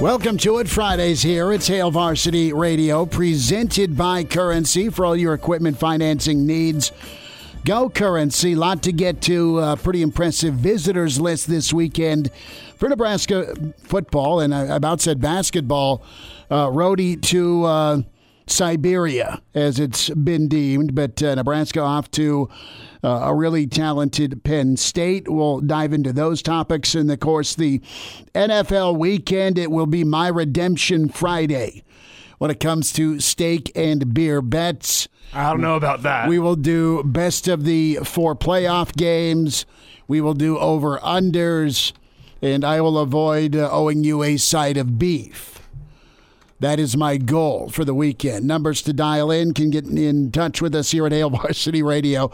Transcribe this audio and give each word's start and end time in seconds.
Welcome 0.00 0.36
to 0.38 0.58
it. 0.58 0.68
Fridays 0.68 1.22
here. 1.22 1.50
It's 1.52 1.68
Hail 1.68 1.90
Varsity 1.90 2.52
Radio, 2.52 3.06
presented 3.06 3.96
by 3.96 4.24
Currency 4.24 4.90
for 4.90 5.06
all 5.06 5.16
your 5.16 5.32
equipment 5.32 5.78
financing 5.78 6.46
needs. 6.46 6.92
Go 7.64 7.88
Currency. 7.88 8.54
Lot 8.54 8.82
to 8.82 8.92
get 8.92 9.22
to. 9.22 9.56
Uh, 9.58 9.76
pretty 9.76 10.02
impressive 10.02 10.52
visitors 10.52 11.18
list 11.18 11.46
this 11.46 11.72
weekend 11.72 12.30
for 12.76 12.90
Nebraska 12.90 13.54
football, 13.84 14.40
and 14.40 14.54
I 14.54 14.64
about 14.76 15.00
said 15.00 15.18
basketball. 15.18 16.04
Uh, 16.50 16.66
roadie 16.66 17.20
to 17.22 17.64
uh, 17.64 18.02
Siberia, 18.46 19.40
as 19.54 19.80
it's 19.80 20.10
been 20.10 20.46
deemed, 20.46 20.94
but 20.94 21.22
uh, 21.22 21.36
Nebraska 21.36 21.80
off 21.80 22.10
to 22.12 22.50
uh, 23.06 23.20
a 23.26 23.34
really 23.34 23.68
talented 23.68 24.42
Penn 24.42 24.76
State. 24.76 25.28
We'll 25.28 25.60
dive 25.60 25.92
into 25.92 26.12
those 26.12 26.42
topics. 26.42 26.96
And 26.96 27.08
of 27.08 27.20
course, 27.20 27.54
the 27.54 27.80
NFL 28.34 28.98
weekend, 28.98 29.58
it 29.58 29.70
will 29.70 29.86
be 29.86 30.02
my 30.02 30.26
redemption 30.26 31.08
Friday 31.08 31.84
when 32.38 32.50
it 32.50 32.58
comes 32.58 32.92
to 32.94 33.20
steak 33.20 33.70
and 33.76 34.12
beer 34.12 34.42
bets. 34.42 35.06
I 35.32 35.50
don't 35.50 35.60
know 35.60 35.76
about 35.76 36.02
that. 36.02 36.28
We 36.28 36.40
will 36.40 36.56
do 36.56 37.04
best 37.04 37.46
of 37.46 37.62
the 37.62 38.00
four 38.02 38.34
playoff 38.34 38.92
games. 38.96 39.66
We 40.08 40.20
will 40.20 40.34
do 40.34 40.58
over 40.58 40.98
unders, 40.98 41.92
and 42.42 42.64
I 42.64 42.80
will 42.80 42.98
avoid 42.98 43.54
uh, 43.54 43.68
owing 43.70 44.02
you 44.02 44.24
a 44.24 44.36
side 44.36 44.76
of 44.76 44.98
beef. 44.98 45.65
That 46.58 46.80
is 46.80 46.96
my 46.96 47.18
goal 47.18 47.68
for 47.68 47.84
the 47.84 47.94
weekend. 47.94 48.46
Numbers 48.46 48.80
to 48.82 48.94
dial 48.94 49.30
in 49.30 49.52
can 49.52 49.68
get 49.70 49.86
in 49.86 50.32
touch 50.32 50.62
with 50.62 50.74
us 50.74 50.90
here 50.90 51.06
at 51.06 51.12
Hail 51.12 51.28
Varsity 51.36 51.82
Radio 51.82 52.28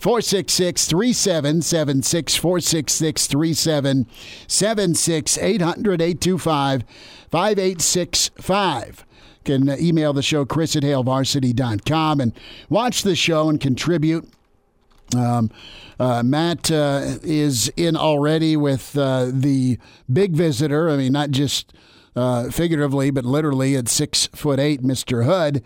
466 0.00 0.86
3776 0.86 2.36
466 2.36 3.26
3776 3.28 5.38
800 5.38 6.02
825 6.02 6.82
5865 7.30 9.04
can 9.44 9.70
email 9.80 10.12
the 10.12 10.22
show 10.22 10.44
chris 10.44 10.74
at 10.76 10.82
hailvarsity.com 10.82 12.20
and 12.20 12.34
watch 12.68 13.02
the 13.02 13.16
show 13.16 13.48
and 13.48 13.60
contribute 13.60 14.28
um, 15.16 15.50
uh, 15.98 16.22
Matt 16.22 16.70
uh, 16.70 17.16
is 17.22 17.72
in 17.76 17.96
already 17.96 18.56
with 18.56 18.96
uh, 18.96 19.30
the 19.32 19.78
big 20.12 20.32
visitor. 20.32 20.90
I 20.90 20.96
mean, 20.96 21.12
not 21.12 21.30
just 21.30 21.72
uh, 22.18 22.50
figuratively, 22.50 23.10
but 23.12 23.24
literally 23.24 23.76
at 23.76 23.88
six 23.88 24.26
foot 24.34 24.58
eight, 24.58 24.82
Mr. 24.82 25.24
Hood. 25.24 25.62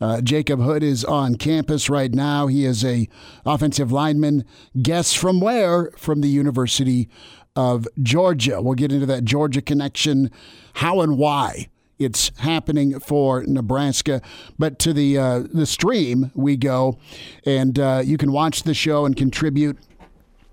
Uh, 0.00 0.20
Jacob 0.20 0.60
Hood 0.60 0.84
is 0.84 1.04
on 1.04 1.34
campus 1.34 1.90
right 1.90 2.14
now. 2.14 2.46
He 2.46 2.64
is 2.64 2.84
a 2.84 3.08
offensive 3.44 3.90
lineman. 3.90 4.44
Guess 4.80 5.14
from 5.14 5.40
where? 5.40 5.90
From 5.96 6.20
the 6.20 6.28
University 6.28 7.08
of 7.56 7.88
Georgia. 8.00 8.62
We'll 8.62 8.74
get 8.74 8.92
into 8.92 9.06
that 9.06 9.24
Georgia 9.24 9.60
connection, 9.60 10.30
how 10.74 11.00
and 11.00 11.18
why 11.18 11.70
it's 11.98 12.30
happening 12.38 13.00
for 13.00 13.42
Nebraska. 13.42 14.22
But 14.60 14.78
to 14.80 14.92
the 14.92 15.18
uh, 15.18 15.42
the 15.52 15.66
stream 15.66 16.30
we 16.36 16.56
go, 16.56 16.98
and 17.44 17.78
uh, 17.80 18.02
you 18.04 18.16
can 18.16 18.30
watch 18.30 18.62
the 18.62 18.74
show 18.74 19.06
and 19.06 19.16
contribute 19.16 19.76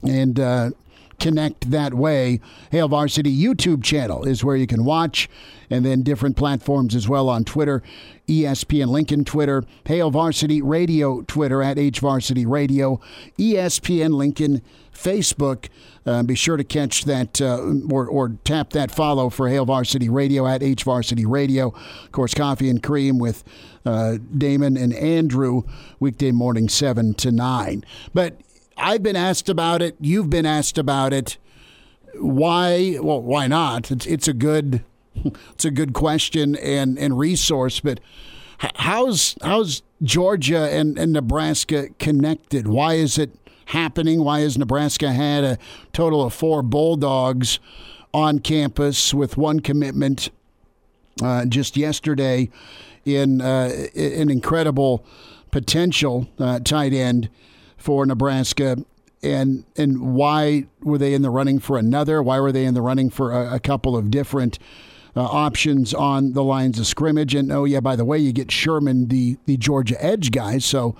and 0.01 0.39
uh, 0.39 0.71
connect 1.23 1.71
that 1.71 1.93
way. 1.93 2.41
Hail 2.69 2.89
Varsity 2.89 3.33
YouTube 3.35 3.81
channel 3.81 4.25
is 4.25 4.43
where 4.43 4.57
you 4.57 4.67
can 4.67 4.83
watch, 4.83 5.29
and 5.69 5.85
then 5.85 6.03
different 6.03 6.35
platforms 6.35 6.93
as 6.95 7.07
well 7.07 7.29
on 7.29 7.45
Twitter, 7.45 7.81
ESPN 8.27 8.87
Lincoln 8.87 9.23
Twitter, 9.23 9.63
Hail 9.85 10.11
Varsity 10.11 10.61
Radio 10.61 11.21
Twitter 11.21 11.63
at 11.63 11.79
H 11.79 12.01
Varsity 12.01 12.45
Radio, 12.45 12.99
ESPN 13.39 14.15
Lincoln 14.15 14.61
Facebook. 14.93 15.69
Uh, 16.05 16.23
be 16.23 16.35
sure 16.35 16.57
to 16.57 16.63
catch 16.65 17.05
that 17.05 17.39
uh, 17.39 17.71
or, 17.89 18.05
or 18.05 18.35
tap 18.43 18.71
that 18.71 18.91
follow 18.91 19.29
for 19.29 19.47
Hail 19.47 19.65
Varsity 19.65 20.09
Radio 20.09 20.45
at 20.45 20.61
H 20.61 20.83
Varsity 20.83 21.25
Radio. 21.25 21.69
Of 22.03 22.11
course, 22.11 22.33
Coffee 22.33 22.69
and 22.69 22.83
Cream 22.83 23.17
with 23.17 23.45
uh, 23.85 24.17
Damon 24.37 24.75
and 24.75 24.93
Andrew, 24.93 25.61
weekday 26.01 26.31
morning 26.31 26.67
7 26.67 27.13
to 27.13 27.31
9. 27.31 27.85
But 28.13 28.35
I've 28.77 29.03
been 29.03 29.15
asked 29.15 29.49
about 29.49 29.81
it. 29.81 29.95
You've 29.99 30.29
been 30.29 30.45
asked 30.45 30.77
about 30.77 31.13
it. 31.13 31.37
Why? 32.15 32.97
Well, 33.01 33.21
why 33.21 33.47
not? 33.47 33.91
It's 33.91 34.05
it's 34.05 34.27
a 34.27 34.33
good 34.33 34.83
it's 35.15 35.65
a 35.65 35.71
good 35.71 35.93
question 35.93 36.55
and 36.55 36.97
and 36.97 37.17
resource. 37.17 37.79
But 37.79 37.99
how's 38.75 39.35
how's 39.41 39.83
Georgia 40.01 40.69
and, 40.71 40.97
and 40.97 41.13
Nebraska 41.13 41.89
connected? 41.99 42.67
Why 42.67 42.95
is 42.95 43.17
it 43.17 43.31
happening? 43.67 44.23
Why 44.23 44.41
has 44.41 44.57
Nebraska 44.57 45.11
had 45.11 45.43
a 45.43 45.57
total 45.91 46.23
of 46.23 46.33
four 46.33 46.61
Bulldogs 46.61 47.59
on 48.13 48.39
campus 48.39 49.13
with 49.13 49.37
one 49.37 49.59
commitment 49.59 50.29
uh, 51.21 51.45
just 51.45 51.77
yesterday 51.77 52.49
in 53.05 53.41
uh, 53.41 53.87
an 53.95 54.29
incredible 54.29 55.05
potential 55.51 56.29
uh, 56.39 56.59
tight 56.59 56.93
end? 56.93 57.29
For 57.83 58.05
Nebraska, 58.05 58.77
and 59.21 59.65
and 59.75 60.15
why 60.15 60.67
were 60.81 60.97
they 60.97 61.13
in 61.13 61.21
the 61.21 61.29
running 61.29 61.59
for 61.59 61.77
another? 61.77 62.23
Why 62.23 62.39
were 62.39 62.53
they 62.53 62.63
in 62.63 62.75
the 62.75 62.81
running 62.81 63.09
for 63.09 63.33
a, 63.33 63.55
a 63.55 63.59
couple 63.59 63.97
of 63.97 64.09
different 64.09 64.57
uh, 65.17 65.21
options 65.21 65.93
on 65.93 66.31
the 66.31 66.43
lines 66.45 66.79
of 66.79 66.87
scrimmage? 66.87 67.35
And 67.35 67.51
oh 67.51 67.65
yeah, 67.65 67.81
by 67.81 67.97
the 67.97 68.05
way, 68.05 68.17
you 68.19 68.31
get 68.31 68.51
Sherman, 68.51 69.09
the 69.09 69.37
the 69.47 69.57
Georgia 69.57 70.01
edge 70.01 70.31
guy. 70.31 70.59
So 70.59 70.95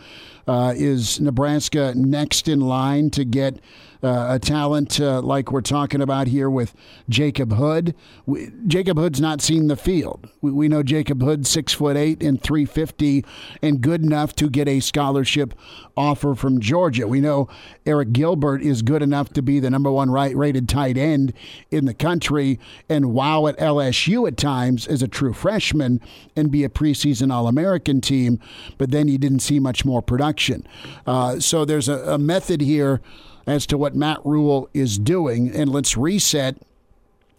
uh, 0.46 0.74
is 0.76 1.22
Nebraska 1.22 1.94
next 1.96 2.50
in 2.50 2.60
line 2.60 3.10
to 3.12 3.24
get? 3.24 3.62
Uh, 4.04 4.34
a 4.34 4.40
talent 4.40 5.00
uh, 5.00 5.22
like 5.22 5.50
we're 5.50 5.62
talking 5.62 6.02
about 6.02 6.28
here 6.28 6.50
with 6.50 6.76
Jacob 7.08 7.54
Hood. 7.54 7.96
We, 8.26 8.52
Jacob 8.68 8.98
Hood's 8.98 9.22
not 9.22 9.40
seen 9.40 9.70
the 9.70 9.78
field. 9.78 10.30
We, 10.42 10.52
we 10.52 10.68
know 10.68 10.84
Jacob 10.84 11.22
Hood 11.22 11.48
six 11.48 11.72
foot 11.72 11.96
eight 11.96 12.22
and 12.22 12.42
three 12.44 12.66
fifty, 12.66 13.24
and 13.62 13.80
good 13.80 14.04
enough 14.04 14.36
to 14.36 14.50
get 14.50 14.68
a 14.68 14.82
scholarship 14.82 15.54
offer 15.96 16.36
from 16.36 16.60
Georgia. 16.60 17.08
We 17.08 17.22
know 17.22 17.48
Arik 17.86 18.12
Gilbert 18.12 18.62
is 18.62 18.82
good 18.82 19.02
enough 19.02 19.32
to 19.34 19.42
be 19.42 19.62
the 19.62 19.70
number 19.70 19.90
one 19.90 20.12
right 20.12 20.36
rated 20.36 20.68
tight 20.68 20.98
end 20.98 21.32
in 21.72 21.86
the 21.86 21.94
country, 21.94 22.60
and 22.90 23.14
wow 23.14 23.48
at 23.48 23.58
LSU 23.58 24.28
at 24.28 24.36
times 24.36 24.86
as 24.86 25.02
a 25.02 25.08
true 25.08 25.32
freshman 25.32 26.02
and 26.36 26.52
be 26.52 26.66
a 26.66 26.70
preseason 26.70 27.32
All 27.32 27.48
American 27.48 28.02
team. 28.02 28.40
But 28.78 28.92
then 28.92 29.08
you 29.08 29.18
didn't 29.18 29.40
see 29.40 29.62
much 29.62 29.86
more 29.86 30.02
production. 30.02 30.68
Uh, 31.08 31.40
so 31.40 31.64
there's 31.64 31.88
a, 31.88 32.00
a 32.00 32.18
method 32.18 32.60
here 32.60 33.00
as 33.46 33.66
to 33.68 33.78
what 33.78 33.96
Matt 33.96 34.20
Rhule 34.26 34.70
is 34.74 34.98
doing, 34.98 35.54
and 35.54 35.72
let's 35.72 35.98
reset 35.98 36.58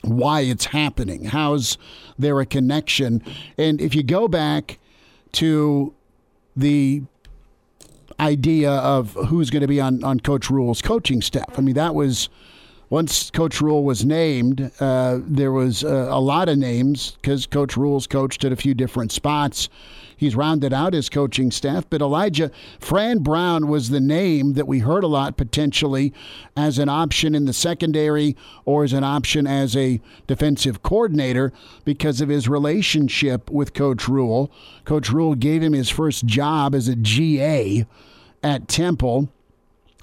why 0.03 0.41
it's 0.41 0.67
happening. 0.67 1.25
How's 1.25 1.79
there 2.19 2.41
a 2.41 2.47
connection? 2.47 3.23
And 3.57 3.81
if 3.81 3.95
you 3.95 4.03
go 4.03 4.29
back 4.29 4.79
to 5.33 5.95
the 6.57 7.03
idea 8.21 8.71
of 8.71 9.13
who's 9.29 9.51
going 9.51 9.63
to 9.63 9.69
be 9.69 9.81
on, 9.81 10.05
on 10.05 10.21
Coach 10.21 10.51
Rhule's 10.51 10.83
coaching 10.83 11.23
staff, 11.23 11.59
I 11.59 11.63
mean, 11.63 11.75
that 11.75 11.95
was 11.95 12.29
once 12.91 13.31
Coach 13.31 13.61
Rhule 13.61 13.83
was 13.83 14.05
named, 14.05 14.71
uh, 14.79 15.19
there 15.23 15.53
was 15.53 15.83
uh, 15.83 16.09
a 16.11 16.21
lot 16.21 16.49
of 16.49 16.59
names 16.59 17.13
because 17.13 17.47
Coach 17.47 17.77
Rhule's 17.77 18.07
coached 18.07 18.45
at 18.45 18.53
a 18.53 18.57
few 18.57 18.75
different 18.75 19.11
spots. 19.11 19.69
He's 20.17 20.37
rounded 20.37 20.73
out 20.73 20.93
his 20.93 21.09
coaching 21.09 21.51
staff, 21.51 21.85
but 21.89 22.01
Elijah 22.01 22.51
Fran 22.79 23.19
Brown 23.19 23.69
was 23.69 23.91
the 23.91 24.01
name 24.01 24.55
that 24.55 24.67
we 24.67 24.81
heard 24.81 25.05
a 25.05 25.09
lot 25.09 25.37
potentially 25.37 26.13
as 26.57 26.79
an 26.79 26.89
option 26.89 27.35
in 27.35 27.45
the 27.45 27.53
secondary 27.53 28.37
or 28.65 28.85
as 28.85 28.93
an 28.93 29.05
option 29.05 29.47
as 29.47 29.77
a 29.77 30.01
defensive 30.27 30.83
coordinator 30.83 31.53
because 31.85 32.21
of 32.21 32.29
his 32.29 32.49
relationship 32.49 33.51
with 33.51 33.75
Coach 33.75 34.09
Rhule. 34.09 34.51
Coach 34.85 35.11
Rhule 35.11 35.35
gave 35.35 35.63
him 35.63 35.73
his 35.73 35.91
first 35.91 36.27
job 36.27 36.75
as 36.75 36.89
a 36.89 36.97
GA 36.97 37.87
at 38.43 38.69
Temple, 38.69 39.29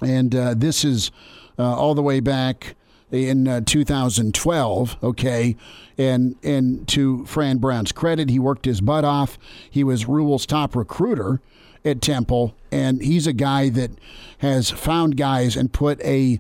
and 0.02 0.36
uh, 0.36 0.54
this 0.56 0.84
is 0.84 1.12
uh, 1.60 1.76
all 1.76 1.96
the 1.96 2.02
way 2.02 2.20
back 2.20 2.76
in 3.12 3.48
uh, 3.48 3.62
2012. 3.66 4.98
Okay, 5.04 5.56
and 5.98 6.36
and 6.44 6.88
to 6.90 7.26
Fran 7.26 7.58
Brown's 7.58 7.92
credit, 7.92 8.30
he 8.30 8.40
worked 8.40 8.66
his 8.66 8.82
butt 8.82 9.06
off. 9.06 9.38
He 9.70 9.84
was 9.84 10.08
Rhule's 10.08 10.46
top 10.46 10.76
recruiter 10.76 11.42
at 11.84 12.02
Temple, 12.02 12.56
and 12.72 13.02
he's 13.02 13.28
a 13.28 13.34
guy 13.34 13.70
that 13.70 13.92
has 14.40 14.70
found 14.70 15.18
guys 15.18 15.56
and 15.56 15.72
put 15.74 16.02
a 16.02 16.40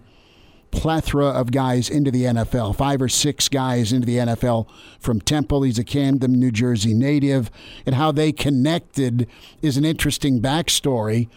plethora 0.71 1.27
of 1.27 1.51
guys 1.51 1.89
into 1.89 2.09
the 2.11 2.23
NFL, 2.23 2.75
five 2.75 3.01
or 3.01 3.09
six 3.09 3.49
guys 3.49 3.91
into 3.91 4.05
the 4.05 4.17
NFL 4.17 4.67
from 4.99 5.19
Temple. 5.19 5.63
He's 5.63 5.77
a 5.77 5.83
Camden, 5.83 6.33
New 6.33 6.51
Jersey 6.51 6.93
native, 6.93 7.51
and 7.85 7.95
how 7.95 8.11
they 8.11 8.31
connected 8.31 9.27
is 9.61 9.77
an 9.77 9.85
interesting 9.85 10.41
backstory. 10.41 11.27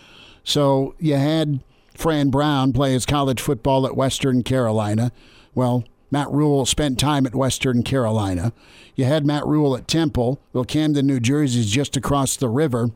So 0.44 0.94
you 0.98 1.16
had 1.16 1.60
Fran 1.94 2.30
Brown 2.30 2.72
play 2.72 2.92
his 2.92 3.06
college 3.06 3.40
football 3.40 3.86
at 3.86 3.96
Western 3.96 4.42
Carolina. 4.42 5.12
Well, 5.54 5.84
Matt 6.10 6.30
Rhule 6.30 6.66
spent 6.66 6.98
time 6.98 7.26
at 7.26 7.34
Western 7.34 7.82
Carolina. 7.82 8.52
You 8.94 9.04
had 9.04 9.24
Matt 9.24 9.46
Rhule 9.46 9.76
at 9.76 9.88
Temple. 9.88 10.40
Well, 10.52 10.64
Camden, 10.64 11.06
New 11.06 11.20
Jersey 11.20 11.60
is 11.60 11.70
just 11.70 11.96
across 11.96 12.36
the 12.36 12.48
river 12.48 12.90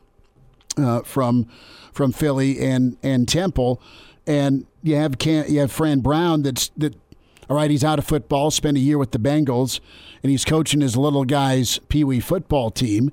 uh, 0.77 1.03
from 1.03 1.47
from 1.93 2.13
Philly 2.13 2.61
and 2.61 2.97
and 3.03 3.27
Temple, 3.27 3.81
and 4.27 4.67
you 4.83 4.95
have 4.95 5.19
Cam, 5.19 5.47
you 5.49 5.61
have 5.61 5.73
Fran 5.73 6.01
Brown 6.01 6.43
that's 6.43 6.71
that. 6.77 6.95
All 7.51 7.57
right, 7.57 7.71
he's 7.71 7.83
out 7.83 7.99
of 7.99 8.05
football. 8.05 8.51
Spent 8.51 8.77
a 8.77 8.81
year 8.81 8.99
with 8.99 9.13
the 9.13 9.19
Bengals, 9.19 9.81
and 10.23 10.31
he's 10.31 10.45
coaching 10.45 10.83
his 10.83 10.97
little 10.99 11.25
guys' 11.25 11.81
pee 11.89 12.05
wee 12.05 12.21
football 12.21 12.71
team. 12.71 13.11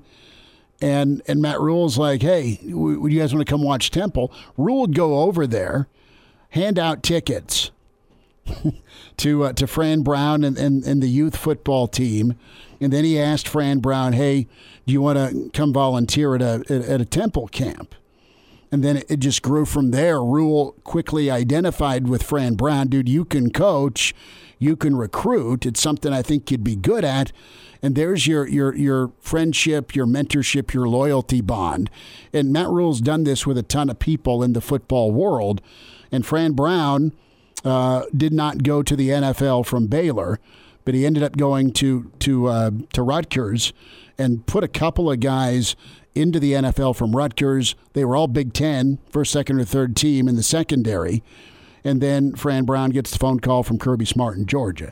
And 0.80 1.22
and 1.26 1.40
Matt 1.40 1.60
Rhule's 1.60 1.96
like, 1.96 2.22
hey, 2.22 2.60
would 2.64 3.12
you 3.12 3.20
guys 3.20 3.34
want 3.34 3.46
to 3.46 3.50
come 3.50 3.62
watch 3.62 3.90
Temple? 3.90 4.32
Rhule 4.56 4.82
would 4.82 4.94
go 4.94 5.20
over 5.20 5.46
there, 5.46 5.88
hand 6.50 6.78
out 6.78 7.02
tickets 7.02 7.70
to 9.16 9.44
uh, 9.44 9.52
to 9.54 9.66
Fran 9.66 10.02
Brown 10.02 10.44
and, 10.44 10.58
and, 10.58 10.84
and 10.84 11.02
the 11.02 11.08
youth 11.08 11.36
football 11.36 11.88
team, 11.88 12.34
and 12.80 12.92
then 12.92 13.04
he 13.04 13.18
asked 13.18 13.48
Fran 13.48 13.78
Brown, 13.78 14.12
hey, 14.12 14.46
do 14.86 14.92
you 14.92 15.00
want 15.00 15.18
to 15.18 15.50
come 15.52 15.72
volunteer 15.72 16.34
at 16.34 16.42
a 16.42 16.64
at 16.68 17.00
a 17.00 17.06
Temple 17.06 17.48
camp? 17.48 17.94
And 18.70 18.82
then 18.82 19.02
it 19.08 19.20
just 19.20 19.42
grew 19.42 19.64
from 19.64 19.92
there. 19.92 20.22
Rhule 20.22 20.72
quickly 20.84 21.30
identified 21.30 22.08
with 22.08 22.22
Fran 22.22 22.54
Brown, 22.54 22.88
dude, 22.88 23.08
you 23.08 23.24
can 23.24 23.50
coach, 23.50 24.12
you 24.58 24.76
can 24.76 24.96
recruit. 24.96 25.64
It's 25.64 25.80
something 25.80 26.12
I 26.12 26.22
think 26.22 26.50
you'd 26.50 26.64
be 26.64 26.76
good 26.76 27.04
at. 27.04 27.32
And 27.82 27.94
there's 27.94 28.26
your 28.26 28.46
your 28.48 28.74
your 28.74 29.12
friendship, 29.20 29.94
your 29.94 30.06
mentorship, 30.06 30.72
your 30.72 30.88
loyalty 30.88 31.40
bond. 31.40 31.90
And 32.32 32.52
Matt 32.52 32.68
Rhule's 32.68 33.00
done 33.00 33.24
this 33.24 33.46
with 33.46 33.58
a 33.58 33.62
ton 33.62 33.90
of 33.90 33.98
people 33.98 34.42
in 34.42 34.52
the 34.52 34.60
football 34.60 35.12
world. 35.12 35.60
And 36.10 36.24
Fran 36.24 36.52
Brown 36.52 37.12
uh, 37.64 38.04
did 38.16 38.32
not 38.32 38.62
go 38.62 38.82
to 38.82 38.96
the 38.96 39.10
NFL 39.10 39.66
from 39.66 39.86
Baylor, 39.86 40.38
but 40.84 40.94
he 40.94 41.04
ended 41.04 41.22
up 41.22 41.36
going 41.36 41.72
to 41.72 42.10
to 42.20 42.46
uh, 42.46 42.70
to 42.92 43.02
Rutgers 43.02 43.72
and 44.18 44.46
put 44.46 44.64
a 44.64 44.68
couple 44.68 45.10
of 45.10 45.20
guys 45.20 45.76
into 46.14 46.40
the 46.40 46.52
NFL 46.52 46.96
from 46.96 47.14
Rutgers. 47.14 47.74
They 47.92 48.04
were 48.04 48.16
all 48.16 48.28
Big 48.28 48.52
Ten, 48.52 48.98
first, 49.10 49.32
second, 49.32 49.60
or 49.60 49.64
third 49.64 49.94
team 49.96 50.28
in 50.28 50.36
the 50.36 50.42
secondary. 50.42 51.22
And 51.84 52.00
then 52.00 52.34
Fran 52.34 52.64
Brown 52.64 52.90
gets 52.90 53.10
the 53.12 53.18
phone 53.18 53.38
call 53.38 53.62
from 53.62 53.78
Kirby 53.78 54.06
Smart 54.06 54.36
in 54.36 54.46
Georgia. 54.46 54.90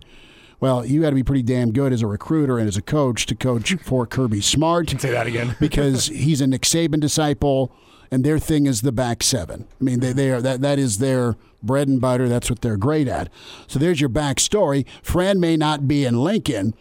Well, 0.65 0.87
you 0.87 1.03
got 1.03 1.11
to 1.11 1.15
be 1.15 1.23
pretty 1.23 1.43
damn 1.43 1.73
good 1.73 1.93
as 1.93 2.01
a 2.01 2.07
recruiter 2.07 2.59
and 2.59 2.67
as 2.67 2.79
a 2.79 2.81
coach 2.81 3.27
to 3.27 3.35
coach 3.35 3.75
for 3.83 4.07
Kirby 4.07 4.41
Smart. 4.41 4.99
Say 4.99 5.11
that 5.11 5.27
again 5.27 5.57
because 5.61 6.07
he's 6.07 6.41
a 6.41 6.47
Nick 6.47 6.63
Saban 6.63 7.01
disciple, 7.01 7.71
and 8.11 8.25
their 8.25 8.39
thing 8.39 8.65
is 8.65 8.81
the 8.81 8.91
back 8.91 9.23
seven. 9.23 9.69
I 9.79 9.85
mean, 9.85 10.01
they, 10.01 10.15
they 10.15 10.31
are 10.31 10.41
that 10.41 10.63
that 10.63 10.79
is 10.79 11.01
their 11.01 11.37
bread 11.63 11.89
and 11.89 12.01
butter. 12.01 12.31
That's 12.31 12.49
what 12.49 12.63
they're 12.63 12.79
great 12.79 13.09
at. 13.09 13.29
So 13.67 13.79
there's 13.79 14.01
your 14.01 14.09
backstory. 14.09 14.87
Fran 15.03 15.39
may 15.39 15.59
not 15.59 15.87
be 15.87 16.07
in 16.07 16.25
Lincoln, 16.25 16.75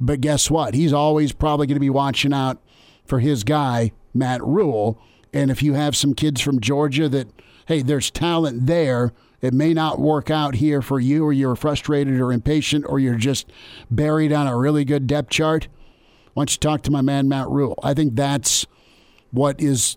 but 0.00 0.20
guess 0.20 0.50
what? 0.50 0.74
He's 0.74 0.92
always 0.92 1.30
probably 1.30 1.68
going 1.68 1.76
to 1.76 1.80
be 1.80 1.90
watching 1.90 2.32
out 2.32 2.60
for 3.04 3.20
his 3.20 3.44
guy 3.44 3.92
Matt 4.12 4.42
Rhule. 4.42 5.00
And 5.32 5.48
if 5.48 5.62
you 5.62 5.74
have 5.74 5.94
some 5.94 6.12
kids 6.12 6.40
from 6.40 6.58
Georgia 6.58 7.08
that, 7.10 7.28
hey, 7.68 7.82
there's 7.82 8.10
talent 8.10 8.66
there 8.66 9.12
it 9.40 9.54
may 9.54 9.72
not 9.72 10.00
work 10.00 10.30
out 10.30 10.56
here 10.56 10.82
for 10.82 10.98
you, 10.98 11.24
or 11.24 11.32
you're 11.32 11.56
frustrated 11.56 12.20
or 12.20 12.32
impatient, 12.32 12.84
or 12.88 12.98
you're 12.98 13.14
just 13.14 13.50
buried 13.90 14.32
on 14.32 14.46
a 14.46 14.56
really 14.56 14.84
good 14.84 15.06
depth 15.06 15.30
chart. 15.30 15.68
Why 16.34 16.42
don't 16.42 16.52
you 16.52 16.58
talk 16.58 16.82
to 16.82 16.90
my 16.90 17.02
man 17.02 17.28
Matt 17.28 17.48
Rhule? 17.48 17.78
I 17.82 17.94
think 17.94 18.14
that's 18.14 18.66
what 19.30 19.60
is 19.60 19.96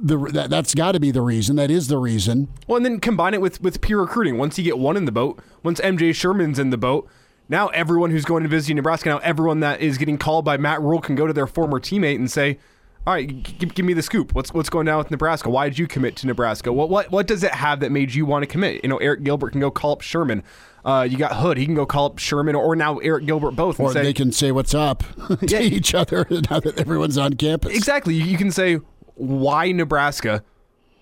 the 0.00 0.16
that, 0.32 0.50
that's 0.50 0.74
got 0.74 0.92
to 0.92 1.00
be 1.00 1.10
the 1.10 1.22
reason. 1.22 1.56
That 1.56 1.70
is 1.70 1.88
the 1.88 1.98
reason. 1.98 2.48
Well, 2.66 2.76
and 2.76 2.84
then 2.84 3.00
combine 3.00 3.34
it 3.34 3.40
with 3.40 3.60
with 3.62 3.80
peer 3.80 4.00
recruiting. 4.00 4.38
Once 4.38 4.58
you 4.58 4.64
get 4.64 4.78
one 4.78 4.96
in 4.96 5.04
the 5.04 5.12
boat, 5.12 5.40
once 5.62 5.80
MJ 5.80 6.14
Sherman's 6.14 6.58
in 6.58 6.70
the 6.70 6.76
boat, 6.76 7.08
now 7.48 7.68
everyone 7.68 8.10
who's 8.10 8.24
going 8.24 8.42
to 8.42 8.48
visit 8.48 8.74
Nebraska, 8.74 9.08
now 9.08 9.18
everyone 9.18 9.60
that 9.60 9.80
is 9.80 9.98
getting 9.98 10.18
called 10.18 10.44
by 10.44 10.56
Matt 10.56 10.82
Rhule 10.82 11.00
can 11.00 11.14
go 11.14 11.26
to 11.26 11.32
their 11.32 11.46
former 11.46 11.78
teammate 11.78 12.16
and 12.16 12.30
say, 12.30 12.58
all 13.06 13.14
right, 13.14 13.58
give, 13.58 13.74
give, 13.74 13.86
me 13.86 13.92
the 13.92 14.02
scoop. 14.02 14.34
What's 14.34 14.52
what's 14.52 14.68
going 14.68 14.86
down 14.86 14.98
with 14.98 15.12
Nebraska? 15.12 15.48
Why 15.48 15.68
did 15.68 15.78
you 15.78 15.86
commit 15.86 16.16
to 16.16 16.26
Nebraska? 16.26 16.72
What 16.72 16.90
what 16.90 17.10
what 17.12 17.28
does 17.28 17.44
it 17.44 17.52
have 17.52 17.80
that 17.80 17.92
made 17.92 18.12
you 18.12 18.26
want 18.26 18.42
to 18.42 18.46
commit? 18.46 18.82
You 18.82 18.88
know, 18.88 18.98
Arik 18.98 19.22
Gilbert 19.22 19.52
can 19.52 19.60
go 19.60 19.70
call 19.70 19.92
up 19.92 20.00
Sherman. 20.00 20.42
Uh, 20.84 21.06
you 21.08 21.16
got 21.16 21.36
Hood. 21.36 21.56
He 21.56 21.66
can 21.66 21.74
go 21.74 21.86
call 21.86 22.06
up 22.06 22.18
Sherman 22.18 22.56
or 22.56 22.74
now 22.74 22.96
Arik 22.96 23.26
Gilbert 23.26 23.52
both. 23.52 23.78
Or 23.78 23.92
say, 23.92 24.02
they 24.02 24.12
can 24.12 24.32
say 24.32 24.50
what's 24.50 24.74
up 24.74 25.04
to 25.28 25.46
yeah, 25.46 25.60
each 25.60 25.94
other 25.94 26.26
now 26.50 26.58
that 26.60 26.78
everyone's 26.78 27.16
on 27.16 27.34
campus. 27.34 27.76
Exactly. 27.76 28.14
You 28.14 28.36
can 28.36 28.50
say 28.50 28.80
why 29.14 29.70
Nebraska 29.70 30.42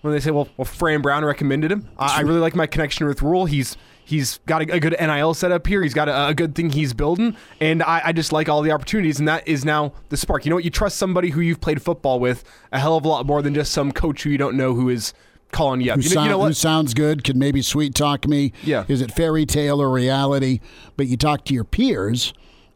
when 0.01 0.13
they 0.13 0.19
say, 0.19 0.29
well, 0.29 0.47
well, 0.57 0.65
Fran 0.65 1.01
Brown 1.01 1.25
recommended 1.25 1.71
him. 1.71 1.89
I, 1.97 2.17
I 2.17 2.21
really 2.21 2.39
like 2.39 2.55
my 2.55 2.67
connection 2.67 3.07
with 3.07 3.23
Rhule. 3.23 3.45
He's 3.45 3.75
He's 4.05 4.39
got 4.45 4.61
a, 4.61 4.75
a, 4.75 4.79
good 4.79 4.95
NIL 4.99 5.33
setup 5.33 5.65
here. 5.65 5.81
He's 5.81 5.93
got 5.93 6.07
a, 6.07 6.27
a 6.27 6.33
good 6.33 6.53
thing 6.53 6.69
he's 6.69 6.93
building, 6.93 7.35
and 7.59 7.81
I, 7.81 8.01
I, 8.05 8.11
just 8.11 8.31
like 8.31 8.47
all 8.47 8.61
the 8.61 8.71
opportunities. 8.71 9.17
And 9.17 9.27
that 9.27 9.47
is 9.47 9.65
now 9.65 9.93
the 10.09 10.17
spark. 10.17 10.45
You 10.45 10.51
know 10.51 10.57
what? 10.57 10.63
You 10.63 10.69
trust 10.69 10.97
somebody 10.97 11.31
who 11.31 11.41
you've 11.41 11.59
played 11.59 11.81
football 11.81 12.19
with 12.19 12.43
a 12.71 12.79
hell 12.79 12.95
of 12.95 13.03
a 13.03 13.07
lot 13.07 13.25
more 13.25 13.41
than 13.41 13.55
just 13.55 13.71
some 13.71 13.91
coach 13.91 14.23
who 14.23 14.29
you 14.29 14.37
don't 14.37 14.55
know 14.55 14.75
who 14.75 14.89
is 14.89 15.13
calling 15.51 15.81
you 15.81 15.91
up. 15.91 15.97
Who, 15.97 16.03
you, 16.03 16.15
know, 16.15 16.23
you 16.23 16.29
know 16.29 16.37
what? 16.37 16.47
who 16.47 16.53
sounds 16.53 16.93
good? 16.93 17.23
Could 17.23 17.35
maybe 17.35 17.61
sweet 17.61 17.95
talk 17.95 18.27
me? 18.27 18.53
Yeah. 18.63 18.85
Is 18.87 19.01
it 19.01 19.11
fairy 19.11 19.45
tale 19.45 19.81
or 19.81 19.89
reality? 19.89 20.59
But 20.97 21.07
you 21.07 21.17
talk 21.17 21.45
to 21.45 21.53
your 21.53 21.63
peers 21.63 22.33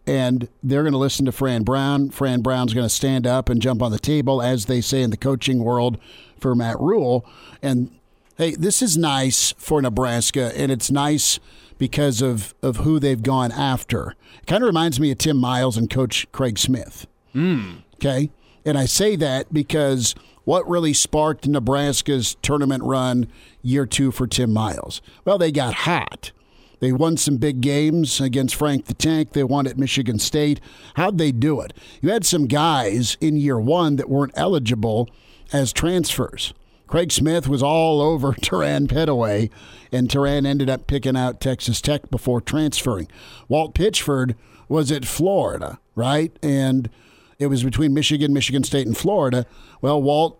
and 0.08 0.48
they're 0.64 0.82
going 0.82 0.94
to 0.94 0.98
listen 0.98 1.26
to 1.26 1.32
Fran 1.32 1.64
Brown. 1.64 2.10
Fran 2.10 2.42
Brown's 2.42 2.74
going 2.74 2.86
to 2.86 2.94
stand 2.94 3.28
up 3.28 3.48
and 3.48 3.62
jump 3.62 3.84
on 3.84 3.92
the 3.92 4.00
table, 4.00 4.42
as 4.42 4.66
they 4.66 4.82
say 4.82 5.04
in 5.04 5.12
the 5.12 5.18
coaching 5.18 5.64
world, 5.64 6.00
for 6.40 6.56
Matt 6.56 6.80
Rhule. 6.80 7.26
And 7.62 7.92
hey, 8.40 8.56
this 8.56 8.82
is 8.82 8.98
nice 8.98 9.52
for 9.58 9.82
Nebraska, 9.82 10.54
and 10.56 10.72
it's 10.72 10.90
nice 10.90 11.40
because 11.78 12.22
of, 12.22 12.56
of 12.64 12.78
who 12.78 12.98
they've 12.98 13.22
gone 13.22 13.52
after. 13.52 14.16
It 14.42 14.48
kind 14.48 14.64
of 14.64 14.68
reminds 14.68 14.98
me 15.00 15.12
of 15.12 15.18
Tim 15.18 15.38
Miles 15.38 15.76
and 15.76 15.90
Coach 15.90 16.26
Craig 16.32 16.58
Smith. 16.58 17.06
Mm. 17.36 17.84
Okay. 17.96 18.32
And 18.66 18.78
I 18.78 18.86
say 18.86 19.18
that 19.18 19.54
because 19.54 20.16
what 20.46 20.68
really 20.68 20.94
sparked 20.94 21.48
Nebraska's 21.48 22.38
tournament 22.42 22.84
run 22.84 23.28
year 23.62 23.86
two 23.86 24.10
for 24.10 24.26
Tim 24.26 24.54
Miles? 24.54 25.02
Well, 25.26 25.38
they 25.38 25.52
got 25.52 25.74
hot. 25.74 26.32
They 26.80 26.94
won 26.94 27.18
some 27.18 27.38
big 27.38 27.60
games 27.60 28.22
against 28.22 28.56
Frank 28.56 28.86
the 28.86 28.94
Tank. 28.94 29.34
They 29.34 29.44
won 29.44 29.68
at 29.68 29.78
Michigan 29.78 30.18
State. 30.18 30.62
How'd 30.96 31.18
they 31.18 31.34
do 31.34 31.60
it? 31.60 31.74
You 32.02 32.10
had 32.10 32.26
some 32.26 32.48
guys 32.48 33.18
in 33.20 33.36
year 33.36 33.60
one 33.60 33.98
that 33.98 34.10
weren't 34.10 34.32
eligible 34.36 35.10
as 35.52 35.74
transfers. 35.74 36.54
Craig 36.90 37.12
Smith 37.12 37.48
was 37.48 37.62
all 37.62 38.02
over 38.02 38.34
Terran 38.42 38.88
Petteway, 38.88 39.52
and 39.92 40.10
Terran 40.10 40.46
ended 40.46 40.72
up 40.72 40.88
picking 40.88 41.16
out 41.16 41.40
Texas 41.40 41.82
Tech 41.82 42.10
before 42.10 42.42
transferring. 42.42 43.08
Walt 43.48 43.76
Pitchford 43.76 44.36
was 44.68 44.92
at 44.92 45.06
Florida, 45.06 45.80
right? 45.96 46.36
And 46.42 46.90
it 47.38 47.48
was 47.48 47.64
between 47.64 47.94
Michigan, 47.94 48.34
Michigan 48.34 48.64
State, 48.64 48.88
and 48.88 48.98
Florida. 48.98 49.46
Well, 49.82 50.02
Walt 50.02 50.40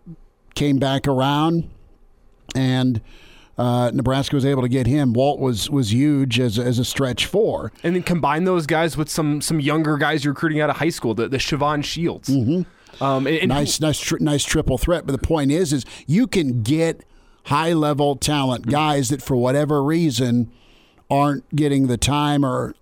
came 0.56 0.78
back 0.78 1.06
around, 1.06 1.70
and 2.56 3.00
uh, 3.56 3.92
Nebraska 3.94 4.34
was 4.34 4.44
able 4.44 4.62
to 4.62 4.68
get 4.68 4.88
him. 4.88 5.12
Walt 5.12 5.38
was 5.38 5.70
was 5.70 5.92
huge 5.92 6.40
as, 6.40 6.58
as 6.58 6.80
a 6.80 6.84
stretch 6.84 7.26
four. 7.26 7.70
And 7.84 7.94
then 7.94 8.02
combine 8.02 8.42
those 8.42 8.66
guys 8.66 8.96
with 8.96 9.08
some 9.08 9.40
some 9.40 9.60
younger 9.60 9.96
guys 9.98 10.24
you're 10.24 10.32
recruiting 10.32 10.60
out 10.60 10.70
of 10.70 10.76
high 10.76 10.88
school, 10.88 11.14
the, 11.14 11.28
the 11.28 11.36
Shavon 11.38 11.84
Shields. 11.84 12.28
Mm-hmm. 12.28 12.62
Um, 13.00 13.26
and, 13.26 13.36
and 13.36 13.48
nice, 13.48 13.80
nice, 13.80 14.12
nice 14.20 14.44
triple 14.44 14.78
threat. 14.78 15.06
But 15.06 15.12
the 15.12 15.26
point 15.26 15.50
is, 15.50 15.72
is 15.72 15.84
you 16.06 16.26
can 16.26 16.62
get 16.62 17.04
high 17.44 17.72
level 17.72 18.16
talent 18.16 18.66
guys 18.66 19.08
that 19.08 19.22
for 19.22 19.36
whatever 19.36 19.82
reason 19.82 20.50
aren't 21.10 21.54
getting 21.54 21.86
the 21.86 21.96
time 21.96 22.44
or 22.44 22.74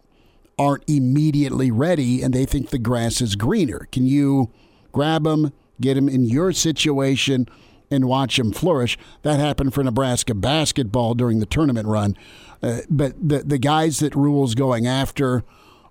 aren't 0.58 0.84
immediately 0.88 1.70
ready, 1.70 2.22
and 2.22 2.34
they 2.34 2.44
think 2.44 2.70
the 2.70 2.78
grass 2.78 3.20
is 3.20 3.36
greener. 3.36 3.86
Can 3.92 4.06
you 4.06 4.50
grab 4.92 5.24
them, 5.24 5.52
get 5.80 5.94
them 5.94 6.08
in 6.08 6.24
your 6.24 6.52
situation? 6.52 7.48
and 7.90 8.06
watch 8.06 8.36
them 8.36 8.52
flourish. 8.52 8.98
That 9.22 9.40
happened 9.40 9.74
for 9.74 9.82
Nebraska 9.82 10.34
basketball 10.34 11.14
during 11.14 11.40
the 11.40 11.46
tournament 11.46 11.88
run. 11.88 12.16
Uh, 12.62 12.80
but 12.90 13.14
the 13.16 13.38
the 13.38 13.58
guys 13.58 14.00
that 14.00 14.14
Rhule's 14.14 14.54
going 14.54 14.86
after 14.86 15.44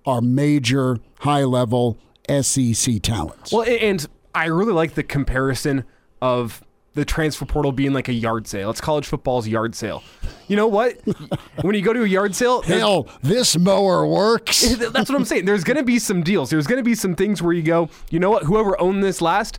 are 0.06 0.20
major 0.20 0.98
high 1.20 1.44
level 1.44 1.98
SEC 2.28 3.02
talents. 3.02 3.52
Well, 3.52 3.66
and 3.68 4.06
I 4.34 4.46
really 4.46 4.72
like 4.72 4.94
the 4.94 5.02
comparison 5.02 5.84
of 6.20 6.62
the 6.94 7.04
transfer 7.04 7.44
portal 7.44 7.70
being 7.70 7.92
like 7.92 8.08
a 8.08 8.12
yard 8.12 8.46
sale. 8.48 8.70
It's 8.70 8.80
college 8.80 9.06
football's 9.06 9.46
yard 9.46 9.74
sale. 9.74 10.02
You 10.48 10.56
know 10.56 10.66
what? 10.66 10.98
when 11.62 11.74
you 11.74 11.82
go 11.82 11.92
to 11.92 12.02
a 12.02 12.06
yard 12.06 12.34
sale, 12.34 12.62
Hell, 12.62 13.08
this 13.22 13.56
mower 13.56 14.06
works. 14.06 14.62
that's 14.76 15.08
what 15.08 15.16
I'm 15.16 15.24
saying. 15.24 15.44
There's 15.44 15.64
going 15.64 15.76
to 15.76 15.84
be 15.84 15.98
some 15.98 16.22
deals. 16.22 16.50
There's 16.50 16.66
going 16.66 16.78
to 16.78 16.84
be 16.84 16.94
some 16.96 17.14
things 17.14 17.40
where 17.40 17.52
you 17.52 17.62
go, 17.62 17.88
you 18.10 18.18
know 18.18 18.30
what? 18.30 18.44
Whoever 18.44 18.80
owned 18.80 19.04
this 19.04 19.20
last 19.20 19.58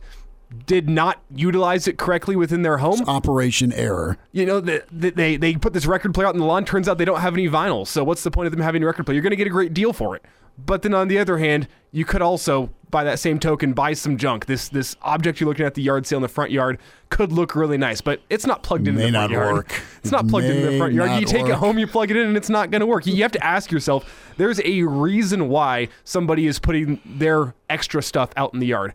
did 0.66 0.88
not 0.88 1.22
utilize 1.34 1.86
it 1.86 1.96
correctly 1.96 2.36
within 2.36 2.62
their 2.62 2.78
home. 2.78 3.02
Operation 3.06 3.72
error. 3.72 4.18
You 4.32 4.46
know, 4.46 4.60
that 4.60 4.86
they 4.90 5.36
they 5.36 5.54
put 5.54 5.72
this 5.72 5.86
record 5.86 6.12
player 6.12 6.26
out 6.26 6.34
in 6.34 6.40
the 6.40 6.46
lawn. 6.46 6.64
Turns 6.64 6.88
out 6.88 6.98
they 6.98 7.04
don't 7.04 7.20
have 7.20 7.34
any 7.34 7.48
vinyl. 7.48 7.86
So 7.86 8.04
what's 8.04 8.22
the 8.22 8.30
point 8.30 8.46
of 8.46 8.52
them 8.52 8.60
having 8.60 8.82
a 8.82 8.86
record 8.86 9.06
player? 9.06 9.14
You're 9.14 9.22
going 9.22 9.30
to 9.30 9.36
get 9.36 9.46
a 9.46 9.50
great 9.50 9.72
deal 9.72 9.92
for 9.92 10.16
it. 10.16 10.24
But 10.66 10.82
then 10.82 10.94
on 10.94 11.08
the 11.08 11.18
other 11.18 11.38
hand, 11.38 11.68
you 11.92 12.04
could 12.04 12.22
also, 12.22 12.70
by 12.90 13.04
that 13.04 13.18
same 13.18 13.38
token, 13.38 13.72
buy 13.72 13.92
some 13.92 14.16
junk. 14.16 14.46
This 14.46 14.68
this 14.68 14.96
object 15.02 15.40
you're 15.40 15.48
looking 15.48 15.66
at 15.66 15.74
the 15.74 15.82
yard 15.82 16.06
sale 16.06 16.18
in 16.18 16.22
the 16.22 16.28
front 16.28 16.50
yard 16.50 16.78
could 17.08 17.32
look 17.32 17.54
really 17.54 17.78
nice, 17.78 18.00
but 18.00 18.20
it's 18.30 18.46
not 18.46 18.62
plugged 18.62 18.86
into 18.86 19.00
May 19.00 19.06
the 19.06 19.12
front 19.12 19.30
not 19.32 19.36
yard. 19.36 19.54
work. 19.54 19.82
It's 20.02 20.12
not 20.12 20.28
plugged 20.28 20.46
into 20.46 20.70
the 20.70 20.78
front 20.78 20.94
yard. 20.94 21.20
You 21.20 21.26
take 21.26 21.46
it 21.46 21.54
home, 21.54 21.78
you 21.78 21.86
plug 21.86 22.10
it 22.10 22.16
in, 22.16 22.28
and 22.28 22.36
it's 22.36 22.48
not 22.48 22.70
going 22.70 22.80
to 22.80 22.86
work. 22.86 23.06
You 23.06 23.22
have 23.22 23.32
to 23.32 23.44
ask 23.44 23.70
yourself. 23.70 24.32
There's 24.38 24.60
a 24.64 24.82
reason 24.84 25.48
why 25.48 25.88
somebody 26.04 26.46
is 26.46 26.58
putting 26.58 27.00
their 27.04 27.54
extra 27.68 28.02
stuff 28.02 28.30
out 28.36 28.54
in 28.54 28.60
the 28.60 28.66
yard. 28.66 28.94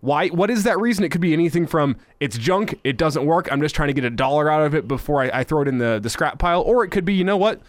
Why? 0.00 0.28
What 0.28 0.50
is 0.50 0.64
that 0.64 0.78
reason? 0.80 1.04
It 1.04 1.10
could 1.10 1.20
be 1.20 1.32
anything 1.32 1.66
from 1.66 1.96
it's 2.18 2.36
junk, 2.36 2.78
it 2.82 2.96
doesn't 2.98 3.24
work. 3.24 3.50
I'm 3.50 3.60
just 3.62 3.74
trying 3.74 3.86
to 3.88 3.94
get 3.94 4.04
a 4.04 4.10
dollar 4.10 4.50
out 4.50 4.62
of 4.62 4.74
it 4.74 4.88
before 4.88 5.22
I, 5.22 5.40
I 5.40 5.44
throw 5.44 5.62
it 5.62 5.68
in 5.68 5.78
the, 5.78 6.00
the 6.02 6.10
scrap 6.10 6.38
pile, 6.38 6.60
or 6.62 6.84
it 6.84 6.90
could 6.90 7.04
be, 7.04 7.14
you 7.14 7.24
know 7.24 7.36
what? 7.36 7.60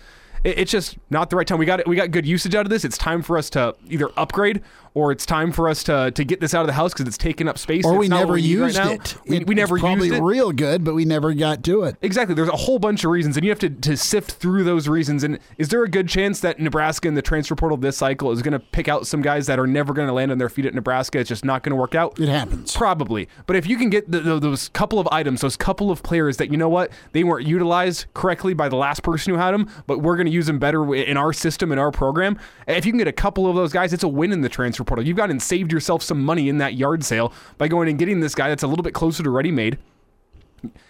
It, 0.44 0.60
it's 0.60 0.72
just 0.72 0.98
not 1.10 1.30
the 1.30 1.36
right 1.36 1.48
time. 1.48 1.58
We 1.58 1.66
got. 1.66 1.88
We 1.88 1.96
got 1.96 2.12
good 2.12 2.26
usage 2.26 2.56
out 2.56 2.66
of 2.66 2.70
this. 2.70 2.84
It's 2.86 2.98
time 2.98 3.22
for 3.22 3.38
us 3.38 3.50
to 3.52 3.76
either 3.90 4.10
upgrade, 4.18 4.62
or 4.96 5.12
it's 5.12 5.26
time 5.26 5.52
for 5.52 5.68
us 5.70 5.84
to 5.84 6.12
to 6.12 6.24
get 6.24 6.40
this 6.40 6.54
out 6.54 6.62
of 6.62 6.68
the 6.68 6.74
house 6.74 6.94
because 6.94 7.08
it's 7.08 7.18
taking 7.18 7.48
up 7.48 7.58
space. 7.58 7.86
Or 7.86 7.98
we 7.98 8.08
never 8.08 8.38
used 8.38 8.78
right 8.78 8.94
it. 8.94 9.18
We, 9.28 9.38
It- 9.38 9.48
we 9.48 9.56
never 9.56 9.76
it's 9.76 9.82
probably 9.84 10.08
used 10.10 10.20
it. 10.20 10.24
real 10.24 10.52
good, 10.52 10.84
but 10.84 10.94
we 10.96 11.06
never 11.06 11.34
got 11.34 11.64
to 11.64 11.84
it. 11.84 11.96
Exactly. 12.02 12.36
There's 12.36 12.50
a 12.50 12.56
whole 12.56 12.80
bunch 12.80 13.04
of 13.04 13.12
reasons, 13.12 13.36
and 13.38 13.44
you 13.44 13.52
have 13.52 13.60
to, 13.60 13.70
to 13.70 13.98
sift 13.98 14.32
through 14.34 14.64
those 14.64 14.88
reasons. 14.88 15.24
And 15.24 15.40
is 15.58 15.70
there 15.70 15.84
a 15.84 15.90
good 15.90 16.08
chance 16.08 16.40
that 16.42 16.60
Nebraska 16.60 17.08
in 17.08 17.14
the 17.16 17.22
transfer 17.22 17.56
portal 17.56 17.78
this 17.78 17.98
cycle 17.98 18.32
is 18.32 18.42
going 18.42 18.52
to 18.54 18.60
pick 18.60 18.88
out 18.88 19.08
some 19.08 19.22
guys 19.22 19.48
that 19.48 19.60
are 19.60 19.68
never 19.68 19.94
going 19.94 20.08
to 20.08 20.14
land 20.14 20.32
on 20.32 20.38
their 20.38 20.50
feet 20.50 20.66
at 20.66 20.74
Nebraska? 20.74 21.20
It's 21.20 21.30
just 21.30 21.44
not 21.46 21.64
going 21.64 21.72
to 21.72 21.76
work 21.76 21.96
out. 21.96 22.20
It 22.20 22.30
happens. 22.30 22.76
Probably. 22.76 23.28
But 23.48 23.56
if 23.56 23.68
you 23.68 23.78
can 23.78 23.90
get 23.90 24.12
the, 24.12 24.20
the, 24.20 24.40
those 24.40 24.70
couple 24.70 25.00
of 25.00 25.08
items, 25.12 25.42
those 25.42 25.58
couple 25.58 25.90
of 25.92 26.04
players 26.04 26.38
that, 26.38 26.52
you 26.52 26.58
know 26.58 26.70
what, 26.70 26.92
they 27.14 27.24
weren't 27.24 27.48
utilized 27.48 28.06
correctly 28.14 28.54
by 28.54 28.70
the 28.70 28.76
last 28.76 29.04
person 29.04 29.34
who 29.34 29.40
had 29.40 29.52
them, 29.52 29.70
but 29.88 30.00
we're 30.00 30.16
going 30.16 30.28
to 30.28 30.32
use 30.32 30.46
them 30.46 30.60
better 30.60 30.94
in 30.94 31.18
our 31.18 31.34
system, 31.34 31.72
in 31.72 31.80
our 31.80 31.92
program. 31.92 32.38
If 32.68 32.86
you 32.86 32.92
can 32.92 33.00
get 33.00 33.08
a 33.08 33.12
couple 33.14 33.48
of 33.48 33.56
those 33.56 33.74
guys, 33.74 33.94
it's 33.94 34.04
a 34.04 34.08
win 34.08 34.32
in 34.32 34.42
the 34.42 34.50
transfer 34.50 34.83
portal. 34.84 35.06
You've 35.06 35.18
gone 35.18 35.32
and 35.32 35.42
saved 35.42 35.72
yourself 35.72 36.04
some 36.04 36.24
money 36.24 36.50
in 36.50 36.58
that 36.60 36.76
yard 36.76 37.04
sale 37.04 37.34
by 37.58 37.68
going 37.68 37.90
and 37.90 37.98
getting 37.98 38.20
this 38.20 38.36
guy 38.36 38.50
that's 38.50 38.64
a 38.64 38.68
little 38.68 38.84
bit 38.84 38.94
closer 38.94 39.24
to 39.24 39.30
ready 39.30 39.52
made. 39.52 39.78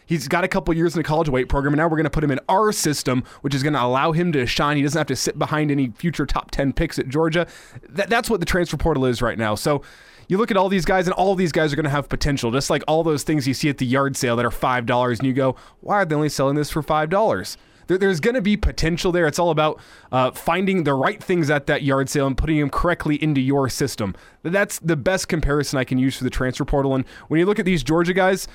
He's 0.05 0.27
got 0.27 0.43
a 0.43 0.47
couple 0.47 0.73
years 0.73 0.95
in 0.95 0.99
the 0.99 1.03
college 1.03 1.29
weight 1.29 1.49
program, 1.49 1.73
and 1.73 1.79
now 1.79 1.85
we're 1.85 1.97
going 1.97 2.03
to 2.03 2.09
put 2.09 2.23
him 2.23 2.31
in 2.31 2.39
our 2.47 2.71
system, 2.71 3.23
which 3.41 3.55
is 3.55 3.63
going 3.63 3.73
to 3.73 3.81
allow 3.81 4.11
him 4.11 4.31
to 4.33 4.45
shine. 4.45 4.77
He 4.77 4.83
doesn't 4.83 4.99
have 4.99 5.07
to 5.07 5.15
sit 5.15 5.39
behind 5.39 5.71
any 5.71 5.89
future 5.89 6.25
top 6.25 6.51
10 6.51 6.73
picks 6.73 6.99
at 6.99 7.09
Georgia. 7.09 7.47
That, 7.89 8.09
that's 8.09 8.29
what 8.29 8.39
the 8.39 8.45
transfer 8.45 8.77
portal 8.77 9.05
is 9.05 9.21
right 9.21 9.37
now. 9.37 9.55
So 9.55 9.81
you 10.27 10.37
look 10.37 10.51
at 10.51 10.57
all 10.57 10.69
these 10.69 10.85
guys, 10.85 11.07
and 11.07 11.13
all 11.13 11.35
these 11.35 11.51
guys 11.51 11.73
are 11.73 11.75
going 11.75 11.85
to 11.85 11.89
have 11.89 12.09
potential, 12.09 12.51
just 12.51 12.69
like 12.69 12.83
all 12.87 13.03
those 13.03 13.23
things 13.23 13.47
you 13.47 13.53
see 13.53 13.69
at 13.69 13.77
the 13.77 13.85
yard 13.85 14.15
sale 14.15 14.35
that 14.35 14.45
are 14.45 14.51
$5, 14.51 15.19
and 15.19 15.27
you 15.27 15.33
go, 15.33 15.55
why 15.81 15.95
are 15.95 16.05
they 16.05 16.15
only 16.15 16.29
selling 16.29 16.55
this 16.55 16.69
for 16.69 16.83
$5? 16.83 17.57
There, 17.87 17.97
there's 17.97 18.19
going 18.19 18.35
to 18.35 18.41
be 18.41 18.57
potential 18.57 19.11
there. 19.11 19.27
It's 19.27 19.39
all 19.39 19.49
about 19.49 19.79
uh, 20.11 20.31
finding 20.31 20.83
the 20.83 20.93
right 20.93 21.21
things 21.21 21.49
at 21.49 21.67
that 21.67 21.83
yard 21.83 22.09
sale 22.09 22.27
and 22.27 22.37
putting 22.37 22.59
them 22.59 22.69
correctly 22.69 23.21
into 23.21 23.41
your 23.41 23.69
system. 23.69 24.15
That's 24.43 24.79
the 24.79 24.95
best 24.95 25.27
comparison 25.27 25.79
I 25.79 25.83
can 25.83 25.97
use 25.97 26.17
for 26.17 26.23
the 26.23 26.29
transfer 26.29 26.65
portal. 26.65 26.95
And 26.95 27.05
when 27.27 27.39
you 27.39 27.45
look 27.45 27.59
at 27.59 27.65
these 27.65 27.83
Georgia 27.83 28.13
guys, 28.13 28.47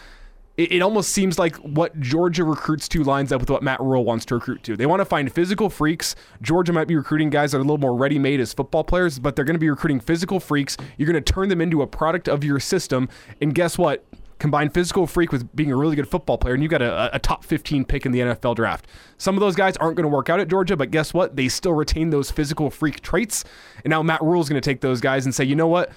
it, 0.59 0.73
it 0.73 0.83
almost 0.83 1.11
seems 1.11 1.39
like 1.39 1.57
what 1.57 1.99
Georgia 2.01 2.45
recruits 2.45 2.89
to 2.89 3.03
lines 3.05 3.33
up 3.33 3.41
with 3.41 3.49
what 3.49 3.63
Matt 3.63 3.81
Rhule 3.81 4.05
wants 4.05 4.27
to 4.27 4.35
recruit 4.35 4.63
to. 4.65 4.77
They 4.77 4.87
want 4.87 5.01
to 5.01 5.07
find 5.07 5.33
physical 5.33 5.71
freaks. 5.71 6.15
Georgia 6.43 6.73
might 6.73 6.89
be 6.89 6.97
recruiting 6.97 7.31
guys 7.31 7.53
that 7.53 7.59
are 7.59 7.61
a 7.61 7.65
little 7.65 7.79
more 7.79 7.97
ready 7.97 8.19
made 8.19 8.41
as 8.41 8.53
football 8.53 8.85
players, 8.85 9.19
but 9.19 9.37
they're 9.37 9.45
going 9.45 9.55
to 9.55 9.61
be 9.61 9.71
recruiting 9.71 10.01
physical 10.01 10.41
freaks. 10.41 10.77
You're 10.99 11.11
going 11.11 11.23
to 11.23 11.33
turn 11.33 11.49
them 11.49 11.61
into 11.61 11.81
a 11.81 11.87
product 11.87 12.29
of 12.29 12.45
your 12.45 12.61
system. 12.61 13.09
And 13.41 13.55
guess 13.55 13.79
what? 13.79 14.05
Combine 14.39 14.71
physical 14.71 15.07
freak 15.07 15.33
with 15.33 15.55
being 15.57 15.73
a 15.73 15.77
really 15.77 15.97
good 15.97 16.09
football 16.09 16.39
player, 16.39 16.55
and 16.55 16.63
you 16.63 16.69
got 16.69 16.83
a, 16.83 17.15
a 17.15 17.19
top 17.19 17.45
15 17.45 17.85
pick 17.85 18.07
in 18.07 18.13
the 18.13 18.21
NFL 18.21 18.55
draft. 18.55 18.87
Some 19.17 19.35
of 19.35 19.41
those 19.41 19.57
guys 19.57 19.77
aren't 19.79 19.97
going 19.97 20.09
to 20.09 20.15
work 20.15 20.31
out 20.31 20.39
at 20.39 20.49
Georgia, 20.49 20.77
but 20.77 20.91
guess 20.91 21.13
what? 21.13 21.35
They 21.37 21.49
still 21.49 21.73
retain 21.73 22.11
those 22.11 22.31
physical 22.31 22.71
freak 22.71 23.01
traits. 23.01 23.45
And 23.85 23.91
now 23.91 24.03
Matt 24.03 24.23
Rhule 24.23 24.41
is 24.41 24.49
going 24.49 24.61
to 24.61 24.65
take 24.65 24.81
those 24.81 25.01
guys 25.01 25.25
and 25.25 25.35
say, 25.35 25.45
you 25.45 25.57
know 25.57 25.67
what? 25.67 25.91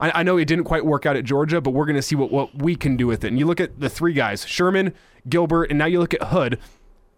I, 0.00 0.22
know 0.22 0.38
it 0.38 0.46
didn't 0.46 0.64
quite 0.64 0.86
work 0.86 1.04
out 1.04 1.16
at 1.16 1.24
Georgia, 1.24 1.60
but 1.60 1.72
we're 1.72 1.84
going 1.84 1.96
to 1.96 2.02
see 2.02 2.14
what, 2.14 2.30
what 2.30 2.62
we 2.62 2.74
can 2.74 2.96
do 2.96 3.06
with 3.06 3.22
it. 3.22 3.28
And 3.28 3.38
you 3.38 3.46
look 3.46 3.60
at 3.60 3.80
the 3.80 3.90
three 3.90 4.14
guys 4.14 4.46
Sherman, 4.46 4.94
Gilbert, 5.28 5.64
and 5.64 5.78
now 5.78 5.84
you 5.84 5.98
look 5.98 6.14
at 6.14 6.28
Hood, 6.28 6.58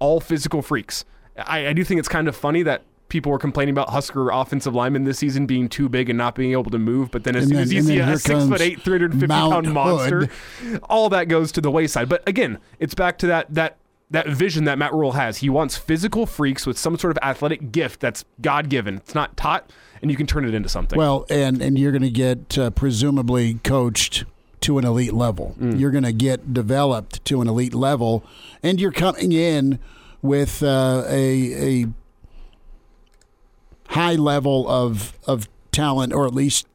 all 0.00 0.20
physical 0.20 0.62
freaks. 0.62 1.04
I, 1.36 1.68
I 1.68 1.72
do 1.72 1.84
think 1.84 2.00
it's 2.00 2.08
kind 2.08 2.26
of 2.26 2.34
funny 2.34 2.62
that 2.64 2.82
people 3.12 3.30
were 3.30 3.38
complaining 3.38 3.72
about 3.72 3.90
Husker 3.90 4.30
offensive 4.30 4.74
linemen 4.74 5.04
this 5.04 5.18
season 5.18 5.44
being 5.44 5.68
too 5.68 5.86
big 5.90 6.08
and 6.08 6.16
not 6.16 6.34
being 6.34 6.52
able 6.52 6.70
to 6.70 6.78
move. 6.78 7.10
But 7.10 7.24
then 7.24 7.36
as 7.36 7.42
And 7.44 7.48
soon 7.50 7.56
then- 7.56 7.62
as 7.64 7.72
you 7.74 7.82
see 7.82 7.98
a 7.98 8.16
six 8.18 8.44
foot 8.46 8.60
eight, 8.62 8.80
350 8.80 9.26
Mount 9.26 9.52
pound 9.52 9.72
monster, 9.74 10.28
Hood. 10.62 10.80
all 10.88 11.10
that 11.10 11.28
goes 11.28 11.52
to 11.52 11.60
the 11.60 11.70
wayside. 11.70 12.08
But 12.08 12.26
again, 12.26 12.56
it's 12.80 12.94
back 12.94 13.18
to 13.18 13.26
that 13.26 13.52
that 13.54 13.76
that 14.10 14.28
vision 14.28 14.64
that 14.64 14.78
Matt 14.78 14.92
Rhule 14.94 15.12
has. 15.12 15.38
He 15.38 15.48
wants 15.50 15.76
physical 15.76 16.24
freaks 16.26 16.66
with 16.66 16.76
some 16.78 16.98
sort 16.98 17.10
of 17.12 17.18
athletic 17.22 17.70
gift 17.72 18.00
that's 18.00 18.24
God 18.40 18.68
given. 18.70 18.96
It's 18.96 19.14
not 19.14 19.36
taught, 19.36 19.70
and 20.02 20.10
you 20.10 20.16
can 20.16 20.26
turn 20.26 20.44
it 20.46 20.52
into 20.54 20.68
something. 20.70 20.98
Well, 20.98 21.26
and 21.28 21.60
and 21.62 21.78
you're 21.78 21.92
going 21.92 22.02
to 22.02 22.10
get 22.10 22.56
uh, 22.58 22.70
presumably 22.70 23.54
coached 23.62 24.24
to 24.62 24.78
an 24.78 24.84
elite 24.86 25.12
level. 25.12 25.54
Mm. 25.60 25.78
You're 25.78 25.90
going 25.90 26.04
to 26.04 26.12
get 26.12 26.52
developed 26.54 27.22
to 27.26 27.40
an 27.42 27.48
elite 27.48 27.74
level, 27.74 28.24
and 28.62 28.80
you're 28.80 28.90
coming 28.92 29.32
in 29.32 29.78
with 30.22 30.62
uh, 30.62 31.04
a 31.08 31.82
a 31.82 31.86
high 33.92 34.14
level 34.14 34.68
of 34.68 35.18
of 35.26 35.48
talent, 35.70 36.12
or 36.12 36.26
at 36.26 36.34
least 36.34 36.66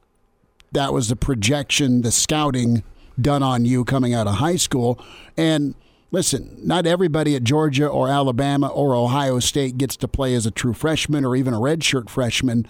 that 0.72 0.92
was 0.92 1.08
the 1.08 1.16
projection, 1.16 2.02
the 2.02 2.10
scouting 2.10 2.82
done 3.20 3.42
on 3.42 3.64
you 3.64 3.84
coming 3.84 4.14
out 4.14 4.26
of 4.26 4.34
high 4.34 4.56
school. 4.56 5.00
And 5.36 5.74
listen, 6.10 6.58
not 6.62 6.86
everybody 6.86 7.34
at 7.34 7.42
Georgia 7.42 7.86
or 7.86 8.08
Alabama 8.08 8.68
or 8.68 8.94
Ohio 8.94 9.38
State 9.40 9.78
gets 9.78 9.96
to 9.96 10.08
play 10.08 10.34
as 10.34 10.46
a 10.46 10.50
true 10.50 10.74
freshman 10.74 11.24
or 11.24 11.34
even 11.34 11.54
a 11.54 11.58
redshirt 11.58 12.08
freshman, 12.08 12.66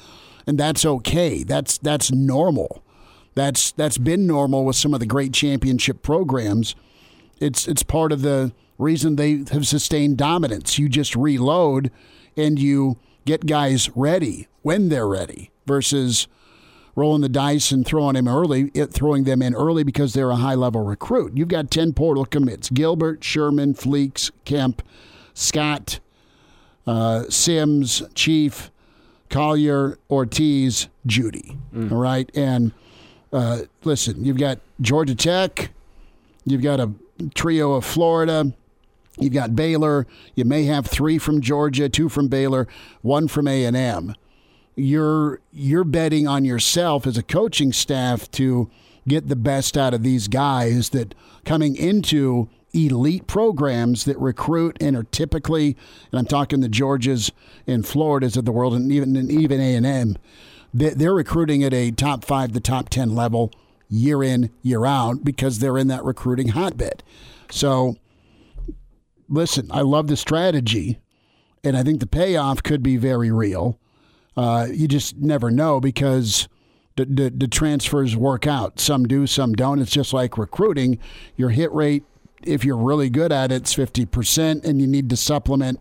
and 0.46 0.58
that's 0.58 0.84
okay. 0.84 1.42
That's 1.42 1.78
that's 1.78 2.10
normal. 2.10 2.82
That's 3.34 3.72
that's 3.72 3.98
been 3.98 4.26
normal 4.26 4.64
with 4.64 4.76
some 4.76 4.94
of 4.94 5.00
the 5.00 5.06
great 5.06 5.32
championship 5.32 6.02
programs. 6.02 6.74
It's 7.40 7.68
it's 7.68 7.82
part 7.82 8.12
of 8.12 8.22
the 8.22 8.52
reason 8.78 9.16
they 9.16 9.44
have 9.52 9.66
sustained 9.66 10.16
dominance. 10.16 10.78
You 10.78 10.88
just 10.88 11.14
reload 11.14 11.90
and 12.36 12.58
you 12.58 12.96
get 13.24 13.46
guys 13.46 13.90
ready 13.94 14.48
when 14.62 14.88
they're 14.88 15.08
ready 15.08 15.50
versus 15.66 16.26
rolling 16.94 17.20
the 17.22 17.28
dice 17.28 17.70
and 17.70 17.86
throwing 17.86 18.14
them 18.14 18.26
early, 18.26 18.70
it, 18.74 18.92
throwing 18.92 19.24
them 19.24 19.40
in 19.40 19.54
early 19.54 19.84
because 19.84 20.12
they're 20.14 20.30
a 20.30 20.36
high 20.36 20.54
level 20.54 20.82
recruit. 20.84 21.36
You've 21.36 21.48
got 21.48 21.70
10 21.70 21.92
portal 21.92 22.24
commits 22.24 22.70
Gilbert, 22.70 23.22
Sherman, 23.22 23.74
Fleeks, 23.74 24.30
Kemp, 24.44 24.82
Scott, 25.32 26.00
uh, 26.86 27.24
Sims, 27.28 28.02
Chief, 28.14 28.70
Collier, 29.30 29.98
Ortiz, 30.10 30.88
Judy. 31.06 31.56
All 31.92 31.98
right. 31.98 32.28
And 32.34 32.72
uh, 33.32 33.60
listen, 33.84 34.24
you've 34.24 34.38
got 34.38 34.58
Georgia 34.80 35.14
Tech, 35.14 35.70
you've 36.44 36.62
got 36.62 36.80
a 36.80 36.90
trio 37.34 37.74
of 37.74 37.84
Florida. 37.84 38.52
You've 39.20 39.32
got 39.32 39.56
Baylor. 39.56 40.06
You 40.34 40.44
may 40.44 40.64
have 40.64 40.86
three 40.86 41.18
from 41.18 41.40
Georgia, 41.40 41.88
two 41.88 42.08
from 42.08 42.28
Baylor, 42.28 42.66
one 43.02 43.28
from 43.28 43.48
A 43.48 43.64
and 43.64 43.76
M 43.76 44.14
you're 44.78 45.40
you're 45.52 45.82
betting 45.82 46.28
on 46.28 46.44
yourself 46.44 47.04
as 47.04 47.18
a 47.18 47.22
coaching 47.22 47.72
staff 47.72 48.30
to 48.30 48.70
get 49.08 49.26
the 49.28 49.34
best 49.34 49.76
out 49.76 49.92
of 49.92 50.04
these 50.04 50.28
guys 50.28 50.90
that 50.90 51.14
coming 51.44 51.74
into 51.74 52.48
elite 52.72 53.26
programs 53.26 54.04
that 54.04 54.16
recruit 54.20 54.76
and 54.80 54.96
are 54.96 55.02
typically 55.02 55.76
and 56.12 56.18
I'm 56.20 56.26
talking 56.26 56.60
the 56.60 56.68
Georgias 56.68 57.32
and 57.66 57.84
Floridas 57.84 58.36
of 58.36 58.44
the 58.44 58.52
world 58.52 58.72
and 58.74 58.92
even 58.92 59.16
and 59.16 59.30
even 59.32 59.60
A&M 59.60 60.16
they- 60.72 60.90
they're 60.90 61.14
recruiting 61.14 61.64
at 61.64 61.74
a 61.74 61.90
top 61.90 62.24
5 62.24 62.52
to 62.52 62.60
top 62.60 62.88
10 62.88 63.16
level 63.16 63.50
year 63.88 64.22
in 64.22 64.50
year 64.62 64.86
out 64.86 65.24
because 65.24 65.58
they're 65.58 65.78
in 65.78 65.88
that 65.88 66.04
recruiting 66.04 66.48
hotbed. 66.48 67.02
So 67.50 67.96
listen, 69.28 69.68
I 69.70 69.82
love 69.82 70.06
the 70.08 70.16
strategy 70.16 70.98
and 71.64 71.76
I 71.76 71.82
think 71.82 72.00
the 72.00 72.06
payoff 72.06 72.62
could 72.62 72.82
be 72.82 72.96
very 72.96 73.30
real. 73.30 73.78
Uh, 74.36 74.68
you 74.70 74.86
just 74.86 75.16
never 75.16 75.50
know 75.50 75.80
because 75.80 76.48
the, 76.96 77.04
the, 77.04 77.30
the 77.30 77.48
transfers 77.48 78.16
work 78.16 78.46
out. 78.46 78.78
Some 78.80 79.06
do, 79.06 79.26
some 79.26 79.54
don't. 79.54 79.80
It's 79.80 79.90
just 79.90 80.12
like 80.12 80.38
recruiting. 80.38 80.98
Your 81.36 81.50
hit 81.50 81.72
rate, 81.72 82.04
if 82.42 82.64
you're 82.64 82.76
really 82.76 83.10
good 83.10 83.32
at 83.32 83.50
it, 83.50 83.56
it's 83.56 83.74
50%, 83.74 84.64
and 84.64 84.80
you 84.80 84.86
need 84.86 85.10
to 85.10 85.16
supplement 85.16 85.80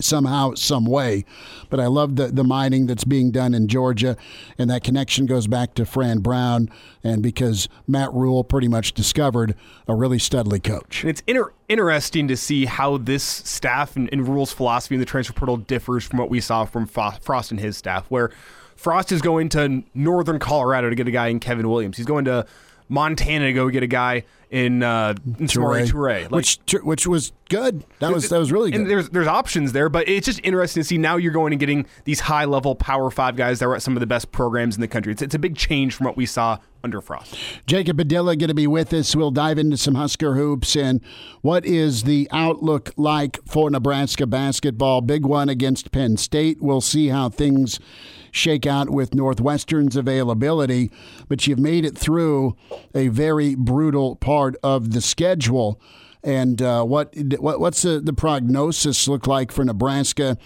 somehow, 0.00 0.54
some 0.54 0.86
way. 0.86 1.24
But 1.70 1.80
I 1.80 1.86
love 1.86 2.16
the, 2.16 2.28
the 2.28 2.44
mining 2.44 2.86
that's 2.86 3.04
being 3.04 3.30
done 3.30 3.54
in 3.54 3.68
Georgia, 3.68 4.16
and 4.58 4.70
that 4.70 4.84
connection 4.84 5.26
goes 5.26 5.46
back 5.46 5.74
to 5.74 5.84
Fran 5.84 6.20
Brown, 6.20 6.70
and 7.02 7.22
because 7.22 7.68
Matt 7.86 8.12
Rhule 8.12 8.44
pretty 8.44 8.68
much 8.68 8.92
discovered 8.94 9.54
a 9.86 9.94
really 9.94 10.18
studly 10.18 10.62
coach. 10.62 11.02
And 11.02 11.10
it's 11.10 11.22
inter- 11.26 11.52
interesting 11.72 12.28
to 12.28 12.36
see 12.36 12.66
how 12.66 12.98
this 12.98 13.24
staff 13.24 13.96
and, 13.96 14.08
and 14.12 14.28
Rhule's 14.28 14.52
philosophy 14.52 14.94
in 14.94 15.00
the 15.00 15.06
transfer 15.06 15.32
portal 15.32 15.56
differs 15.56 16.04
from 16.04 16.18
what 16.18 16.28
we 16.30 16.40
saw 16.40 16.64
from 16.64 16.86
Frost 16.86 17.50
and 17.50 17.58
his 17.58 17.76
staff, 17.76 18.06
where 18.10 18.30
Frost 18.76 19.10
is 19.10 19.22
going 19.22 19.48
to 19.50 19.82
northern 19.94 20.38
Colorado 20.38 20.90
to 20.90 20.94
get 20.94 21.08
a 21.08 21.10
guy 21.10 21.28
in 21.28 21.40
Kevin 21.40 21.68
Williams. 21.68 21.96
He's 21.96 22.06
going 22.06 22.26
to 22.26 22.46
Montana 22.92 23.46
to 23.46 23.52
go 23.54 23.70
get 23.70 23.82
a 23.82 23.86
guy 23.86 24.24
in, 24.50 24.82
uh, 24.82 25.14
Toure, 25.38 26.22
like, 26.22 26.30
which 26.30 26.58
which 26.82 27.06
was 27.06 27.32
good. 27.48 27.84
That 28.00 28.12
was 28.12 28.28
that 28.28 28.38
was 28.38 28.52
really 28.52 28.70
good. 28.70 28.82
And 28.82 28.90
there's 28.90 29.08
there's 29.08 29.26
options 29.26 29.72
there, 29.72 29.88
but 29.88 30.06
it's 30.10 30.26
just 30.26 30.40
interesting 30.44 30.82
to 30.82 30.84
see 30.86 30.98
now 30.98 31.16
you're 31.16 31.32
going 31.32 31.54
and 31.54 31.60
getting 31.60 31.86
these 32.04 32.20
high 32.20 32.44
level 32.44 32.74
Power 32.74 33.10
Five 33.10 33.34
guys 33.34 33.60
that 33.60 33.66
were 33.66 33.76
at 33.76 33.82
some 33.82 33.96
of 33.96 34.00
the 34.00 34.06
best 34.06 34.30
programs 34.30 34.74
in 34.74 34.82
the 34.82 34.88
country. 34.88 35.10
It's 35.12 35.22
it's 35.22 35.34
a 35.34 35.38
big 35.38 35.56
change 35.56 35.94
from 35.94 36.04
what 36.04 36.18
we 36.18 36.26
saw 36.26 36.58
under 36.84 37.00
Frost. 37.00 37.34
Jacob 37.66 37.96
Padilla 37.96 38.36
going 38.36 38.48
to 38.48 38.54
be 38.54 38.66
with 38.66 38.92
us. 38.92 39.16
We'll 39.16 39.30
dive 39.30 39.56
into 39.58 39.78
some 39.78 39.94
Husker 39.94 40.34
hoops 40.34 40.76
and 40.76 41.00
what 41.40 41.64
is 41.64 42.02
the 42.02 42.28
outlook 42.30 42.92
like 42.98 43.38
for 43.46 43.70
Nebraska 43.70 44.26
basketball. 44.26 45.00
Big 45.00 45.24
one 45.24 45.48
against 45.48 45.92
Penn 45.92 46.18
State. 46.18 46.60
We'll 46.60 46.82
see 46.82 47.08
how 47.08 47.30
things 47.30 47.80
shake 48.32 48.66
out 48.66 48.90
with 48.90 49.14
Northwestern's 49.14 49.94
availability, 49.94 50.90
but 51.28 51.46
you've 51.46 51.60
made 51.60 51.84
it 51.84 51.96
through 51.96 52.56
a 52.94 53.08
very 53.08 53.54
brutal 53.54 54.16
part 54.16 54.56
of 54.64 54.92
the 54.92 55.00
schedule. 55.00 55.80
And 56.24 56.60
uh, 56.62 56.84
what, 56.84 57.14
what 57.38 57.60
what's 57.60 57.82
the, 57.82 58.00
the 58.00 58.12
prognosis 58.12 59.06
look 59.06 59.26
like 59.26 59.52
for 59.52 59.64
Nebraska 59.64 60.38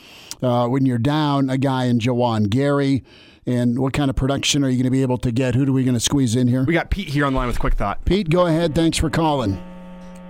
uh, 0.43 0.67
when 0.69 0.85
you're 0.85 0.99
down 0.99 1.49
a 1.49 1.57
guy 1.57 1.85
in 1.85 1.99
Juwan 1.99 2.51
Gary? 2.51 3.05
And 3.49 3.79
what 3.79 3.93
kind 3.93 4.11
of 4.11 4.17
production 4.17 4.65
are 4.65 4.69
you 4.69 4.77
going 4.77 4.85
to 4.85 4.91
be 4.91 5.03
able 5.03 5.19
to 5.19 5.31
get? 5.31 5.55
Who 5.55 5.65
are 5.69 5.73
we 5.73 5.85
going 5.85 5.95
to 5.95 6.01
squeeze 6.01 6.35
in 6.35 6.49
here? 6.49 6.65
We 6.65 6.75
got 6.75 6.91
Pete 6.91 7.09
here 7.09 7.25
on 7.25 7.33
the 7.33 7.39
line 7.39 7.47
with 7.47 7.61
quick 7.61 7.75
thought. 7.75 8.05
Pete, 8.05 8.29
go 8.29 8.47
ahead. 8.47 8.75
Thanks 8.75 8.99
for 8.99 9.09
calling. 9.09 9.63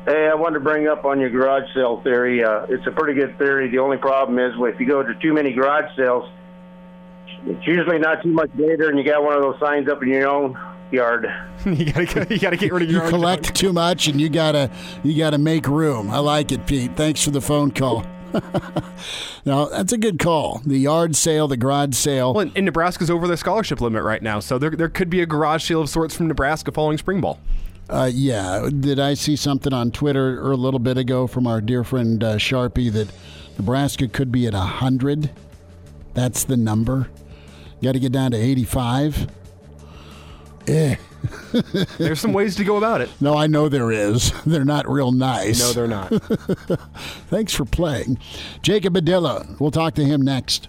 Hey, 0.04 0.28
I 0.30 0.34
wanted 0.34 0.58
to 0.58 0.64
bring 0.64 0.86
up 0.86 1.04
on 1.04 1.18
your 1.18 1.30
garage 1.30 1.64
sale 1.74 2.02
theory. 2.02 2.44
Uh, 2.44 2.66
it's 2.68 2.86
a 2.86 2.90
pretty 2.90 3.18
good 3.18 3.38
theory. 3.38 3.70
The 3.70 3.78
only 3.78 3.96
problem 3.96 4.38
is 4.38 4.52
if 4.58 4.78
you 4.78 4.86
go 4.86 5.02
to 5.02 5.14
too 5.14 5.32
many 5.32 5.52
garage 5.52 5.96
sales, 5.96 6.30
it's 7.46 7.66
usually 7.66 7.98
not 7.98 8.22
too 8.22 8.32
much 8.32 8.50
later, 8.56 8.88
and 8.88 8.98
you 8.98 9.04
got 9.04 9.22
one 9.22 9.36
of 9.36 9.42
those 9.42 9.58
signs 9.60 9.88
up 9.88 10.02
in 10.02 10.08
your 10.08 10.28
own 10.28 10.58
yard. 10.90 11.26
you 11.66 11.92
gotta 11.92 12.26
you 12.30 12.38
gotta 12.38 12.56
get 12.56 12.72
rid 12.72 12.82
of 12.82 12.90
your 12.90 13.04
you 13.04 13.10
collect 13.10 13.44
junk. 13.44 13.54
too 13.56 13.72
much, 13.72 14.08
and 14.08 14.20
you 14.20 14.28
gotta 14.28 14.70
you 15.02 15.16
gotta 15.16 15.38
make 15.38 15.66
room. 15.66 16.10
I 16.10 16.18
like 16.18 16.52
it, 16.52 16.66
Pete. 16.66 16.96
Thanks 16.96 17.22
for 17.22 17.30
the 17.30 17.40
phone 17.40 17.70
call. 17.70 18.04
now 19.44 19.66
that's 19.66 19.92
a 19.92 19.98
good 19.98 20.18
call. 20.18 20.60
The 20.66 20.78
yard 20.78 21.16
sale, 21.16 21.48
the 21.48 21.56
garage 21.56 21.94
sale. 21.94 22.34
Well, 22.34 22.50
and 22.54 22.64
Nebraska's 22.64 23.10
over 23.10 23.26
their 23.26 23.36
scholarship 23.36 23.80
limit 23.80 24.02
right 24.02 24.22
now, 24.22 24.40
so 24.40 24.58
there 24.58 24.70
there 24.70 24.88
could 24.88 25.10
be 25.10 25.20
a 25.20 25.26
garage 25.26 25.66
sale 25.66 25.82
of 25.82 25.88
sorts 25.88 26.16
from 26.16 26.28
Nebraska 26.28 26.72
following 26.72 26.98
spring 26.98 27.20
ball. 27.20 27.38
Uh, 27.88 28.10
yeah, 28.12 28.68
did 28.80 28.98
I 28.98 29.14
see 29.14 29.36
something 29.36 29.72
on 29.72 29.92
Twitter 29.92 30.42
or 30.44 30.50
a 30.50 30.56
little 30.56 30.80
bit 30.80 30.98
ago 30.98 31.28
from 31.28 31.46
our 31.46 31.60
dear 31.60 31.84
friend 31.84 32.22
uh, 32.22 32.34
Sharpie 32.36 32.90
that 32.92 33.08
Nebraska 33.58 34.08
could 34.08 34.32
be 34.32 34.46
at 34.46 34.54
hundred? 34.54 35.30
That's 36.14 36.44
the 36.44 36.56
number. 36.56 37.08
Got 37.82 37.92
to 37.92 38.00
get 38.00 38.12
down 38.12 38.30
to 38.32 38.36
85. 38.36 39.28
Eh. 40.68 40.96
There's 41.98 42.20
some 42.20 42.32
ways 42.32 42.56
to 42.56 42.64
go 42.64 42.76
about 42.76 43.00
it. 43.00 43.10
No, 43.20 43.34
I 43.36 43.46
know 43.46 43.68
there 43.68 43.90
is. 43.90 44.32
They're 44.46 44.64
not 44.64 44.88
real 44.88 45.12
nice. 45.12 45.60
No, 45.60 45.72
they're 45.72 45.88
not. 45.88 46.08
Thanks 47.28 47.52
for 47.52 47.64
playing. 47.64 48.18
Jacob 48.62 48.94
Padilla. 48.94 49.46
We'll 49.58 49.70
talk 49.70 49.94
to 49.94 50.04
him 50.04 50.22
next. 50.22 50.68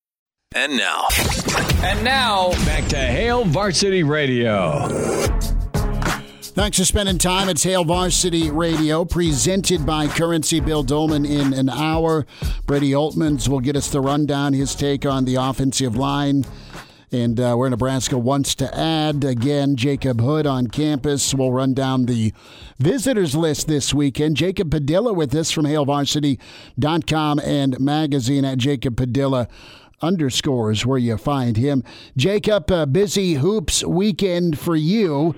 And 0.53 0.75
now. 0.75 1.07
And 1.81 2.03
now, 2.03 2.51
back 2.65 2.85
to 2.89 2.97
Hail 2.97 3.45
Varsity 3.45 4.03
Radio. 4.03 4.85
Thanks 6.41 6.77
for 6.77 6.83
spending 6.83 7.17
time. 7.17 7.47
It's 7.47 7.63
Hail 7.63 7.85
Varsity 7.85 8.51
Radio, 8.51 9.05
presented 9.05 9.85
by 9.85 10.07
Currency 10.09 10.59
Bill 10.59 10.83
Dolman 10.83 11.25
in 11.25 11.53
an 11.53 11.69
hour. 11.69 12.25
Brady 12.65 12.91
Oltmans 12.91 13.47
will 13.47 13.61
get 13.61 13.77
us 13.77 13.89
the 13.89 14.01
rundown, 14.01 14.51
his 14.51 14.75
take 14.75 15.05
on 15.05 15.23
the 15.23 15.35
offensive 15.35 15.95
line 15.95 16.43
and 17.13 17.39
uh, 17.39 17.55
where 17.55 17.69
Nebraska 17.69 18.17
wants 18.17 18.55
to 18.55 18.77
add. 18.77 19.23
Again, 19.23 19.75
Jacob 19.75 20.21
Hood 20.21 20.47
on 20.47 20.67
campus. 20.67 21.33
We'll 21.33 21.51
run 21.51 21.73
down 21.73 22.05
the 22.05 22.33
visitors 22.79 23.35
list 23.35 23.67
this 23.67 23.93
weekend. 23.93 24.37
Jacob 24.37 24.71
Padilla 24.71 25.13
with 25.13 25.35
us 25.35 25.51
from 25.51 25.65
HailVarsity.com 25.65 27.39
and 27.39 27.79
magazine 27.79 28.45
at 28.45 28.57
Jacob 28.57 28.95
Padilla 28.97 29.47
underscores 30.01 30.85
where 30.85 30.97
you 30.97 31.17
find 31.17 31.57
him. 31.57 31.83
Jacob, 32.17 32.71
uh, 32.71 32.85
busy 32.85 33.35
hoops 33.35 33.83
weekend 33.83 34.59
for 34.59 34.75
you. 34.75 35.35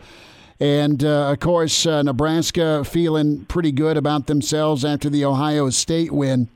And 0.60 1.04
uh, 1.04 1.32
of 1.32 1.39
course, 1.39 1.86
uh, 1.86 2.04
Nebraska 2.04 2.84
feeling 2.84 3.45
pretty 3.45 3.71
good 3.71 3.97
about 3.97 4.28
themselves 4.28 4.86
after 4.86 5.10
the 5.10 5.26
Ohio 5.26 5.69
State 5.69 6.12
win. 6.12 6.47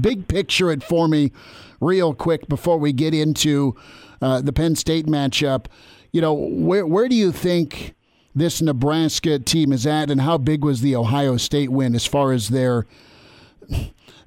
Big 0.00 0.28
picture 0.28 0.70
it 0.70 0.82
for 0.82 1.08
me, 1.08 1.32
real 1.80 2.14
quick, 2.14 2.48
before 2.48 2.78
we 2.78 2.92
get 2.92 3.12
into 3.12 3.74
uh, 4.22 4.40
the 4.40 4.52
Penn 4.52 4.76
State 4.76 5.06
matchup. 5.06 5.66
You 6.12 6.20
know, 6.20 6.32
where 6.32 6.86
where 6.86 7.08
do 7.08 7.14
you 7.14 7.32
think 7.32 7.94
this 8.34 8.62
Nebraska 8.62 9.38
team 9.38 9.72
is 9.72 9.86
at, 9.86 10.10
and 10.10 10.20
how 10.20 10.38
big 10.38 10.64
was 10.64 10.80
the 10.80 10.96
Ohio 10.96 11.36
State 11.36 11.70
win 11.70 11.94
as 11.94 12.06
far 12.06 12.32
as 12.32 12.48
their 12.48 12.86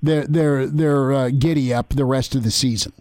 they're 0.02 0.26
they're 0.26 0.68
they're 0.68 1.14
uh, 1.14 1.30
giddy 1.30 1.74
up 1.74 1.90
the 1.90 2.06
rest 2.06 2.36
of 2.36 2.44
the 2.44 2.52
season. 2.52 2.94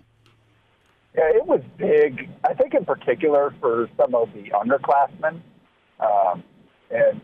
Yeah, 1.16 1.28
it 1.34 1.46
was 1.46 1.60
big. 1.76 2.28
I 2.44 2.54
think 2.54 2.74
in 2.74 2.84
particular 2.84 3.54
for 3.60 3.88
some 3.96 4.14
of 4.14 4.32
the 4.32 4.50
underclassmen, 4.50 5.40
um, 5.98 6.44
and 6.90 7.20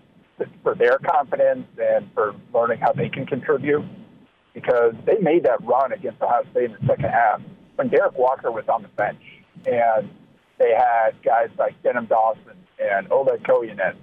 for 0.63 0.75
their 0.75 0.99
confidence 0.99 1.67
and 1.79 2.11
for 2.15 2.35
learning 2.53 2.81
how 2.81 2.93
they 2.93 3.09
can 3.09 3.27
contribute, 3.27 3.85
because 4.55 4.95
they 5.05 5.19
made 5.21 5.45
that 5.45 5.63
run 5.65 5.93
against 5.93 6.21
Ohio 6.21 6.43
State 6.51 6.65
in 6.65 6.73
the 6.73 6.87
second 6.87 7.11
half 7.11 7.41
when 7.77 7.89
Derek 7.89 8.19
Walker 8.19 8.51
was 8.51 8.65
on 8.69 8.83
the 8.83 8.89
bench, 8.89 9.23
and 9.67 10.11
they 10.59 10.73
had 10.77 11.11
guys 11.23 11.49
like 11.59 11.81
Denim 11.83 12.07
Dawson 12.07 12.57
and 12.79 13.11
Oleg 13.13 13.43
Kojenets 13.45 13.97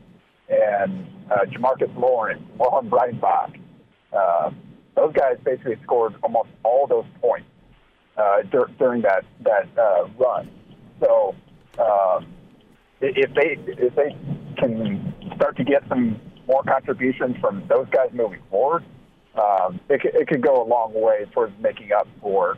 and 0.50 1.08
uh, 1.32 1.46
Jamarques 1.46 1.96
Lawrence, 1.98 2.44
Mohan 2.58 2.90
Breidenbach. 2.90 3.60
Uh, 4.12 4.52
those 4.96 5.14
guys 5.14 5.38
basically 5.44 5.78
scored 5.84 6.16
almost 6.24 6.50
all 6.64 6.88
those 6.88 7.06
points 7.22 7.48
uh, 8.18 8.44
dur- 8.52 8.70
during 8.78 9.02
that 9.02 9.26
that 9.42 9.68
uh, 9.78 10.08
run. 10.18 10.50
So 11.00 11.36
um, 11.80 12.28
if 13.02 13.34
they 13.34 13.58
if 13.74 13.96
they 13.96 14.16
can 14.58 15.14
start 15.36 15.58
to 15.58 15.64
get 15.64 15.84
some 15.90 16.20
more 16.48 16.64
contributions 16.64 17.38
from 17.38 17.64
those 17.68 17.88
guys 17.90 18.10
moving 18.14 18.42
forward, 18.50 18.84
um, 19.36 19.80
it, 19.90 20.02
could, 20.02 20.16
it 20.16 20.28
could 20.28 20.42
go 20.42 20.62
a 20.62 20.68
long 20.68 20.94
way 20.94 21.26
towards 21.34 21.54
making 21.60 21.92
up 21.92 22.08
for 22.22 22.58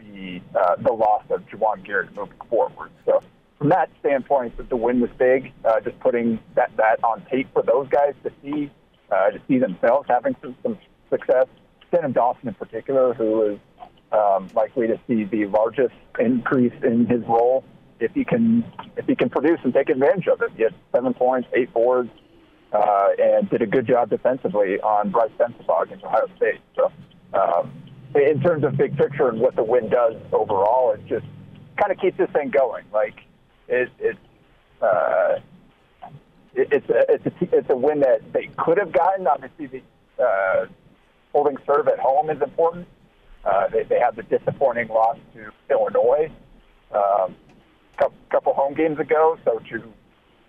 the 0.00 0.40
uh, 0.58 0.76
the 0.76 0.92
loss 0.92 1.24
of 1.30 1.40
Juwan 1.46 1.84
Garrett 1.84 2.14
moving 2.14 2.34
forward. 2.48 2.90
So 3.06 3.22
from 3.58 3.70
that 3.70 3.90
standpoint, 4.00 4.56
the 4.68 4.76
win 4.76 5.00
was 5.00 5.10
big. 5.18 5.52
Uh, 5.64 5.80
just 5.80 5.98
putting 6.00 6.38
that 6.54 6.70
that 6.76 7.02
on 7.02 7.24
tape 7.30 7.48
for 7.52 7.62
those 7.62 7.88
guys 7.88 8.14
to 8.22 8.30
see 8.42 8.70
uh, 9.10 9.30
to 9.30 9.40
see 9.48 9.58
themselves 9.58 10.06
having 10.08 10.36
some, 10.42 10.54
some 10.62 10.78
success 11.10 11.46
Denim 11.90 12.12
Dawson 12.12 12.48
in 12.48 12.54
particular, 12.54 13.14
who 13.14 13.42
is 13.52 13.58
um, 14.12 14.48
likely 14.54 14.86
to 14.86 14.98
see 15.06 15.24
the 15.24 15.46
largest 15.46 15.94
increase 16.18 16.72
in 16.82 17.06
his 17.06 17.22
role 17.26 17.64
if 18.00 18.12
he 18.12 18.24
can 18.24 18.64
if 18.96 19.06
he 19.06 19.14
can 19.14 19.28
produce 19.28 19.60
and 19.62 19.72
take 19.72 19.90
advantage 19.90 20.26
of 20.26 20.40
it. 20.42 20.50
He 20.56 20.62
had 20.62 20.74
seven 20.92 21.14
points, 21.14 21.48
eight 21.54 21.72
boards, 21.72 22.10
uh, 22.72 23.08
and 23.18 23.48
did 23.50 23.62
a 23.62 23.66
good 23.66 23.86
job 23.86 24.10
defensively 24.10 24.80
on 24.80 25.10
Brice 25.10 25.30
Sensabaugh 25.38 25.82
against 25.82 26.04
Ohio 26.04 26.28
State. 26.36 26.60
So, 26.76 26.90
um, 27.34 27.72
in 28.14 28.40
terms 28.40 28.64
of 28.64 28.76
big 28.76 28.96
picture 28.96 29.28
and 29.28 29.40
what 29.40 29.54
the 29.54 29.62
win 29.62 29.88
does 29.88 30.14
overall, 30.32 30.92
it 30.92 31.06
just 31.06 31.26
kind 31.76 31.92
of 31.92 31.98
keeps 31.98 32.16
this 32.18 32.30
thing 32.30 32.50
going. 32.50 32.84
Like 32.92 33.20
it, 33.68 33.90
it's. 33.98 34.18
Uh, 34.82 35.40
it, 36.54 36.68
it's 36.72 36.88
a 36.88 37.12
it's 37.12 37.26
a 37.26 37.58
it's 37.58 37.70
a 37.70 37.76
win 37.76 38.00
that 38.00 38.32
they 38.32 38.50
could 38.56 38.78
have 38.78 38.92
gotten. 38.92 39.26
Obviously, 39.26 39.66
the 39.66 40.22
uh, 40.22 40.66
holding 41.32 41.56
serve 41.66 41.88
at 41.88 41.98
home 41.98 42.30
is 42.30 42.40
important. 42.42 42.86
Uh, 43.44 43.68
they, 43.68 43.84
they 43.84 43.98
had 43.98 44.16
the 44.16 44.22
disappointing 44.22 44.88
loss 44.88 45.16
to 45.34 45.50
Illinois 45.70 46.30
a 46.92 46.98
um, 46.98 47.36
couple, 47.98 48.16
couple 48.30 48.54
home 48.54 48.74
games 48.74 48.98
ago. 48.98 49.38
So 49.44 49.60
to 49.70 49.92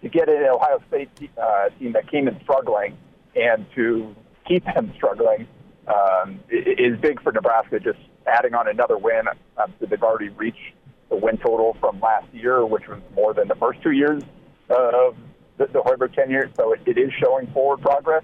to 0.02 0.10
get 0.10 0.28
an 0.30 0.44
Ohio 0.52 0.82
State 0.88 1.10
uh, 1.38 1.70
team 1.78 1.94
that 1.94 2.10
came 2.10 2.28
in 2.28 2.40
struggling 2.42 2.98
and 3.36 3.66
to 3.76 4.16
keep 4.48 4.66
them 4.66 4.92
struggling 4.96 5.48
um, 5.88 6.40
is 6.50 7.00
big 7.00 7.22
for 7.22 7.32
Nebraska. 7.32 7.80
Just 7.80 8.00
adding 8.26 8.54
on 8.54 8.68
another 8.68 8.98
win, 8.98 9.28
um, 9.58 9.74
so 9.80 9.86
they've 9.86 10.02
already 10.02 10.30
reached 10.30 10.74
the 11.10 11.16
win 11.16 11.38
total 11.38 11.76
from 11.80 12.00
last 12.00 12.28
year, 12.34 12.66
which 12.66 12.88
was 12.88 13.00
more 13.14 13.34
than 13.34 13.48
the 13.48 13.56
first 13.56 13.82
two 13.84 13.92
years 13.92 14.24
of 14.70 15.16
the, 15.58 15.68
the 15.68 15.82
Hoiberg 15.82 16.14
tenure. 16.16 16.50
So 16.58 16.74
it, 16.74 16.82
it 16.86 16.98
is 16.98 17.12
showing 17.24 17.48
forward 17.48 17.82
progress. 17.82 18.24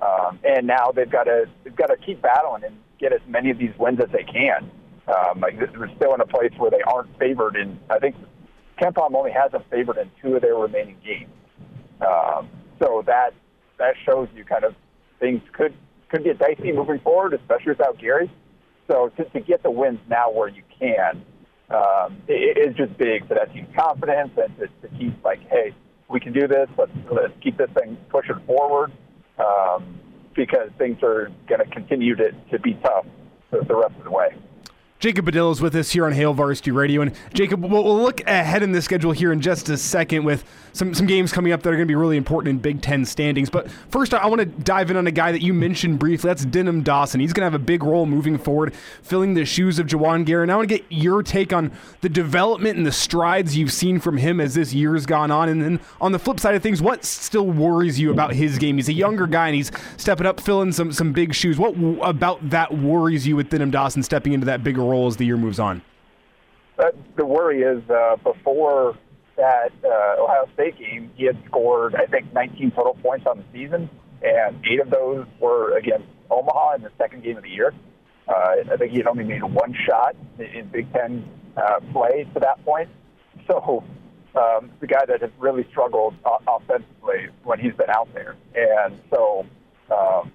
Um, 0.00 0.38
and 0.44 0.66
now 0.66 0.92
they've 0.94 1.10
got 1.10 1.24
to 1.24 1.46
they've 1.64 1.76
got 1.76 1.86
to 1.86 1.96
keep 1.96 2.20
battling 2.22 2.64
and 2.64 2.76
get 3.00 3.12
as 3.12 3.20
many 3.26 3.50
of 3.50 3.58
these 3.58 3.72
wins 3.78 4.00
as 4.00 4.10
they 4.12 4.24
can. 4.24 4.70
Um, 5.08 5.40
like 5.40 5.58
they're 5.58 5.90
still 5.96 6.14
in 6.14 6.20
a 6.20 6.26
place 6.26 6.52
where 6.58 6.70
they 6.70 6.82
aren't 6.82 7.16
favored 7.18 7.56
in. 7.56 7.78
I 7.88 7.98
think 7.98 8.16
KenPom 8.80 9.14
only 9.14 9.30
has 9.32 9.52
them 9.52 9.62
favored 9.70 9.96
in 9.98 10.10
two 10.20 10.36
of 10.36 10.42
their 10.42 10.54
remaining 10.56 10.96
games. 11.04 11.30
Um, 12.00 12.48
so 12.78 13.02
that 13.06 13.30
that 13.78 13.94
shows 14.04 14.28
you 14.34 14.44
kind 14.44 14.64
of 14.64 14.74
things 15.20 15.40
could 15.52 15.74
could 16.10 16.24
get 16.24 16.38
dicey 16.38 16.72
moving 16.72 17.00
forward, 17.00 17.34
especially 17.34 17.72
without 17.72 17.98
Gary. 17.98 18.30
So 18.88 19.10
to, 19.16 19.24
to 19.24 19.40
get 19.40 19.62
the 19.62 19.70
wins 19.70 20.00
now 20.08 20.30
where 20.30 20.48
you 20.48 20.62
can 20.78 21.24
um, 21.70 22.22
it 22.28 22.56
is 22.58 22.76
just 22.76 22.96
big 22.96 23.26
for 23.26 23.34
that 23.34 23.52
team's 23.52 23.74
confidence 23.76 24.30
and 24.36 24.56
to, 24.58 24.66
to 24.82 24.96
keep 24.96 25.12
like, 25.24 25.40
hey, 25.50 25.74
we 26.08 26.20
can 26.20 26.32
do 26.32 26.46
this. 26.46 26.68
Let's 26.78 26.92
let's 27.10 27.32
keep 27.42 27.58
this 27.58 27.70
thing 27.78 27.96
pushing 28.08 28.38
forward 28.46 28.92
um, 29.38 29.98
because 30.34 30.70
things 30.78 31.02
are 31.02 31.30
going 31.48 31.60
to 31.60 31.66
continue 31.70 32.14
to 32.16 32.32
to 32.50 32.58
be 32.58 32.74
tough 32.74 33.06
the, 33.50 33.64
the 33.64 33.74
rest 33.74 33.94
of 33.98 34.04
the 34.04 34.10
way. 34.10 34.34
Jacob 34.98 35.26
Padilla 35.26 35.50
is 35.50 35.60
with 35.60 35.76
us 35.76 35.90
here 35.90 36.06
on 36.06 36.12
Hail 36.12 36.32
Varsity 36.32 36.70
Radio. 36.70 37.02
And 37.02 37.12
Jacob, 37.34 37.62
we'll, 37.62 37.84
we'll, 37.84 38.00
look 38.00 38.22
ahead 38.26 38.62
in 38.62 38.72
the 38.72 38.80
schedule 38.80 39.12
here 39.12 39.30
in 39.30 39.42
just 39.42 39.68
a 39.68 39.76
second 39.76 40.24
with 40.24 40.42
some, 40.72 40.94
some 40.94 41.06
games 41.06 41.32
coming 41.32 41.52
up 41.52 41.62
that 41.62 41.68
are 41.68 41.76
going 41.76 41.86
to 41.86 41.90
be 41.90 41.94
really 41.94 42.16
important 42.16 42.48
in 42.50 42.58
Big 42.58 42.80
Ten 42.80 43.04
standings. 43.04 43.50
But 43.50 43.70
first, 43.90 44.14
I 44.14 44.26
want 44.26 44.40
to 44.40 44.46
dive 44.46 44.90
in 44.90 44.96
on 44.96 45.06
a 45.06 45.10
guy 45.10 45.32
that 45.32 45.42
you 45.42 45.52
mentioned 45.52 45.98
briefly. 45.98 46.28
That's 46.28 46.46
Denim 46.46 46.82
Dawson. 46.82 47.20
He's 47.20 47.34
going 47.34 47.42
to 47.42 47.50
have 47.50 47.60
a 47.60 47.62
big 47.62 47.82
role 47.82 48.06
moving 48.06 48.38
forward, 48.38 48.74
filling 49.02 49.34
the 49.34 49.44
shoes 49.44 49.78
of 49.78 49.86
Juwan 49.86 50.24
Gary. 50.24 50.48
I 50.48 50.56
want 50.56 50.68
to 50.68 50.78
get 50.78 50.86
your 50.88 51.22
take 51.22 51.52
on 51.52 51.72
the 52.00 52.08
development 52.08 52.78
and 52.78 52.86
the 52.86 52.92
strides 52.92 53.54
you've 53.54 53.72
seen 53.72 54.00
from 54.00 54.16
him 54.16 54.40
as 54.40 54.54
this 54.54 54.72
year's 54.72 55.04
gone 55.04 55.30
on. 55.30 55.50
And 55.50 55.60
then 55.60 55.80
on 56.00 56.12
the 56.12 56.18
flip 56.18 56.40
side 56.40 56.54
of 56.54 56.62
things, 56.62 56.80
what 56.80 57.04
still 57.04 57.46
worries 57.46 58.00
you 58.00 58.10
about 58.12 58.32
his 58.32 58.56
game? 58.56 58.76
He's 58.76 58.88
a 58.88 58.94
younger 58.94 59.26
guy 59.26 59.48
and 59.48 59.56
he's 59.56 59.70
stepping 59.98 60.26
up, 60.26 60.40
filling 60.40 60.72
some, 60.72 60.90
some 60.90 61.12
big 61.12 61.34
shoes. 61.34 61.58
What 61.58 61.74
about 62.00 62.48
that 62.48 62.78
worries 62.78 63.26
you 63.26 63.36
with 63.36 63.50
Denim 63.50 63.70
Dawson 63.70 64.02
stepping 64.02 64.32
into 64.32 64.46
that 64.46 64.64
bigger 64.64 64.80
role 64.80 64.85
as 64.94 65.16
the 65.16 65.26
year 65.26 65.36
moves 65.36 65.58
on? 65.58 65.82
The 67.16 67.24
worry 67.24 67.62
is 67.62 67.82
uh, 67.88 68.16
before 68.16 68.96
that 69.36 69.72
uh, 69.84 70.22
Ohio 70.22 70.48
State 70.54 70.78
game, 70.78 71.10
he 71.14 71.24
had 71.24 71.38
scored, 71.46 71.94
I 71.94 72.06
think, 72.06 72.32
19 72.32 72.72
total 72.72 72.94
points 73.02 73.26
on 73.26 73.38
the 73.38 73.44
season, 73.52 73.88
and 74.22 74.56
eight 74.66 74.80
of 74.80 74.90
those 74.90 75.26
were 75.40 75.76
against 75.76 76.06
Omaha 76.30 76.74
in 76.76 76.82
the 76.82 76.90
second 76.98 77.22
game 77.22 77.36
of 77.36 77.42
the 77.42 77.50
year. 77.50 77.74
Uh, 78.28 78.56
I 78.72 78.76
think 78.76 78.90
he 78.90 78.98
had 78.98 79.06
only 79.06 79.24
made 79.24 79.42
one 79.42 79.74
shot 79.86 80.16
in 80.38 80.68
Big 80.68 80.92
Ten 80.92 81.28
uh, 81.56 81.80
play 81.92 82.26
to 82.34 82.40
that 82.40 82.62
point. 82.64 82.88
So 83.46 83.84
um, 84.34 84.70
the 84.80 84.86
guy 84.86 85.04
that 85.06 85.20
has 85.20 85.30
really 85.38 85.66
struggled 85.70 86.14
offensively 86.46 87.28
when 87.44 87.60
he's 87.60 87.74
been 87.74 87.90
out 87.90 88.08
there, 88.12 88.36
and 88.54 89.00
so 89.10 89.46
um, 89.90 90.32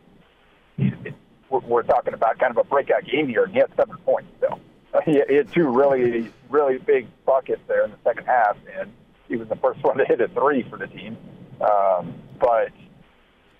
we're 1.59 1.83
talking 1.83 2.13
about 2.13 2.39
kind 2.39 2.51
of 2.51 2.57
a 2.57 2.63
breakout 2.63 3.05
game 3.05 3.27
here, 3.27 3.43
and 3.43 3.53
he 3.53 3.59
had 3.59 3.69
seven 3.75 3.97
points 3.97 4.29
still. 4.37 4.59
he, 5.05 5.21
had 5.35 5.51
two 5.51 5.67
really, 5.67 6.31
really 6.49 6.77
big 6.77 7.07
buckets 7.25 7.61
there 7.67 7.85
in 7.85 7.91
the 7.91 7.97
second 8.03 8.25
half, 8.25 8.57
and 8.79 8.91
he 9.27 9.35
was 9.35 9.47
the 9.47 9.55
first 9.57 9.81
one 9.83 9.97
to 9.97 10.05
hit 10.05 10.19
a 10.21 10.27
three 10.29 10.65
for 10.69 10.77
the 10.77 10.87
team. 10.87 11.17
Um, 11.61 12.15
but 12.39 12.71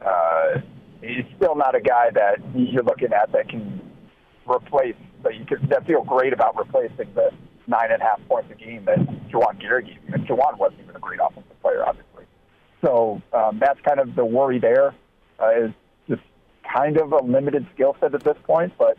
uh, 0.06 0.60
he's 1.02 1.26
still 1.38 1.56
not 1.56 1.76
a 1.76 1.82
guy 1.82 2.10
that 2.12 2.40
you're 2.56 2.84
looking 2.84 3.14
at 3.14 3.32
that 3.32 3.50
can 3.50 3.82
replace, 4.50 4.96
that 5.24 5.36
you 5.36 5.46
could 5.46 5.70
that 5.70 5.86
feel 5.86 6.04
great 6.04 6.34
about 6.34 6.58
replacing 6.58 7.14
the 7.14 7.32
nine 7.68 7.92
and 7.92 8.02
a 8.02 8.06
half 8.06 8.20
points 8.28 8.52
a 8.52 8.56
game 8.56 8.84
that 8.86 9.00
Juwan 9.30 9.60
Gary 9.60 9.84
gave 9.84 9.98
you. 10.08 10.14
And 10.14 10.28
Juwan 10.28 10.58
wasn't 10.58 10.82
even 10.82 10.96
a 10.96 11.00
great 11.00 11.20
offensive 11.24 11.62
player, 11.62 11.86
obviously. 11.88 12.26
So 12.84 13.22
um, 13.32 13.60
that's 13.60 13.80
kind 13.82 14.00
of 14.00 14.16
the 14.16 14.26
worry 14.26 14.60
there. 14.60 14.96
Uh, 15.40 15.66
is 15.66 15.72
kind 16.64 16.98
of 16.98 17.12
a 17.12 17.24
limited 17.24 17.66
skill 17.74 17.96
set 18.00 18.14
at 18.14 18.24
this 18.24 18.38
point, 18.44 18.74
but 18.78 18.98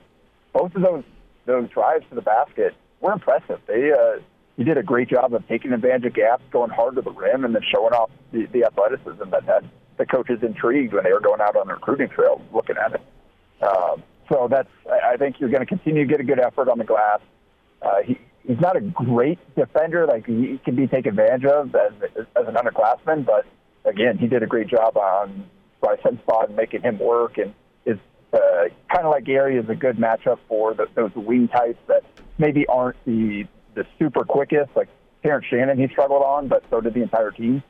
both 0.53 0.75
of 0.75 0.83
those 0.83 1.05
those 1.45 1.69
drives 1.71 2.05
to 2.09 2.15
the 2.15 2.23
basket 2.23 2.75
were 3.01 3.13
impressive. 3.13 3.61
They 3.67 3.93
uh, 3.93 4.21
he 4.57 4.65
did 4.65 4.77
a 4.77 4.83
great 4.83 5.09
job 5.09 5.35
of 5.35 5.47
taking 5.49 5.73
advantage 5.73 6.07
of 6.07 6.15
gaps, 6.15 6.43
going 6.51 6.71
hard 6.71 6.95
to 6.97 7.03
the 7.03 7.11
rim, 7.11 7.45
and 7.45 7.55
then 7.55 7.63
showing 7.73 7.95
off 7.95 8.11
the, 8.33 8.47
the 8.47 8.65
athleticism 8.65 9.31
that 9.31 9.45
had 9.45 9.69
the 9.99 10.07
coaches 10.07 10.39
intrigued 10.43 10.93
when 10.93 11.05
they 11.05 11.13
were 11.13 11.21
going 11.21 11.41
out 11.41 11.57
on 11.57 11.67
the 11.67 11.75
recruiting 11.75 12.09
trail 12.09 12.41
looking 12.53 12.77
at 12.77 12.95
it. 12.95 13.01
Um, 13.63 14.03
so 14.31 14.49
that's 14.51 14.69
I 14.91 15.17
think 15.17 15.41
you're 15.41 15.51
going 15.51 15.61
to 15.61 15.67
continue 15.67 16.07
to 16.07 16.11
get 16.11 16.21
a 16.21 16.25
good 16.25 16.41
effort 16.41 16.69
on 16.69 16.79
the 16.79 16.85
glass. 16.85 17.21
Uh, 17.81 18.03
he, 18.05 18.19
he's 18.47 18.61
not 18.61 18.77
a 18.77 18.81
great 18.81 19.39
defender 19.57 20.07
like 20.07 20.27
he 20.27 20.61
can 20.65 20.77
be 20.77 20.87
taken 20.87 21.19
advantage 21.19 21.45
of 21.45 21.75
as, 21.75 21.93
as 22.37 22.47
an 22.47 22.55
underclassman, 22.55 23.25
but 23.25 23.47
again, 23.85 24.19
he 24.19 24.27
did 24.27 24.43
a 24.43 24.47
great 24.47 24.69
job 24.69 24.97
on 24.97 25.45
by 25.83 25.97
spot 25.97 26.49
and 26.49 26.57
making 26.57 26.83
him 26.83 26.99
work 26.99 27.37
and 27.37 27.53
is 27.85 27.99
uh, 28.33 28.39
kind 28.91 29.05
of 29.05 29.11
like 29.11 29.25
Gary 29.25 29.59
is 29.59 29.69
a 29.69 29.75
good 29.75 29.97
matchup 29.97 30.39
for 30.49 30.73
the, 30.75 30.87
those 30.95 31.15
wing 31.15 31.49
types 31.49 31.79
that 31.89 32.03
maybe 32.39 32.67
aren't 32.67 32.97
the 33.05 33.45
the 33.75 33.85
super 33.99 34.25
quickest. 34.25 34.71
Like 34.75 34.89
Terrence 35.23 35.47
Shannon, 35.51 35.79
he 35.79 35.89
struggled 35.89 36.23
on, 36.23 36.49
but 36.49 36.65
so 36.71 36.81
did 36.81 36.95
the 36.95 37.03
entire 37.03 37.31
team. 37.31 37.63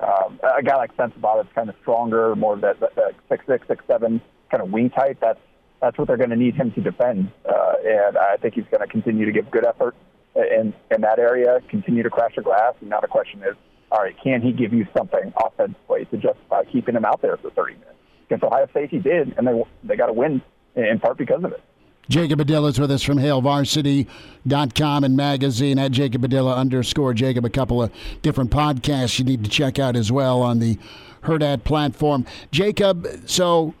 Um, 0.00 0.38
a 0.42 0.62
guy 0.62 0.76
like 0.76 0.96
Sensabaugh 0.96 1.42
that's 1.42 1.54
kind 1.54 1.68
of 1.68 1.74
stronger, 1.82 2.34
more 2.36 2.54
of 2.54 2.60
that, 2.60 2.78
that, 2.80 2.94
that 2.94 3.14
six 3.28 3.44
six 3.46 3.66
six 3.66 3.84
seven 3.86 4.20
kind 4.50 4.62
of 4.62 4.70
wing 4.70 4.90
type. 4.90 5.18
That's 5.20 5.40
that's 5.80 5.98
what 5.98 6.08
they're 6.08 6.16
going 6.16 6.30
to 6.30 6.36
need 6.36 6.54
him 6.54 6.72
to 6.72 6.80
defend, 6.80 7.30
uh, 7.48 7.74
and 7.84 8.16
I 8.16 8.36
think 8.36 8.54
he's 8.54 8.64
going 8.70 8.80
to 8.80 8.86
continue 8.86 9.26
to 9.26 9.32
give 9.32 9.50
good 9.50 9.66
effort 9.66 9.94
in 10.34 10.72
in 10.90 11.00
that 11.02 11.18
area. 11.18 11.60
Continue 11.68 12.02
to 12.02 12.10
crash 12.10 12.32
the 12.36 12.42
glass, 12.42 12.74
and 12.80 12.90
now 12.90 13.00
the 13.00 13.08
question 13.08 13.42
is, 13.42 13.56
all 13.90 14.02
right, 14.02 14.14
can 14.22 14.42
he 14.42 14.52
give 14.52 14.72
you 14.72 14.86
something 14.96 15.32
offensively 15.44 16.04
to 16.10 16.16
justify 16.16 16.64
keeping 16.64 16.94
him 16.94 17.04
out 17.04 17.22
there 17.22 17.36
for 17.36 17.50
30 17.50 17.74
minutes? 17.74 17.98
against 18.28 18.44
Ohio 18.44 18.66
State, 18.70 18.90
he 18.90 18.98
did, 18.98 19.34
and 19.36 19.46
they 19.46 19.62
they 19.84 19.96
got 19.96 20.08
a 20.08 20.12
win 20.12 20.42
in 20.76 20.98
part 21.00 21.16
because 21.16 21.42
of 21.42 21.52
it. 21.52 21.62
Jacob 22.08 22.38
Padilla 22.38 22.68
is 22.68 22.80
with 22.80 22.90
us 22.90 23.02
from 23.02 23.18
HailVarsity.com 23.18 25.04
and 25.04 25.16
magazine 25.16 25.78
at 25.78 25.92
Jacob 25.92 26.22
Padilla 26.22 26.56
underscore 26.56 27.12
Jacob. 27.12 27.44
A 27.44 27.50
couple 27.50 27.82
of 27.82 27.92
different 28.22 28.50
podcasts 28.50 29.18
you 29.18 29.26
need 29.26 29.44
to 29.44 29.50
check 29.50 29.78
out 29.78 29.94
as 29.94 30.10
well 30.10 30.40
on 30.40 30.58
the 30.58 30.78
Hurrdat 31.22 31.64
platform. 31.64 32.24
Jacob, 32.50 33.06
so 33.26 33.74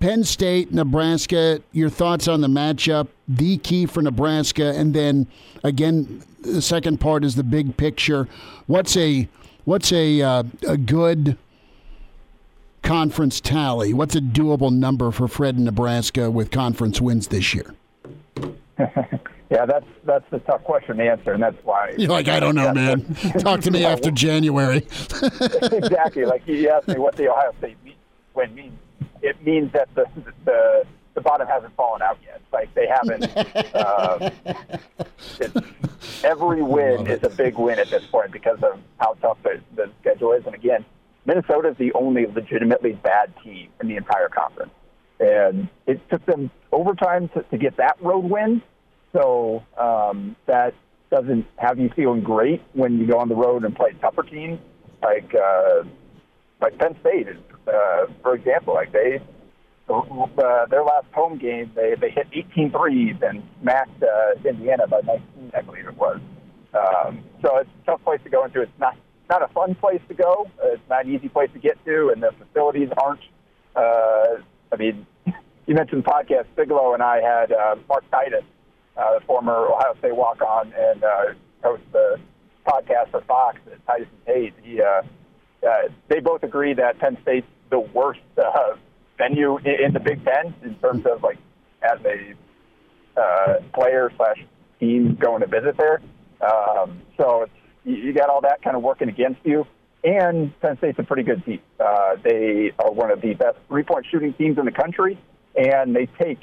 Penn 0.00 0.24
State, 0.24 0.72
Nebraska, 0.72 1.62
your 1.70 1.90
thoughts 1.90 2.26
on 2.26 2.40
the 2.40 2.48
matchup, 2.48 3.06
the 3.28 3.58
key 3.58 3.86
for 3.86 4.02
Nebraska, 4.02 4.72
and 4.74 4.92
then 4.92 5.28
again, 5.62 6.24
the 6.40 6.62
second 6.62 7.00
part 7.00 7.24
is 7.24 7.36
the 7.36 7.44
big 7.44 7.76
picture. 7.76 8.26
What's 8.66 8.96
a 8.96 9.28
what's 9.64 9.92
a 9.92 10.22
uh, 10.22 10.42
a 10.66 10.76
good 10.76 11.36
conference 12.82 13.40
tally? 13.40 13.92
What's 13.92 14.14
a 14.14 14.20
doable 14.20 14.72
number 14.72 15.10
for 15.10 15.28
Fred 15.28 15.56
in 15.56 15.64
Nebraska 15.64 16.30
with 16.30 16.50
conference 16.50 17.00
wins 17.00 17.28
this 17.28 17.54
year? 17.54 17.74
yeah, 18.78 19.66
that's 19.66 19.86
that's 20.04 20.24
the 20.30 20.38
tough 20.40 20.64
question 20.64 20.96
to 20.96 21.04
answer, 21.04 21.32
and 21.32 21.42
that's 21.42 21.62
why. 21.64 21.94
You're 21.96 22.10
like, 22.10 22.28
I 22.28 22.40
don't 22.40 22.54
know, 22.54 22.72
man. 22.72 23.14
Talk 23.38 23.60
to 23.62 23.70
me 23.70 23.84
after 23.84 24.10
January. 24.10 24.78
exactly. 25.72 26.24
Like 26.24 26.46
you 26.46 26.68
asked 26.68 26.88
me 26.88 26.98
what 26.98 27.16
the 27.16 27.30
Ohio 27.30 27.52
State 27.58 27.76
win 28.34 28.54
means. 28.54 28.78
It 29.22 29.44
means 29.44 29.72
that 29.72 29.88
the 29.94 30.06
the 30.44 30.84
the 31.20 31.28
bottom 31.28 31.46
hasn't 31.46 31.74
fallen 31.76 32.02
out 32.02 32.18
yet. 32.24 32.40
Like 32.52 32.72
they 32.74 32.86
haven't. 32.86 33.30
Uh, 33.72 34.30
every 36.24 36.62
win 36.62 37.06
is 37.06 37.22
a 37.22 37.30
big 37.30 37.56
win 37.56 37.78
at 37.78 37.88
this 37.88 38.04
point 38.06 38.32
because 38.32 38.58
of 38.62 38.78
how 38.98 39.14
tough 39.14 39.38
the, 39.42 39.60
the 39.76 39.90
schedule 40.00 40.32
is, 40.32 40.44
and 40.44 40.54
again, 40.54 40.84
Minnesota 41.24 41.68
is 41.68 41.76
the 41.76 41.92
only 41.92 42.26
legitimately 42.26 42.92
bad 42.92 43.32
team 43.42 43.68
in 43.80 43.88
the 43.88 43.96
entire 43.96 44.28
conference. 44.28 44.72
And 45.18 45.68
it 45.86 46.00
took 46.10 46.24
them 46.26 46.50
overtime 46.72 47.28
to, 47.34 47.42
to 47.42 47.58
get 47.58 47.76
that 47.76 47.96
road 48.02 48.24
win. 48.24 48.62
So 49.12 49.62
um, 49.78 50.36
that 50.46 50.74
doesn't 51.10 51.46
have 51.56 51.78
you 51.78 51.90
feeling 51.94 52.22
great 52.22 52.62
when 52.72 52.98
you 52.98 53.06
go 53.06 53.18
on 53.18 53.28
the 53.28 53.34
road 53.36 53.64
and 53.64 53.74
play 53.74 53.92
tougher 54.00 54.22
teams 54.22 54.58
like 55.02 55.34
uh, 55.34 55.84
like 56.60 56.78
Penn 56.78 56.96
State, 57.00 57.28
uh, 57.66 58.06
for 58.22 58.34
example. 58.34 58.74
Like 58.74 58.92
they 58.92 59.20
uh, 59.90 60.66
their 60.66 60.82
last 60.82 61.06
home 61.12 61.38
game, 61.38 61.70
they 61.74 61.94
they 62.00 62.10
hit 62.10 62.26
18 62.32 62.70
threes 62.70 63.16
and 63.22 63.42
smacked 63.60 64.02
uh, 64.02 64.48
Indiana 64.48 64.86
by 64.86 65.00
19, 65.00 65.52
I 65.54 65.62
believe 65.62 65.86
it 65.86 65.96
was. 65.96 66.20
Um, 66.74 67.24
so 67.42 67.58
it's 67.58 67.70
a 67.82 67.86
tough 67.86 68.04
place 68.04 68.20
to 68.24 68.30
go 68.30 68.44
into. 68.44 68.62
It's 68.62 68.78
not 68.78 68.96
not 69.28 69.42
a 69.42 69.48
fun 69.48 69.74
place 69.74 70.00
to 70.08 70.14
go. 70.14 70.50
Uh, 70.62 70.72
it's 70.72 70.88
not 70.88 71.06
an 71.06 71.14
easy 71.14 71.28
place 71.28 71.50
to 71.52 71.58
get 71.58 71.82
to, 71.84 72.10
and 72.14 72.22
the 72.22 72.32
facilities 72.38 72.88
aren't. 72.96 73.20
Uh, 73.76 74.42
I 74.72 74.76
mean, 74.78 75.06
you 75.66 75.74
mentioned 75.74 76.04
podcast. 76.04 76.46
Bigelow 76.56 76.94
and 76.94 77.02
I 77.02 77.20
had 77.20 77.52
uh, 77.52 77.76
Mark 77.88 78.04
Titus, 78.10 78.44
uh, 78.96 79.18
the 79.18 79.24
former 79.26 79.68
Ohio 79.68 79.94
State 79.98 80.16
walk-on 80.16 80.72
and 80.76 81.04
uh, 81.04 81.24
host 81.62 81.82
the 81.92 82.16
podcast 82.66 83.10
for 83.10 83.20
Fox, 83.22 83.58
Titus 83.86 84.08
and 84.26 84.34
Tate. 84.34 84.54
He, 84.62 84.80
uh, 84.80 85.02
uh, 85.66 85.88
they 86.08 86.20
both 86.20 86.42
agree 86.42 86.74
that 86.74 86.98
Penn 86.98 87.16
State's 87.22 87.46
the 87.70 87.80
worst 87.80 88.20
uh, 88.36 88.76
venue 89.20 89.58
in, 89.58 89.92
the 89.92 90.00
Big 90.00 90.24
Ten 90.24 90.54
in 90.62 90.74
terms 90.76 91.04
of 91.06 91.22
like 91.22 91.38
as 91.82 91.98
a 92.04 93.20
uh, 93.20 93.60
player 93.74 94.10
slash 94.16 94.38
team 94.78 95.16
going 95.20 95.40
to 95.40 95.46
visit 95.46 95.76
there. 95.76 96.00
Um, 96.40 97.02
so 97.16 97.42
it's, 97.42 97.52
you, 97.84 98.12
got 98.12 98.30
all 98.30 98.40
that 98.42 98.62
kind 98.62 98.76
of 98.76 98.82
working 98.82 99.08
against 99.08 99.40
you. 99.44 99.66
And 100.02 100.58
Penn 100.60 100.78
State's 100.78 100.98
a 100.98 101.02
pretty 101.02 101.22
good 101.22 101.44
team. 101.44 101.60
Uh, 101.78 102.16
they 102.24 102.72
are 102.78 102.90
one 102.90 103.10
of 103.10 103.20
the 103.20 103.34
best 103.34 103.58
three-point 103.68 104.06
shooting 104.10 104.32
teams 104.32 104.56
in 104.58 104.64
the 104.64 104.72
country, 104.72 105.18
and 105.54 105.94
they 105.94 106.06
take 106.06 106.38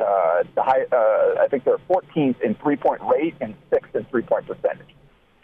uh, 0.00 0.42
the 0.56 0.62
high. 0.62 0.82
Uh, 0.90 1.40
I 1.40 1.46
think 1.48 1.64
they're 1.64 1.78
14th 1.88 2.40
in 2.40 2.56
three-point 2.56 3.00
rate 3.02 3.36
and 3.40 3.54
sixth 3.72 3.94
in 3.94 4.04
three-point 4.06 4.46
percentage. 4.48 4.88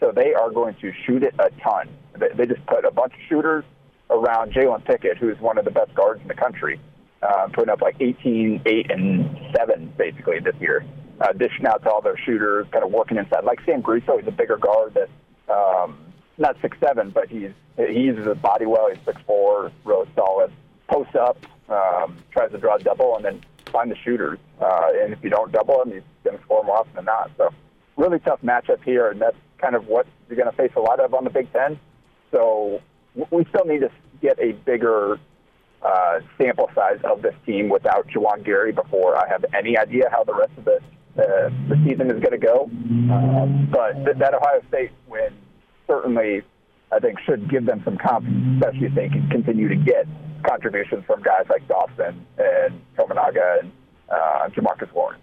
So 0.01 0.11
they 0.13 0.33
are 0.33 0.51
going 0.51 0.75
to 0.81 0.91
shoot 1.05 1.23
it 1.23 1.33
a 1.39 1.49
ton. 1.61 1.87
They, 2.19 2.27
they 2.35 2.45
just 2.45 2.65
put 2.65 2.83
a 2.83 2.91
bunch 2.91 3.13
of 3.13 3.19
shooters 3.29 3.63
around 4.15 4.53
Jalen 4.53 4.85
Pickett, 4.85 5.17
who's 5.17 5.39
one 5.39 5.57
of 5.57 5.65
the 5.65 5.71
best 5.71 5.93
guards 5.95 6.21
in 6.21 6.27
the 6.27 6.33
country, 6.33 6.79
uh, 7.21 7.47
putting 7.53 7.69
up 7.69 7.81
like 7.81 7.95
18, 7.99 8.61
8, 8.65 8.91
and 8.91 9.37
7 9.55 9.93
basically 9.97 10.39
this 10.39 10.55
year. 10.59 10.85
Uh, 11.21 11.31
dishing 11.31 11.65
out 11.65 11.81
to 11.83 11.89
all 11.89 12.01
their 12.01 12.17
shooters, 12.17 12.67
kind 12.71 12.83
of 12.83 12.91
working 12.91 13.17
inside. 13.17 13.45
Like 13.45 13.59
Sam 13.65 13.81
Griesel, 13.81 14.19
he's 14.19 14.27
a 14.27 14.31
bigger 14.31 14.57
guard 14.57 14.95
that, 14.95 15.53
um, 15.53 15.97
not 16.37 16.57
six 16.61 16.77
seven, 16.85 17.09
but 17.11 17.29
he's 17.29 17.51
he 17.77 18.01
uses 18.01 18.27
his 18.27 18.37
body 18.39 18.65
well. 18.65 18.89
He's 18.89 19.01
six 19.05 19.21
four, 19.25 19.71
really 19.85 20.09
solid. 20.13 20.51
Posts 20.89 21.15
up, 21.15 21.37
um, 21.69 22.17
tries 22.31 22.51
to 22.51 22.57
draw 22.57 22.75
a 22.75 22.79
double, 22.79 23.15
and 23.15 23.23
then 23.23 23.41
find 23.71 23.89
the 23.89 23.95
shooters. 24.03 24.39
Uh, 24.59 24.89
and 25.01 25.13
if 25.13 25.23
you 25.23 25.29
don't 25.29 25.53
double 25.53 25.81
him, 25.81 25.91
he's 25.91 26.03
going 26.25 26.37
to 26.37 26.43
score 26.43 26.63
more 26.65 26.79
often 26.79 26.95
than 26.95 27.05
not. 27.05 27.31
So 27.37 27.49
really 27.97 28.19
tough 28.19 28.41
matchup 28.41 28.83
here, 28.83 29.09
and 29.09 29.21
that's 29.21 29.37
kind 29.57 29.75
of 29.75 29.87
what 29.87 30.07
you're 30.27 30.37
going 30.37 30.49
to 30.49 30.55
face 30.55 30.71
a 30.75 30.79
lot 30.79 30.99
of 30.99 31.13
on 31.13 31.23
the 31.23 31.29
Big 31.29 31.51
Ten. 31.53 31.79
So 32.31 32.81
we 33.31 33.45
still 33.45 33.65
need 33.65 33.79
to 33.79 33.91
get 34.21 34.39
a 34.39 34.53
bigger 34.65 35.19
uh, 35.81 36.19
sample 36.37 36.69
size 36.73 36.99
of 37.03 37.21
this 37.21 37.35
team 37.45 37.69
without 37.69 38.07
Juwan 38.07 38.43
Gary 38.43 38.71
before 38.71 39.15
I 39.15 39.27
have 39.29 39.45
any 39.53 39.77
idea 39.77 40.09
how 40.11 40.23
the 40.23 40.33
rest 40.33 40.51
of 40.57 40.65
the, 40.65 40.77
uh, 41.21 41.49
the 41.69 41.75
season 41.87 42.09
is 42.09 42.19
going 42.21 42.31
to 42.31 42.37
go. 42.37 42.69
Um, 43.13 43.69
but 43.71 43.93
th- 44.05 44.17
that 44.17 44.33
Ohio 44.33 44.61
State 44.69 44.91
win 45.07 45.33
certainly, 45.87 46.41
I 46.91 46.99
think, 46.99 47.19
should 47.25 47.49
give 47.49 47.65
them 47.65 47.81
some 47.85 47.97
confidence, 47.97 48.57
especially 48.57 48.87
if 48.87 48.95
they 48.95 49.09
can 49.09 49.29
continue 49.29 49.67
to 49.67 49.75
get 49.75 50.07
contributions 50.47 51.03
from 51.05 51.21
guys 51.21 51.45
like 51.49 51.67
Dawson 51.67 52.25
and 52.37 52.81
Tominaga 52.97 53.61
and 53.61 53.71
uh, 54.09 54.49
Jamarcus 54.49 54.91
Warren. 54.93 55.19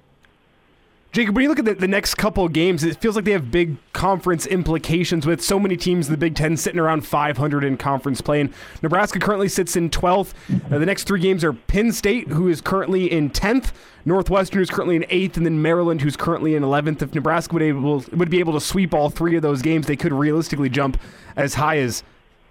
Jacob, 1.13 1.37
when 1.37 1.43
you 1.43 1.51
look 1.51 1.59
at 1.59 1.67
the, 1.67 1.75
the 1.75 1.87
next 1.87 2.15
couple 2.15 2.47
of 2.47 2.55
games, 2.55 2.83
it 2.83 2.97
feels 2.97 3.17
like 3.17 3.27
they 3.27 3.33
have 3.33 3.51
big 3.51 3.77
conference 3.93 4.47
implications 4.47 5.27
with 5.27 5.43
so 5.43 5.61
many 5.61 5.77
teams 5.77 6.07
in 6.07 6.13
the 6.13 6.17
Big 6.17 6.35
Ten 6.35 6.57
sitting 6.57 6.81
around 6.81 7.07
500 7.07 7.65
in 7.65 7.77
conference 7.77 8.23
play. 8.23 8.41
And 8.41 8.55
Nebraska 8.81 9.19
currently 9.19 9.51
sits 9.51 9.77
in 9.77 9.91
12th. 9.91 10.33
Uh, 10.73 10.79
the 10.79 10.87
next 10.87 11.05
three 11.05 11.21
games 11.21 11.45
are 11.45 11.53
Penn 11.53 11.93
State, 11.93 12.29
who 12.29 12.49
is 12.49 12.63
currently 12.63 13.13
in 13.13 13.29
10th, 13.29 13.73
Northwestern, 14.07 14.59
who's 14.59 14.71
currently 14.71 14.97
in 14.97 15.03
8th, 15.03 15.37
and 15.37 15.45
then 15.45 15.61
Maryland, 15.61 16.01
who's 16.01 16.17
currently 16.17 16.55
in 16.55 16.63
11th. 16.63 17.03
If 17.03 17.15
Nebraska 17.15 17.53
would, 17.53 17.63
able, 17.63 18.03
would 18.13 18.31
be 18.31 18.41
able 18.41 18.55
to 18.55 18.61
sweep 18.61 18.95
all 18.95 19.11
three 19.11 19.37
of 19.37 19.43
those 19.43 19.61
games, 19.61 19.87
they 19.87 19.97
could 19.97 20.15
realistically 20.15 20.71
jump 20.71 20.99
as 21.37 21.55
high 21.55 21.77
as 21.77 22.03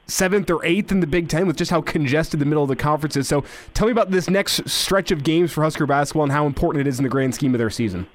seventh 0.06 0.52
or 0.52 0.64
eighth 0.64 0.92
in 0.92 1.00
the 1.00 1.08
Big 1.08 1.30
Ten 1.30 1.48
with 1.48 1.58
just 1.58 1.72
how 1.72 1.82
congested 1.82 2.40
the 2.40 2.46
middle 2.46 2.62
of 2.62 2.70
the 2.70 2.76
conference 2.76 3.18
is. 3.18 3.28
So 3.28 3.44
tell 3.74 3.88
me 3.88 3.92
about 3.92 4.12
this 4.12 4.30
next 4.30 4.70
stretch 4.70 5.10
of 5.10 5.24
games 5.24 5.52
for 5.52 5.64
Husker 5.64 5.88
basketball 5.88 6.24
and 6.26 6.32
how 6.32 6.46
important 6.46 6.86
it 6.86 6.88
is 6.88 7.00
in 7.00 7.04
the 7.04 7.10
grand 7.10 7.34
scheme 7.34 7.56
of 7.56 7.58
their 7.58 7.72
season. 7.72 8.06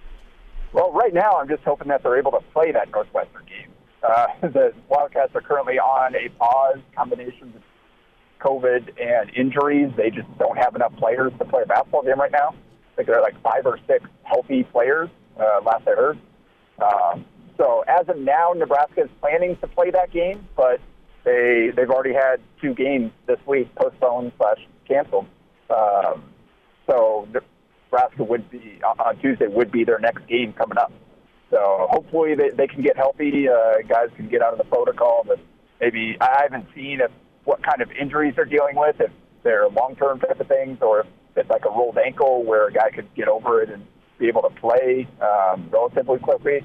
Well, 0.77 0.93
right 0.93 1.15
now, 1.15 1.39
I'm 1.39 1.49
just 1.49 1.63
hoping 1.63 1.89
that 1.89 2.03
they're 2.03 2.19
able 2.19 2.33
to 2.33 2.41
play 2.53 2.71
that 2.71 2.91
Northwestern 2.91 3.47
game. 3.47 3.73
Uh, 4.03 4.27
the 4.43 4.75
Wildcats 4.91 5.35
are 5.35 5.41
currently 5.41 5.79
on 5.79 6.15
a 6.15 6.29
pause, 6.39 6.77
combination 6.95 7.55
of 7.57 7.63
COVID 8.47 8.91
and 9.01 9.35
injuries. 9.35 9.91
They 9.97 10.11
just 10.11 10.29
don't 10.39 10.59
have 10.59 10.75
enough 10.77 10.95
players 10.97 11.33
to 11.39 11.47
play 11.47 11.63
a 11.63 11.67
basketball 11.67 12.03
game 12.03 12.21
right 12.21 12.31
now. 12.31 12.51
I 12.51 12.97
think 12.97 13.09
there 13.09 13.17
are 13.19 13.23
like 13.23 13.41
five 13.43 13.65
or 13.65 13.79
six 13.87 14.05
healthy 14.25 14.65
players, 14.65 15.09
uh, 15.41 15.61
last 15.65 15.89
I 15.89 15.93
heard. 15.93 16.19
Um, 16.79 17.25
so 17.57 17.83
as 17.89 18.07
of 18.11 18.19
now, 18.19 18.53
Nebraska 18.55 19.05
is 19.05 19.11
planning 19.21 19.57
to 19.63 19.67
play 19.69 19.91
that 19.93 20.13
game, 20.13 20.47
but 20.59 20.79
they 21.25 21.71
they've 21.75 21.89
already 21.89 22.13
had 22.13 22.39
two 22.61 22.75
games 22.75 23.13
this 23.27 23.39
week 23.47 23.75
postponed 23.77 24.33
slash 24.37 24.59
canceled. 24.87 25.27
Um, 25.71 26.23
so 26.87 27.27
Nebraska 27.97 28.25
would 28.25 28.51
be 28.51 28.81
on 28.83 29.19
Tuesday 29.21 29.47
would 29.47 29.73
be 29.73 29.85
their 29.85 29.99
next 29.99 30.27
game 30.29 30.53
coming 30.53 30.79
up. 30.79 30.93
So 31.51 31.87
hopefully 31.91 32.35
they, 32.35 32.51
they 32.51 32.67
can 32.67 32.83
get 32.83 32.97
healthy. 32.97 33.49
Uh, 33.49 33.77
guys 33.89 34.09
can 34.17 34.29
get 34.29 34.43
out 34.43 34.53
of 34.53 34.59
the 34.59 34.65
protocol. 34.65 35.25
But 35.27 35.39
maybe 35.81 36.17
I 36.21 36.43
haven't 36.43 36.67
seen 36.75 37.01
if 37.01 37.11
what 37.45 37.63
kind 37.63 37.81
of 37.81 37.91
injuries 37.93 38.35
they're 38.37 38.45
dealing 38.45 38.77
with, 38.77 38.97
if 39.01 39.11
they're 39.45 39.69
long 39.69 39.97
term 39.97 40.21
type 40.21 40.41
of 40.41 40.49
things, 40.49 40.79
or 40.83 41.01
if 41.01 41.07
it's 41.37 41.49
like 41.49 41.65
a 41.65 41.71
rolled 41.71 41.99
ankle 41.99 42.45
where 42.45 42.69
a 42.69 42.73
guy 42.73 42.91
could 42.91 43.13
get 43.15 43.29
over 43.29 43.63
it 43.63 43.71
and 43.71 43.87
be 44.19 44.29
able 44.29 44.43
to 44.43 44.51
play 44.61 45.07
um, 45.21 45.69
relatively 45.73 46.19
quickly. 46.19 46.61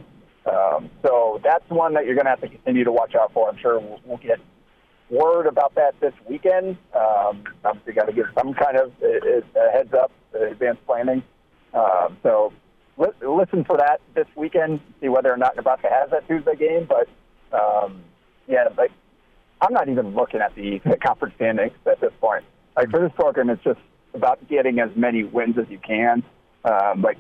Um, 0.51 0.89
so 1.03 1.39
that's 1.43 1.69
one 1.69 1.93
that 1.93 2.05
you're 2.05 2.15
going 2.15 2.25
to 2.25 2.31
have 2.31 2.41
to 2.41 2.49
continue 2.49 2.83
to 2.83 2.91
watch 2.91 3.13
out 3.15 3.31
for. 3.33 3.47
I'm 3.47 3.57
sure 3.59 3.79
we'll, 3.79 3.99
we'll 4.05 4.17
get 4.17 4.39
word 5.09 5.45
about 5.45 5.75
that 5.75 5.93
this 6.01 6.13
weekend. 6.27 6.77
Um, 6.95 7.43
obviously, 7.63 7.93
got 7.93 8.05
to 8.05 8.13
give 8.13 8.25
some 8.35 8.53
kind 8.53 8.77
of 8.77 8.91
a 9.03 9.71
heads 9.71 9.93
up, 9.93 10.11
advanced 10.33 10.85
planning. 10.85 11.23
Um, 11.73 12.17
so 12.23 12.53
li- 12.97 13.07
listen 13.21 13.63
for 13.63 13.77
that 13.77 14.01
this 14.15 14.27
weekend, 14.35 14.79
see 14.99 15.09
whether 15.09 15.31
or 15.31 15.37
not 15.37 15.55
Nebraska 15.55 15.89
has 15.89 16.09
that 16.11 16.27
Tuesday 16.27 16.55
game. 16.55 16.87
But 16.87 17.07
um, 17.57 18.03
yeah, 18.47 18.67
like 18.77 18.91
I'm 19.61 19.73
not 19.73 19.89
even 19.89 20.15
looking 20.15 20.41
at 20.41 20.55
the, 20.55 20.79
the 20.85 20.97
conference 20.97 21.35
standings 21.35 21.73
at 21.85 21.99
this 22.01 22.13
point. 22.19 22.43
Like 22.75 22.89
for 22.89 22.99
this 22.99 23.11
program, 23.15 23.49
it's 23.49 23.63
just 23.63 23.79
about 24.13 24.47
getting 24.49 24.79
as 24.79 24.89
many 24.95 25.23
wins 25.23 25.57
as 25.57 25.65
you 25.69 25.79
can. 25.79 26.23
Um, 26.65 27.01
like 27.01 27.17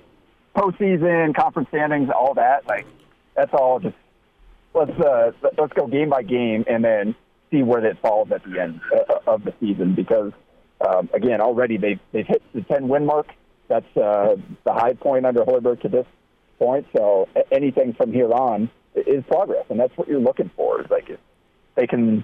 postseason, 0.55 1.35
conference 1.35 1.69
standings, 1.69 2.09
all 2.09 2.33
that. 2.35 2.67
Like 2.67 2.85
that's 3.35 3.53
all 3.53 3.79
just 3.79 3.95
let's 4.73 4.91
uh, 4.99 5.31
let's 5.57 5.73
go 5.73 5.87
game 5.87 6.09
by 6.09 6.23
game 6.23 6.63
and 6.67 6.83
then 6.83 7.15
see 7.49 7.63
where 7.63 7.81
that 7.81 8.01
falls 8.01 8.31
at 8.31 8.43
the 8.43 8.59
end 8.59 8.79
uh, 8.93 9.19
of 9.27 9.43
the 9.43 9.53
season 9.59 9.93
because 9.93 10.31
um, 10.87 11.09
again 11.13 11.41
already 11.41 11.77
they've 11.77 11.99
they've 12.11 12.27
hit 12.27 12.41
the 12.53 12.61
10 12.61 12.87
win 12.87 13.05
mark. 13.05 13.27
That's 13.67 13.97
uh, 13.97 14.35
the 14.65 14.73
high 14.73 14.93
point 14.93 15.25
under 15.25 15.41
Hoiberg 15.41 15.81
to 15.81 15.89
this 15.89 16.05
point. 16.59 16.85
So 16.95 17.29
anything 17.51 17.93
from 17.93 18.11
here 18.11 18.31
on 18.31 18.69
is 18.95 19.23
progress, 19.27 19.65
and 19.69 19.79
that's 19.79 19.95
what 19.97 20.07
you're 20.07 20.19
looking 20.19 20.51
for. 20.55 20.81
Is 20.81 20.89
like 20.89 21.09
if 21.09 21.19
they 21.75 21.87
can 21.87 22.23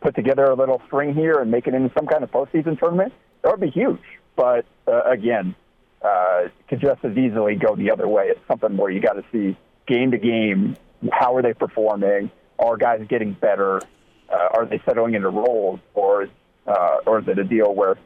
put 0.00 0.14
together 0.14 0.44
a 0.44 0.54
little 0.54 0.80
string 0.86 1.14
here 1.14 1.40
and 1.40 1.50
make 1.50 1.66
it 1.66 1.74
into 1.74 1.92
some 1.96 2.06
kind 2.06 2.22
of 2.22 2.30
postseason 2.30 2.78
tournament, 2.78 3.12
that 3.42 3.50
would 3.50 3.60
be 3.60 3.70
huge. 3.70 4.02
But 4.36 4.66
uh, 4.86 5.02
again, 5.04 5.54
uh, 6.02 6.48
could 6.68 6.80
just 6.80 7.04
as 7.04 7.16
easily 7.16 7.56
go 7.56 7.74
the 7.74 7.90
other 7.90 8.06
way. 8.06 8.26
It's 8.28 8.46
something 8.46 8.76
where 8.76 8.90
you 8.90 9.00
got 9.00 9.14
to 9.14 9.24
see 9.32 9.56
game 9.86 10.12
to 10.12 10.18
game 10.18 10.76
how 11.12 11.36
are 11.36 11.42
they 11.42 11.52
performing? 11.52 12.30
Are 12.58 12.76
guys 12.76 13.04
getting 13.08 13.32
better? 13.32 13.80
Uh, 14.28 14.48
are 14.54 14.66
they 14.66 14.80
settling 14.86 15.14
into 15.14 15.28
roles, 15.28 15.80
or 15.94 16.28
uh, 16.66 16.98
or 17.06 17.20
is 17.20 17.28
it 17.28 17.38
a 17.38 17.44
deal 17.44 17.74
where 17.74 17.96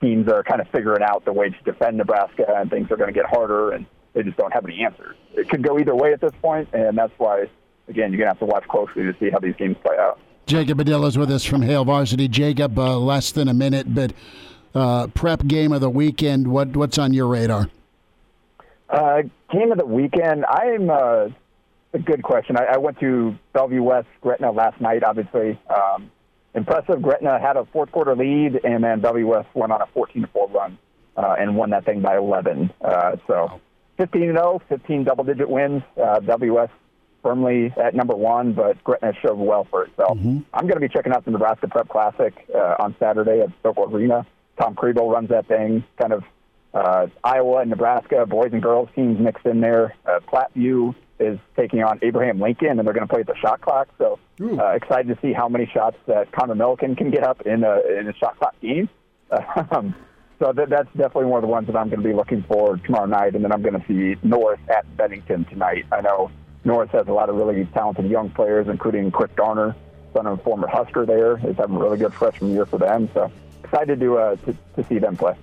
teams 0.00 0.28
are 0.28 0.42
kind 0.42 0.60
of 0.60 0.68
figuring 0.68 1.02
out 1.02 1.24
the 1.24 1.32
way 1.32 1.50
to 1.50 1.56
defend 1.64 1.98
Nebraska 1.98 2.44
and 2.48 2.70
things 2.70 2.90
are 2.90 2.96
going 2.96 3.12
to 3.12 3.18
get 3.18 3.26
harder 3.26 3.72
and 3.72 3.86
they 4.14 4.22
just 4.22 4.36
don't 4.36 4.52
have 4.52 4.64
any 4.64 4.82
answers? 4.84 5.16
It 5.34 5.48
could 5.48 5.62
go 5.62 5.78
either 5.78 5.94
way 5.94 6.12
at 6.12 6.20
this 6.20 6.32
point, 6.40 6.68
and 6.72 6.96
that's 6.96 7.12
why, 7.18 7.46
again, 7.88 8.12
you're 8.12 8.18
going 8.18 8.20
to 8.20 8.26
have 8.28 8.38
to 8.38 8.46
watch 8.46 8.66
closely 8.68 9.02
to 9.02 9.14
see 9.20 9.30
how 9.30 9.38
these 9.38 9.54
games 9.56 9.76
play 9.82 9.96
out. 9.98 10.18
Jacob 10.46 10.78
Padilla 10.78 11.06
is 11.06 11.16
with 11.16 11.30
us 11.30 11.44
from 11.44 11.62
Hail 11.62 11.84
Varsity. 11.84 12.26
Jacob, 12.26 12.76
uh, 12.78 12.98
less 12.98 13.30
than 13.30 13.46
a 13.46 13.54
minute, 13.54 13.94
but 13.94 14.12
uh, 14.74 15.06
prep 15.08 15.46
game 15.46 15.72
of 15.72 15.80
the 15.80 15.90
weekend. 15.90 16.48
What 16.48 16.76
what's 16.76 16.98
on 16.98 17.12
your 17.12 17.28
radar? 17.28 17.68
Uh, 18.88 19.22
game 19.52 19.70
of 19.70 19.78
the 19.78 19.86
weekend. 19.86 20.44
I'm 20.46 20.90
uh, 20.90 21.28
a 21.92 21.98
good 21.98 22.22
question. 22.22 22.56
I, 22.56 22.74
I 22.74 22.78
went 22.78 22.98
to 23.00 23.36
Bellevue 23.52 23.82
West 23.82 24.08
Gretna 24.20 24.50
last 24.50 24.80
night. 24.80 25.04
Obviously, 25.04 25.58
um, 25.68 26.10
impressive. 26.54 27.02
Gretna 27.02 27.38
had 27.38 27.56
a 27.56 27.64
fourth 27.66 27.92
quarter 27.92 28.14
lead, 28.14 28.60
and 28.64 28.84
then 28.84 29.02
West 29.02 29.48
went 29.54 29.72
on 29.72 29.82
a 29.82 29.86
14 29.86 30.28
4 30.32 30.48
run 30.48 30.78
uh, 31.16 31.36
and 31.38 31.56
won 31.56 31.70
that 31.70 31.84
thing 31.84 32.00
by 32.00 32.16
11. 32.16 32.72
Uh, 32.80 33.16
so 33.26 33.60
15 33.98 34.20
0, 34.32 34.62
15 34.68 35.04
double 35.04 35.24
digit 35.24 35.48
wins. 35.48 35.82
Uh, 35.96 36.20
West 36.26 36.72
firmly 37.22 37.72
at 37.76 37.94
number 37.94 38.14
one, 38.14 38.52
but 38.52 38.82
Gretna 38.82 39.12
showed 39.20 39.38
well 39.38 39.64
for 39.64 39.84
itself. 39.84 40.16
Mm-hmm. 40.16 40.38
I'm 40.54 40.62
going 40.66 40.80
to 40.80 40.80
be 40.80 40.88
checking 40.88 41.12
out 41.12 41.24
the 41.24 41.30
Nebraska 41.30 41.68
Prep 41.68 41.88
Classic 41.88 42.34
uh, 42.54 42.76
on 42.78 42.94
Saturday 42.98 43.40
at 43.40 43.50
Sokol 43.62 43.94
Arena. 43.94 44.26
Tom 44.58 44.74
Kribel 44.74 45.12
runs 45.12 45.28
that 45.28 45.46
thing, 45.46 45.84
kind 45.98 46.12
of 46.12 46.24
uh, 46.72 47.08
Iowa 47.24 47.58
and 47.58 47.70
Nebraska 47.70 48.26
boys 48.26 48.50
and 48.52 48.62
girls 48.62 48.88
teams 48.94 49.18
mixed 49.18 49.44
in 49.46 49.60
there. 49.60 49.94
Uh, 50.06 50.20
Platteview 50.20 50.94
is 51.20 51.38
taking 51.56 51.82
on 51.82 51.98
Abraham 52.02 52.40
Lincoln, 52.40 52.78
and 52.78 52.80
they're 52.80 52.94
going 52.94 53.06
to 53.06 53.12
play 53.12 53.20
at 53.20 53.26
the 53.26 53.36
shot 53.36 53.60
clock. 53.60 53.88
So 53.98 54.18
uh, 54.40 54.68
excited 54.70 55.14
to 55.14 55.20
see 55.20 55.32
how 55.32 55.48
many 55.48 55.66
shots 55.66 55.96
that 56.06 56.32
Connor 56.32 56.54
Milliken 56.54 56.96
can 56.96 57.10
get 57.10 57.22
up 57.22 57.42
in 57.42 57.62
a 57.62 57.80
in 57.98 58.08
a 58.08 58.14
shot 58.14 58.38
clock 58.38 58.58
game. 58.60 58.88
Um, 59.70 59.94
so 60.40 60.52
that, 60.54 60.70
that's 60.70 60.88
definitely 60.96 61.26
one 61.26 61.36
of 61.36 61.42
the 61.42 61.52
ones 61.52 61.66
that 61.66 61.76
I'm 61.76 61.90
going 61.90 62.02
to 62.02 62.08
be 62.08 62.14
looking 62.14 62.42
for 62.44 62.78
tomorrow 62.78 63.04
night, 63.04 63.34
and 63.34 63.44
then 63.44 63.52
I'm 63.52 63.60
going 63.60 63.78
to 63.78 63.86
see 63.86 64.18
North 64.26 64.58
at 64.70 64.96
Bennington 64.96 65.44
tonight. 65.44 65.84
I 65.92 66.00
know 66.00 66.30
North 66.64 66.90
has 66.90 67.06
a 67.08 67.12
lot 67.12 67.28
of 67.28 67.36
really 67.36 67.66
talented 67.74 68.10
young 68.10 68.30
players, 68.30 68.66
including 68.66 69.10
Chris 69.10 69.30
Garner, 69.36 69.76
son 70.14 70.26
of 70.26 70.40
a 70.40 70.42
former 70.42 70.66
Husker 70.66 71.04
there, 71.04 71.36
is 71.46 71.56
having 71.56 71.76
a 71.76 71.78
really 71.78 71.98
good 71.98 72.14
freshman 72.14 72.52
year 72.52 72.64
for 72.64 72.78
them. 72.78 73.10
So 73.12 73.30
excited 73.62 74.00
to, 74.00 74.18
uh, 74.18 74.36
to, 74.36 74.56
to 74.76 74.84
see 74.88 74.98
them 74.98 75.16
play. 75.16 75.34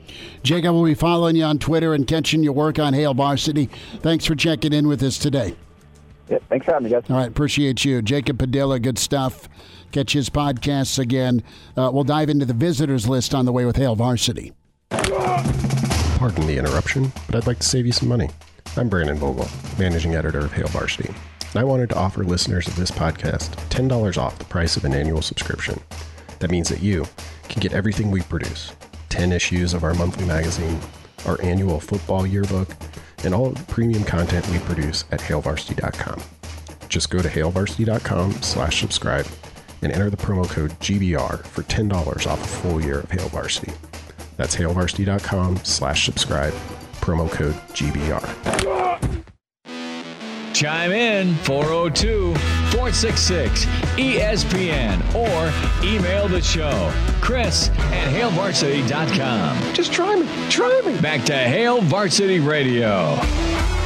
Jacob 0.41 0.73
we'll 0.73 0.83
be 0.83 0.95
following 0.95 1.35
you 1.35 1.43
on 1.43 1.59
Twitter 1.59 1.93
and 1.93 2.07
catching 2.07 2.43
your 2.43 2.53
work 2.53 2.79
on 2.79 2.93
Hail 2.93 3.13
Varsity. 3.13 3.69
Thanks 3.99 4.25
for 4.25 4.35
checking 4.35 4.73
in 4.73 4.87
with 4.87 5.03
us 5.03 5.17
today. 5.19 5.55
Yeah, 6.29 6.39
thanks 6.49 6.65
for 6.65 6.73
having 6.73 6.85
me, 6.85 6.89
guys. 6.91 7.09
All 7.09 7.17
right, 7.17 7.27
appreciate 7.27 7.85
you. 7.85 8.01
Jacob 8.01 8.37
Padilla, 8.39 8.79
good 8.79 8.97
stuff. 8.97 9.47
Catch 9.91 10.13
his 10.13 10.29
podcasts 10.29 10.99
again. 10.99 11.43
Uh, 11.77 11.89
we'll 11.93 12.03
dive 12.03 12.29
into 12.29 12.45
the 12.45 12.53
visitors 12.53 13.07
list 13.07 13.33
on 13.33 13.45
the 13.45 13.53
way 13.53 13.65
with 13.65 13.77
Hail 13.77 13.95
Varsity. 13.95 14.53
Pardon 14.89 16.47
the 16.47 16.57
interruption, 16.57 17.11
but 17.27 17.35
I'd 17.35 17.47
like 17.47 17.59
to 17.59 17.67
save 17.67 17.85
you 17.85 17.91
some 17.91 18.09
money. 18.09 18.29
I'm 18.75 18.89
Brandon 18.89 19.17
Vogel, 19.17 19.47
managing 19.79 20.15
editor 20.15 20.39
of 20.39 20.51
Hail 20.51 20.67
Varsity, 20.67 21.09
and 21.09 21.55
I 21.55 21.63
wanted 21.63 21.89
to 21.89 21.97
offer 21.97 22.23
listeners 22.23 22.67
of 22.67 22.75
this 22.75 22.91
podcast 22.91 23.55
$10 23.69 24.17
off 24.17 24.37
the 24.37 24.45
price 24.45 24.75
of 24.75 24.85
an 24.85 24.93
annual 24.93 25.21
subscription. 25.21 25.79
That 26.39 26.51
means 26.51 26.69
that 26.69 26.83
you 26.83 27.05
can 27.49 27.61
get 27.61 27.73
everything 27.73 28.11
we 28.11 28.21
produce 28.21 28.73
10 29.09 29.31
issues 29.31 29.73
of 29.73 29.83
our 29.83 29.93
monthly 29.93 30.25
magazine, 30.25 30.79
our 31.25 31.41
annual 31.41 31.79
football 31.79 32.27
yearbook, 32.27 32.69
and 33.23 33.33
all 33.33 33.49
the 33.49 33.63
premium 33.65 34.03
content 34.03 34.47
we 34.49 34.59
produce 34.59 35.05
at 35.11 35.19
hailvarsity.com. 35.19 36.21
Just 36.89 37.09
go 37.09 37.19
to 37.19 37.29
hailvarsity.com 37.29 38.31
slash 38.41 38.81
subscribe 38.81 39.27
and 39.81 39.91
enter 39.91 40.09
the 40.09 40.17
promo 40.17 40.49
code 40.49 40.71
GBR 40.79 41.45
for 41.45 41.63
$10 41.63 42.27
off 42.27 42.43
a 42.43 42.47
full 42.47 42.81
year 42.81 42.99
of 42.99 43.11
Hail 43.11 43.29
Varsity. 43.29 43.71
That's 44.37 44.55
hailvarsity.com 44.55 45.57
slash 45.57 46.05
subscribe, 46.05 46.53
promo 47.01 47.29
code 47.31 47.55
GBR. 47.73 48.23
Chime 50.53 50.91
in 50.91 51.35
402 51.35 52.33
466 52.71 53.65
ESPN 53.95 54.99
or 55.13 55.85
email 55.85 56.27
the 56.27 56.41
show, 56.41 56.91
Chris 57.27 57.67
at 57.67 58.07
HailVarsity.com. 58.13 59.73
Just 59.73 59.91
try 59.91 60.15
me. 60.15 60.25
Try 60.49 60.81
me. 60.85 60.97
Back 61.01 61.25
to 61.25 61.33
Hail 61.33 61.81
Varsity 61.81 62.39
Radio. 62.39 63.17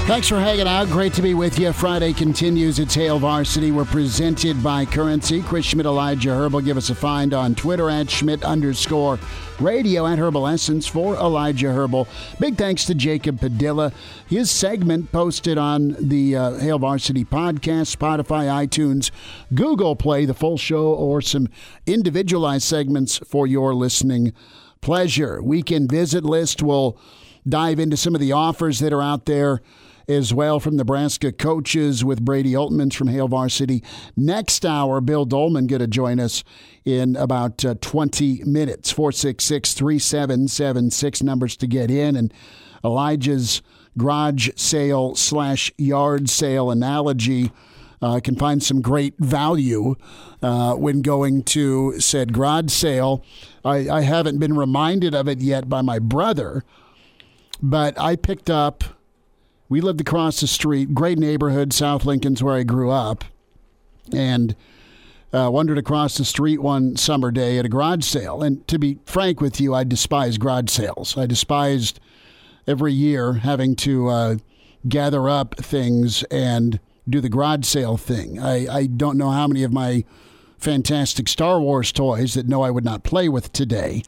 Thanks 0.08 0.28
for 0.28 0.40
hanging 0.40 0.68
out. 0.68 0.90
Great 0.90 1.14
to 1.14 1.22
be 1.22 1.34
with 1.36 1.58
you. 1.58 1.72
Friday 1.72 2.12
continues. 2.12 2.80
It's 2.80 2.96
Hail 2.96 3.18
Varsity. 3.18 3.72
We're 3.72 3.86
presented 3.86 4.62
by 4.62 4.84
Currency. 4.84 5.42
Chris 5.42 5.68
Schmidt, 5.68 5.86
Elijah 5.86 6.32
Herbal. 6.32 6.62
Give 6.62 6.76
us 6.76 6.90
a 6.90 6.96
find 6.96 7.34
on 7.34 7.56
Twitter 7.56 7.90
at 7.90 8.10
Schmidt 8.10 8.44
underscore 8.44 9.20
radio 9.60 10.06
at 10.08 10.20
Herbal 10.20 10.48
Essence 10.48 10.86
for 10.86 11.16
Elijah 11.16 11.72
Herbal. 11.72 12.10
Big 12.40 12.58
thanks 12.58 12.84
to 12.86 12.96
Jacob 12.96 13.40
Padilla. 13.40 13.94
His 14.28 14.52
segment 14.52 15.14
posted 15.14 15.58
on 15.58 15.96
the 15.98 16.36
uh, 16.36 16.58
Hail 16.58 16.80
Varsity 16.80 17.24
podcast, 17.24 17.96
Spotify, 17.96 18.48
iTunes, 18.68 19.12
Google 19.54 19.96
Play, 19.96 20.26
the 20.26 20.34
full 20.34 20.58
show, 20.58 20.88
or 20.94 21.22
some 21.22 21.48
individualized 21.86 22.64
segments 22.64 23.20
for 23.20 23.48
your 23.48 23.74
listening 23.74 24.34
pleasure. 24.82 25.42
Weekend 25.42 25.90
visit 25.90 26.26
list 26.26 26.62
We'll 26.62 26.98
dive 27.48 27.80
into 27.80 27.98
some 27.98 28.14
of 28.14 28.22
the 28.22 28.32
offers 28.34 28.80
that 28.80 28.94
are 28.94 29.02
out 29.02 29.26
there 29.26 29.62
as 30.16 30.34
well 30.34 30.60
from 30.60 30.76
Nebraska 30.76 31.32
coaches 31.32 32.04
with 32.04 32.24
Brady 32.24 32.54
Oltmans 32.54 32.96
from 32.96 33.08
Hail 33.08 33.28
Varsity. 33.28 33.84
Next 34.16 34.66
hour, 34.66 35.02
Bill 35.02 35.26
Doleman 35.26 35.68
going 35.68 35.80
to 35.80 35.88
join 35.88 36.20
us 36.20 36.44
in 36.86 37.16
about 37.16 37.64
uh, 37.64 37.76
20 37.82 38.44
minutes. 38.44 38.92
466 38.92 39.74
3776 39.74 41.24
numbers 41.24 41.56
to 41.58 41.68
get 41.68 41.90
in. 41.90 42.16
And 42.16 42.34
Elijah's 42.84 43.62
garage 43.98 44.50
sale 44.56 45.16
slash 45.16 45.72
yard 45.78 46.30
sale 46.30 46.72
analogy. 46.72 47.52
Uh, 48.04 48.20
can 48.20 48.36
find 48.36 48.64
some 48.64 48.82
great 48.82 49.14
value 49.20 49.94
uh, 50.42 50.74
when 50.74 51.04
going 51.04 51.44
to 51.44 52.00
said 52.00 52.34
garage 52.34 52.72
sale. 52.72 53.24
I, 53.64 53.88
I 53.88 54.02
haven't 54.02 54.40
been 54.40 54.58
reminded 54.58 55.14
of 55.14 55.28
it 55.28 55.40
yet 55.40 55.70
by 55.70 55.84
my 55.84 56.00
brother, 56.00 56.64
but 57.62 58.00
I 58.00 58.16
picked 58.16 58.50
up 58.50 58.84
we 59.72 59.80
lived 59.80 60.02
across 60.02 60.42
the 60.42 60.48
street, 60.48 60.94
great 60.94 61.18
neighborhood, 61.18 61.72
South 61.72 62.04
Lincoln's 62.04 62.44
where 62.44 62.56
I 62.56 62.64
grew 62.64 62.92
up, 62.92 63.24
and 64.14 64.54
uh, 65.32 65.50
wandered 65.50 65.78
across 65.78 66.18
the 66.18 66.26
street 66.26 66.62
one 66.62 66.98
summer 66.98 67.32
day 67.32 67.58
at 67.58 67.66
a 67.66 67.70
garage 67.70 68.04
sale. 68.04 68.44
And 68.44 68.68
to 68.68 68.78
be 68.78 69.00
frank 69.06 69.40
with 69.40 69.62
you, 69.62 69.74
I 69.74 69.86
despise 69.86 70.38
garage 70.38 70.70
sales. 70.70 71.18
I 71.18 71.26
despised 71.26 72.02
every 72.68 72.92
year 72.92 73.36
having 73.36 73.78
to 73.78 74.10
uh, 74.10 74.36
gather 74.90 75.30
up 75.30 75.56
things 75.56 76.24
and 76.24 76.82
do 77.08 77.22
the 77.22 77.30
garage 77.30 77.66
sale 77.66 77.96
thing. 77.96 78.40
I, 78.40 78.68
I 78.68 78.86
don't 78.88 79.18
know 79.18 79.30
how 79.30 79.48
many 79.48 79.64
of 79.64 79.72
my 79.72 80.04
fantastic 80.58 81.30
Star 81.30 81.62
Wars 81.62 81.94
toys 81.94 82.34
that 82.34 82.46
no 82.46 82.62
I 82.62 82.72
would 82.72 82.84
not 82.84 83.04
play 83.04 83.30
with 83.30 83.54
today, 83.54 84.04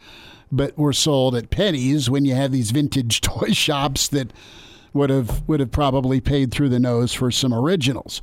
but 0.51 0.77
were 0.77 0.91
sold 0.91 1.35
at 1.35 1.51
pennies 1.51 2.09
when 2.09 2.25
you 2.25 2.35
have 2.35 2.51
these 2.51 2.71
vintage 2.71 3.21
toy 3.21 3.53
shops 3.53 4.09
that 4.09 4.33
would 4.93 5.09
have 5.09 5.47
would 5.47 5.59
have 5.59 5.71
probably 5.71 6.21
paid 6.21 6.51
through 6.51 6.69
the 6.69 6.79
nose 6.79 7.13
for 7.13 7.31
some 7.31 7.53
originals. 7.53 8.21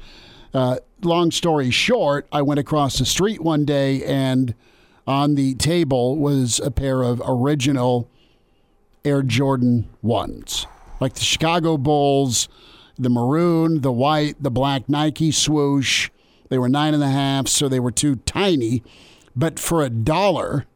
Uh, 0.52 0.78
long 1.02 1.30
story 1.30 1.70
short, 1.70 2.26
I 2.32 2.42
went 2.42 2.60
across 2.60 2.98
the 2.98 3.04
street 3.04 3.40
one 3.40 3.64
day 3.64 4.04
and 4.04 4.54
on 5.06 5.34
the 5.34 5.54
table 5.54 6.16
was 6.16 6.60
a 6.60 6.70
pair 6.70 7.02
of 7.02 7.22
original 7.26 8.08
Air 9.04 9.22
Jordan 9.22 9.88
ones, 10.02 10.66
like 11.00 11.14
the 11.14 11.24
Chicago 11.24 11.76
Bulls, 11.76 12.48
the 12.98 13.08
maroon, 13.08 13.80
the 13.80 13.92
white, 13.92 14.42
the 14.42 14.50
black 14.50 14.88
Nike 14.88 15.32
swoosh. 15.32 16.10
They 16.48 16.58
were 16.58 16.68
nine 16.68 16.94
and 16.94 17.02
a 17.02 17.08
half, 17.08 17.48
so 17.48 17.68
they 17.68 17.80
were 17.80 17.92
too 17.92 18.16
tiny, 18.16 18.82
but 19.34 19.58
for 19.58 19.82
a 19.82 19.88
dollar, 19.88 20.66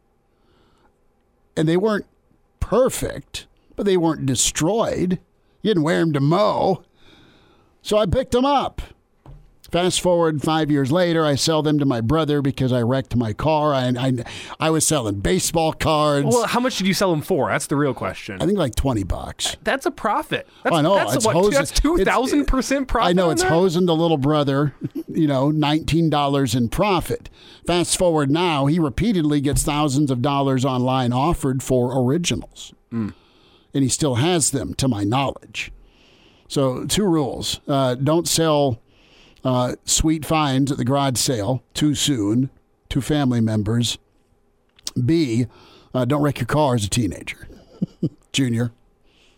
and 1.57 1.68
they 1.68 1.76
weren't 1.76 2.07
perfect, 2.61 3.46
but 3.76 3.85
they 3.85 3.96
weren't 3.96 4.24
destroyed. 4.24 5.20
You 5.64 5.70
didn't 5.70 5.83
wear 5.85 6.00
them 6.00 6.12
to 6.12 6.20
mow. 6.20 6.85
So 7.81 7.96
I 7.96 8.05
picked 8.05 8.33
them 8.33 8.44
up. 8.44 8.83
Fast 9.72 10.03
forward 10.03 10.42
five 10.42 10.70
years 10.70 10.92
later, 10.92 11.24
I 11.24 11.37
sell 11.37 11.62
them 11.62 11.79
to 11.79 11.87
my 11.87 12.03
brother 12.03 12.42
because 12.42 12.70
I 12.70 12.83
wrecked 12.83 13.16
my 13.16 13.33
car. 13.33 13.72
I, 13.72 13.92
I, 13.98 14.12
I 14.61 14.68
was 14.70 14.87
selling 14.87 15.20
baseball 15.20 15.72
cards. 15.72 16.27
Well, 16.27 16.46
how 16.46 16.61
much 16.61 16.77
did 16.77 16.87
you 16.87 16.92
sell 16.92 17.11
them 17.11 17.22
for? 17.22 17.48
That's 17.48 17.66
the 17.66 17.77
real 17.77 17.94
question. 17.94 18.42
I 18.42 18.46
think 18.46 18.59
like 18.59 18.74
20 18.74 19.05
bucks. 19.05 19.57
That's 19.64 19.87
a 19.87 19.90
profit. 19.90 20.46
That's, 20.64 20.77
I 20.77 20.83
know. 20.83 20.96
That's, 20.96 21.16
it's 21.16 21.27
what, 21.27 21.35
hosing, 21.35 21.55
that's 21.55 21.72
2,000% 21.72 22.87
profit. 22.87 23.09
I 23.09 23.14
know 23.14 23.31
it's 23.31 23.42
hosing 23.42 23.87
the 23.87 23.96
little 23.96 24.18
brother, 24.18 24.74
you 25.09 25.27
know, 25.27 25.50
$19 25.50 26.55
in 26.55 26.68
profit. 26.68 27.31
Fast 27.66 27.98
forward 27.98 28.31
now, 28.31 28.66
he 28.66 28.79
repeatedly 28.79 29.40
gets 29.40 29.62
thousands 29.62 30.11
of 30.11 30.20
dollars 30.20 30.66
online 30.66 31.12
offered 31.12 31.62
for 31.62 31.98
originals. 31.98 32.74
Mm. 32.92 33.14
And 33.74 33.82
he 33.82 33.88
still 33.88 34.14
has 34.16 34.52
them, 34.52 34.72
to 34.74 34.88
my 34.88 35.04
knowledge. 35.04 35.72
So, 36.48 36.84
two 36.84 37.04
rules 37.04 37.60
uh, 37.66 37.96
don't 37.96 38.28
sell 38.28 38.80
uh, 39.44 39.74
sweet 39.84 40.24
finds 40.24 40.72
at 40.72 40.78
the 40.78 40.84
garage 40.84 41.18
sale 41.18 41.62
too 41.74 41.94
soon 41.94 42.50
to 42.88 43.00
family 43.00 43.40
members. 43.40 43.98
B, 45.04 45.46
uh, 45.92 46.04
don't 46.04 46.22
wreck 46.22 46.38
your 46.38 46.46
car 46.46 46.74
as 46.74 46.84
a 46.84 46.88
teenager. 46.88 47.48
Junior. 48.32 48.72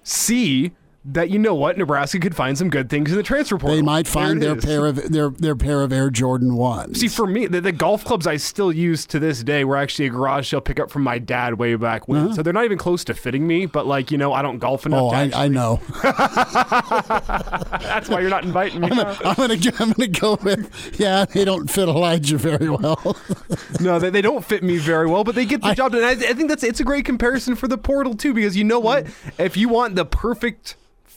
C, 0.03 0.73
that 1.09 1.31
you 1.31 1.39
know 1.39 1.55
what 1.55 1.79
Nebraska 1.79 2.19
could 2.19 2.35
find 2.35 2.59
some 2.59 2.69
good 2.69 2.91
things 2.91 3.11
in 3.11 3.17
the 3.17 3.23
transfer 3.23 3.59
portal. 3.59 3.77
They 3.77 3.83
might 3.83 4.09
find 4.09 4.43
their 4.43 4.57
is. 4.57 4.65
pair 4.65 4.87
of 4.87 5.13
their 5.13 5.31
their 5.31 5.55
pair 5.55 5.83
of 5.83 5.93
Air 5.93 6.11
Jordan 6.11 6.57
ones. 6.57 7.01
See, 7.01 7.09
for 7.09 7.27
me, 7.27 7.47
the, 7.47 7.61
the 7.61 7.73
golf 7.73 8.05
clubs 8.05 8.27
I 8.27 8.37
still 8.37 8.73
use 8.73 9.07
to 9.07 9.19
this 9.19 9.45
day 9.45 9.65
were 9.65 9.77
actually 9.77 10.07
a 10.07 10.11
garage 10.11 10.51
sale 10.51 10.61
pickup 10.61 10.91
from 10.91 11.03
my 11.03 11.19
dad 11.19 11.55
way 11.55 11.77
back 11.77 12.09
when. 12.09 12.27
Uh-huh. 12.27 12.35
So 12.35 12.43
they're 12.43 12.53
not 12.53 12.65
even 12.65 12.79
close 12.79 13.05
to 13.05 13.15
fitting 13.15 13.47
me, 13.47 13.67
but 13.67 13.87
like, 13.87 14.11
you 14.11 14.19
know, 14.19 14.33
I 14.33 14.43
don't 14.43 14.59
golf 14.59 14.85
enough. 14.85 15.03
oh, 15.03 15.11
to 15.11 15.37
I, 15.37 15.45
I 15.45 15.49
know. 15.49 15.81
That's 16.03 18.09
why 18.09 18.21
you're 18.21 18.31
not 18.31 18.45
inviting 18.45 18.81
me. 18.81 18.89
I'm 18.91 19.35
gonna 19.35 19.57
go, 19.57 19.71
I'm 19.79 19.93
gonna 19.93 20.09
go 20.09 20.39
with 20.43 20.99
yeah. 20.99 21.25
They 21.25 21.45
don't 21.45 21.71
fit 21.71 21.89
Elijah 21.89 22.37
very 22.37 22.69
well. 22.69 23.17
no, 23.81 23.99
they, 23.99 24.11
they 24.11 24.23
don't 24.23 24.45
fit 24.45 24.63
me 24.63 24.79
very 24.79 25.07
well, 25.07 25.25
but 25.25 25.35
they 25.35 25.45
get 25.45 25.63
the 25.63 25.75
job 25.75 25.93
done. 25.93 26.03
I, 26.03 26.11
I 26.11 26.35
think 26.35 26.49
that's 26.49 26.65
it's 26.65 26.81
a 26.81 26.85
great 26.85 27.05
comparison 27.05 27.55
for 27.55 27.69
the 27.69 27.79
portal 27.79 28.15
too, 28.15 28.35
because 28.35 28.57
you 28.57 28.65
know 28.65 28.81
what? 28.81 29.05
Mm. 29.05 29.45
If 29.45 29.57
you 29.57 29.69
want 29.69 29.95
the 29.95 30.05
perfect 30.05 30.77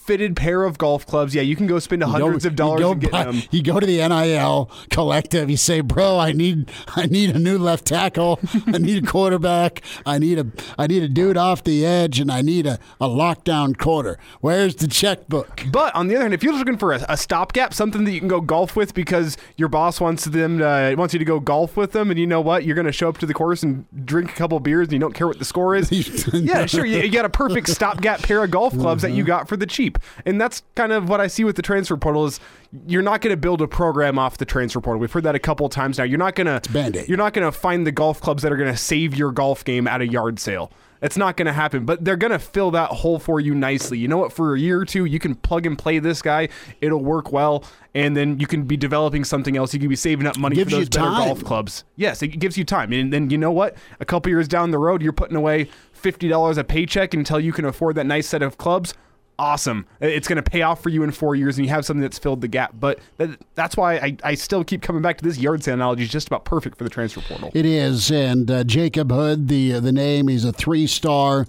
fitted 0.10 0.36
pair 0.36 0.64
of 0.64 0.80
golf 0.80 1.06
clubs, 1.06 1.36
yeah, 1.36 1.44
you 1.44 1.56
can 1.56 1.68
go 1.68 1.78
spend 1.78 2.02
hundreds 2.02 2.44
go- 2.44 2.48
of 2.48 2.56
dollars 2.56 2.80
you 2.80 2.86
go 2.86 2.92
and 2.94 3.02
get 3.02 3.12
buy- 3.12 3.26
them. 3.26 3.44
You 3.52 3.62
go 3.62 3.80
to 3.80 3.86
the 3.86 4.08
NIL 4.08 4.72
collective. 4.90 5.52
You 5.52 5.58
say, 5.58 5.82
"Bro, 5.82 6.18
I 6.18 6.32
need, 6.32 6.72
I 6.96 7.06
need 7.06 7.36
a 7.36 7.38
new 7.38 7.60
left 7.60 7.86
tackle. 7.86 8.40
I 8.66 8.80
need 8.80 9.04
a 9.04 9.08
quarterback. 9.08 9.84
I 10.08 10.18
need 10.18 10.40
a, 10.40 10.48
I 10.80 10.88
need 10.88 11.04
a 11.04 11.08
dude 11.08 11.38
off 11.38 11.64
the 11.64 11.86
edge, 11.86 12.20
and 12.20 12.32
I 12.32 12.42
need 12.42 12.66
a, 12.66 12.80
a 13.00 13.08
lockdown 13.08 13.78
quarter. 13.78 14.18
Where's 14.42 14.78
the 14.78 14.88
checkbook?" 14.88 15.66
But 15.72 15.94
on 15.94 16.08
the 16.08 16.16
other 16.16 16.24
hand, 16.24 16.34
if 16.34 16.42
you're 16.42 16.58
looking 16.58 16.80
for 16.80 16.92
a, 16.92 17.06
a 17.08 17.16
stopgap, 17.16 17.76
something 17.76 18.04
that 18.06 18.12
you 18.12 18.20
can 18.20 18.30
go 18.30 18.42
golf 18.42 18.76
with 18.76 18.96
because 18.96 19.38
your 19.58 19.70
boss 19.70 20.02
wants 20.02 20.26
them 20.26 20.58
to, 20.58 20.96
wants 20.98 21.14
you 21.14 21.20
to 21.20 21.26
go 21.26 21.40
golf 21.40 21.78
with 21.78 21.92
them, 21.92 22.10
and 22.10 22.20
you 22.20 22.26
know 22.26 22.42
what, 22.42 22.64
you're 22.64 22.76
going 22.76 22.88
to 22.88 22.92
show 22.92 23.10
up 23.10 23.20
to 23.20 23.28
the 23.28 23.34
course 23.36 23.62
and 23.62 23.86
drink 24.06 24.32
a 24.32 24.34
couple 24.34 24.60
beers, 24.60 24.88
and 24.88 24.94
you 24.94 25.00
don't 25.00 25.14
care 25.14 25.28
what 25.28 25.38
the 25.38 25.46
score 25.46 25.76
is. 25.76 25.92
yeah, 26.34 26.66
sure, 26.66 26.84
you, 26.84 26.98
you 26.98 27.12
got 27.12 27.26
a 27.26 27.30
perfect 27.30 27.68
stopgap 27.68 28.24
pair 28.24 28.44
of 28.44 28.50
golf 28.50 28.74
clubs 28.74 29.04
that 29.04 29.12
you 29.12 29.22
mm-hmm. 29.22 29.28
got 29.28 29.48
for 29.48 29.56
the 29.56 29.68
cheap, 29.68 29.99
and 30.26 30.40
that's 30.40 30.64
kind 30.76 30.92
of 30.92 31.10
what 31.10 31.22
I 31.22 31.28
see 31.28 31.44
with 31.44 31.56
the 31.56 31.62
transfer 31.62 31.98
portal 31.98 32.26
is 32.26 32.40
you're 32.88 33.02
not 33.02 33.22
going 33.22 33.32
to 33.32 33.38
build 33.38 33.62
a 33.62 33.68
program 33.68 34.20
off 34.20 34.38
the 34.38 34.46
transfer 34.46 34.80
portal. 34.82 35.00
We've 35.00 35.12
heard 35.12 35.24
that 35.24 35.36
a 35.36 35.40
couple 35.40 35.66
of 35.66 35.72
times 35.72 35.98
now. 35.98 36.04
You're 36.04 36.20
not 36.20 36.36
going 36.36 36.48
to 36.48 36.72
you're 37.08 37.18
not 37.18 37.34
going 37.34 37.50
to 37.50 37.58
find 37.58 37.86
the 37.86 37.92
golf 37.92 38.22
clubs 38.22 38.44
that 38.44 38.52
are 38.52 38.58
going 38.58 38.72
to 38.72 38.78
save 38.78 39.16
your 39.16 39.32
golf 39.32 39.64
game 39.66 39.88
at 39.88 40.02
a 40.02 40.08
yard 40.08 40.40
sale. 40.40 40.72
It's 41.02 41.16
not 41.16 41.38
going 41.38 41.46
to 41.46 41.54
happen, 41.54 41.86
but 41.86 42.04
they're 42.04 42.18
going 42.18 42.32
to 42.32 42.40
fill 42.40 42.72
that 42.72 42.90
hole 42.90 43.20
for 43.20 43.40
you 43.40 43.56
nicely. 43.56 43.98
You 43.98 44.10
know 44.10 44.18
what? 44.18 44.34
For 44.34 44.56
a 44.56 44.60
year 44.60 44.82
or 44.82 44.86
two, 44.86 45.06
you 45.06 45.18
can 45.18 45.34
plug 45.34 45.66
and 45.66 45.78
play 45.78 46.00
this 46.00 46.22
guy. 46.22 46.50
It'll 46.82 47.04
work 47.04 47.32
well, 47.32 47.64
and 47.96 48.18
then 48.18 48.38
you 48.38 48.48
can 48.48 48.64
be 48.64 48.76
developing 48.76 49.24
something 49.24 49.56
else. 49.56 49.74
You 49.74 49.80
can 49.80 49.88
be 49.88 49.96
saving 49.96 50.28
up 50.28 50.38
money 50.38 50.62
for 50.62 50.70
those 50.70 50.90
better 50.90 51.06
golf 51.06 51.44
clubs. 51.44 51.86
Yes, 51.96 52.22
it 52.22 52.28
gives 52.40 52.58
you 52.58 52.66
time, 52.66 52.92
and 52.92 53.14
then 53.14 53.30
you 53.30 53.38
know 53.38 53.52
what? 53.52 53.78
A 54.02 54.06
couple 54.06 54.30
years 54.30 54.48
down 54.48 54.72
the 54.72 54.78
road, 54.78 55.02
you're 55.02 55.14
putting 55.14 55.38
away 55.38 55.70
fifty 55.94 56.28
dollars 56.28 56.58
a 56.58 56.66
paycheck 56.66 57.14
until 57.14 57.40
you 57.40 57.54
can 57.54 57.64
afford 57.64 57.96
that 57.96 58.06
nice 58.06 58.28
set 58.28 58.42
of 58.42 58.58
clubs 58.58 58.94
awesome. 59.40 59.88
It's 60.02 60.28
going 60.28 60.42
to 60.42 60.48
pay 60.48 60.62
off 60.62 60.84
for 60.84 60.90
you 60.90 61.04
in 61.04 61.12
four 61.12 61.34
years, 61.34 61.58
and 61.58 61.66
you 61.66 61.72
have 61.72 61.86
something 61.86 62.02
that's 62.02 62.20
filled 62.20 62.42
the 62.42 62.48
gap. 62.48 62.76
But 62.80 63.00
that, 63.18 63.40
that's 63.56 63.76
why 63.78 63.96
I, 63.96 64.18
I 64.24 64.36
still 64.36 64.64
keep 64.64 64.82
coming 64.82 65.02
back 65.02 65.18
to 65.18 65.24
this 65.24 65.38
yard 65.38 65.64
sale 65.64 65.74
analogy. 65.74 66.04
Is 66.04 66.10
just 66.10 66.28
about 66.28 66.46
perfect 66.46 66.78
for 66.78 66.84
the 66.84 66.90
transfer 66.90 67.22
portal. 67.22 67.52
It 67.54 67.66
is, 67.66 68.12
and 68.12 68.52
uh, 68.52 68.64
Jacob 68.64 69.12
Hood, 69.12 69.48
the 69.48 69.76
uh, 69.76 69.80
the 69.80 69.92
name, 69.92 70.28
he's 70.28 70.46
a 70.46 70.52
three-star 70.52 71.48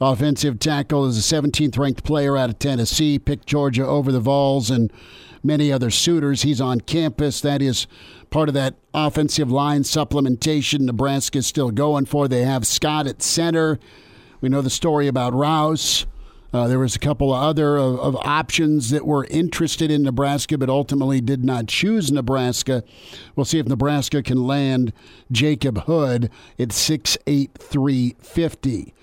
offensive 0.00 0.58
tackle. 0.58 1.06
Is 1.06 1.32
a 1.32 1.34
17th 1.34 1.78
ranked 1.78 2.04
player 2.04 2.36
out 2.36 2.50
of 2.50 2.58
Tennessee. 2.58 3.18
Picked 3.18 3.46
Georgia 3.46 3.86
over 3.86 4.12
the 4.12 4.20
Vols 4.20 4.70
and 4.70 4.92
many 5.42 5.72
other 5.72 5.90
suitors. 5.90 6.42
He's 6.42 6.60
on 6.60 6.80
campus. 6.80 7.40
That 7.40 7.62
is 7.62 7.86
part 8.30 8.48
of 8.48 8.54
that 8.54 8.74
offensive 8.92 9.50
line 9.50 9.82
supplementation 9.82 10.80
Nebraska 10.80 11.38
is 11.38 11.46
still 11.46 11.70
going 11.70 12.06
for. 12.06 12.28
They 12.28 12.42
have 12.42 12.66
Scott 12.66 13.06
at 13.06 13.22
center. 13.22 13.78
We 14.40 14.48
know 14.48 14.62
the 14.62 14.70
story 14.70 15.08
about 15.08 15.32
Rouse. 15.34 16.06
Uh, 16.52 16.66
there 16.66 16.78
was 16.78 16.96
a 16.96 16.98
couple 16.98 17.32
of 17.34 17.42
other 17.42 17.76
of, 17.76 17.98
of 18.00 18.16
options 18.16 18.90
that 18.90 19.06
were 19.06 19.26
interested 19.26 19.90
in 19.90 20.02
Nebraska, 20.02 20.56
but 20.56 20.70
ultimately 20.70 21.20
did 21.20 21.44
not 21.44 21.68
choose 21.68 22.10
Nebraska. 22.10 22.82
We'll 23.36 23.44
see 23.44 23.58
if 23.58 23.66
Nebraska 23.66 24.22
can 24.22 24.46
land 24.46 24.92
Jacob 25.30 25.82
Hood 25.84 26.30
at 26.58 26.72
six 26.72 27.18
eight 27.26 27.50
three 27.58 28.16
fifty. 28.20 28.94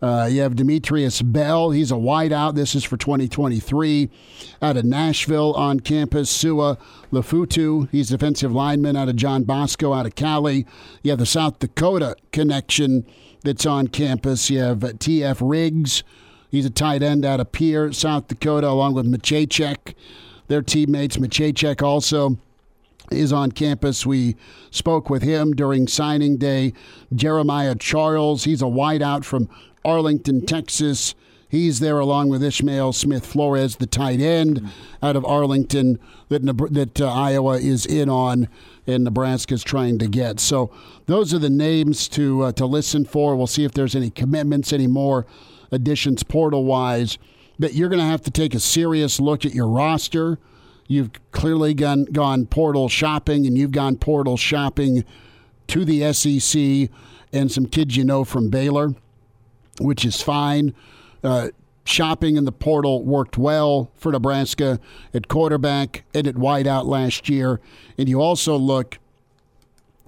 Uh, 0.00 0.28
you 0.28 0.40
have 0.40 0.56
Demetrius 0.56 1.22
Bell. 1.22 1.70
He's 1.70 1.92
a 1.92 1.96
wideout. 1.96 2.56
This 2.56 2.74
is 2.74 2.82
for 2.82 2.96
2023. 2.96 4.10
Out 4.60 4.76
of 4.76 4.84
Nashville 4.84 5.54
on 5.54 5.78
campus. 5.78 6.28
Sua 6.28 6.76
Lafutu. 7.12 7.88
He's 7.90 8.08
defensive 8.08 8.52
lineman 8.52 8.96
out 8.96 9.08
of 9.08 9.14
John 9.14 9.44
Bosco 9.44 9.92
out 9.92 10.06
of 10.06 10.16
Cali. 10.16 10.66
You 11.04 11.12
have 11.12 11.20
the 11.20 11.26
South 11.26 11.60
Dakota 11.60 12.16
connection 12.32 13.06
that's 13.44 13.64
on 13.64 13.86
campus. 13.86 14.50
You 14.50 14.58
have 14.58 14.98
T.F. 14.98 15.38
Riggs. 15.40 16.02
He's 16.52 16.66
a 16.66 16.70
tight 16.70 17.02
end 17.02 17.24
out 17.24 17.40
of 17.40 17.50
Pierre, 17.50 17.92
South 17.92 18.28
Dakota, 18.28 18.68
along 18.68 18.92
with 18.92 19.10
Machachek. 19.10 19.94
Their 20.48 20.60
teammates. 20.60 21.16
Machachek 21.16 21.82
also 21.82 22.36
is 23.10 23.32
on 23.32 23.52
campus. 23.52 24.04
We 24.04 24.36
spoke 24.70 25.08
with 25.08 25.22
him 25.22 25.54
during 25.54 25.88
signing 25.88 26.36
day. 26.36 26.74
Jeremiah 27.14 27.74
Charles, 27.74 28.44
he's 28.44 28.60
a 28.60 28.66
wideout 28.66 29.24
from 29.24 29.48
Arlington, 29.82 30.44
Texas. 30.44 31.14
He's 31.48 31.80
there 31.80 31.98
along 31.98 32.28
with 32.28 32.42
Ishmael 32.42 32.92
Smith 32.92 33.24
Flores, 33.24 33.76
the 33.76 33.86
tight 33.86 34.20
end 34.20 34.70
out 35.02 35.16
of 35.16 35.24
Arlington 35.24 35.98
that 36.28 36.42
that 36.70 37.00
uh, 37.00 37.10
Iowa 37.10 37.58
is 37.58 37.86
in 37.86 38.10
on 38.10 38.48
and 38.86 39.04
Nebraska's 39.04 39.64
trying 39.64 39.98
to 40.00 40.06
get. 40.06 40.38
So 40.38 40.70
those 41.06 41.32
are 41.32 41.38
the 41.38 41.50
names 41.50 42.08
to 42.08 42.42
uh, 42.42 42.52
to 42.52 42.66
listen 42.66 43.06
for. 43.06 43.36
We'll 43.36 43.46
see 43.46 43.64
if 43.64 43.72
there's 43.72 43.94
any 43.94 44.10
commitments, 44.10 44.72
any 44.72 44.86
more 44.86 45.26
additions 45.72 46.22
portal 46.22 46.64
wise. 46.64 47.18
But 47.58 47.74
you're 47.74 47.88
going 47.88 48.00
to 48.00 48.06
have 48.06 48.22
to 48.22 48.30
take 48.30 48.54
a 48.54 48.60
serious 48.60 49.18
look 49.18 49.44
at 49.44 49.54
your 49.54 49.68
roster. 49.68 50.38
You've 50.86 51.10
clearly 51.32 51.74
gone, 51.74 52.04
gone 52.04 52.46
portal 52.46 52.88
shopping, 52.88 53.46
and 53.46 53.58
you've 53.58 53.72
gone 53.72 53.96
portal 53.96 54.36
shopping 54.36 55.04
to 55.68 55.84
the 55.84 56.12
SEC 56.12 56.90
and 57.32 57.50
some 57.50 57.66
kids 57.66 57.96
you 57.96 58.04
know 58.04 58.24
from 58.24 58.50
Baylor, 58.50 58.94
which 59.80 60.04
is 60.04 60.20
fine. 60.20 60.74
Uh, 61.24 61.48
shopping 61.84 62.36
in 62.36 62.44
the 62.44 62.52
portal 62.52 63.04
worked 63.04 63.38
well 63.38 63.90
for 63.94 64.12
Nebraska 64.12 64.78
at 65.14 65.28
quarterback 65.28 66.04
and 66.14 66.26
at 66.26 66.34
wideout 66.34 66.84
last 66.84 67.28
year. 67.28 67.60
And 67.98 68.08
you 68.08 68.20
also 68.20 68.56
look 68.56 68.98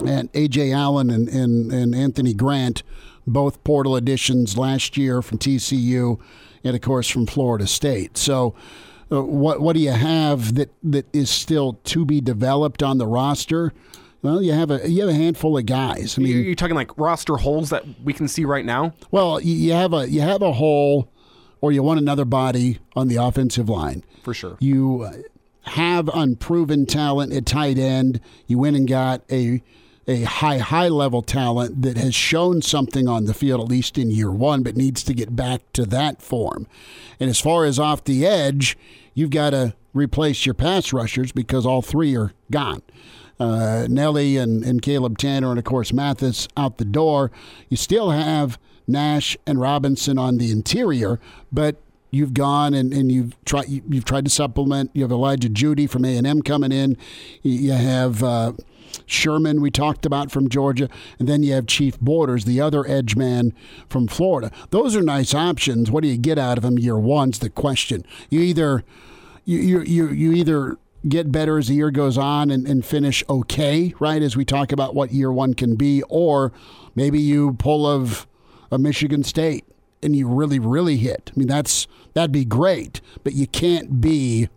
at 0.06 0.26
A.J. 0.34 0.72
Allen 0.72 1.10
and, 1.10 1.28
and, 1.28 1.72
and 1.72 1.94
Anthony 1.94 2.34
Grant, 2.34 2.82
both 3.26 3.62
portal 3.64 3.96
additions 3.96 4.56
last 4.56 4.96
year 4.96 5.22
from 5.22 5.38
TCU 5.38 6.20
and, 6.62 6.74
of 6.74 6.82
course, 6.82 7.08
from 7.08 7.26
Florida 7.26 7.66
State. 7.66 8.16
So, 8.16 8.54
uh, 9.12 9.22
what 9.22 9.60
what 9.60 9.74
do 9.74 9.80
you 9.80 9.92
have 9.92 10.54
that, 10.54 10.72
that 10.82 11.06
is 11.14 11.28
still 11.28 11.74
to 11.84 12.04
be 12.04 12.20
developed 12.20 12.82
on 12.82 12.98
the 12.98 13.06
roster? 13.06 13.72
Well, 14.22 14.40
you 14.40 14.52
have 14.52 14.70
a 14.70 14.88
you 14.88 15.02
have 15.02 15.10
a 15.10 15.14
handful 15.14 15.58
of 15.58 15.66
guys. 15.66 16.16
I 16.18 16.22
mean, 16.22 16.42
you're 16.44 16.54
talking 16.54 16.74
like 16.74 16.96
roster 16.96 17.36
holes 17.36 17.68
that 17.70 17.84
we 18.02 18.14
can 18.14 18.26
see 18.26 18.46
right 18.46 18.64
now. 18.64 18.94
well, 19.10 19.38
you, 19.40 19.54
you 19.54 19.72
have 19.72 19.92
a 19.92 20.08
you 20.08 20.22
have 20.22 20.40
a 20.40 20.52
hole, 20.52 21.12
or 21.60 21.72
you 21.72 21.82
want 21.82 22.00
another 22.00 22.24
body 22.24 22.78
on 22.96 23.08
the 23.08 23.16
offensive 23.16 23.68
line. 23.68 24.02
For 24.22 24.32
sure. 24.32 24.56
You 24.60 25.02
uh, 25.02 25.70
have 25.70 26.08
unproven 26.08 26.86
talent 26.86 27.34
at 27.34 27.44
tight 27.44 27.76
end. 27.76 28.20
You 28.46 28.58
went 28.58 28.76
and 28.76 28.88
got 28.88 29.22
a 29.30 29.62
a 30.06 30.22
high 30.22 30.58
high 30.58 30.88
level 30.88 31.22
talent 31.22 31.82
that 31.82 31.96
has 31.96 32.14
shown 32.14 32.62
something 32.62 33.08
on 33.08 33.24
the 33.24 33.34
field 33.34 33.60
at 33.60 33.68
least 33.68 33.96
in 33.98 34.10
year 34.10 34.30
one, 34.30 34.62
but 34.62 34.76
needs 34.76 35.02
to 35.04 35.14
get 35.14 35.34
back 35.34 35.60
to 35.72 35.86
that 35.86 36.20
form. 36.20 36.66
And 37.18 37.30
as 37.30 37.40
far 37.40 37.64
as 37.64 37.78
off 37.78 38.04
the 38.04 38.26
edge, 38.26 38.76
you've 39.14 39.30
got 39.30 39.50
to 39.50 39.74
replace 39.92 40.44
your 40.44 40.54
pass 40.54 40.92
rushers 40.92 41.32
because 41.32 41.64
all 41.64 41.82
three 41.82 42.16
are 42.16 42.32
gone. 42.50 42.82
Uh, 43.40 43.86
Nelly 43.88 44.36
and, 44.36 44.62
and 44.62 44.80
Caleb 44.80 45.18
Tannor, 45.18 45.50
and 45.50 45.58
of 45.58 45.64
course 45.64 45.92
Mathis 45.92 46.46
out 46.56 46.78
the 46.78 46.84
door. 46.84 47.32
You 47.68 47.76
still 47.76 48.10
have 48.10 48.58
Nash 48.86 49.36
and 49.46 49.60
Robinson 49.60 50.18
on 50.18 50.38
the 50.38 50.52
interior, 50.52 51.18
but 51.50 51.80
you've 52.10 52.34
gone 52.34 52.74
and, 52.74 52.92
and 52.92 53.10
you've 53.10 53.34
tried 53.44 53.68
you, 53.68 53.82
you've 53.88 54.04
tried 54.04 54.24
to 54.24 54.30
supplement. 54.30 54.90
You 54.92 55.02
have 55.02 55.10
Elijah 55.10 55.48
Jeudy 55.48 55.88
from 55.88 56.04
A 56.04 56.16
and 56.16 56.26
M 56.26 56.42
coming 56.42 56.70
in. 56.70 56.96
You 57.42 57.72
have 57.72 58.22
uh, 58.22 58.52
Sherman 59.06 59.60
we 59.60 59.70
talked 59.70 60.06
about 60.06 60.30
from 60.30 60.48
Georgia, 60.48 60.88
and 61.18 61.28
then 61.28 61.42
you 61.42 61.52
have 61.52 61.66
Chief 61.66 61.98
Borders, 62.00 62.44
the 62.44 62.60
other 62.60 62.86
edge 62.86 63.16
man 63.16 63.52
from 63.88 64.06
Florida. 64.06 64.50
Those 64.70 64.96
are 64.96 65.02
nice 65.02 65.34
options. 65.34 65.90
What 65.90 66.02
do 66.02 66.08
you 66.08 66.16
get 66.16 66.38
out 66.38 66.58
of 66.58 66.62
them 66.62 66.78
year 66.78 66.98
one's 66.98 67.38
the 67.38 67.50
question. 67.50 68.04
You 68.30 68.40
either 68.40 68.84
you 69.44 69.58
you 69.58 69.82
you, 69.82 70.08
you 70.08 70.32
either 70.32 70.78
get 71.08 71.30
better 71.30 71.58
as 71.58 71.68
the 71.68 71.74
year 71.74 71.90
goes 71.90 72.16
on 72.16 72.50
and, 72.50 72.66
and 72.66 72.84
finish 72.84 73.22
okay, 73.28 73.94
right? 73.98 74.22
As 74.22 74.36
we 74.36 74.44
talk 74.44 74.72
about 74.72 74.94
what 74.94 75.12
year 75.12 75.32
one 75.32 75.54
can 75.54 75.76
be, 75.76 76.02
or 76.08 76.52
maybe 76.94 77.20
you 77.20 77.54
pull 77.54 77.86
of 77.86 78.26
a 78.70 78.78
Michigan 78.78 79.22
State 79.22 79.64
and 80.02 80.14
you 80.14 80.28
really, 80.28 80.58
really 80.58 80.96
hit. 80.96 81.30
I 81.34 81.38
mean, 81.38 81.48
that's 81.48 81.86
that'd 82.14 82.32
be 82.32 82.44
great, 82.44 83.00
but 83.22 83.34
you 83.34 83.46
can't 83.46 84.00
be. 84.00 84.48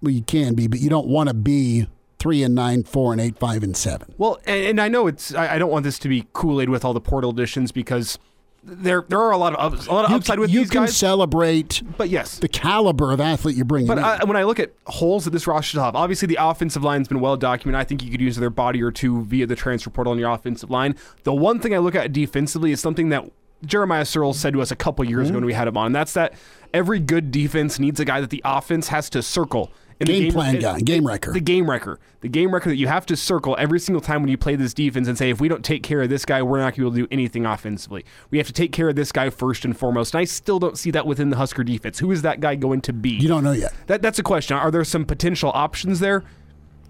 Well, 0.00 0.12
you 0.12 0.22
can 0.22 0.54
be, 0.54 0.68
but 0.68 0.78
you 0.78 0.88
don't 0.88 1.08
want 1.08 1.28
to 1.28 1.34
be 1.34 1.88
three 2.18 2.42
and 2.42 2.54
nine, 2.54 2.82
four 2.84 3.12
and 3.12 3.20
eight, 3.20 3.38
five 3.38 3.62
and 3.62 3.76
seven. 3.76 4.14
Well, 4.18 4.38
and, 4.46 4.66
and 4.66 4.80
I 4.80 4.88
know 4.88 5.06
it's. 5.06 5.34
I, 5.34 5.54
I 5.54 5.58
don't 5.58 5.70
want 5.70 5.84
this 5.84 5.98
to 6.00 6.08
be 6.08 6.26
Kool 6.32 6.60
Aid 6.60 6.68
with 6.68 6.84
all 6.84 6.92
the 6.92 7.00
portal 7.00 7.30
additions 7.30 7.72
because 7.72 8.18
there 8.62 9.04
there 9.08 9.20
are 9.20 9.30
a 9.30 9.38
lot 9.38 9.54
of 9.54 9.72
ups- 9.72 9.86
a 9.86 9.92
lot 9.92 10.04
of 10.04 10.10
You, 10.10 10.16
upside 10.16 10.38
with 10.38 10.50
you 10.50 10.60
these 10.60 10.70
can 10.70 10.88
celebrate 10.88 11.82
but 11.96 12.08
yes, 12.08 12.38
the 12.38 12.48
caliber 12.48 13.12
of 13.12 13.20
athlete 13.20 13.56
you're 13.56 13.64
bringing. 13.64 13.88
But 13.88 13.98
in. 13.98 14.04
I, 14.04 14.24
when 14.24 14.36
I 14.36 14.44
look 14.44 14.58
at 14.58 14.72
holes 14.86 15.24
that 15.24 15.30
this 15.30 15.46
roster 15.46 15.70
should 15.70 15.80
have, 15.80 15.96
obviously 15.96 16.26
the 16.26 16.38
offensive 16.40 16.82
line's 16.82 17.08
been 17.08 17.20
well 17.20 17.36
documented. 17.36 17.80
I 17.80 17.84
think 17.84 18.02
you 18.02 18.10
could 18.10 18.20
use 18.20 18.36
their 18.36 18.50
body 18.50 18.82
or 18.82 18.90
two 18.90 19.24
via 19.24 19.46
the 19.46 19.56
transfer 19.56 19.90
portal 19.90 20.12
on 20.12 20.18
your 20.18 20.30
offensive 20.30 20.70
line. 20.70 20.96
The 21.22 21.32
one 21.32 21.60
thing 21.60 21.74
I 21.74 21.78
look 21.78 21.94
at 21.94 22.12
defensively 22.12 22.72
is 22.72 22.80
something 22.80 23.08
that 23.10 23.30
Jeremiah 23.64 24.04
Sirles 24.04 24.36
said 24.36 24.52
to 24.52 24.62
us 24.62 24.70
a 24.70 24.76
couple 24.76 25.04
years 25.04 25.26
mm-hmm. 25.26 25.30
ago 25.30 25.36
when 25.38 25.46
we 25.46 25.52
had 25.52 25.68
him 25.68 25.76
on, 25.76 25.86
and 25.86 25.94
that's 25.94 26.12
that 26.12 26.34
every 26.72 27.00
good 27.00 27.30
defense 27.30 27.78
needs 27.78 27.98
a 27.98 28.04
guy 28.04 28.20
that 28.20 28.30
the 28.30 28.42
offense 28.44 28.88
has 28.88 29.08
to 29.10 29.22
circle 29.22 29.72
the 29.98 30.04
Game 30.06 30.32
plan 30.32 30.58
guy, 30.60 30.80
game 30.80 31.06
wrecker. 31.06 31.32
The 31.32 31.40
game 31.40 31.68
wrecker. 31.68 31.98
The 32.20 32.28
game 32.28 32.52
wrecker 32.54 32.70
that 32.70 32.76
you 32.76 32.86
have 32.86 33.04
to 33.06 33.16
circle 33.16 33.56
every 33.58 33.80
single 33.80 34.00
time 34.00 34.22
when 34.22 34.30
you 34.30 34.38
play 34.38 34.54
this 34.54 34.72
defense 34.72 35.08
and 35.08 35.18
say, 35.18 35.30
if 35.30 35.40
we 35.40 35.48
don't 35.48 35.64
take 35.64 35.82
care 35.82 36.02
of 36.02 36.08
this 36.08 36.24
guy, 36.24 36.40
we're 36.42 36.58
not 36.58 36.74
going 36.74 36.74
to 36.74 36.80
be 36.80 36.82
able 36.86 36.94
to 36.94 37.00
do 37.02 37.08
anything 37.10 37.46
offensively. 37.46 38.04
We 38.30 38.38
have 38.38 38.46
to 38.46 38.52
take 38.52 38.70
care 38.70 38.88
of 38.88 38.96
this 38.96 39.10
guy 39.10 39.30
first 39.30 39.64
and 39.64 39.76
foremost. 39.76 40.14
And 40.14 40.20
I 40.20 40.24
still 40.24 40.58
don't 40.60 40.78
see 40.78 40.92
that 40.92 41.06
within 41.06 41.30
the 41.30 41.36
Husker 41.36 41.64
defense. 41.64 41.98
Who 41.98 42.12
is 42.12 42.22
that 42.22 42.40
guy 42.40 42.54
going 42.54 42.80
to 42.82 42.92
be? 42.92 43.10
You 43.10 43.28
don't 43.28 43.42
know 43.42 43.52
yet. 43.52 43.72
That, 43.88 44.02
that's 44.02 44.18
a 44.20 44.22
question. 44.22 44.56
Are 44.56 44.70
there 44.70 44.84
some 44.84 45.04
potential 45.04 45.50
options 45.52 45.98
there? 46.00 46.22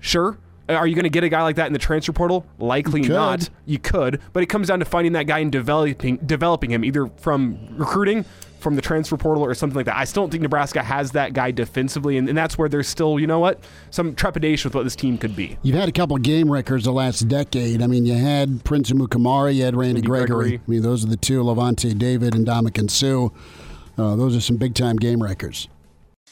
Sure. 0.00 0.38
Are 0.68 0.86
you 0.86 0.94
going 0.94 1.04
to 1.04 1.10
get 1.10 1.24
a 1.24 1.30
guy 1.30 1.42
like 1.42 1.56
that 1.56 1.66
in 1.66 1.72
the 1.72 1.78
transfer 1.78 2.12
portal? 2.12 2.44
Likely 2.58 3.02
You 3.02 3.08
not. 3.08 3.48
You 3.64 3.78
could, 3.78 4.20
but 4.34 4.42
it 4.42 4.46
comes 4.46 4.68
down 4.68 4.80
to 4.80 4.84
finding 4.84 5.14
that 5.14 5.26
guy 5.26 5.38
and 5.38 5.50
developing 5.50 6.18
developing 6.18 6.70
him 6.70 6.84
either 6.84 7.06
from 7.16 7.58
recruiting, 7.78 8.26
from 8.58 8.76
the 8.76 8.82
transfer 8.82 9.16
portal, 9.16 9.44
or 9.44 9.54
something 9.54 9.76
like 9.76 9.86
that. 9.86 9.96
I 9.96 10.04
still 10.04 10.24
don't 10.24 10.30
think 10.30 10.42
Nebraska 10.42 10.82
has 10.82 11.12
that 11.12 11.32
guy 11.32 11.50
defensively, 11.50 12.16
and, 12.16 12.28
and 12.28 12.36
that's 12.36 12.58
where 12.58 12.68
there's 12.68 12.88
still, 12.88 13.18
you 13.18 13.26
know 13.26 13.38
what, 13.38 13.60
some 13.90 14.14
trepidation 14.14 14.68
with 14.68 14.74
what 14.74 14.84
this 14.84 14.96
team 14.96 15.18
could 15.18 15.36
be. 15.36 15.58
You've 15.62 15.76
had 15.76 15.88
a 15.88 15.92
couple 15.92 16.16
of 16.16 16.22
game 16.22 16.50
wreckers 16.50 16.84
the 16.84 16.92
last 16.92 17.28
decade. 17.28 17.82
I 17.82 17.86
mean, 17.86 18.06
you 18.06 18.14
had 18.14 18.64
Prince 18.64 18.90
Amukamara, 18.90 19.54
you 19.54 19.64
had 19.64 19.76
Randy, 19.76 19.94
Randy 19.94 20.06
Gregory. 20.06 20.48
Gregory. 20.50 20.60
I 20.66 20.70
mean, 20.70 20.82
those 20.82 21.04
are 21.04 21.08
the 21.08 21.16
two, 21.16 21.42
Lavonte 21.42 21.96
David 21.98 22.34
and 22.34 22.46
Ndamukong 22.46 22.90
Suh. 22.90 23.28
Uh, 23.96 24.16
those 24.16 24.36
are 24.36 24.40
some 24.40 24.56
big 24.56 24.74
time 24.74 24.96
game 24.96 25.22
wreckers. 25.22 25.68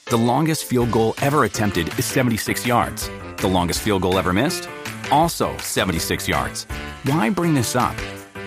The 0.07 0.17
longest 0.17 0.65
field 0.65 0.93
goal 0.93 1.15
ever 1.21 1.45
attempted 1.45 1.89
is 1.99 2.05
76 2.05 2.65
yards. 2.65 3.11
The 3.39 3.49
longest 3.49 3.83
field 3.83 4.03
goal 4.03 4.19
ever 4.19 4.33
missed? 4.33 4.69
Also 5.11 5.57
76 5.59 6.29
yards. 6.29 6.65
Why 7.05 7.29
bring 7.29 7.55
this 7.55 7.75
up? 7.75 7.97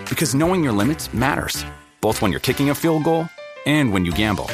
Because 0.09 0.33
knowing 0.33 0.63
your 0.63 0.73
limits 0.73 1.13
matters, 1.13 1.65
both 2.01 2.21
when 2.21 2.31
you're 2.31 2.39
kicking 2.39 2.69
a 2.69 2.75
field 2.75 3.03
goal 3.03 3.27
and 3.65 3.91
when 3.93 4.05
you 4.05 4.11
gamble. 4.11 4.45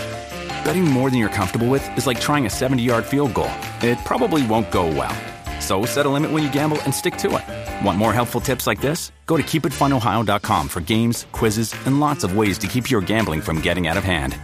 Betting 0.64 0.84
more 0.84 1.10
than 1.10 1.20
you're 1.20 1.30
comfortable 1.30 1.68
with 1.68 1.86
is 1.98 2.08
like 2.08 2.20
trying 2.20 2.46
a 2.46 2.50
70 2.50 2.84
yard 2.84 3.06
field 3.06 3.34
goal. 3.34 3.52
It 3.82 3.98
probably 4.06 4.46
won't 4.46 4.72
go 4.72 4.88
well. 4.88 5.16
So 5.62 5.86
set 5.86 6.06
a 6.06 6.10
limit 6.10 6.32
when 6.32 6.44
you 6.44 6.52
gamble 6.52 6.82
and 6.82 6.94
stick 6.94 7.18
to 7.18 7.38
it. 7.38 7.86
Want 7.86 7.98
more 7.98 8.14
helpful 8.14 8.42
tips 8.42 8.68
like 8.68 8.82
this? 8.82 9.12
Go 9.26 9.38
to 9.38 9.44
keepitfunohio.com 9.44 10.68
for 10.68 10.82
games, 10.82 11.26
quizzes, 11.32 11.74
and 11.86 12.00
lots 12.00 12.24
of 12.24 12.36
ways 12.36 12.58
to 12.60 12.68
keep 12.68 12.92
your 12.92 13.02
gambling 13.02 13.42
from 13.42 13.62
getting 13.62 13.88
out 13.88 13.98
of 13.98 14.04
hand. 14.04 14.38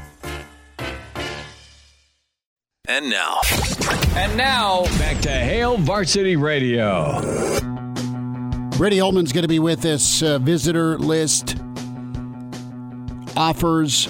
And 2.88 3.10
now. 3.10 3.40
And 4.16 4.36
now, 4.36 4.84
back 5.00 5.22
to 5.22 5.30
Hail 5.30 5.78
Varsity 5.78 6.36
Radio. 6.36 7.22
Brady 8.78 8.98
Oltmans 8.98 9.34
going 9.34 9.44
to 9.44 9.48
be 9.48 9.60
with 9.60 9.86
us. 9.86 10.22
Uh, 10.22 10.40
visitor 10.40 10.98
list, 10.98 11.56
offers, 13.38 14.10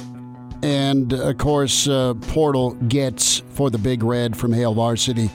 and 0.64 1.14
of 1.14 1.38
course, 1.38 1.88
uh, 1.88 2.14
portal 2.14 2.72
gets 2.72 3.40
for 3.52 3.70
the 3.70 3.78
Big 3.78 4.04
Red 4.04 4.38
from 4.38 4.54
Hail 4.54 4.74
Varsity. 4.74 5.30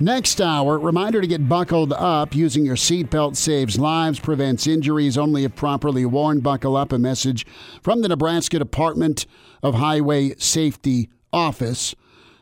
Next 0.00 0.40
hour, 0.40 0.78
reminder 0.78 1.20
to 1.20 1.26
get 1.28 1.48
buckled 1.48 1.92
up. 1.92 2.34
Using 2.34 2.64
your 2.66 2.74
seatbelt 2.74 3.36
saves 3.36 3.78
lives, 3.78 4.18
prevents 4.18 4.66
injuries 4.66 5.16
only 5.16 5.44
if 5.44 5.54
properly 5.54 6.04
worn. 6.04 6.40
Buckle 6.40 6.76
up. 6.76 6.92
A 6.92 6.98
message 6.98 7.46
from 7.82 8.02
the 8.02 8.08
Nebraska 8.08 8.58
Department 8.58 9.26
of 9.62 9.76
Highway 9.76 10.34
Safety 10.38 11.08
Office. 11.32 11.94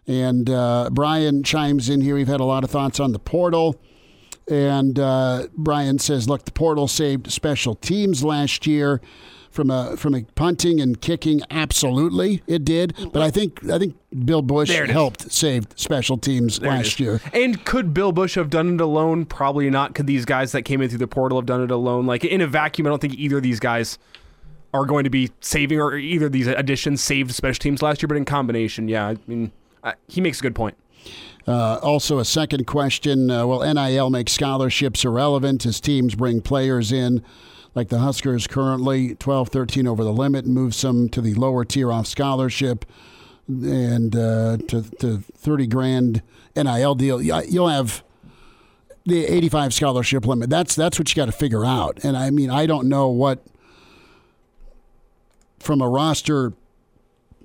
And 0.07 0.49
uh, 0.49 0.89
Brian 0.91 1.43
chimes 1.43 1.91
in 1.91 2.01
here. 2.01 2.15
We've 2.15 2.29
had 2.29 2.41
a 2.41 2.45
lot 2.45 2.65
of 2.65 2.71
thoughts 2.71 2.99
on 2.99 3.13
the 3.13 3.19
portal. 3.19 3.79
And 4.49 4.99
uh, 4.99 5.49
Brian 5.55 5.99
says, 5.99 6.29
"Look, 6.29 6.47
the 6.47 6.53
portal 6.53 6.89
saved 6.89 7.31
special 7.31 7.75
teams 7.75 8.25
last 8.25 8.67
year 8.67 9.03
from 9.51 9.71
a 9.71 9.97
from 9.97 10.15
a 10.15 10.23
punting 10.35 10.81
and 10.81 11.01
kicking. 11.01 11.43
Absolutely, 11.51 12.43
it 12.47 12.65
did. 12.65 12.95
But 13.13 13.23
I 13.23 13.31
think 13.31 13.69
I 13.69 13.79
think 13.79 13.97
Bill 14.25 14.43
Busch 14.43 14.69
There 14.69 14.85
it 14.85 14.91
is. 14.91 14.93
helped 14.95 15.33
save 15.33 15.67
special 15.77 16.17
teams 16.17 16.59
There 16.59 16.71
last 16.71 17.01
year. 17.01 17.21
And 17.33 17.65
could 17.65 17.93
Bill 17.93 18.13
Busch 18.13 18.37
have 18.37 18.51
done 18.51 18.75
it 18.75 18.81
alone? 18.81 19.25
Probably 19.27 19.69
not. 19.71 19.95
Could 19.95 20.07
these 20.07 20.25
guys 20.25 20.53
that 20.53 20.63
came 20.63 20.81
in 20.81 20.89
through 20.89 20.99
the 20.99 21.09
portal 21.09 21.39
have 21.39 21.47
done 21.47 21.63
it 21.63 21.71
alone? 21.71 22.07
Like 22.07 22.25
in 22.25 22.41
a 22.41 22.47
vacuum, 22.47 22.87
I 22.87 22.91
don't 22.91 23.01
think 23.01 23.15
either 23.15 23.39
of 23.39 23.43
these 23.43 23.61
guys 23.61 23.99
are 24.73 24.85
going 24.85 25.05
to 25.05 25.11
be 25.11 25.31
saving 25.41 25.81
or 25.81 25.97
either 25.97 26.27
of 26.27 26.33
these 26.33 26.47
additions 26.47 27.03
saved 27.03 27.33
special 27.33 27.61
teams 27.61 27.83
last 27.83 28.03
year. 28.03 28.09
But 28.09 28.17
in 28.17 28.25
combination, 28.25 28.89
yeah, 28.89 29.09
I 29.09 29.17
mean, 29.27 29.51
uh, 29.83 29.93
he 30.09 30.21
makes 30.21 30.39
a 30.39 30.43
good 30.43 30.55
point. 30.55 30.77
Uh, 31.49 31.79
also, 31.83 32.19
a 32.19 32.25
second 32.25 32.67
question: 32.67 33.31
uh, 33.31 33.47
Will 33.47 33.63
NIL 33.63 34.11
make 34.11 34.29
scholarships 34.29 35.05
irrelevant 35.05 35.67
as 35.67 35.81
teams 35.81 36.15
bring 36.15 36.41
players 36.41 36.93
in? 36.93 37.25
Like 37.75 37.89
the 37.89 38.01
Huskers 38.01 38.47
currently 38.47 39.15
12 39.15 39.49
13 39.49 39.87
over 39.87 40.03
the 40.03 40.13
limit, 40.13 40.45
and 40.45 40.55
move 40.55 40.75
some 40.75 41.09
to 41.11 41.21
the 41.21 41.35
lower 41.35 41.65
tier 41.65 41.93
off 41.93 42.07
scholarship 42.07 42.85
and 43.47 44.15
uh, 44.15 44.59
to, 44.69 44.83
to 44.99 45.19
30 45.19 45.67
grand 45.67 46.23
NIL 46.57 46.95
deal. 46.95 47.23
You'll 47.23 47.69
have 47.69 48.03
the 49.07 49.27
85 49.27 49.75
scholarship 49.75 50.27
limit. 50.27 50.51
That's 50.51 50.75
that's 50.75 50.99
what 50.99 51.09
you 51.11 51.17
got 51.17 51.27
to 51.27 51.33
figure 51.33 51.65
out. 51.65 52.05
And 52.05 52.17
I 52.17 52.31
mean, 52.31 52.51
I 52.51 52.67
don't 52.67 52.89
know 52.89 53.09
what 53.09 53.45
from 55.59 55.81
a 55.81 55.89
roster 55.89 56.53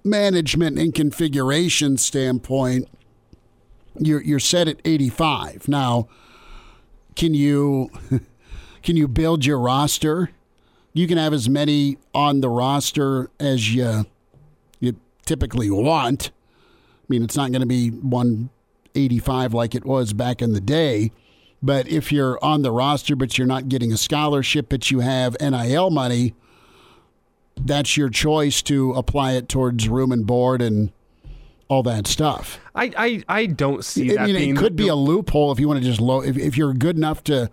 management 0.03 0.79
and 0.79 0.93
configuration 0.93 1.97
standpoint, 1.97 2.87
you're 3.99 4.21
you're 4.21 4.39
set 4.39 4.67
at 4.67 4.77
85. 4.85 5.67
Now, 5.67 6.07
can 7.15 7.33
you 7.33 7.89
can 8.85 8.95
you 8.95 9.07
build 9.07 9.45
your 9.45 9.59
roster? 9.59 10.29
You 10.93 11.07
can 11.07 11.17
have 11.17 11.33
as 11.33 11.49
many 11.49 11.97
on 12.13 12.39
the 12.39 12.49
roster 12.49 13.29
as 13.39 13.73
you 13.73 14.05
you 14.79 14.95
typically 15.25 15.69
want. 15.69 16.29
I 16.29 17.05
mean, 17.09 17.23
it's 17.23 17.35
not 17.35 17.51
going 17.51 17.61
to 17.61 17.67
be 17.67 17.89
185 17.89 19.53
like 19.53 19.75
it 19.75 19.85
was 19.85 20.13
back 20.13 20.41
in 20.41 20.53
the 20.53 20.61
day. 20.61 21.11
But 21.61 21.87
if 21.87 22.11
you're 22.11 22.37
on 22.43 22.61
the 22.61 22.71
roster, 22.71 23.15
but 23.15 23.37
you're 23.37 23.47
not 23.47 23.69
getting 23.69 23.91
a 23.91 23.97
scholarship, 23.97 24.67
but 24.69 24.91
you 24.91 24.99
have 24.99 25.35
NIL 25.41 25.89
money, 25.89 26.35
that's 27.59 27.97
your 27.97 28.09
choice 28.09 28.61
to 28.63 28.93
apply 28.93 29.31
it 29.33 29.49
towards 29.49 29.89
room 29.89 30.11
and 30.11 30.27
board 30.27 30.61
and 30.61 30.91
all 31.67 31.81
that 31.83 32.05
stuff. 32.05 32.59
I 32.75 32.91
I, 32.95 33.23
I 33.27 33.45
don't 33.47 33.83
see 33.83 34.11
I 34.11 34.15
that 34.15 34.27
mean, 34.27 34.55
it 34.55 34.59
could 34.59 34.75
be 34.75 34.89
a 34.89 34.95
loophole 34.95 35.51
if 35.51 35.59
you 35.59 35.67
want 35.67 35.79
to 35.81 35.85
just 35.85 35.99
low. 35.99 36.21
If, 36.21 36.37
if 36.37 36.55
you're 36.55 36.73
good 36.73 36.97
enough 36.97 37.23
to 37.25 37.49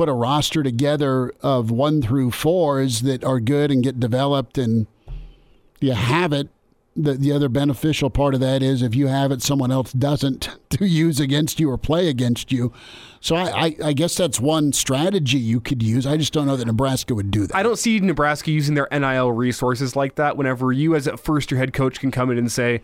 put 0.00 0.08
a 0.08 0.14
roster 0.14 0.62
together 0.62 1.30
of 1.42 1.70
one 1.70 2.00
through 2.00 2.30
fours 2.30 3.02
that 3.02 3.22
are 3.22 3.38
good 3.38 3.70
and 3.70 3.84
get 3.84 4.00
developed, 4.00 4.56
and 4.56 4.86
you 5.78 5.92
have 5.92 6.32
it. 6.32 6.48
The 6.96 7.12
the 7.12 7.32
other 7.32 7.50
beneficial 7.50 8.08
part 8.08 8.32
of 8.32 8.40
that 8.40 8.62
is 8.62 8.80
if 8.80 8.94
you 8.94 9.08
have 9.08 9.30
it, 9.30 9.42
someone 9.42 9.70
else 9.70 9.92
doesn't 9.92 10.56
to 10.70 10.86
use 10.86 11.20
against 11.20 11.60
you 11.60 11.70
or 11.70 11.76
play 11.76 12.08
against 12.08 12.50
you. 12.50 12.72
So 13.20 13.36
I, 13.36 13.66
I, 13.66 13.76
I 13.84 13.92
guess 13.92 14.16
that's 14.16 14.40
one 14.40 14.72
strategy 14.72 15.36
you 15.36 15.60
could 15.60 15.82
use. 15.82 16.06
I 16.06 16.16
just 16.16 16.32
don't 16.32 16.46
know 16.46 16.56
that 16.56 16.64
Nebraska 16.64 17.14
would 17.14 17.30
do 17.30 17.46
that. 17.46 17.54
I 17.54 17.62
don't 17.62 17.78
see 17.78 18.00
Nebraska 18.00 18.50
using 18.50 18.76
their 18.76 18.88
NIL 18.90 19.32
resources 19.32 19.96
like 19.96 20.14
that. 20.14 20.34
Whenever 20.34 20.72
you, 20.72 20.94
as 20.94 21.08
a 21.08 21.18
first 21.18 21.50
year 21.50 21.58
head 21.58 21.74
coach, 21.74 22.00
can 22.00 22.10
come 22.10 22.30
in 22.30 22.38
and 22.38 22.50
say, 22.50 22.80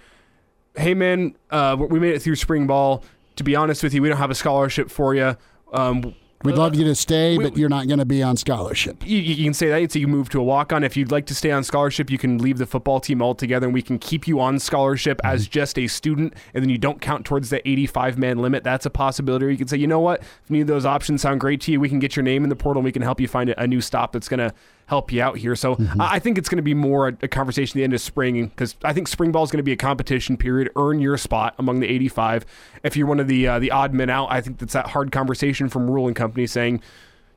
"Hey, 0.76 0.92
man, 0.92 1.34
uh, 1.50 1.78
we 1.80 1.98
made 1.98 2.14
it 2.14 2.20
through 2.20 2.36
spring 2.36 2.66
ball. 2.66 3.02
To 3.36 3.42
be 3.42 3.56
honest 3.56 3.82
with 3.82 3.94
you, 3.94 4.02
we 4.02 4.10
don't 4.10 4.18
have 4.18 4.30
a 4.30 4.34
scholarship 4.34 4.90
for 4.90 5.14
you. 5.14 5.34
Um, 5.72 6.14
We'd 6.42 6.54
uh, 6.54 6.58
love 6.58 6.74
you 6.74 6.84
to 6.84 6.94
stay, 6.94 7.38
but 7.38 7.56
you're 7.56 7.68
not 7.68 7.86
going 7.86 7.98
to 7.98 8.04
be 8.04 8.22
on 8.22 8.36
scholarship. 8.36 9.06
you, 9.06 9.18
you 9.18 9.44
can 9.44 9.54
say 9.54 9.68
that 9.68 9.92
so 9.92 9.98
you 9.98 10.06
can 10.06 10.14
move 10.14 10.28
to 10.30 10.40
a 10.40 10.44
walk 10.44 10.72
on. 10.72 10.84
If 10.84 10.96
you'd 10.96 11.10
like 11.10 11.26
to 11.26 11.34
stay 11.34 11.50
on 11.50 11.64
scholarship, 11.64 12.10
you 12.10 12.18
can 12.18 12.38
leave 12.38 12.58
the 12.58 12.66
football 12.66 13.00
team 13.00 13.22
altogether, 13.22 13.66
and 13.66 13.74
we 13.74 13.82
can 13.82 13.98
keep 13.98 14.28
you 14.28 14.40
on 14.40 14.58
scholarship 14.58 15.20
as 15.24 15.44
mm-hmm. 15.44 15.52
just 15.52 15.78
a 15.78 15.86
student, 15.86 16.34
and 16.54 16.62
then 16.62 16.68
you 16.68 16.78
don't 16.78 17.00
count 17.00 17.24
towards 17.24 17.50
the 17.50 17.66
85 17.68 18.18
man 18.18 18.38
limit. 18.38 18.64
That's 18.64 18.86
a 18.86 18.90
possibility. 18.90 19.46
Or 19.46 19.50
you 19.50 19.58
can 19.58 19.68
say, 19.68 19.78
you 19.78 19.86
know 19.86 20.00
what, 20.00 20.20
if 20.20 20.50
any 20.50 20.60
of 20.60 20.66
those 20.66 20.84
options 20.84 21.22
sound 21.22 21.40
great 21.40 21.60
to 21.62 21.72
you, 21.72 21.80
we 21.80 21.88
can 21.88 21.98
get 21.98 22.16
your 22.16 22.22
name 22.22 22.44
in 22.44 22.50
the 22.50 22.56
portal, 22.56 22.80
and 22.80 22.84
we 22.84 22.92
can 22.92 23.02
help 23.02 23.20
you 23.20 23.28
find 23.28 23.50
a, 23.50 23.62
a 23.62 23.66
new 23.66 23.80
stop 23.80 24.12
that's 24.12 24.28
going 24.28 24.38
to 24.38 24.52
help 24.86 25.12
you 25.12 25.20
out 25.20 25.36
here. 25.36 25.54
So 25.54 25.76
I 26.00 26.16
I 26.16 26.18
think 26.18 26.38
it's 26.38 26.48
going 26.48 26.56
to 26.56 26.62
be 26.62 26.74
more 26.74 27.08
a, 27.08 27.16
a 27.22 27.28
conversation 27.28 27.76
at 27.76 27.80
the 27.80 27.84
end 27.84 27.92
of 27.92 28.00
spring 28.00 28.46
because 28.48 28.74
I 28.82 28.92
think 28.92 29.06
spring 29.06 29.32
ball 29.32 29.44
is 29.44 29.50
going 29.50 29.58
to 29.58 29.64
be 29.64 29.72
a 29.72 29.76
competition 29.76 30.36
period. 30.36 30.70
Earn 30.76 31.00
your 31.00 31.18
spot 31.18 31.54
among 31.58 31.80
the 31.80 31.88
85. 31.88 32.46
If 32.82 32.96
you're 32.96 33.06
one 33.06 33.20
of 33.20 33.28
the 33.28 33.46
uh, 33.46 33.58
the 33.58 33.70
odd 33.70 33.92
men 33.92 34.08
out, 34.08 34.28
I 34.30 34.40
think 34.40 34.58
that's 34.58 34.72
that 34.72 34.88
hard 34.88 35.12
conversation 35.12 35.68
from 35.68 35.90
Rhule 35.90 36.06
and 36.06 36.16
Company 36.16 36.46
saying 36.46 36.80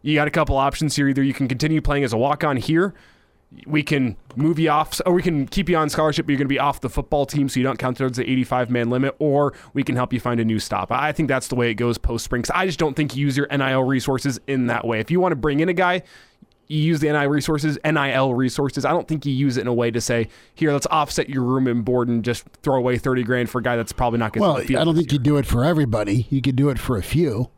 you 0.01 0.15
got 0.15 0.27
a 0.27 0.31
couple 0.31 0.55
options 0.55 0.95
here. 0.95 1.09
Either 1.09 1.23
you 1.23 1.33
can 1.33 1.47
continue 1.47 1.81
playing 1.81 2.03
as 2.03 2.13
a 2.13 2.17
walk 2.17 2.43
on 2.43 2.57
here. 2.57 2.93
We 3.65 3.81
can 3.81 4.15
move 4.35 4.59
you 4.59 4.69
off, 4.69 5.01
or 5.07 5.13
we 5.13 5.23
can 5.23 5.47
keep 5.47 5.69
you 5.69 5.75
on 5.75 5.89
scholarship, 5.89 6.27
but 6.27 6.31
you're 6.31 6.37
going 6.37 6.45
to 6.45 6.53
be 6.53 6.59
off 6.59 6.81
the 6.81 6.89
football 6.89 7.25
team, 7.25 7.49
so 7.49 7.59
you 7.59 7.63
don't 7.63 7.79
count 7.79 7.97
towards 7.97 8.15
the 8.17 8.29
85 8.29 8.69
man 8.69 8.91
limit, 8.91 9.15
or 9.17 9.55
we 9.73 9.83
can 9.83 9.95
help 9.95 10.13
you 10.13 10.19
find 10.19 10.39
a 10.39 10.45
new 10.45 10.59
stop. 10.59 10.91
I 10.91 11.11
think 11.11 11.27
that's 11.29 11.47
the 11.47 11.55
way 11.55 11.71
it 11.71 11.73
goes 11.73 11.97
post 11.97 12.25
spring. 12.25 12.43
I 12.53 12.67
just 12.67 12.77
don't 12.77 12.93
think 12.93 13.15
you 13.15 13.25
use 13.25 13.35
your 13.35 13.47
NIL 13.47 13.83
resources 13.83 14.39
in 14.45 14.67
that 14.67 14.85
way. 14.85 14.99
If 14.99 15.09
you 15.09 15.19
want 15.19 15.31
to 15.31 15.35
bring 15.35 15.61
in 15.61 15.67
a 15.67 15.73
guy, 15.73 16.03
you 16.69 16.79
use 16.79 16.99
the 16.99 17.11
NIL 17.11 17.27
resources, 17.27 17.79
NIL 17.83 18.35
resources. 18.35 18.85
I 18.85 18.91
don't 18.91 19.07
think 19.07 19.25
you 19.25 19.33
use 19.33 19.57
it 19.57 19.61
in 19.61 19.67
a 19.67 19.73
way 19.73 19.89
to 19.89 19.99
say, 19.99 20.29
here, 20.53 20.71
let's 20.71 20.87
offset 20.91 21.27
your 21.27 21.43
room 21.43 21.67
and 21.67 21.83
board 21.83 22.07
and 22.07 22.23
just 22.23 22.45
throw 22.61 22.75
away 22.75 22.97
30 22.99 23.23
grand 23.23 23.49
for 23.49 23.57
a 23.57 23.63
guy 23.63 23.75
that's 23.75 23.91
probably 23.91 24.19
not 24.19 24.33
going 24.33 24.43
to 24.43 24.73
Well, 24.73 24.81
I 24.81 24.85
don't 24.85 24.95
think 24.95 25.11
you 25.11 25.17
do 25.17 25.37
it 25.37 25.47
for 25.47 25.65
everybody. 25.65 26.27
You 26.29 26.41
could 26.41 26.55
do 26.55 26.69
it 26.69 26.77
for 26.77 26.95
a 26.95 27.03
few. 27.03 27.49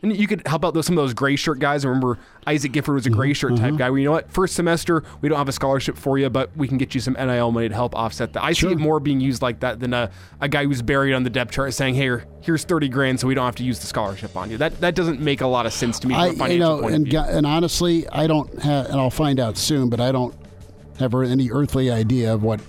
And 0.00 0.16
you 0.16 0.28
could 0.28 0.46
help 0.46 0.64
out 0.64 0.74
those, 0.74 0.86
some 0.86 0.96
of 0.96 1.02
those 1.02 1.12
gray 1.12 1.34
shirt 1.34 1.58
guys. 1.58 1.84
I 1.84 1.88
remember 1.88 2.18
Isaac 2.46 2.70
Gifford 2.70 2.94
was 2.94 3.06
a 3.06 3.10
gray 3.10 3.28
mm-hmm, 3.28 3.32
shirt 3.32 3.56
type 3.56 3.70
mm-hmm. 3.70 3.76
guy. 3.76 3.90
Well, 3.90 3.98
you 3.98 4.04
know 4.04 4.12
what? 4.12 4.30
First 4.30 4.54
semester, 4.54 5.02
we 5.20 5.28
don't 5.28 5.38
have 5.38 5.48
a 5.48 5.52
scholarship 5.52 5.96
for 5.96 6.18
you, 6.18 6.30
but 6.30 6.56
we 6.56 6.68
can 6.68 6.78
get 6.78 6.94
you 6.94 7.00
some 7.00 7.14
NIL 7.14 7.50
money 7.50 7.68
to 7.68 7.74
help 7.74 7.96
offset 7.96 8.32
that. 8.34 8.44
I 8.44 8.52
see 8.52 8.70
it 8.70 8.78
more 8.78 9.00
being 9.00 9.20
used 9.20 9.42
like 9.42 9.58
that 9.60 9.80
than 9.80 9.92
a, 9.92 10.10
a 10.40 10.48
guy 10.48 10.64
who's 10.64 10.82
buried 10.82 11.14
on 11.14 11.24
the 11.24 11.30
depth 11.30 11.50
chart 11.50 11.74
saying, 11.74 11.96
hey, 11.96 12.18
here's 12.42 12.62
30 12.62 12.88
grand 12.88 13.18
so 13.18 13.26
we 13.26 13.34
don't 13.34 13.44
have 13.44 13.56
to 13.56 13.64
use 13.64 13.80
the 13.80 13.88
scholarship 13.88 14.36
on 14.36 14.50
you. 14.50 14.56
That 14.56 14.80
that 14.80 14.94
doesn't 14.94 15.20
make 15.20 15.40
a 15.40 15.46
lot 15.48 15.66
of 15.66 15.72
sense 15.72 15.98
to 16.00 16.06
me 16.06 16.14
I, 16.14 16.28
a 16.28 16.32
financial 16.32 16.52
you 16.52 16.58
know, 16.60 16.80
point 16.80 16.94
and, 16.94 17.14
and 17.14 17.46
honestly, 17.46 18.08
I 18.08 18.28
don't 18.28 18.56
have, 18.62 18.86
and 18.86 18.94
I'll 18.94 19.10
find 19.10 19.40
out 19.40 19.56
soon, 19.56 19.90
but 19.90 20.00
I 20.00 20.12
don't 20.12 20.34
have 21.00 21.12
any 21.14 21.50
earthly 21.50 21.90
idea 21.90 22.34
of 22.34 22.44
what 22.44 22.60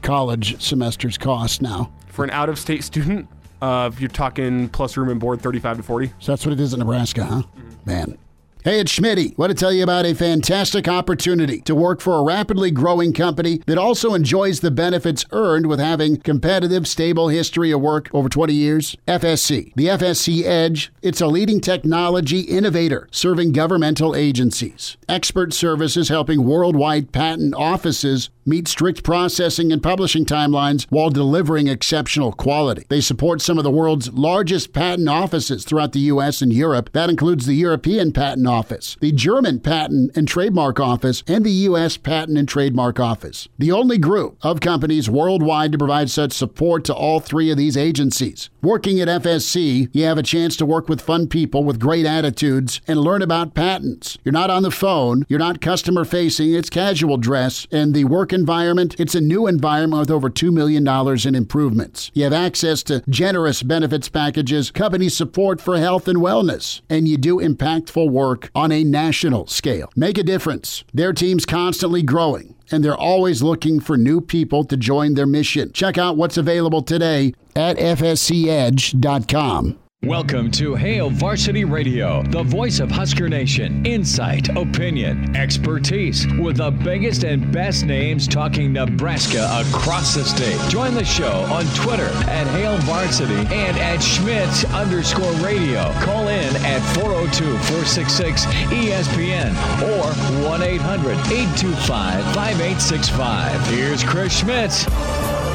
college 0.00 0.62
semesters 0.62 1.18
cost 1.18 1.60
now. 1.60 1.92
For 2.08 2.24
an 2.24 2.30
out 2.30 2.48
of 2.48 2.58
state 2.58 2.84
student, 2.84 3.28
uh, 3.64 3.90
if 3.92 4.00
you're 4.00 4.10
talking 4.10 4.68
plus 4.68 4.96
room 4.96 5.08
and 5.08 5.18
board, 5.18 5.40
35 5.40 5.78
to 5.78 5.82
40. 5.82 6.12
So 6.18 6.32
that's 6.32 6.44
what 6.44 6.52
it 6.52 6.60
is 6.60 6.74
in 6.74 6.80
Nebraska, 6.80 7.24
huh? 7.24 7.42
Man. 7.86 8.18
Hey, 8.62 8.80
it's 8.80 8.98
Schmitty. 8.98 9.36
Want 9.36 9.50
to 9.50 9.54
tell 9.54 9.72
you 9.74 9.82
about 9.82 10.06
a 10.06 10.14
fantastic 10.14 10.88
opportunity 10.88 11.60
to 11.62 11.74
work 11.74 12.00
for 12.00 12.18
a 12.18 12.22
rapidly 12.22 12.70
growing 12.70 13.12
company 13.12 13.60
that 13.66 13.76
also 13.76 14.14
enjoys 14.14 14.60
the 14.60 14.70
benefits 14.70 15.26
earned 15.32 15.66
with 15.66 15.80
having 15.80 16.16
competitive, 16.16 16.88
stable 16.88 17.28
history 17.28 17.70
of 17.70 17.82
work 17.82 18.08
over 18.14 18.30
20 18.30 18.54
years. 18.54 18.96
FSC. 19.06 19.74
The 19.74 19.88
FSC 19.88 20.44
Edge. 20.44 20.90
It's 21.02 21.20
a 21.20 21.26
leading 21.26 21.60
technology 21.60 22.40
innovator 22.40 23.06
serving 23.10 23.52
governmental 23.52 24.16
agencies. 24.16 24.96
Expert 25.10 25.52
services 25.52 26.08
helping 26.08 26.44
worldwide 26.44 27.12
patent 27.12 27.54
offices 27.54 28.30
meet 28.44 28.68
strict 28.68 29.02
processing 29.02 29.72
and 29.72 29.82
publishing 29.82 30.24
timelines 30.24 30.86
while 30.90 31.10
delivering 31.10 31.68
exceptional 31.68 32.32
quality. 32.32 32.84
They 32.88 33.00
support 33.00 33.40
some 33.40 33.58
of 33.58 33.64
the 33.64 33.70
world's 33.70 34.12
largest 34.12 34.72
patent 34.72 35.08
offices 35.08 35.64
throughout 35.64 35.92
the 35.92 36.00
U.S. 36.00 36.42
and 36.42 36.52
Europe. 36.52 36.90
That 36.92 37.10
includes 37.10 37.46
the 37.46 37.54
European 37.54 38.12
Patent 38.12 38.46
Office, 38.46 38.96
the 39.00 39.12
German 39.12 39.60
Patent 39.60 40.16
and 40.16 40.28
Trademark 40.28 40.78
Office, 40.80 41.22
and 41.26 41.44
the 41.44 41.50
U.S. 41.50 41.96
Patent 41.96 42.36
and 42.36 42.48
Trademark 42.48 43.00
Office. 43.00 43.48
The 43.58 43.72
only 43.72 43.98
group 43.98 44.36
of 44.42 44.60
companies 44.60 45.08
worldwide 45.08 45.72
to 45.72 45.78
provide 45.78 46.10
such 46.10 46.32
support 46.32 46.84
to 46.84 46.94
all 46.94 47.20
three 47.20 47.50
of 47.50 47.56
these 47.56 47.76
agencies. 47.76 48.50
Working 48.62 49.00
at 49.00 49.08
FSC, 49.22 49.88
you 49.92 50.04
have 50.04 50.18
a 50.18 50.22
chance 50.22 50.56
to 50.56 50.66
work 50.66 50.88
with 50.88 51.00
fun 51.00 51.28
people 51.28 51.64
with 51.64 51.78
great 51.78 52.06
attitudes 52.06 52.80
and 52.86 52.98
learn 53.00 53.22
about 53.22 53.54
patents. 53.54 54.18
You're 54.24 54.32
not 54.32 54.50
on 54.50 54.62
the 54.62 54.70
phone, 54.70 55.24
you're 55.28 55.38
not 55.38 55.60
customer 55.60 56.04
facing, 56.04 56.52
it's 56.54 56.70
casual 56.70 57.16
dress, 57.16 57.66
and 57.70 57.94
the 57.94 58.04
work 58.04 58.32
environment, 58.34 58.94
it's 58.98 59.14
a 59.14 59.20
new 59.20 59.46
environment 59.46 60.00
with 60.00 60.10
over 60.10 60.28
$2 60.28 60.52
million 60.52 60.86
in 61.26 61.34
improvements. 61.34 62.10
You 62.12 62.24
have 62.24 62.32
access 62.32 62.82
to 62.84 63.02
generous 63.08 63.62
benefits 63.62 64.10
packages, 64.10 64.70
company 64.70 65.08
support 65.08 65.60
for 65.60 65.78
health 65.78 66.08
and 66.08 66.18
wellness, 66.18 66.82
and 66.90 67.08
you 67.08 67.16
do 67.16 67.38
impactful 67.38 68.10
work 68.10 68.50
on 68.54 68.72
a 68.72 68.84
national 68.84 69.46
scale. 69.46 69.90
Make 69.96 70.18
a 70.18 70.22
difference. 70.22 70.84
Their 70.92 71.12
team's 71.12 71.46
constantly 71.46 72.02
growing 72.02 72.54
and 72.70 72.84
they're 72.84 72.96
always 72.96 73.42
looking 73.42 73.80
for 73.80 73.96
new 73.96 74.20
people 74.20 74.64
to 74.64 74.76
join 74.76 75.14
their 75.14 75.26
mission. 75.26 75.72
Check 75.72 75.98
out 75.98 76.16
what's 76.16 76.36
available 76.36 76.82
today 76.82 77.34
at 77.54 77.76
fscedge.com. 77.76 79.78
Welcome 80.06 80.50
to 80.50 80.74
Hail 80.74 81.08
Varsity 81.08 81.64
Radio, 81.64 82.22
the 82.24 82.42
voice 82.42 82.78
of 82.78 82.90
Husker 82.90 83.26
Nation. 83.26 83.86
Insight, 83.86 84.50
opinion, 84.54 85.34
expertise, 85.34 86.26
with 86.38 86.58
the 86.58 86.70
biggest 86.70 87.24
and 87.24 87.50
best 87.50 87.86
names 87.86 88.28
talking 88.28 88.74
Nebraska 88.74 89.48
across 89.66 90.14
the 90.14 90.22
state. 90.22 90.60
Join 90.68 90.92
the 90.92 91.06
show 91.06 91.46
on 91.50 91.64
Twitter 91.74 92.10
at 92.28 92.46
Hail 92.48 92.76
Varsity 92.80 93.32
and 93.54 93.78
at 93.78 94.02
Schmidt 94.02 94.70
underscore 94.74 95.32
radio. 95.36 95.90
Call 96.02 96.28
in 96.28 96.54
at 96.66 96.80
402 96.96 97.42
466 97.42 98.44
ESPN 98.44 99.52
or 99.80 100.44
1 100.46 100.62
800 100.62 101.12
825 101.32 102.22
5865. 102.34 103.66
Here's 103.68 104.04
Chris 104.04 104.40
Schmidt. 104.40 104.86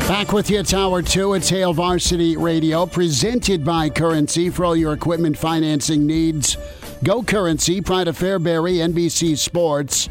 Back 0.09 0.33
with 0.33 0.49
you, 0.49 0.63
hour 0.75 1.03
two. 1.03 1.35
It's 1.35 1.49
Hail 1.49 1.71
Varsity 1.71 2.35
Radio, 2.35 2.87
presented 2.87 3.63
by 3.63 3.91
Currency 3.91 4.38
for 4.47 4.63
all 4.63 4.77
your 4.77 4.93
equipment 4.93 5.37
financing 5.37 6.07
needs. 6.07 6.55
Go 7.03 7.21
Currency, 7.21 7.81
Pride 7.81 8.07
of 8.07 8.17
Fairbury, 8.17 8.75
NBC 8.75 9.37
Sports. 9.37 10.07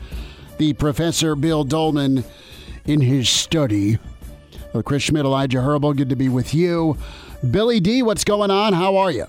The 0.58 0.74
Professor 0.74 1.34
Bill 1.34 1.64
Doleman 1.64 2.24
in 2.84 3.00
his 3.00 3.30
study. 3.30 3.98
Well, 4.74 4.82
Chris 4.82 5.04
Schmidt, 5.04 5.24
Elijah 5.24 5.62
Herbal, 5.62 5.94
good 5.94 6.10
to 6.10 6.16
be 6.16 6.28
with 6.28 6.52
you. 6.52 6.98
Billy 7.50 7.80
D, 7.80 8.02
what's 8.02 8.24
going 8.24 8.50
on? 8.50 8.74
How 8.74 8.96
are 8.96 9.10
you? 9.10 9.26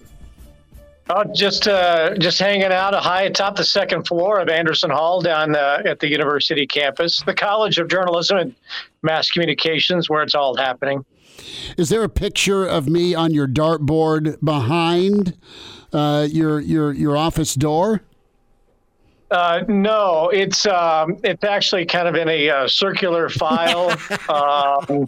Oh, 1.11 1.23
just 1.33 1.67
uh, 1.67 2.15
just 2.17 2.37
hanging 2.37 2.71
out 2.71 2.93
high 2.93 3.23
atop 3.23 3.55
the 3.55 3.63
second 3.63 4.05
floor 4.05 4.39
of 4.39 4.47
Anderson 4.47 4.91
Hall 4.91 5.21
down 5.21 5.55
uh, 5.55 5.81
at 5.83 5.99
the 5.99 6.07
university 6.07 6.67
campus, 6.67 7.21
the 7.23 7.33
College 7.33 7.79
of 7.79 7.87
Journalism 7.87 8.37
and 8.37 8.55
Mass 9.01 9.31
Communications, 9.31 10.07
where 10.07 10.21
it's 10.21 10.35
all 10.35 10.55
happening. 10.55 11.03
Is 11.77 11.89
there 11.89 12.03
a 12.03 12.09
picture 12.09 12.65
of 12.65 12.87
me 12.87 13.13
on 13.15 13.33
your 13.33 13.47
dartboard 13.47 14.43
behind 14.43 15.37
uh, 15.93 16.27
your 16.29 16.59
your 16.59 16.93
your 16.93 17.17
office 17.17 17.55
door? 17.55 18.01
Uh, 19.31 19.63
no, 19.67 20.29
it's 20.29 20.65
um, 20.65 21.17
it's 21.23 21.43
actually 21.43 21.85
kind 21.85 22.07
of 22.07 22.15
in 22.15 22.27
a 22.27 22.49
uh, 22.49 22.67
circular 22.67 23.29
file 23.29 23.91
um, 24.29 25.05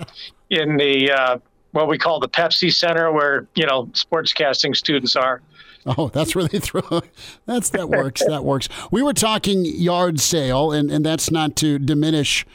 in 0.49 0.77
the 0.77 1.11
uh, 1.11 1.37
what 1.71 1.87
we 1.87 1.97
call 1.97 2.19
the 2.19 2.29
Pepsi 2.29 2.71
Center, 2.71 3.11
where 3.11 3.47
you 3.55 3.65
know 3.65 3.85
sportscasting 3.87 4.75
students 4.75 5.15
are. 5.15 5.41
Oh, 5.85 6.09
that's 6.09 6.35
where 6.35 6.47
they 6.47 6.59
throw. 6.59 7.01
That's 7.45 7.69
that 7.71 7.89
works. 7.89 8.23
that 8.25 8.43
works. 8.43 8.69
We 8.91 9.01
were 9.01 9.13
talking 9.13 9.65
yard 9.65 10.19
sale, 10.19 10.71
and 10.71 10.91
and 10.91 11.03
that's 11.03 11.31
not 11.31 11.55
to 11.57 11.79
diminish 11.79 12.45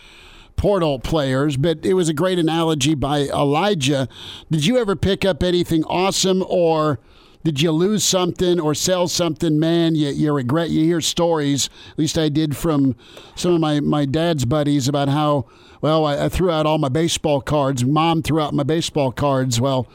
portal 0.57 0.98
players, 0.98 1.57
but 1.57 1.84
it 1.84 1.94
was 1.94 2.09
a 2.09 2.14
great 2.14 2.38
analogy 2.38 2.94
by 2.94 3.20
Elijah. 3.28 4.09
Did 4.50 4.66
you 4.66 4.78
ever 4.78 4.96
pick 4.96 5.24
up 5.24 5.42
anything 5.42 5.84
awesome, 5.84 6.42
or 6.48 6.98
did 7.44 7.61
you 7.61 7.70
lose 7.70 8.02
something 8.02 8.59
or 8.59 8.74
sell 8.74 9.07
something? 9.07 9.59
Man, 9.59 9.94
you 9.94 10.09
you 10.09 10.32
regret. 10.32 10.70
You 10.70 10.84
hear 10.84 11.00
stories. 11.00 11.70
At 11.92 11.98
least 11.98 12.18
I 12.18 12.28
did 12.28 12.57
from 12.57 12.96
some 13.36 13.54
of 13.54 13.61
my 13.61 13.80
my 13.80 14.04
dad's 14.04 14.44
buddies 14.44 14.88
about 14.88 15.09
how. 15.09 15.46
Well, 15.82 16.07
I, 16.07 16.24
I 16.24 16.28
threw 16.30 16.50
out 16.50 16.64
all 16.64 16.78
my 16.78 16.88
baseball 16.88 17.42
cards. 17.42 17.84
Mom 17.84 18.22
threw 18.22 18.40
out 18.40 18.54
my 18.54 18.62
baseball 18.62 19.12
cards. 19.12 19.61
Well, 19.61 19.86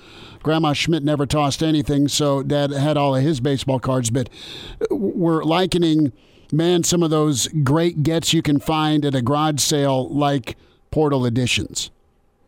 Grandma 0.44 0.74
Schmidt 0.74 1.04
never 1.04 1.26
tossed 1.26 1.62
anything, 1.62 2.08
so 2.08 2.44
Dad 2.44 2.72
had 2.72 2.98
all 2.98 3.16
of 3.16 3.24
his 3.24 3.40
baseball 3.42 3.80
cards. 3.80 4.10
But 4.12 4.30
we're 4.90 5.44
likening, 5.44 6.14
man, 6.52 6.84
some 6.84 7.04
of 7.04 7.10
those 7.10 7.48
great 7.64 8.04
gets 8.04 8.34
you 8.34 8.42
can 8.42 8.60
find 8.60 9.06
at 9.06 9.16
a 9.16 9.22
garage 9.22 9.62
sale 9.62 10.10
like 10.10 10.58
Portal 10.92 11.26
Editions. 11.26 11.92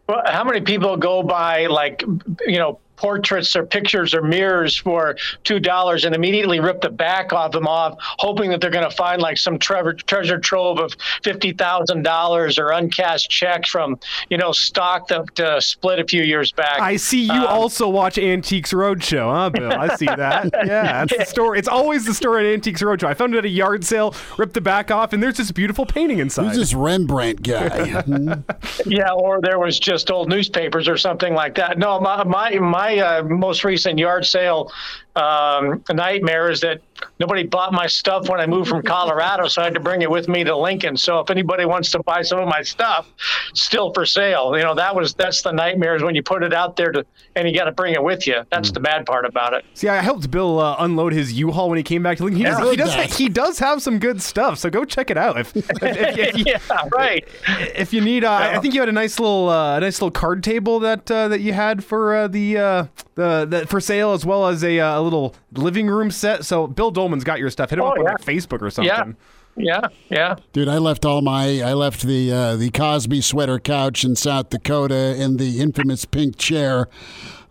Well, 0.08 0.22
how 0.26 0.43
many 0.43 0.62
people 0.62 0.97
go 0.97 1.24
buy 1.24 1.68
like 1.68 2.04
you 2.45 2.60
know 2.60 2.80
portraits 2.96 3.56
or 3.56 3.66
pictures 3.66 4.14
or 4.14 4.22
mirrors 4.22 4.78
for 4.78 5.16
two 5.44 5.60
dollars 5.60 6.06
and 6.06 6.16
immediately 6.16 6.60
rip 6.60 6.82
the 6.82 6.89
back 6.89 7.34
off 7.34 7.52
them 7.52 7.68
off, 7.68 7.96
hoping 8.00 8.50
that 8.52 8.62
they're 8.62 8.70
going 8.72 8.89
to 8.89 8.96
find 8.96 9.22
like 9.22 9.38
some 9.38 9.58
treasure 9.60 9.94
treasure 9.94 10.39
trove 10.39 10.80
of 10.80 10.94
fifty 11.24 11.52
thousand 11.54 12.04
dollars 12.04 12.58
or 12.60 12.72
uncashed 12.72 13.30
checks 13.30 13.70
from 13.70 14.00
you 14.30 14.38
know 14.38 14.52
stock 14.52 15.08
that 15.08 15.39
uh, 15.39 15.60
split 15.60 16.00
a 16.00 16.06
few 16.06 16.24
years 16.24 16.52
back. 16.52 16.80
I 16.80 16.96
see 16.98 17.24
you 17.26 17.32
Um, 17.34 17.48
also 17.48 17.89
watch 17.89 18.18
Antiques 18.18 18.72
Roadshow, 18.74 19.32
huh, 19.34 19.50
Bill? 19.50 19.72
I 19.72 19.96
see 19.96 20.06
that. 20.06 20.52
Yeah, 20.66 21.06
that's 21.06 21.18
the 21.18 21.26
story. 21.26 21.60
It's 21.60 21.68
always 21.68 22.06
the 22.06 22.14
story 22.14 22.48
at 22.48 22.54
Antiques 22.54 22.82
Roadshow. 22.82 23.06
I 23.06 23.14
found 23.14 23.34
it 23.36 23.39
at 23.39 23.46
a 23.46 23.50
yard 23.50 23.84
sale, 23.84 24.16
ripped 24.38 24.54
the 24.54 24.62
back 24.62 24.91
off, 24.91 25.14
and 25.14 25.22
there's 25.22 25.38
this 25.38 25.52
beautiful 25.52 25.86
painting 25.86 26.20
inside. 26.20 26.46
Who's 26.48 26.58
this 26.58 26.74
Rembrandt 26.74 27.41
guy? 27.44 28.04
Yeah, 28.86 29.12
or 29.12 29.41
there 29.41 29.60
was 29.60 29.80
just 29.80 30.10
old 30.12 30.30
newspapers 30.30 30.88
or 30.88 30.98
something 30.98 31.34
like 31.34 31.56
that. 31.56 31.78
No, 31.78 32.00
my 32.00 32.24
my, 32.24 32.52
my 32.60 32.83
uh, 33.00 33.24
most 33.24 33.64
recent 33.64 34.00
yard 34.00 34.26
sale 34.26 34.72
um, 35.16 35.84
nightmare 35.91 36.49
is 36.49 36.61
that 36.61 36.82
nobody 37.20 37.43
bought 37.43 37.72
my 37.72 37.88
stuff 37.88 38.30
when 38.30 38.39
I 38.39 38.47
moved 38.47 38.70
from 38.70 38.82
Colorado, 38.82 39.47
so 39.47 39.61
I 39.61 39.66
had 39.66 39.74
to 39.76 39.80
bring 39.80 40.01
it 40.01 40.09
with 40.09 40.28
me 40.28 40.43
to 40.43 40.55
Lincoln. 40.55 40.97
So 40.97 41.20
if 41.20 41.30
anybody 41.30 41.66
wants 41.66 41.91
to 41.91 41.99
buy 42.03 42.22
some 42.22 42.39
of 42.39 42.47
my 42.47 42.64
stuff, 42.64 43.07
still 43.53 43.93
for 43.93 44.05
sale. 44.05 44.57
You 44.57 44.64
know, 44.64 44.76
that 44.76 44.95
was 44.95 45.14
that's 45.14 45.41
the 45.41 45.51
nightmare 45.51 45.95
is 45.95 46.03
when 46.03 46.16
you 46.16 46.24
put 46.24 46.43
it 46.43 46.53
out 46.53 46.76
there 46.76 46.91
to 46.91 47.05
and 47.36 47.47
you 47.47 47.55
got 47.55 47.66
to 47.66 47.72
bring 47.72 47.93
it 47.93 48.03
with 48.03 48.28
you. 48.28 48.43
That's 48.51 48.72
the 48.72 48.80
bad 48.80 49.05
part 49.05 49.26
about 49.26 49.53
it. 49.53 49.66
See, 49.74 49.88
I 49.88 50.01
helped 50.01 50.30
Bill 50.30 50.59
uh, 50.59 50.76
unload 50.80 51.14
his 51.14 51.34
U-Haul 51.34 51.70
when 51.70 51.78
he 51.78 51.84
came 51.84 52.03
back 52.03 52.18
to 52.18 52.24
Lincoln. 52.24 52.39
He, 52.39 52.43
does, 52.45 52.70
he, 52.70 52.76
does, 52.76 53.18
he 53.18 53.30
does 53.30 53.59
have 53.59 53.82
some 53.82 53.99
good 53.99 54.22
stuff, 54.22 54.59
so 54.59 54.70
go 54.70 54.86
check 54.86 55.09
it 55.09 55.18
out. 55.18 55.39
If 55.39 55.55
if, 55.55 55.70
if, 55.82 56.18
if, 56.18 56.38
you, 56.38 56.43
yeah, 56.47 56.59
right. 56.93 57.28
if 57.76 57.93
you 57.93 58.01
need, 58.01 58.24
uh, 58.24 58.34
I 58.34 58.59
think 58.59 58.74
you 58.74 58.80
had 58.80 58.89
a 58.89 58.93
nice 58.93 59.20
little 59.20 59.49
uh, 59.49 59.78
a 59.78 59.82
nice 59.82 60.01
little 60.01 60.11
card 60.11 60.43
table 60.43 60.80
that 60.80 61.09
uh, 61.09 61.28
that 61.28 61.41
you 61.41 61.53
had 61.53 61.84
for 61.84 62.16
uh, 62.16 62.28
the 62.28 62.57
uh, 62.57 62.86
the 63.16 63.45
the 63.45 63.68
for 63.68 63.80
sale, 63.80 64.14
as 64.14 64.26
well 64.26 64.47
as 64.47 64.64
a, 64.64 64.80
uh, 64.80 64.99
a 64.99 65.01
little 65.01 65.36
living 65.53 65.88
room 65.88 66.11
set. 66.11 66.45
So 66.45 66.68
Bill 66.68 66.91
Doleman's 66.91 67.24
got 67.24 67.39
your 67.39 67.49
stuff. 67.49 67.70
Hit 67.70 67.80
him 67.80 67.86
Oh, 67.86 67.89
up 67.89 67.97
on 67.99 68.05
like 68.05 68.22
Facebook 68.22 68.61
or 68.61 68.70
something. 68.70 68.88
Yeah. 68.93 69.14
Yeah, 69.55 69.82
yeah. 70.09 70.36
Dude, 70.51 70.68
I 70.68 70.80
left 70.80 71.05
all 71.05 71.22
my 71.22 71.61
I 71.61 71.74
left 71.74 72.01
the 72.01 72.32
uh, 72.32 72.55
the 72.55 72.72
Cosby 72.72 73.22
sweater 73.22 73.59
couch 73.59 74.03
in 74.03 74.16
South 74.16 74.49
Dakota 74.49 75.16
in 75.16 75.38
the 75.38 75.61
infamous 75.61 76.05
pink 76.05 76.38
chair 76.39 76.88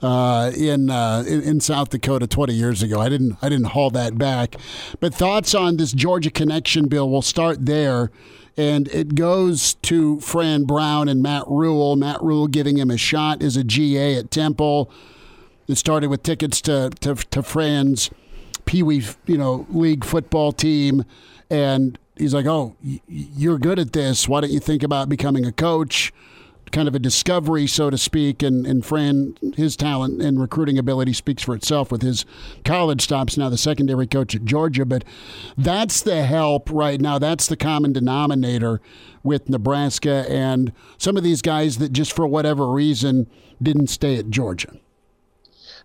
uh, 0.02 0.50
in, 0.56 0.90
uh, 0.90 1.22
in 1.28 1.42
in 1.42 1.60
South 1.60 1.90
Dakota 1.90 2.26
20 2.26 2.54
years 2.54 2.82
ago. 2.82 2.98
I 3.00 3.08
didn't 3.08 3.36
I 3.40 3.48
didn't 3.48 3.66
haul 3.66 3.90
that 3.90 4.18
back. 4.18 4.56
But 4.98 5.14
thoughts 5.14 5.54
on 5.54 5.76
this 5.76 5.92
Georgia 5.92 6.32
connection 6.32 6.88
bill? 6.88 7.08
We'll 7.08 7.22
start 7.22 7.66
there. 7.66 8.10
And 8.56 8.88
it 8.88 9.14
goes 9.14 9.74
to 9.74 10.18
Fran 10.18 10.64
Brown 10.64 11.08
and 11.08 11.22
Matt 11.22 11.44
Rhule. 11.46 11.94
Matt 11.94 12.20
Rhule 12.20 12.48
giving 12.48 12.78
him 12.78 12.90
a 12.90 12.96
shot 12.98 13.44
as 13.44 13.56
a 13.56 13.62
GA 13.62 14.16
at 14.16 14.32
Temple. 14.32 14.90
It 15.68 15.76
started 15.76 16.08
with 16.08 16.22
tickets 16.22 16.60
to, 16.62 16.90
to, 17.00 17.14
to 17.14 17.42
Fran's 17.42 18.10
Pee 18.64 18.82
Wee, 18.82 19.04
you 19.26 19.38
know, 19.38 19.66
league 19.70 20.04
football 20.04 20.52
team, 20.52 21.04
and 21.50 21.98
he's 22.16 22.34
like, 22.34 22.46
"Oh, 22.46 22.76
you're 23.08 23.58
good 23.58 23.78
at 23.78 23.92
this. 23.92 24.28
Why 24.28 24.40
don't 24.40 24.50
you 24.52 24.60
think 24.60 24.82
about 24.82 25.08
becoming 25.08 25.44
a 25.44 25.52
coach?" 25.52 26.12
Kind 26.70 26.88
of 26.88 26.94
a 26.94 26.98
discovery, 26.98 27.66
so 27.66 27.90
to 27.90 27.98
speak, 27.98 28.42
and 28.42 28.66
and 28.66 28.86
Fran, 28.86 29.36
his 29.56 29.76
talent 29.76 30.22
and 30.22 30.40
recruiting 30.40 30.78
ability 30.78 31.12
speaks 31.12 31.42
for 31.42 31.54
itself 31.54 31.92
with 31.92 32.00
his 32.00 32.24
college 32.64 33.02
stops. 33.02 33.36
Now 33.36 33.50
the 33.50 33.58
secondary 33.58 34.06
coach 34.06 34.34
at 34.34 34.46
Georgia, 34.46 34.86
but 34.86 35.04
that's 35.58 36.00
the 36.00 36.24
help 36.24 36.70
right 36.70 36.98
now. 36.98 37.18
That's 37.18 37.46
the 37.46 37.58
common 37.58 37.92
denominator 37.92 38.80
with 39.22 39.50
Nebraska 39.50 40.24
and 40.30 40.72
some 40.96 41.18
of 41.18 41.22
these 41.22 41.42
guys 41.42 41.76
that 41.76 41.92
just 41.92 42.12
for 42.12 42.26
whatever 42.26 42.70
reason 42.70 43.28
didn't 43.60 43.88
stay 43.88 44.16
at 44.16 44.30
Georgia. 44.30 44.72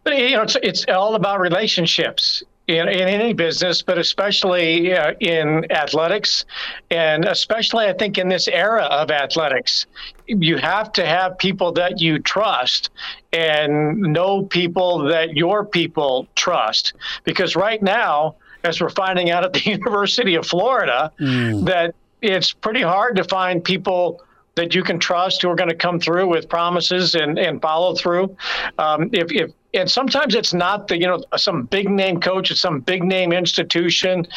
But 0.07 0.19
you 0.19 0.37
know, 0.37 0.43
it's, 0.43 0.55
it's 0.63 0.85
all 0.87 1.15
about 1.15 1.41
relationships 1.41 2.41
in, 2.67 2.87
in 2.87 3.09
any 3.09 3.33
business, 3.33 3.81
but 3.81 3.97
especially 3.97 4.93
uh, 4.93 5.15
in 5.19 5.69
athletics, 5.69 6.45
and 6.89 7.25
especially 7.25 7.87
I 7.87 7.91
think 7.91 8.17
in 8.17 8.29
this 8.29 8.47
era 8.47 8.83
of 8.83 9.11
athletics, 9.11 9.85
you 10.27 10.55
have 10.55 10.93
to 10.93 11.05
have 11.05 11.37
people 11.37 11.73
that 11.73 11.99
you 11.99 12.19
trust 12.19 12.89
and 13.33 13.97
know 13.97 14.43
people 14.43 14.99
that 14.99 15.35
your 15.35 15.65
people 15.65 16.25
trust. 16.35 16.93
Because 17.25 17.57
right 17.57 17.83
now, 17.83 18.35
as 18.63 18.79
we're 18.79 18.87
finding 18.87 19.29
out 19.29 19.43
at 19.43 19.51
the 19.51 19.59
University 19.69 20.35
of 20.35 20.47
Florida, 20.47 21.11
mm. 21.19 21.65
that 21.65 21.95
it's 22.21 22.53
pretty 22.53 22.81
hard 22.81 23.17
to 23.17 23.25
find 23.25 23.61
people 23.61 24.23
that 24.55 24.73
you 24.73 24.83
can 24.83 24.99
trust 24.99 25.41
who 25.41 25.49
are 25.49 25.55
going 25.55 25.69
to 25.69 25.75
come 25.75 25.99
through 25.99 26.27
with 26.27 26.49
promises 26.49 27.13
and, 27.13 27.37
and 27.37 27.61
follow 27.61 27.93
through. 27.93 28.35
Um, 28.77 29.09
if, 29.13 29.31
if 29.31 29.51
and 29.77 29.89
sometimes 29.89 30.35
it's 30.35 30.53
not 30.53 30.87
the 30.87 30.97
you 30.99 31.07
know 31.07 31.23
some 31.37 31.63
big 31.63 31.89
name 31.89 32.19
coach 32.19 32.51
at 32.51 32.57
some 32.57 32.79
big 32.79 33.03
name 33.03 33.31
institution. 33.31 34.27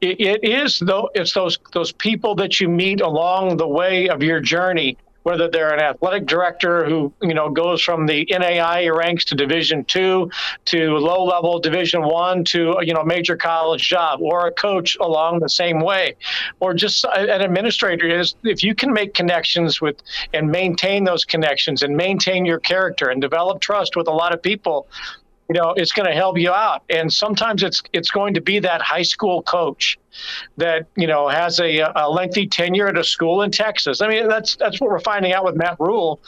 it, 0.00 0.20
it 0.20 0.44
is 0.44 0.78
though 0.80 1.10
it's 1.14 1.34
those 1.34 1.58
those 1.72 1.92
people 1.92 2.34
that 2.34 2.60
you 2.60 2.68
meet 2.68 3.00
along 3.00 3.56
the 3.56 3.68
way 3.68 4.08
of 4.08 4.22
your 4.22 4.40
journey 4.40 4.96
whether 5.26 5.48
they're 5.48 5.74
an 5.74 5.80
athletic 5.80 6.24
director 6.24 6.84
who 6.88 7.12
you 7.20 7.34
know 7.34 7.50
goes 7.50 7.82
from 7.82 8.06
the 8.06 8.24
NAI 8.30 8.86
ranks 8.90 9.24
to 9.24 9.34
Division 9.34 9.84
two 9.86 10.30
to 10.66 10.98
low 10.98 11.24
level 11.24 11.58
Division 11.58 12.04
one 12.04 12.44
to 12.44 12.76
you 12.80 12.94
know 12.94 13.02
major 13.02 13.36
college 13.36 13.88
job, 13.88 14.20
or 14.22 14.46
a 14.46 14.52
coach 14.52 14.96
along 15.00 15.40
the 15.40 15.48
same 15.48 15.80
way, 15.80 16.14
or 16.60 16.74
just 16.74 17.04
an 17.16 17.40
administrator 17.42 18.08
is 18.08 18.36
if 18.44 18.62
you 18.62 18.72
can 18.72 18.92
make 18.92 19.14
connections 19.14 19.80
with 19.80 19.96
and 20.32 20.48
maintain 20.48 21.02
those 21.02 21.24
connections 21.24 21.82
and 21.82 21.96
maintain 21.96 22.44
your 22.46 22.60
character 22.60 23.08
and 23.08 23.20
develop 23.20 23.60
trust 23.60 23.96
with 23.96 24.06
a 24.06 24.12
lot 24.12 24.32
of 24.32 24.40
people 24.40 24.86
you 25.48 25.54
know 25.54 25.74
it's 25.76 25.92
going 25.92 26.08
to 26.08 26.14
help 26.14 26.38
you 26.38 26.50
out 26.50 26.82
and 26.90 27.12
sometimes 27.12 27.62
it's 27.62 27.82
it's 27.92 28.10
going 28.10 28.34
to 28.34 28.40
be 28.40 28.58
that 28.58 28.80
high 28.82 29.02
school 29.02 29.42
coach 29.42 29.98
that 30.56 30.86
you 30.96 31.06
know 31.06 31.28
has 31.28 31.60
a, 31.60 31.80
a 31.94 32.10
lengthy 32.10 32.46
tenure 32.46 32.88
at 32.88 32.98
a 32.98 33.04
school 33.04 33.42
in 33.42 33.50
Texas. 33.50 34.00
I 34.00 34.08
mean 34.08 34.28
that's 34.28 34.56
that's 34.56 34.80
what 34.80 34.90
we're 34.90 35.00
finding 35.00 35.32
out 35.32 35.44
with 35.44 35.56
Matt 35.56 35.76
Rhule 35.78 36.20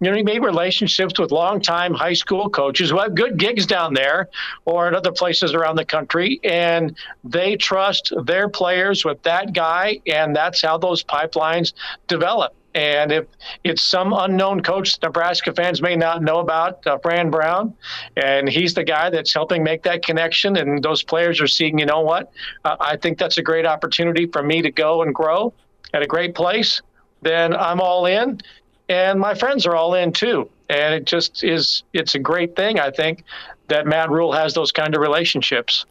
You 0.00 0.10
know, 0.10 0.16
he 0.16 0.22
made 0.22 0.44
relationships 0.44 1.18
with 1.18 1.32
longtime 1.32 1.92
high 1.94 2.14
school 2.14 2.48
coaches 2.48 2.90
who 2.90 2.98
have 2.98 3.14
good 3.14 3.36
gigs 3.36 3.66
down 3.66 3.94
there 3.94 4.28
or 4.64 4.86
in 4.88 4.94
other 4.94 5.10
places 5.12 5.54
around 5.54 5.76
the 5.76 5.84
country, 5.84 6.38
and 6.44 6.96
they 7.24 7.56
trust 7.56 8.12
their 8.24 8.48
players 8.48 9.04
with 9.04 9.20
that 9.24 9.52
guy, 9.52 10.00
and 10.06 10.36
that's 10.36 10.62
how 10.62 10.78
those 10.78 11.02
pipelines 11.02 11.72
develop. 12.06 12.54
And 12.74 13.10
if 13.10 13.26
it's 13.64 13.82
some 13.82 14.12
unknown 14.12 14.62
coach 14.62 14.96
Nebraska 15.02 15.52
fans 15.52 15.80
may 15.80 15.96
not 15.96 16.22
know 16.22 16.38
about, 16.38 16.86
uh, 16.86 16.98
Fran 16.98 17.30
Brown, 17.30 17.74
and 18.16 18.48
he's 18.48 18.74
the 18.74 18.84
guy 18.84 19.10
that's 19.10 19.32
helping 19.32 19.64
make 19.64 19.82
that 19.84 20.04
connection, 20.04 20.56
and 20.56 20.82
those 20.82 21.02
players 21.02 21.40
are 21.40 21.46
seeing, 21.46 21.78
you 21.78 21.86
know 21.86 22.00
what, 22.00 22.30
uh, 22.64 22.76
I 22.78 22.96
think 22.96 23.18
that's 23.18 23.38
a 23.38 23.42
great 23.42 23.66
opportunity 23.66 24.26
for 24.26 24.42
me 24.42 24.62
to 24.62 24.70
go 24.70 25.02
and 25.02 25.14
grow 25.14 25.52
at 25.94 26.02
a 26.02 26.06
great 26.06 26.34
place, 26.34 26.82
then 27.22 27.54
I'm 27.54 27.80
all 27.80 28.06
in. 28.06 28.40
And 28.88 29.20
my 29.20 29.34
friends 29.34 29.66
are 29.66 29.74
all 29.74 29.94
in 29.94 30.12
too. 30.12 30.48
And 30.70 30.94
it 30.94 31.04
just 31.04 31.44
is, 31.44 31.82
it's 31.92 32.14
a 32.14 32.18
great 32.18 32.56
thing, 32.56 32.78
I 32.80 32.90
think, 32.90 33.24
that 33.68 33.86
Matt 33.86 34.10
Rhule 34.10 34.32
has 34.32 34.54
those 34.54 34.72
kind 34.72 34.94
of 34.94 35.00
relationships. 35.00 35.84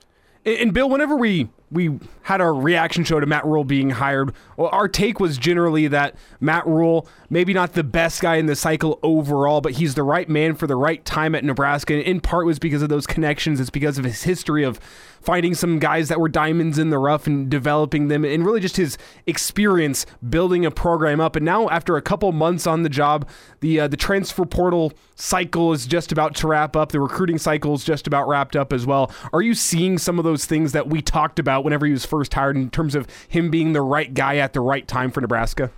And 0.46 0.74
Bill, 0.74 0.90
whenever 0.90 1.16
we 1.16 1.50
we 1.72 2.00
had 2.28 2.42
our 2.42 2.54
reaction 2.54 3.06
show 3.06 3.22
to 3.22 3.26
Matt 3.26 3.46
Rhule 3.46 3.64
being 3.64 3.90
hired, 3.90 4.34
well, 4.58 4.68
our 4.74 4.90
take 4.90 5.18
was 5.18 5.38
generally 5.38 5.88
that 5.88 6.14
Matt 6.42 6.68
Rhule, 6.68 7.08
maybe 7.30 7.54
not 7.54 7.72
the 7.72 7.86
best 7.86 8.22
guy 8.22 8.36
in 8.36 8.48
the 8.48 8.56
cycle 8.56 9.00
overall, 9.02 9.62
but 9.62 9.72
he's 9.72 9.96
the 9.96 10.04
right 10.04 10.28
man 10.28 10.54
for 10.54 10.68
the 10.68 10.76
right 10.76 11.06
time 11.06 11.36
at 11.36 11.46
Nebraska. 11.46 11.94
And 11.94 12.04
in 12.04 12.20
part 12.20 12.46
was 12.46 12.60
because 12.60 12.82
of 12.82 12.90
those 12.90 13.08
connections. 13.08 13.62
It's 13.62 13.70
because 13.70 13.98
of 13.98 14.04
his 14.04 14.24
history 14.24 14.66
of 14.66 14.78
finding 15.22 15.54
some 15.54 15.80
guys 15.80 16.10
that 16.10 16.20
were 16.20 16.30
diamonds 16.30 16.78
in 16.78 16.90
the 16.90 16.98
rough 16.98 17.28
and 17.28 17.50
developing 17.50 18.08
them, 18.08 18.24
and 18.26 18.46
really 18.46 18.60
just 18.60 18.78
his 18.78 18.98
experience 19.26 20.06
building 20.30 20.66
a 20.66 20.72
program 20.72 21.20
up. 21.20 21.36
And 21.36 21.46
now, 21.46 21.70
after 21.70 21.96
a 21.96 22.02
couple 22.02 22.32
months 22.32 22.68
on 22.68 22.84
the 22.84 22.90
job, 22.90 23.28
the 23.62 23.80
uh, 23.82 23.88
the 23.88 23.98
transfer 23.98 24.46
portal 24.46 24.94
cycle 25.16 25.74
is 25.74 25.86
just 25.86 26.12
about 26.12 26.36
to 26.36 26.48
wrap 26.48 26.76
up. 26.76 26.92
The 26.92 27.00
recruiting 27.00 27.38
cycle 27.38 27.74
is 27.74 27.84
just 27.84 28.08
about 28.08 28.28
wrapped 28.28 28.56
up 28.56 28.72
as 28.72 28.86
well. 28.86 29.12
Are 29.34 29.42
you 29.42 29.54
seeing 29.54 29.98
some 29.98 30.20
of 30.20 30.26
those 30.26 30.46
things 30.46 30.74
that 30.74 30.88
we 30.88 31.02
talked 31.02 31.40
about 31.40 31.64
whenever 31.64 31.86
he 31.86 31.92
was 31.92 32.06
first 32.06 32.17
hired 32.34 32.56
in 32.56 32.70
terms 32.70 32.96
of 32.96 33.08
him 33.28 33.50
being 33.50 33.74
the 33.74 33.82
right 33.82 34.14
guy 34.14 34.38
at 34.38 34.54
the 34.54 34.62
right 34.62 34.88
time 34.88 35.12
for 35.12 35.22
Nebraska? 35.22 35.72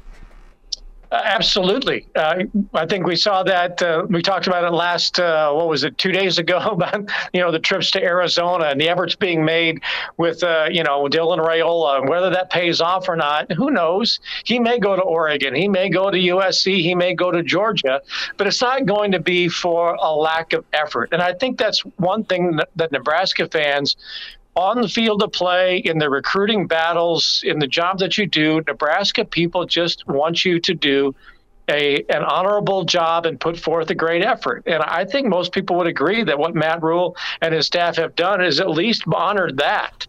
Uh, 1.11 1.21
absolutely. 1.23 2.07
Uh, 2.15 2.43
I 2.73 2.85
think 2.85 3.07
we 3.07 3.15
saw 3.15 3.41
that. 3.43 3.81
Uh, 3.81 4.05
we 4.09 4.21
talked 4.21 4.45
about 4.45 4.63
it 4.63 4.71
last, 4.71 5.19
uh, 5.19 5.51
what 5.51 5.67
was 5.67 5.83
it, 5.83 5.97
two 5.97 6.11
days 6.11 6.37
ago 6.37 6.57
about, 6.71 7.09
you 7.33 7.41
know, 7.41 7.51
the 7.51 7.59
trips 7.59 7.89
to 7.91 8.03
Arizona 8.03 8.65
and 8.65 8.79
the 8.79 8.87
efforts 8.87 9.15
being 9.15 9.43
made 9.43 9.81
with, 10.17 10.43
uh, 10.43 10.67
you 10.69 10.83
know, 10.83 11.05
Dylan 11.05 11.43
Raiola. 11.43 12.07
Whether 12.07 12.29
that 12.29 12.51
pays 12.51 12.79
off 12.79 13.09
or 13.09 13.15
not, 13.15 13.51
who 13.51 13.71
knows? 13.71 14.19
He 14.43 14.59
may 14.59 14.77
go 14.77 14.95
to 14.95 15.01
Oregon. 15.01 15.55
He 15.55 15.67
may 15.67 15.89
go 15.89 16.11
to 16.11 16.17
USC. 16.17 16.79
He 16.81 16.93
may 16.93 17.15
go 17.15 17.31
to 17.31 17.41
Georgia. 17.41 18.01
But 18.37 18.45
it's 18.45 18.61
not 18.61 18.85
going 18.85 19.11
to 19.11 19.19
be 19.19 19.49
for 19.49 19.95
a 19.95 20.13
lack 20.13 20.53
of 20.53 20.63
effort. 20.73 21.09
And 21.11 21.23
I 21.23 21.33
think 21.33 21.57
that's 21.57 21.79
one 21.97 22.23
thing 22.23 22.57
that, 22.57 22.69
that 22.75 22.91
Nebraska 22.91 23.47
fans 23.47 23.95
on 24.59 24.81
the 24.81 24.89
field 24.89 25.23
of 25.23 25.31
play, 25.31 25.77
in 25.77 25.99
the 25.99 26.09
recruiting 26.09 26.67
battles, 26.67 27.41
in 27.45 27.59
the 27.59 27.67
job 27.67 27.99
that 27.99 28.17
you 28.17 28.25
do, 28.27 28.61
Nebraska 28.67 29.23
people 29.23 29.65
just 29.65 30.05
want 30.07 30.43
you 30.43 30.59
to 30.59 30.73
do 30.73 31.15
a 31.69 32.03
an 32.09 32.23
honorable 32.23 32.83
job 32.83 33.25
and 33.25 33.39
put 33.39 33.57
forth 33.57 33.89
a 33.89 33.95
great 33.95 34.23
effort. 34.23 34.63
And 34.65 34.83
I 34.83 35.05
think 35.05 35.27
most 35.27 35.53
people 35.53 35.77
would 35.77 35.87
agree 35.87 36.23
that 36.23 36.37
what 36.37 36.55
Matt 36.55 36.83
Rhule 36.83 37.15
and 37.41 37.53
his 37.53 37.67
staff 37.67 37.95
have 37.95 38.15
done 38.15 38.43
is 38.43 38.59
at 38.59 38.69
least 38.69 39.03
honored 39.07 39.57
that. 39.57 40.07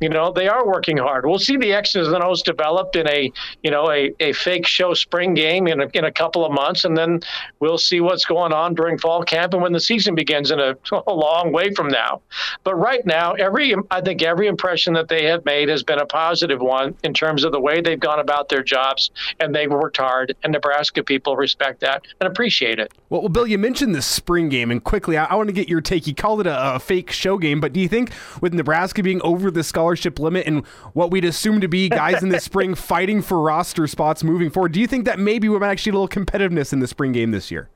You 0.00 0.08
know, 0.08 0.32
they 0.32 0.48
are 0.48 0.66
working 0.66 0.96
hard. 0.96 1.26
We'll 1.26 1.38
see 1.38 1.58
the 1.58 1.74
X's 1.74 2.08
and 2.08 2.24
O's 2.24 2.42
developed 2.42 2.96
in 2.96 3.06
a, 3.06 3.30
you 3.62 3.70
know, 3.70 3.90
a, 3.90 4.12
a 4.18 4.32
fake 4.32 4.66
show 4.66 4.94
spring 4.94 5.34
game 5.34 5.66
in 5.66 5.82
a, 5.82 5.88
in 5.92 6.04
a 6.04 6.12
couple 6.12 6.44
of 6.44 6.52
months, 6.52 6.86
and 6.86 6.96
then 6.96 7.20
we'll 7.60 7.76
see 7.76 8.00
what's 8.00 8.24
going 8.24 8.52
on 8.52 8.74
during 8.74 8.96
fall 8.96 9.22
camp 9.22 9.52
and 9.52 9.62
when 9.62 9.72
the 9.72 9.80
season 9.80 10.14
begins 10.14 10.50
in 10.50 10.58
a, 10.58 10.74
a 11.06 11.12
long 11.12 11.52
way 11.52 11.72
from 11.74 11.88
now. 11.88 12.22
But 12.64 12.76
right 12.76 13.04
now, 13.04 13.34
every 13.34 13.74
I 13.90 14.00
think 14.00 14.22
every 14.22 14.46
impression 14.46 14.94
that 14.94 15.08
they 15.08 15.24
have 15.26 15.44
made 15.44 15.68
has 15.68 15.82
been 15.82 15.98
a 15.98 16.06
positive 16.06 16.60
one 16.60 16.96
in 17.04 17.12
terms 17.12 17.44
of 17.44 17.52
the 17.52 17.60
way 17.60 17.82
they've 17.82 18.00
gone 18.00 18.20
about 18.20 18.48
their 18.48 18.62
jobs, 18.62 19.10
and 19.38 19.54
they've 19.54 19.70
worked 19.70 19.98
hard, 19.98 20.34
and 20.42 20.52
Nebraska 20.52 21.04
people 21.04 21.36
respect 21.36 21.80
that 21.80 22.02
and 22.20 22.28
appreciate 22.28 22.78
it. 22.78 22.90
Well, 23.10 23.20
well 23.20 23.28
Bill, 23.28 23.46
you 23.46 23.58
mentioned 23.58 23.94
the 23.94 24.02
spring 24.02 24.48
game, 24.48 24.70
and 24.70 24.82
quickly, 24.82 25.18
I, 25.18 25.26
I 25.26 25.34
want 25.34 25.48
to 25.48 25.52
get 25.52 25.68
your 25.68 25.82
take. 25.82 26.06
You 26.06 26.14
called 26.14 26.40
it 26.40 26.46
a, 26.46 26.76
a 26.76 26.78
fake 26.78 27.10
show 27.10 27.36
game, 27.36 27.60
but 27.60 27.74
do 27.74 27.80
you 27.80 27.88
think 27.88 28.12
with 28.40 28.54
Nebraska 28.54 29.02
being 29.02 29.20
over 29.20 29.50
the 29.50 29.62
scholarship 29.62 29.89
scholarship 29.90 30.18
limit 30.18 30.46
and 30.46 30.64
what 30.92 31.10
we'd 31.10 31.24
assume 31.24 31.60
to 31.60 31.68
be 31.68 31.88
guys 31.88 32.22
in 32.22 32.28
the 32.28 32.40
spring 32.50 32.74
fighting 32.74 33.20
for 33.22 33.40
roster 33.40 33.86
spots 33.86 34.22
moving 34.22 34.50
forward. 34.50 34.72
Do 34.72 34.80
you 34.80 34.86
think 34.86 35.04
that 35.04 35.18
maybe 35.18 35.48
we 35.48 35.58
might 35.58 35.70
actually 35.70 35.90
a 35.90 35.98
little 35.98 36.08
competitiveness 36.08 36.72
in 36.72 36.78
the 36.78 36.86
spring 36.86 37.12
game 37.12 37.32
this 37.32 37.50
year? 37.50 37.68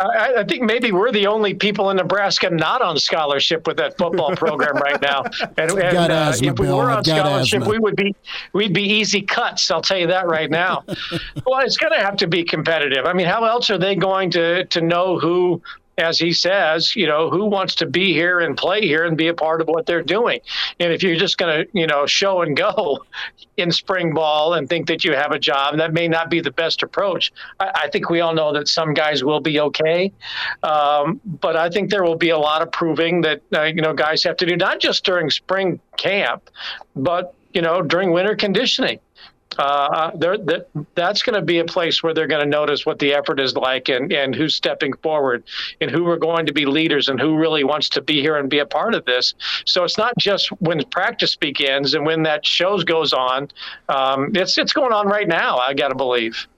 I, 0.00 0.34
I, 0.38 0.44
think 0.44 0.62
maybe 0.62 0.90
we're 0.90 1.12
the 1.12 1.26
only 1.26 1.52
people 1.52 1.90
in 1.90 1.98
Nebraska 1.98 2.48
not 2.48 2.80
on 2.80 2.98
scholarship 2.98 3.66
with 3.66 3.76
that 3.76 3.98
football 3.98 4.34
program 4.34 4.76
right 4.76 5.00
now. 5.00 5.24
And, 5.58 5.70
and 5.72 6.12
uh, 6.12 6.32
if 6.34 6.58
we 6.58 6.68
were 6.68 6.90
on 6.90 7.04
scholarship, 7.04 7.60
asthma. 7.60 7.70
we 7.70 7.78
would 7.78 7.96
be 7.96 8.14
we'd 8.54 8.72
be 8.72 8.82
easy 8.82 9.20
cuts. 9.20 9.70
I'll 9.70 9.82
tell 9.82 9.98
you 9.98 10.06
that 10.06 10.26
right 10.26 10.50
now. 10.50 10.84
well, 11.46 11.60
it's 11.60 11.76
going 11.76 11.92
to 11.92 11.98
have 11.98 12.16
to 12.16 12.26
be 12.26 12.44
competitive. 12.44 13.04
I 13.04 13.12
mean, 13.12 13.26
how 13.26 13.44
else 13.44 13.68
are 13.68 13.78
they 13.78 13.94
going 13.94 14.30
to 14.30 14.64
to 14.64 14.80
know 14.80 15.18
who 15.18 15.60
as 16.00 16.18
he 16.18 16.32
says, 16.32 16.96
you 16.96 17.06
know, 17.06 17.30
who 17.30 17.44
wants 17.44 17.74
to 17.76 17.86
be 17.86 18.12
here 18.12 18.40
and 18.40 18.56
play 18.56 18.80
here 18.80 19.04
and 19.04 19.16
be 19.16 19.28
a 19.28 19.34
part 19.34 19.60
of 19.60 19.68
what 19.68 19.86
they're 19.86 20.02
doing? 20.02 20.40
And 20.80 20.92
if 20.92 21.02
you're 21.02 21.16
just 21.16 21.38
going 21.38 21.64
to, 21.64 21.78
you 21.78 21.86
know, 21.86 22.06
show 22.06 22.42
and 22.42 22.56
go 22.56 23.04
in 23.56 23.70
spring 23.70 24.14
ball 24.14 24.54
and 24.54 24.68
think 24.68 24.86
that 24.88 25.04
you 25.04 25.12
have 25.14 25.32
a 25.32 25.38
job, 25.38 25.76
that 25.76 25.92
may 25.92 26.08
not 26.08 26.30
be 26.30 26.40
the 26.40 26.50
best 26.50 26.82
approach. 26.82 27.32
I, 27.60 27.70
I 27.84 27.88
think 27.90 28.10
we 28.10 28.20
all 28.20 28.34
know 28.34 28.52
that 28.52 28.68
some 28.68 28.94
guys 28.94 29.22
will 29.22 29.40
be 29.40 29.60
okay, 29.60 30.12
um, 30.62 31.20
but 31.24 31.56
I 31.56 31.68
think 31.68 31.90
there 31.90 32.02
will 32.02 32.16
be 32.16 32.30
a 32.30 32.38
lot 32.38 32.62
of 32.62 32.72
proving 32.72 33.20
that 33.22 33.42
uh, 33.54 33.64
you 33.64 33.82
know 33.82 33.92
guys 33.92 34.22
have 34.24 34.36
to 34.38 34.46
do 34.46 34.56
not 34.56 34.80
just 34.80 35.04
during 35.04 35.30
spring 35.30 35.80
camp, 35.96 36.50
but 36.96 37.34
you 37.52 37.62
know 37.62 37.82
during 37.82 38.12
winter 38.12 38.34
conditioning 38.34 38.98
uh, 39.60 40.10
that, 40.16 40.66
that's 40.94 41.22
going 41.22 41.34
to 41.34 41.42
be 41.42 41.58
a 41.58 41.64
place 41.64 42.02
where 42.02 42.14
they're 42.14 42.26
going 42.26 42.42
to 42.42 42.48
notice 42.48 42.86
what 42.86 42.98
the 42.98 43.12
effort 43.12 43.38
is 43.38 43.54
like 43.54 43.90
and, 43.90 44.10
and 44.10 44.34
who's 44.34 44.54
stepping 44.56 44.94
forward 45.02 45.44
and 45.82 45.90
who 45.90 46.08
are 46.08 46.16
going 46.16 46.46
to 46.46 46.52
be 46.52 46.64
leaders 46.64 47.10
and 47.10 47.20
who 47.20 47.36
really 47.36 47.62
wants 47.62 47.90
to 47.90 48.00
be 48.00 48.22
here 48.22 48.36
and 48.36 48.48
be 48.48 48.60
a 48.60 48.64
part 48.64 48.94
of 48.94 49.04
this. 49.04 49.34
So 49.66 49.84
it's 49.84 49.98
not 49.98 50.14
just 50.18 50.48
when 50.62 50.82
practice 50.86 51.36
begins 51.36 51.92
and 51.92 52.06
when 52.06 52.22
that 52.22 52.46
shows 52.46 52.84
goes 52.84 53.12
on. 53.12 53.48
Um, 53.90 54.34
it's 54.34 54.56
it's 54.56 54.72
going 54.72 54.94
on 54.94 55.06
right 55.06 55.28
now. 55.28 55.58
I 55.58 55.74
got 55.74 55.88
to 55.88 55.94
believe. 55.94 56.48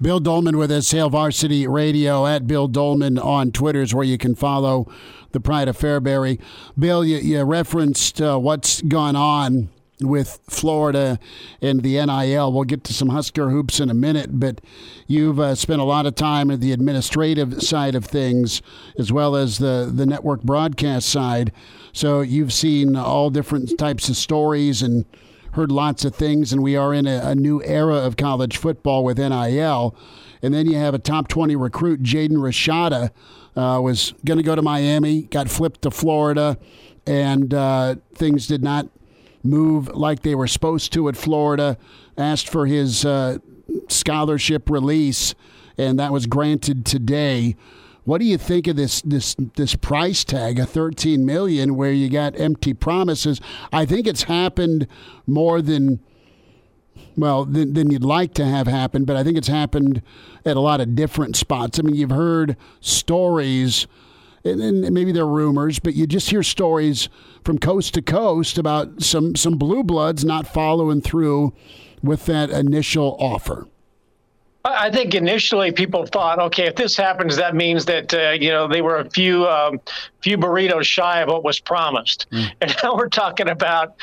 Bill 0.00 0.18
Doleman 0.18 0.56
with 0.56 0.70
us, 0.70 0.90
Hail 0.90 1.10
Varsity 1.10 1.66
Radio 1.66 2.26
at 2.26 2.46
Bill 2.46 2.66
Doleman 2.66 3.18
on 3.18 3.52
Twitter 3.52 3.82
is 3.82 3.94
where 3.94 4.06
you 4.06 4.16
can 4.16 4.34
follow 4.34 4.90
the 5.32 5.40
Pride 5.40 5.68
of 5.68 5.76
Fairbury. 5.76 6.40
Bill, 6.78 7.04
you, 7.04 7.18
you 7.18 7.42
referenced 7.42 8.22
uh, 8.22 8.38
what's 8.38 8.80
gone 8.80 9.16
on 9.16 9.68
with 10.02 10.40
Florida 10.48 11.18
and 11.60 11.82
the 11.82 12.04
NIL. 12.04 12.52
We'll 12.52 12.64
get 12.64 12.84
to 12.84 12.92
some 12.92 13.10
Husker 13.10 13.50
hoops 13.50 13.80
in 13.80 13.90
a 13.90 13.94
minute, 13.94 14.38
but 14.38 14.60
you've 15.06 15.40
uh, 15.40 15.54
spent 15.54 15.80
a 15.80 15.84
lot 15.84 16.06
of 16.06 16.14
time 16.14 16.50
at 16.50 16.60
the 16.60 16.72
administrative 16.72 17.62
side 17.62 17.94
of 17.94 18.04
things 18.04 18.62
as 18.98 19.12
well 19.12 19.36
as 19.36 19.58
the, 19.58 19.90
the 19.92 20.06
network 20.06 20.42
broadcast 20.42 21.08
side. 21.08 21.52
So 21.92 22.20
you've 22.20 22.52
seen 22.52 22.96
all 22.96 23.30
different 23.30 23.78
types 23.78 24.08
of 24.08 24.16
stories 24.16 24.82
and 24.82 25.04
heard 25.52 25.70
lots 25.70 26.04
of 26.04 26.14
things, 26.14 26.52
and 26.52 26.62
we 26.62 26.76
are 26.76 26.94
in 26.94 27.06
a, 27.06 27.20
a 27.24 27.34
new 27.34 27.62
era 27.64 27.96
of 27.96 28.16
college 28.16 28.56
football 28.56 29.04
with 29.04 29.18
NIL. 29.18 29.94
And 30.40 30.52
then 30.52 30.66
you 30.66 30.76
have 30.76 30.94
a 30.94 30.98
top 30.98 31.28
20 31.28 31.54
recruit, 31.56 32.02
Jaden 32.02 32.38
Rashada, 32.38 33.10
uh, 33.54 33.80
was 33.80 34.14
going 34.24 34.38
to 34.38 34.42
go 34.42 34.56
to 34.56 34.62
Miami, 34.62 35.22
got 35.22 35.50
flipped 35.50 35.82
to 35.82 35.90
Florida, 35.90 36.58
and 37.06 37.52
uh, 37.52 37.96
things 38.14 38.46
did 38.46 38.62
not– 38.62 38.88
move 39.42 39.88
like 39.88 40.22
they 40.22 40.34
were 40.34 40.46
supposed 40.46 40.92
to 40.92 41.08
at 41.08 41.16
Florida, 41.16 41.76
asked 42.16 42.48
for 42.48 42.66
his 42.66 43.04
uh, 43.04 43.38
scholarship 43.88 44.70
release, 44.70 45.34
and 45.78 45.98
that 45.98 46.12
was 46.12 46.26
granted 46.26 46.84
today. 46.84 47.56
What 48.04 48.18
do 48.18 48.24
you 48.24 48.36
think 48.36 48.66
of 48.66 48.76
this 48.76 49.00
this 49.02 49.36
this 49.56 49.76
price 49.76 50.24
tag 50.24 50.58
of 50.58 50.68
13 50.70 51.24
million 51.24 51.76
where 51.76 51.92
you 51.92 52.08
got 52.08 52.38
empty 52.38 52.74
promises? 52.74 53.40
I 53.72 53.86
think 53.86 54.06
it's 54.06 54.24
happened 54.24 54.88
more 55.26 55.62
than 55.62 56.00
well 57.16 57.44
than, 57.44 57.74
than 57.74 57.90
you'd 57.90 58.04
like 58.04 58.34
to 58.34 58.44
have 58.44 58.66
happened, 58.66 59.06
but 59.06 59.16
I 59.16 59.22
think 59.22 59.38
it's 59.38 59.48
happened 59.48 60.02
at 60.44 60.56
a 60.56 60.60
lot 60.60 60.80
of 60.80 60.96
different 60.96 61.36
spots. 61.36 61.78
I 61.78 61.82
mean, 61.82 61.94
you've 61.94 62.10
heard 62.10 62.56
stories 62.80 63.86
and, 64.44 64.60
and 64.60 64.92
maybe 64.92 65.12
they're 65.12 65.26
rumors, 65.26 65.78
but 65.78 65.94
you 65.94 66.06
just 66.06 66.30
hear 66.30 66.42
stories 66.42 67.08
from 67.44 67.58
coast 67.58 67.94
to 67.94 68.02
coast 68.02 68.58
about 68.58 69.02
some 69.02 69.36
some 69.36 69.54
blue 69.54 69.82
bloods 69.82 70.24
not 70.24 70.46
following 70.46 71.00
through 71.00 71.52
with 72.02 72.26
that 72.26 72.50
initial 72.50 73.16
offer. 73.18 73.68
I 74.64 74.90
think 74.90 75.14
initially 75.14 75.72
people 75.72 76.06
thought, 76.06 76.38
okay, 76.38 76.66
if 76.66 76.76
this 76.76 76.96
happens, 76.96 77.34
that 77.36 77.56
means 77.56 77.84
that 77.86 78.14
uh, 78.14 78.30
you 78.30 78.50
know 78.50 78.68
they 78.68 78.80
were 78.80 78.98
a 78.98 79.10
few 79.10 79.46
um, 79.48 79.80
few 80.20 80.38
burritos 80.38 80.84
shy 80.84 81.22
of 81.22 81.28
what 81.28 81.44
was 81.44 81.58
promised, 81.58 82.26
mm. 82.30 82.50
and 82.60 82.74
now 82.82 82.94
we're 82.94 83.08
talking 83.08 83.48
about 83.48 83.96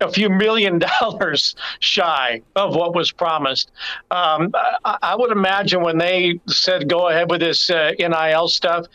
a 0.00 0.10
few 0.10 0.28
million 0.28 0.80
dollars 1.00 1.54
shy 1.78 2.42
of 2.56 2.74
what 2.74 2.94
was 2.94 3.12
promised. 3.12 3.70
Um, 4.10 4.52
I, 4.84 4.98
I, 5.02 5.16
would 5.16 5.30
imagine 5.30 5.82
when 5.82 5.98
they 5.98 6.40
said 6.48 6.88
go 6.88 7.08
ahead 7.08 7.30
with 7.30 7.40
this 7.40 7.70
uh, 7.70 7.92
NIL 7.98 8.48
stuff, 8.48 8.86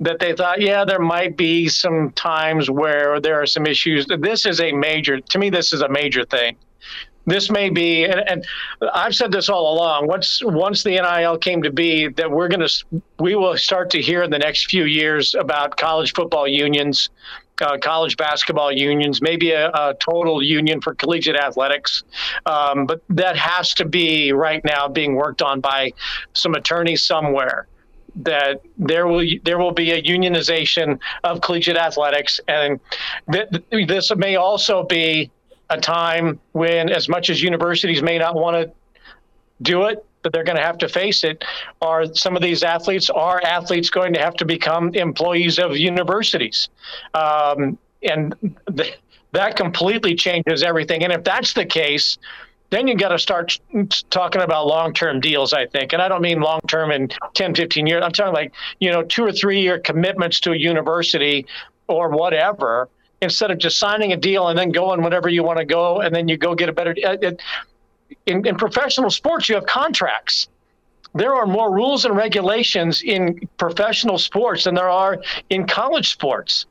that 0.00 0.18
they 0.18 0.34
thought, 0.34 0.60
yeah, 0.60 0.84
there 0.84 0.98
might 0.98 1.36
be 1.36 1.68
some 1.68 2.10
times 2.12 2.70
where 2.70 3.20
there 3.20 3.40
are 3.40 3.46
some 3.46 3.66
issues. 3.66 4.06
This 4.18 4.46
is 4.46 4.60
a 4.60 4.72
major, 4.72 5.20
to 5.20 5.38
me, 5.38 5.50
this 5.50 5.72
is 5.72 5.82
a 5.82 5.88
major 5.88 6.24
thing. 6.24 6.56
This 7.26 7.50
may 7.50 7.68
be, 7.68 8.04
and, 8.04 8.20
and 8.26 8.46
I've 8.94 9.14
said 9.14 9.30
this 9.30 9.50
all 9.50 9.74
along. 9.74 10.06
Once 10.06 10.42
once 10.42 10.82
the 10.82 10.92
NIL 10.92 11.36
came 11.36 11.62
to 11.62 11.70
be, 11.70 12.08
that 12.08 12.30
we're 12.30 12.48
going 12.48 12.66
to, 12.66 13.02
we 13.18 13.36
will 13.36 13.56
start 13.58 13.90
to 13.90 14.00
hear 14.00 14.22
in 14.22 14.30
the 14.30 14.38
next 14.38 14.70
few 14.70 14.84
years 14.84 15.34
about 15.34 15.76
college 15.76 16.14
football 16.14 16.48
unions, 16.48 17.10
uh, 17.60 17.76
college 17.76 18.16
basketball 18.16 18.72
unions, 18.72 19.20
maybe 19.20 19.50
a, 19.50 19.68
a, 19.68 19.94
total 20.00 20.42
union 20.42 20.80
for 20.80 20.94
collegiate 20.94 21.36
athletics. 21.36 22.04
Um, 22.46 22.86
but 22.86 23.02
that 23.10 23.36
has 23.36 23.74
to 23.74 23.84
be 23.84 24.32
right 24.32 24.64
now 24.64 24.88
being 24.88 25.14
worked 25.14 25.42
on 25.42 25.60
by 25.60 25.92
some 26.32 26.54
attorneys 26.54 27.04
somewhere 27.04 27.68
that 28.24 28.60
there 28.78 29.06
will 29.06 29.26
there 29.44 29.58
will 29.58 29.72
be 29.72 29.92
a 29.92 30.02
unionization 30.02 30.98
of 31.24 31.40
collegiate 31.40 31.76
athletics, 31.76 32.40
and 32.48 32.80
th- 33.32 33.48
this 33.88 34.14
may 34.16 34.36
also 34.36 34.84
be 34.84 35.30
a 35.70 35.80
time 35.80 36.38
when, 36.52 36.90
as 36.90 37.08
much 37.08 37.30
as 37.30 37.42
universities 37.42 38.02
may 38.02 38.18
not 38.18 38.34
want 38.34 38.56
to 38.56 38.72
do 39.62 39.84
it, 39.84 40.04
but 40.22 40.32
they're 40.32 40.44
going 40.44 40.56
to 40.56 40.62
have 40.62 40.78
to 40.78 40.88
face 40.88 41.24
it. 41.24 41.44
Are 41.80 42.12
some 42.14 42.36
of 42.36 42.42
these 42.42 42.62
athletes 42.62 43.08
are 43.08 43.40
athletes 43.42 43.88
going 43.88 44.12
to 44.14 44.20
have 44.20 44.34
to 44.34 44.44
become 44.44 44.94
employees 44.94 45.58
of 45.58 45.76
universities? 45.76 46.68
Um, 47.14 47.78
and 48.02 48.34
th- 48.76 48.98
that 49.32 49.56
completely 49.56 50.14
changes 50.14 50.62
everything. 50.62 51.04
And 51.04 51.12
if 51.12 51.22
that's 51.22 51.52
the 51.52 51.64
case, 51.64 52.18
then 52.70 52.86
you 52.86 52.96
got 52.96 53.08
to 53.08 53.18
start 53.18 53.58
talking 54.10 54.42
about 54.42 54.66
long-term 54.66 55.20
deals 55.20 55.52
i 55.52 55.66
think. 55.66 55.92
And 55.92 56.00
i 56.00 56.08
don't 56.08 56.22
mean 56.22 56.40
long-term 56.40 56.90
in 56.90 57.10
10 57.34 57.54
15 57.54 57.86
years. 57.86 58.02
I'm 58.04 58.12
talking 58.12 58.34
like 58.34 58.52
you 58.78 58.90
know 58.90 59.02
two 59.02 59.24
or 59.24 59.32
three 59.32 59.60
year 59.60 59.78
commitments 59.78 60.40
to 60.40 60.52
a 60.52 60.56
university 60.56 61.46
or 61.88 62.08
whatever 62.08 62.88
instead 63.22 63.50
of 63.50 63.58
just 63.58 63.78
signing 63.78 64.12
a 64.12 64.16
deal 64.16 64.48
and 64.48 64.58
then 64.58 64.70
going 64.70 65.02
whenever 65.02 65.28
you 65.28 65.42
want 65.42 65.58
to 65.58 65.64
go 65.64 66.00
and 66.00 66.14
then 66.14 66.28
you 66.28 66.36
go 66.36 66.54
get 66.54 66.68
a 66.68 66.72
better 66.72 66.94
uh, 67.04 67.16
in, 68.26 68.46
in 68.46 68.56
professional 68.56 69.10
sports 69.10 69.48
you 69.48 69.54
have 69.54 69.66
contracts. 69.66 70.48
There 71.12 71.34
are 71.34 71.46
more 71.46 71.74
rules 71.74 72.04
and 72.04 72.16
regulations 72.16 73.02
in 73.02 73.48
professional 73.58 74.16
sports 74.16 74.64
than 74.64 74.74
there 74.74 74.88
are 74.88 75.18
in 75.50 75.66
college 75.66 76.10
sports 76.10 76.66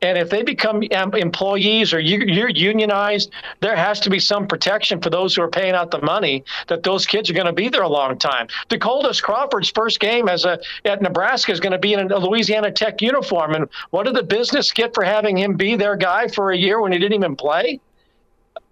and 0.00 0.16
if 0.16 0.30
they 0.30 0.42
become 0.42 0.82
employees 0.82 1.92
or 1.92 1.98
you're 1.98 2.48
unionized, 2.48 3.30
there 3.60 3.74
has 3.74 3.98
to 4.00 4.10
be 4.10 4.20
some 4.20 4.46
protection 4.46 5.00
for 5.00 5.10
those 5.10 5.34
who 5.34 5.42
are 5.42 5.50
paying 5.50 5.74
out 5.74 5.90
the 5.90 6.00
money 6.02 6.44
that 6.68 6.84
those 6.84 7.04
kids 7.04 7.28
are 7.30 7.34
going 7.34 7.46
to 7.46 7.52
be 7.52 7.68
there 7.68 7.82
a 7.82 7.88
long 7.88 8.16
time. 8.16 8.46
DeColdest 8.68 9.22
Crawford's 9.22 9.70
first 9.70 9.98
game 9.98 10.28
as 10.28 10.44
a 10.44 10.58
at 10.84 11.02
Nebraska 11.02 11.50
is 11.50 11.58
going 11.60 11.72
to 11.72 11.78
be 11.78 11.94
in 11.94 12.12
a 12.12 12.18
Louisiana 12.18 12.70
Tech 12.70 13.02
uniform. 13.02 13.54
And 13.54 13.68
what 13.90 14.06
did 14.06 14.14
the 14.14 14.22
business 14.22 14.70
get 14.70 14.94
for 14.94 15.02
having 15.02 15.36
him 15.36 15.56
be 15.56 15.74
their 15.74 15.96
guy 15.96 16.28
for 16.28 16.52
a 16.52 16.56
year 16.56 16.80
when 16.80 16.92
he 16.92 16.98
didn't 16.98 17.14
even 17.14 17.34
play? 17.34 17.80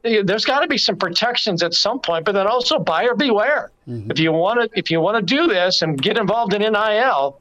There's 0.02 0.44
got 0.44 0.60
to 0.60 0.68
be 0.68 0.78
some 0.78 0.96
protections 0.96 1.64
at 1.64 1.74
some 1.74 1.98
point, 1.98 2.24
but 2.24 2.32
then 2.32 2.46
also 2.46 2.78
buyer 2.78 3.16
beware. 3.16 3.72
Mm-hmm. 3.88 4.12
If 4.12 4.20
you 4.20 4.30
want 4.30 4.60
to, 4.60 4.78
if 4.78 4.92
you 4.92 5.00
want 5.00 5.16
to 5.16 5.34
do 5.34 5.48
this 5.48 5.82
and 5.82 6.00
get 6.00 6.16
involved 6.16 6.54
in 6.54 6.62
NIL, 6.62 7.40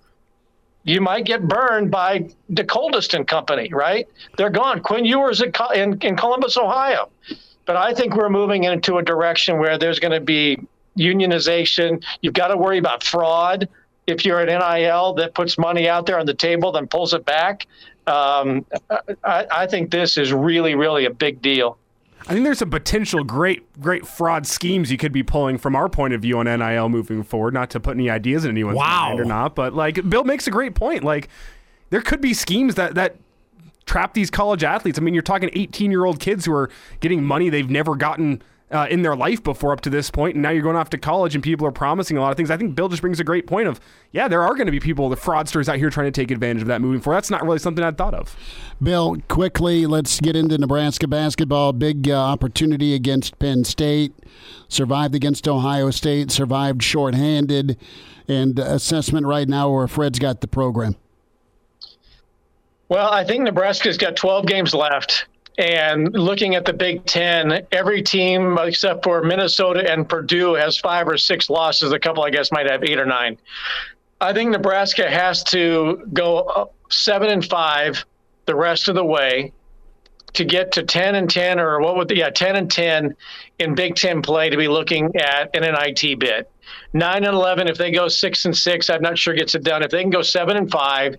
you 0.86 1.02
might 1.02 1.26
get 1.26 1.48
burned 1.48 1.92
by 1.92 2.30
DeColdest 2.52 3.16
and 3.16 3.28
company, 3.28 3.70
right? 3.74 4.08
They're 4.38 4.52
gone. 4.52 4.82
Quinn 4.82 5.04
Ewers 5.04 5.42
in, 5.42 6.00
in 6.02 6.16
Columbus, 6.16 6.58
Ohio. 6.58 7.10
But 7.66 7.76
I 7.76 7.94
think 7.94 8.16
we're 8.16 8.30
moving 8.30 8.64
into 8.64 9.00
a 9.00 9.04
direction 9.04 9.58
where 9.58 9.80
there's 9.80 10.00
going 10.00 10.14
to 10.14 10.20
be 10.20 10.60
unionization. 10.98 12.04
You've 12.22 12.36
got 12.36 12.50
to 12.50 12.58
worry 12.58 12.78
about 12.78 13.04
fraud. 13.04 13.68
If 14.06 14.24
you're 14.24 14.40
an 14.40 14.48
NIL 14.48 15.14
that 15.16 15.34
puts 15.34 15.58
money 15.58 15.90
out 15.90 16.06
there 16.06 16.20
on 16.20 16.28
the 16.28 16.36
table, 16.36 16.72
then 16.72 16.88
pulls 16.88 17.16
it 17.16 17.26
back. 17.26 17.66
Um, 18.06 18.64
I, 19.24 19.48
I 19.52 19.68
think 19.68 19.90
this 19.90 20.18
is 20.18 20.32
really, 20.32 20.76
really 20.76 21.06
a 21.06 21.10
big 21.10 21.42
deal. 21.42 21.80
I 22.28 22.34
think 22.34 22.44
there's 22.44 22.60
some 22.60 22.72
potential 22.72 23.24
great, 23.24 23.80
great 23.80 24.08
fraud 24.08 24.48
schemes 24.48 24.92
you 24.92 24.98
could 24.98 25.12
be 25.12 25.22
pulling 25.22 25.60
from 25.60 25.76
our 25.76 25.88
point 25.88 26.14
of 26.14 26.22
view 26.22 26.40
on 26.40 26.46
NIL 26.46 26.90
moving 26.90 27.24
forward. 27.24 27.54
Not 27.54 27.70
to 27.72 27.80
put 27.80 27.96
any 27.96 28.10
ideas 28.10 28.46
in 28.46 28.52
anyone's 28.52 28.78
wow. 28.78 29.10
mind 29.10 29.20
or 29.20 29.26
not, 29.26 29.54
but 29.54 29.74
like 29.74 30.10
Bill 30.10 30.24
makes 30.24 30.48
a 30.48 30.52
great 30.52 30.74
point. 30.74 31.04
Like 31.04 31.30
there 31.92 32.02
could 32.02 32.22
be 32.22 32.34
schemes 32.34 32.76
that 32.76 32.96
that 32.96 33.18
trap 33.86 34.16
these 34.16 34.32
college 34.32 34.64
athletes. 34.64 34.98
I 34.98 35.02
mean, 35.02 35.14
you're 35.14 35.24
talking 35.24 35.50
18 35.54 35.92
year 35.92 36.06
old 36.06 36.20
kids 36.20 36.46
who 36.46 36.54
are 36.54 36.70
getting 37.00 37.24
money 37.24 37.50
they've 37.50 37.70
never 37.70 37.96
gotten 37.96 38.42
uh, 38.72 38.88
in 38.90 39.04
their 39.04 39.16
life 39.16 39.44
before 39.44 39.72
up 39.72 39.82
to 39.82 39.90
this 39.90 40.10
point, 40.10 40.36
and 40.36 40.42
now 40.42 40.50
you're 40.50 40.64
going 40.64 40.76
off 40.76 40.90
to 40.90 40.98
college 40.98 41.36
and 41.36 41.44
people 41.44 41.68
are 41.68 41.72
promising 41.72 42.18
a 42.18 42.22
lot 42.22 42.32
of 42.32 42.38
things. 42.38 42.50
I 42.50 42.58
think 42.58 42.76
Bill 42.76 42.90
just 42.90 43.02
brings 43.02 43.20
a 43.20 43.24
great 43.24 43.46
point 43.46 43.68
of, 43.68 43.80
yeah, 44.12 44.28
there 44.28 44.42
are 44.42 44.54
going 44.56 44.66
to 44.66 44.72
be 44.72 44.80
people, 44.80 45.08
the 45.10 45.16
fraudsters 45.16 45.70
out 45.70 45.78
here 45.78 45.90
trying 45.90 46.08
to 46.08 46.12
take 46.12 46.32
advantage 46.32 46.64
of 46.64 46.68
that 46.68 46.82
moving 46.82 47.00
forward. 47.00 47.18
That's 47.18 47.30
not 47.30 47.44
really 47.44 47.60
something 47.60 47.84
I'd 47.84 47.98
thought 47.98 48.16
of. 48.16 48.36
Bill, 48.82 49.18
quickly, 49.28 49.86
let's 49.86 50.20
get 50.20 50.36
into 50.36 50.58
Nebraska 50.58 51.08
basketball. 51.08 51.74
Big 51.74 52.10
uh, 52.10 52.14
opportunity 52.14 52.96
against 52.96 53.38
Penn 53.38 53.64
State, 53.64 54.14
survived 54.68 55.14
against 55.14 55.48
Ohio 55.48 55.92
State, 55.92 56.32
survived 56.32 56.82
shorthanded, 56.82 57.78
and 58.28 58.58
assessment 58.58 59.28
right 59.28 59.48
now 59.48 59.70
where 59.70 59.88
Fred's 59.88 60.18
got 60.18 60.42
the 60.42 60.48
program. 60.48 60.96
Well, 62.90 63.12
I 63.12 63.24
think 63.24 63.44
Nebraska's 63.44 63.98
got 63.98 64.16
12 64.16 64.46
games 64.46 64.74
left. 64.74 65.26
And 65.58 66.12
looking 66.14 66.56
at 66.56 66.66
the 66.66 66.74
Big 66.74 67.06
Ten, 67.06 67.66
every 67.72 68.02
team 68.02 68.58
except 68.58 69.04
for 69.04 69.24
Minnesota 69.24 69.90
and 69.90 70.08
Purdue 70.08 70.54
has 70.56 70.78
five 70.78 71.08
or 71.08 71.18
six 71.18 71.50
losses. 71.50 71.92
A 71.94 72.00
couple, 72.00 72.24
I 72.24 72.30
guess, 72.30 72.52
might 72.52 72.70
have 72.70 72.84
eight 72.84 73.00
or 73.00 73.06
nine. 73.06 73.38
I 74.20 74.34
think 74.34 74.52
Nebraska 74.52 75.10
has 75.10 75.44
to 75.46 76.06
go 76.14 76.72
seven 76.90 77.30
and 77.30 77.46
five 77.46 78.06
the 78.46 78.56
rest 78.56 78.88
of 78.88 78.96
the 78.96 79.06
way 79.06 79.52
to 80.34 80.44
get 80.44 80.72
to 80.74 80.84
10 80.84 81.16
and 81.16 81.30
10 81.30 81.60
or 81.60 81.80
what 81.80 81.96
would 81.96 82.08
the, 82.08 82.18
yeah 82.18 82.30
10 82.30 82.56
and 82.56 82.72
10 82.72 83.16
in 83.60 83.76
big 83.76 83.96
10 83.96 84.22
play 84.22 84.50
to 84.50 84.58
be 84.58 84.68
looking 84.68 85.16
at 85.16 85.54
in 85.56 85.64
an 85.64 85.76
it 85.80 86.20
bid 86.20 86.46
9 86.94 87.24
and 87.24 87.36
11 87.36 87.68
if 87.68 87.78
they 87.78 87.92
go 87.92 88.08
6 88.08 88.46
and 88.46 88.56
6 88.56 88.90
i'm 88.90 89.02
not 89.02 89.18
sure 89.18 89.34
gets 89.34 89.56
it 89.56 89.64
done 89.64 89.84
if 89.84 89.92
they 89.92 90.02
can 90.02 90.10
go 90.10 90.22
7 90.22 90.58
and 90.58 90.72
5 90.72 91.16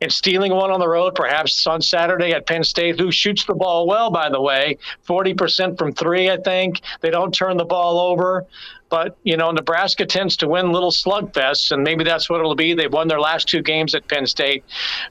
and 0.00 0.12
stealing 0.12 0.52
one 0.52 0.70
on 0.70 0.80
the 0.80 0.88
road 0.88 1.14
perhaps 1.14 1.66
on 1.66 1.80
saturday 1.80 2.32
at 2.32 2.46
penn 2.46 2.64
state 2.64 2.98
who 2.98 3.10
shoots 3.10 3.44
the 3.44 3.54
ball 3.54 3.86
well 3.86 4.10
by 4.10 4.28
the 4.28 4.40
way 4.40 4.76
40% 5.06 5.78
from 5.78 5.92
three 5.92 6.30
i 6.30 6.36
think 6.36 6.80
they 7.00 7.10
don't 7.10 7.34
turn 7.34 7.56
the 7.56 7.64
ball 7.64 7.98
over 7.98 8.46
but 8.90 9.16
you 9.22 9.36
know, 9.36 9.52
Nebraska 9.52 10.04
tends 10.04 10.36
to 10.38 10.48
win 10.48 10.72
little 10.72 10.90
slugfests, 10.90 11.70
and 11.70 11.82
maybe 11.82 12.04
that's 12.04 12.28
what 12.28 12.40
it'll 12.40 12.56
be. 12.56 12.74
They've 12.74 12.92
won 12.92 13.08
their 13.08 13.20
last 13.20 13.48
two 13.48 13.62
games 13.62 13.94
at 13.94 14.06
Penn 14.08 14.26
State, 14.26 14.64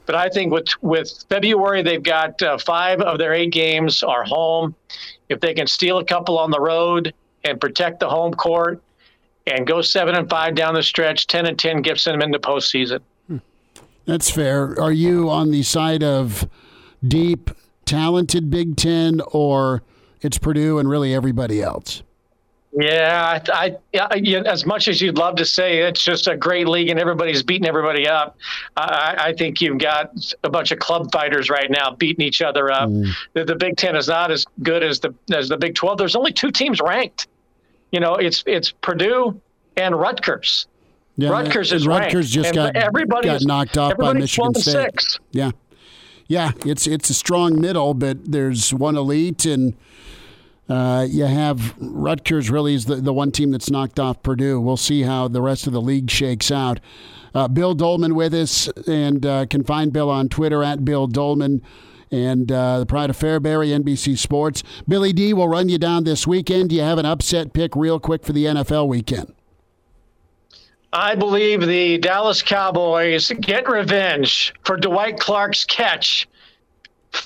but 0.06 0.14
I 0.14 0.28
think 0.28 0.52
with 0.52 0.68
with 0.82 1.24
February, 1.28 1.82
they've 1.82 2.02
got 2.02 2.40
uh, 2.42 2.58
five 2.58 3.00
of 3.00 3.18
their 3.18 3.32
eight 3.32 3.50
games 3.50 4.02
are 4.02 4.22
home. 4.22 4.76
If 5.28 5.40
they 5.40 5.54
can 5.54 5.66
steal 5.66 5.98
a 5.98 6.04
couple 6.04 6.38
on 6.38 6.50
the 6.50 6.60
road 6.60 7.14
and 7.44 7.60
protect 7.60 8.00
the 8.00 8.08
home 8.08 8.34
court, 8.34 8.82
and 9.46 9.66
go 9.66 9.80
seven 9.82 10.14
and 10.14 10.28
five 10.28 10.54
down 10.54 10.74
the 10.74 10.82
stretch, 10.82 11.26
ten 11.26 11.46
and 11.46 11.58
ten 11.58 11.82
gets 11.82 12.04
them 12.04 12.22
into 12.22 12.38
postseason. 12.38 13.00
That's 14.06 14.30
fair. 14.30 14.80
Are 14.80 14.92
you 14.92 15.30
on 15.30 15.50
the 15.50 15.62
side 15.62 16.02
of 16.02 16.48
deep, 17.06 17.50
talented 17.84 18.50
Big 18.50 18.76
Ten, 18.76 19.20
or 19.32 19.82
it's 20.20 20.38
Purdue 20.38 20.78
and 20.78 20.88
really 20.88 21.14
everybody 21.14 21.62
else? 21.62 22.02
Yeah, 22.72 23.40
I, 23.52 23.76
I, 23.94 24.18
as 24.46 24.64
much 24.64 24.86
as 24.86 25.00
you'd 25.00 25.18
love 25.18 25.34
to 25.36 25.44
say 25.44 25.78
it's 25.78 26.04
just 26.04 26.28
a 26.28 26.36
great 26.36 26.68
league 26.68 26.88
and 26.88 27.00
everybody's 27.00 27.42
beating 27.42 27.66
everybody 27.66 28.06
up, 28.06 28.36
I, 28.76 29.16
I 29.18 29.32
think 29.32 29.60
you've 29.60 29.78
got 29.78 30.12
a 30.44 30.50
bunch 30.50 30.70
of 30.70 30.78
club 30.78 31.10
fighters 31.10 31.50
right 31.50 31.68
now 31.68 31.90
beating 31.90 32.24
each 32.24 32.42
other 32.42 32.70
up. 32.70 32.88
Mm. 32.88 33.12
The, 33.32 33.44
the, 33.44 33.56
Big 33.56 33.76
Ten 33.76 33.96
is 33.96 34.06
not 34.06 34.30
as 34.30 34.46
good 34.62 34.84
as 34.84 35.00
the 35.00 35.12
as 35.32 35.48
the 35.48 35.56
Big 35.56 35.74
Twelve. 35.74 35.98
There's 35.98 36.14
only 36.14 36.32
two 36.32 36.52
teams 36.52 36.80
ranked. 36.80 37.26
You 37.92 38.00
know, 38.00 38.14
it's 38.14 38.44
it's 38.46 38.70
Purdue 38.70 39.40
and 39.76 39.98
Rutgers. 39.98 40.66
Yeah, 41.16 41.30
Rutgers 41.30 41.72
is 41.72 41.86
Rutgers 41.86 42.34
ranked. 42.36 42.48
just 42.48 42.54
got 42.54 42.76
everybody 42.76 43.28
got 43.28 43.42
knocked 43.42 43.76
off 43.76 43.96
by 43.96 44.12
Michigan 44.12 44.54
State. 44.54 44.72
Six. 44.72 45.18
Yeah, 45.32 45.50
yeah, 46.28 46.52
it's 46.64 46.86
it's 46.86 47.10
a 47.10 47.14
strong 47.14 47.60
middle, 47.60 47.94
but 47.94 48.30
there's 48.30 48.72
one 48.72 48.96
elite 48.96 49.44
and 49.44 49.74
uh, 50.70 51.04
you 51.10 51.24
have 51.24 51.74
Rutgers 51.78 52.48
really 52.48 52.74
is 52.74 52.84
the, 52.84 52.96
the 52.96 53.12
one 53.12 53.32
team 53.32 53.50
that's 53.50 53.70
knocked 53.70 53.98
off 53.98 54.22
Purdue. 54.22 54.60
We'll 54.60 54.76
see 54.76 55.02
how 55.02 55.26
the 55.26 55.42
rest 55.42 55.66
of 55.66 55.72
the 55.72 55.80
league 55.80 56.08
shakes 56.08 56.52
out. 56.52 56.78
Uh, 57.34 57.48
Bill 57.48 57.74
Doleman 57.74 58.14
with 58.14 58.32
us, 58.32 58.68
and 58.86 59.26
uh, 59.26 59.46
can 59.46 59.64
find 59.64 59.92
Bill 59.92 60.08
on 60.08 60.28
Twitter 60.28 60.62
at 60.62 60.84
Bill 60.84 61.08
Doleman 61.08 61.62
and 62.10 62.50
uh, 62.50 62.80
the 62.80 62.86
Pride 62.86 63.10
of 63.10 63.16
Fairbury, 63.16 63.68
NBC 63.78 64.18
Sports. 64.18 64.62
Billy 64.88 65.12
D 65.12 65.32
will 65.32 65.48
run 65.48 65.68
you 65.68 65.78
down 65.78 66.04
this 66.04 66.26
weekend. 66.26 66.70
Do 66.70 66.76
you 66.76 66.82
have 66.82 66.98
an 66.98 67.06
upset 67.06 67.52
pick 67.52 67.76
real 67.76 68.00
quick 68.00 68.24
for 68.24 68.32
the 68.32 68.46
NFL 68.46 68.88
weekend? 68.88 69.34
I 70.92 71.14
believe 71.14 71.66
the 71.66 71.98
Dallas 71.98 72.42
Cowboys 72.42 73.30
get 73.40 73.68
revenge 73.68 74.52
for 74.64 74.76
Dwight 74.76 75.20
Clark's 75.20 75.64
catch 75.64 76.26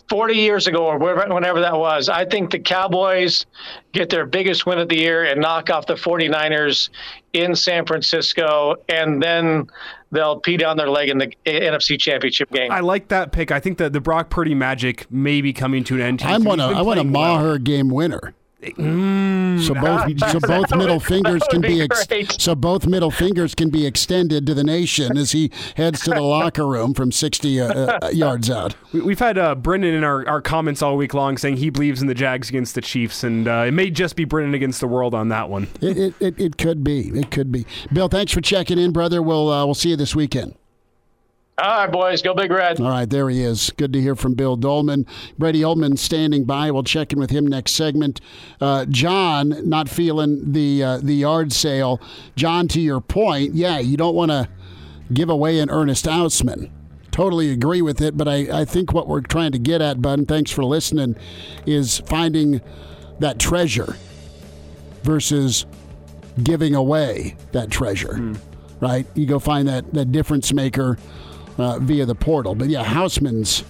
40 0.08 0.34
years 0.34 0.66
ago 0.66 0.86
or 0.86 0.98
whenever 0.98 1.60
that 1.60 1.76
was, 1.76 2.08
I 2.08 2.24
think 2.24 2.50
the 2.50 2.58
Cowboys 2.58 3.46
get 3.92 4.10
their 4.10 4.26
biggest 4.26 4.66
win 4.66 4.78
of 4.78 4.88
the 4.88 4.96
year 4.96 5.24
and 5.24 5.40
knock 5.40 5.70
off 5.70 5.86
the 5.86 5.94
49ers 5.94 6.90
in 7.32 7.54
San 7.54 7.84
Francisco, 7.84 8.76
and 8.88 9.22
then 9.22 9.66
they'll 10.14 10.40
pee 10.40 10.56
down 10.56 10.76
their 10.76 10.88
leg 10.88 11.08
in 11.10 11.18
the 11.18 11.32
NFC 11.44 11.98
Championship 12.00 12.50
game. 12.50 12.70
I 12.70 12.80
like 12.80 13.08
that 13.08 13.32
pick. 13.32 13.50
I 13.50 13.60
think 13.60 13.78
that 13.78 13.92
the 13.92 14.00
Brock 14.00 14.30
Purdy 14.30 14.54
magic 14.54 15.10
may 15.10 15.40
be 15.40 15.52
coming 15.52 15.84
to 15.84 15.96
an 15.96 16.00
end. 16.00 16.22
I 16.22 16.38
want 16.38 16.60
a, 16.60 16.64
I 16.64 16.82
want 16.82 17.00
a 17.00 17.04
Maher 17.04 17.42
well. 17.42 17.58
game 17.58 17.90
winner. 17.90 18.34
Mm, 18.72 19.60
so 19.60 19.74
both 19.74 20.30
so 20.32 20.40
both 20.40 20.74
middle 20.76 21.00
fingers 21.00 21.42
can 21.50 21.60
be, 21.60 21.82
ex- 21.82 22.42
so 22.42 22.54
both 22.54 22.86
middle 22.86 23.10
fingers 23.10 23.54
can 23.54 23.70
be 23.70 23.86
extended 23.86 24.46
to 24.46 24.54
the 24.54 24.64
nation 24.64 25.16
as 25.16 25.32
he 25.32 25.50
heads 25.76 26.00
to 26.02 26.10
the 26.10 26.22
locker 26.22 26.66
room 26.66 26.94
from 26.94 27.12
60 27.12 27.60
uh, 27.60 27.66
uh, 27.66 28.10
yards 28.12 28.50
out. 28.50 28.74
We, 28.92 29.12
have 29.12 29.18
had 29.18 29.38
uh, 29.38 29.54
Brendan 29.54 29.94
in 29.94 30.04
our, 30.04 30.26
our 30.28 30.40
comments 30.40 30.82
all 30.82 30.96
week 30.96 31.14
long 31.14 31.36
saying 31.38 31.58
he 31.58 31.70
believes 31.70 32.00
in 32.00 32.08
the 32.08 32.14
Jags 32.14 32.48
against 32.48 32.74
the 32.74 32.80
Chiefs, 32.80 33.24
and 33.24 33.46
uh, 33.46 33.64
it 33.66 33.72
may 33.72 33.90
just 33.90 34.16
be 34.16 34.24
Brendan 34.24 34.54
against 34.54 34.80
the 34.80 34.88
world 34.88 35.14
on 35.14 35.28
that 35.28 35.48
one. 35.48 35.68
It, 35.80 35.98
it, 35.98 36.14
it, 36.20 36.40
it 36.40 36.56
could 36.56 36.82
be. 36.82 37.08
It 37.08 37.30
could 37.30 37.52
be. 37.52 37.66
Bill, 37.92 38.08
thanks 38.08 38.32
for 38.32 38.40
checking 38.40 38.78
in, 38.78 38.92
brother. 38.92 39.22
We'll 39.22 39.50
uh, 39.50 39.64
we'll 39.64 39.74
see 39.74 39.90
you 39.90 39.96
this 39.96 40.14
weekend. 40.14 40.54
All 41.56 41.84
right, 41.84 41.92
boys, 41.92 42.20
go 42.20 42.34
Big 42.34 42.50
Red. 42.50 42.80
All 42.80 42.88
right, 42.88 43.08
there 43.08 43.28
he 43.28 43.40
is. 43.40 43.70
Good 43.76 43.92
to 43.92 44.00
hear 44.00 44.16
from 44.16 44.34
Bill 44.34 44.56
Doleman. 44.56 45.06
Brady 45.38 45.60
Oltman 45.60 45.96
standing 45.96 46.44
by. 46.44 46.72
We'll 46.72 46.82
check 46.82 47.12
in 47.12 47.20
with 47.20 47.30
him 47.30 47.46
next 47.46 47.72
segment. 47.72 48.20
Uh, 48.60 48.86
John, 48.86 49.68
not 49.68 49.88
feeling 49.88 50.50
the 50.52 50.82
uh, 50.82 50.98
the 50.98 51.14
yard 51.14 51.52
sale. 51.52 52.00
John, 52.34 52.66
to 52.68 52.80
your 52.80 53.00
point, 53.00 53.54
yeah, 53.54 53.78
you 53.78 53.96
don't 53.96 54.16
want 54.16 54.32
to 54.32 54.48
give 55.12 55.30
away 55.30 55.60
an 55.60 55.70
Ernest 55.70 56.06
Hausmann. 56.06 56.70
Totally 57.12 57.52
agree 57.52 57.82
with 57.82 58.00
it, 58.00 58.16
but 58.16 58.26
I, 58.26 58.62
I 58.62 58.64
think 58.64 58.92
what 58.92 59.06
we're 59.06 59.20
trying 59.20 59.52
to 59.52 59.58
get 59.60 59.80
at, 59.80 60.02
Bud, 60.02 60.18
and 60.18 60.26
thanks 60.26 60.50
for 60.50 60.64
listening, 60.64 61.14
is 61.66 62.00
finding 62.00 62.60
that 63.20 63.38
treasure 63.38 63.96
versus 65.04 65.66
giving 66.42 66.74
away 66.74 67.36
that 67.52 67.70
treasure. 67.70 68.14
Mm. 68.14 68.40
Right? 68.80 69.06
You 69.14 69.26
go 69.26 69.38
find 69.38 69.68
that, 69.68 69.94
that 69.94 70.10
difference 70.10 70.52
maker 70.52 70.98
uh, 71.58 71.78
via 71.80 72.06
the 72.06 72.14
portal. 72.14 72.54
But 72.54 72.68
yeah, 72.68 72.84
Hausmann's 72.84 73.64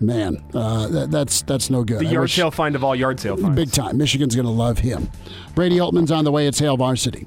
man, 0.00 0.42
uh, 0.54 0.88
that, 0.88 1.10
that's 1.10 1.42
that's 1.42 1.70
no 1.70 1.84
good. 1.84 2.00
The 2.00 2.06
yard 2.06 2.30
sale 2.30 2.50
find 2.50 2.74
of 2.76 2.84
all 2.84 2.94
yard 2.94 3.20
sale 3.20 3.36
finds. 3.36 3.56
Big 3.56 3.72
time. 3.72 3.96
Michigan's 3.98 4.34
going 4.34 4.46
to 4.46 4.52
love 4.52 4.78
him. 4.78 5.10
Brady 5.54 5.76
Oltman's 5.78 6.10
on 6.12 6.24
the 6.24 6.32
way 6.32 6.46
at 6.46 6.58
Hail 6.58 6.76
Varsity. 6.76 7.26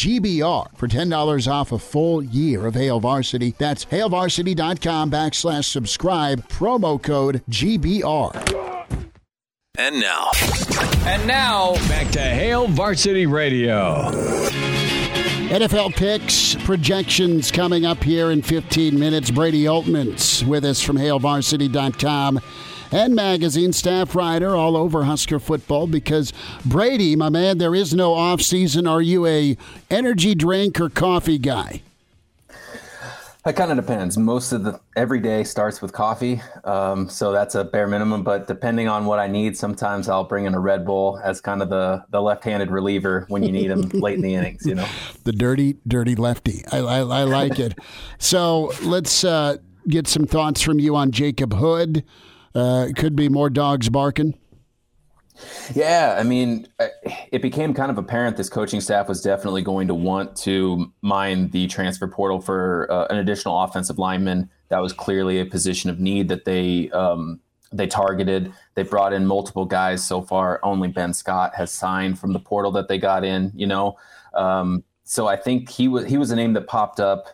GBR 0.00 0.74
for 0.78 0.88
$10 0.88 1.52
off 1.52 1.72
a 1.72 1.78
full 1.78 2.22
year 2.22 2.66
of 2.66 2.74
Hail 2.74 3.00
Varsity. 3.00 3.54
That's 3.58 3.84
hailvarsity.com 3.84 5.10
backslash 5.10 5.66
subscribe, 5.66 6.48
promo 6.48 7.02
code 7.02 7.42
GBR. 7.50 8.34
And 9.76 10.00
now. 10.00 10.30
And 11.04 11.26
now, 11.26 11.74
back 11.86 12.10
to 12.12 12.20
Hail 12.20 12.66
Varsity 12.66 13.26
Radio. 13.26 14.10
NFL 15.50 15.94
picks, 15.96 16.54
projections 16.64 17.50
coming 17.50 17.84
up 17.84 18.02
here 18.02 18.30
in 18.30 18.40
15 18.40 18.98
minutes. 18.98 19.30
Brady 19.30 19.64
Oltman's 19.64 20.42
with 20.46 20.64
us 20.64 20.80
from 20.80 20.96
hailvarsity.com 20.96 22.40
and 22.92 23.14
magazine 23.14 23.72
staff 23.72 24.14
writer 24.14 24.54
all 24.54 24.76
over 24.76 25.04
Husker 25.04 25.38
football 25.38 25.86
because 25.86 26.32
Brady, 26.64 27.16
my 27.16 27.28
man, 27.28 27.58
there 27.58 27.74
is 27.74 27.94
no 27.94 28.14
off 28.14 28.42
season. 28.42 28.86
Are 28.86 29.02
you 29.02 29.26
a 29.26 29.56
energy 29.90 30.34
drink 30.34 30.80
or 30.80 30.88
coffee 30.88 31.38
guy? 31.38 31.82
It 33.46 33.56
kind 33.56 33.70
of 33.70 33.78
depends. 33.78 34.18
Most 34.18 34.52
of 34.52 34.64
the 34.64 34.78
every 34.96 35.18
day 35.18 35.44
starts 35.44 35.80
with 35.80 35.94
coffee, 35.94 36.42
um, 36.64 37.08
so 37.08 37.32
that's 37.32 37.54
a 37.54 37.64
bare 37.64 37.86
minimum. 37.86 38.22
But 38.22 38.46
depending 38.46 38.86
on 38.86 39.06
what 39.06 39.18
I 39.18 39.28
need, 39.28 39.56
sometimes 39.56 40.10
I'll 40.10 40.24
bring 40.24 40.44
in 40.44 40.52
a 40.52 40.60
Red 40.60 40.84
Bull 40.84 41.18
as 41.24 41.40
kind 41.40 41.62
of 41.62 41.70
the 41.70 42.04
the 42.10 42.20
left-handed 42.20 42.70
reliever 42.70 43.24
when 43.28 43.42
you 43.42 43.50
need 43.50 43.68
them 43.68 43.80
late 43.94 44.16
in 44.16 44.20
the 44.20 44.34
innings. 44.34 44.66
You 44.66 44.74
know, 44.74 44.86
the 45.24 45.32
dirty, 45.32 45.76
dirty 45.88 46.16
lefty. 46.16 46.64
I, 46.70 46.80
I, 46.80 46.98
I 46.98 47.24
like 47.24 47.58
it. 47.58 47.78
So 48.18 48.74
let's 48.82 49.24
uh, 49.24 49.56
get 49.88 50.06
some 50.06 50.26
thoughts 50.26 50.60
from 50.60 50.78
you 50.78 50.94
on 50.94 51.10
Jacob 51.10 51.54
Hood. 51.54 52.04
Uh, 52.54 52.88
could 52.96 53.14
be 53.14 53.28
more 53.28 53.50
dogs 53.50 53.88
barking. 53.88 54.34
Yeah, 55.74 56.16
I 56.18 56.22
mean, 56.22 56.66
it 57.32 57.40
became 57.42 57.72
kind 57.72 57.90
of 57.90 57.98
apparent 57.98 58.36
this 58.36 58.48
coaching 58.48 58.80
staff 58.80 59.08
was 59.08 59.22
definitely 59.22 59.62
going 59.62 59.88
to 59.88 59.94
want 59.94 60.36
to 60.38 60.92
mine 61.02 61.48
the 61.50 61.66
transfer 61.68 62.06
portal 62.08 62.40
for 62.40 62.86
uh, 62.90 63.06
an 63.08 63.16
additional 63.16 63.60
offensive 63.62 63.98
lineman. 63.98 64.50
That 64.68 64.80
was 64.80 64.92
clearly 64.92 65.40
a 65.40 65.46
position 65.46 65.90
of 65.90 65.98
need 65.98 66.28
that 66.28 66.44
they 66.44 66.90
um, 66.90 67.40
they 67.72 67.86
targeted. 67.86 68.52
They 68.74 68.82
brought 68.82 69.12
in 69.12 69.26
multiple 69.26 69.64
guys 69.64 70.06
so 70.06 70.20
far. 70.22 70.60
Only 70.62 70.88
Ben 70.88 71.14
Scott 71.14 71.54
has 71.54 71.70
signed 71.70 72.18
from 72.18 72.32
the 72.32 72.40
portal 72.40 72.72
that 72.72 72.88
they 72.88 72.98
got 72.98 73.24
in. 73.24 73.52
You 73.54 73.66
know, 73.66 73.96
um, 74.34 74.84
so 75.04 75.26
I 75.26 75.36
think 75.36 75.68
he 75.68 75.88
was 75.88 76.06
he 76.06 76.18
was 76.18 76.30
a 76.30 76.36
name 76.36 76.52
that 76.54 76.66
popped 76.66 77.00
up, 77.00 77.28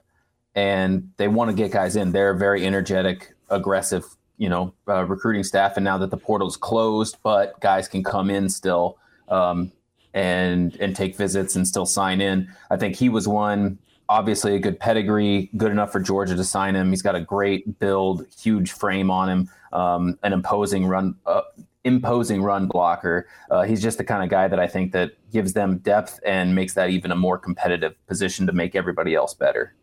and 0.55 1.11
they 1.17 1.29
want 1.29 1.51
to 1.51 1.57
get 1.57 1.73
guys 1.73 1.97
in. 1.97 2.13
They're 2.13 2.35
very 2.35 2.65
energetic, 2.65 3.35
aggressive 3.49 4.05
you 4.39 4.49
know 4.49 4.75
uh, 4.89 5.05
recruiting 5.05 5.43
staff 5.43 5.77
and 5.77 5.85
now 5.85 5.99
that 5.99 6.11
the 6.11 6.17
portal's 6.17 6.57
closed 6.57 7.17
but 7.23 7.59
guys 7.61 7.89
can 7.89 8.05
come 8.05 8.31
in 8.31 8.49
still 8.49 8.99
um, 9.29 9.73
and 10.15 10.77
and 10.77 10.97
take 10.97 11.17
visits 11.17 11.57
and 11.57 11.67
still 11.67 11.87
sign 11.87 12.21
in. 12.21 12.49
I 12.71 12.77
think 12.77 12.97
he 12.97 13.09
was 13.09 13.29
one 13.29 13.79
obviously 14.09 14.55
a 14.55 14.59
good 14.61 14.79
pedigree 14.79 15.51
good 15.57 15.73
enough 15.73 15.91
for 15.91 16.01
georgia 16.01 16.37
to 16.37 16.45
sign 16.45 16.75
him. 16.75 16.91
He's 16.91 17.03
got 17.03 17.15
a 17.15 17.21
great 17.21 17.79
build 17.79 18.27
huge 18.41 18.73
frame 18.73 19.11
on 19.11 19.29
him 19.29 19.51
um, 19.73 20.19
an 20.23 20.33
imposing 20.33 20.87
run 20.87 21.17
uh, 21.27 21.43
imposing 21.85 22.43
run 22.43 22.67
blocker. 22.67 23.29
Uh, 23.51 23.63
he's 23.63 23.81
just 23.81 23.99
the 23.99 24.05
kind 24.05 24.23
of 24.23 24.29
guy 24.29 24.49
that 24.49 24.59
i 24.59 24.67
think 24.67 24.93
that 24.93 25.13
gives 25.31 25.53
them 25.53 25.79
depth 25.79 26.21
and 26.25 26.55
makes 26.55 26.75
that 26.75 26.91
even 26.91 27.11
a 27.11 27.17
more 27.17 27.39
competitive 27.39 27.95
position 28.07 28.47
to 28.47 28.53
make 28.53 28.75
everybody 28.75 29.15
else 29.15 29.35
better. 29.35 29.75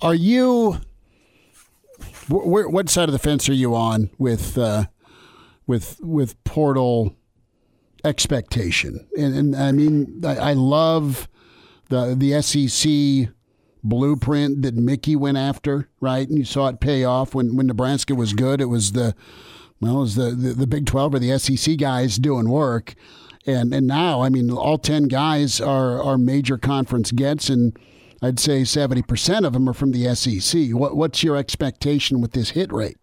Are 0.00 0.14
you 0.14 0.80
where, 2.28 2.68
what 2.68 2.88
side 2.88 3.08
of 3.08 3.12
the 3.12 3.18
fence 3.18 3.48
are 3.48 3.54
you 3.54 3.74
on 3.74 4.10
with 4.18 4.56
uh, 4.56 4.84
with 5.66 5.98
with 6.00 6.42
portal 6.44 7.14
expectation? 8.04 9.06
And, 9.16 9.34
and 9.34 9.56
I 9.56 9.72
mean, 9.72 10.22
I, 10.24 10.36
I, 10.36 10.52
love 10.52 11.28
the 11.88 12.14
the 12.16 12.40
SEC 12.42 13.34
blueprint 13.82 14.62
that 14.62 14.74
Mickey 14.74 15.16
went 15.16 15.38
after, 15.38 15.88
right? 16.00 16.28
And 16.28 16.38
you 16.38 16.44
saw 16.44 16.68
it 16.68 16.80
pay 16.80 17.04
off 17.04 17.34
when 17.34 17.56
when 17.56 17.66
Nebraska 17.66 18.14
was 18.14 18.32
good. 18.32 18.60
It 18.60 18.66
was 18.66 18.92
the 18.92 19.14
well, 19.80 19.96
it 19.96 20.00
was 20.00 20.14
the, 20.14 20.30
the, 20.30 20.52
the 20.52 20.66
Big 20.66 20.86
Twelve 20.86 21.14
or 21.14 21.18
the 21.18 21.38
SEC 21.38 21.78
guys 21.78 22.16
doing 22.16 22.48
work. 22.48 22.94
And 23.46 23.72
and 23.72 23.86
now, 23.86 24.22
I 24.22 24.28
mean, 24.28 24.50
all 24.50 24.78
ten 24.78 25.04
guys 25.04 25.60
are 25.60 26.02
are 26.02 26.18
major 26.18 26.58
conference 26.58 27.10
gets, 27.10 27.48
and 27.48 27.76
I'd 28.22 28.38
say 28.38 28.62
70% 28.62 29.46
of 29.46 29.52
them 29.52 29.68
are 29.68 29.72
from 29.72 29.92
the 29.92 30.14
SEC. 30.14 30.70
What, 30.72 30.96
what's 30.96 31.22
your 31.22 31.36
expectation 31.36 32.20
with 32.20 32.32
this 32.32 32.50
hit 32.50 32.72
rate? 32.72 32.98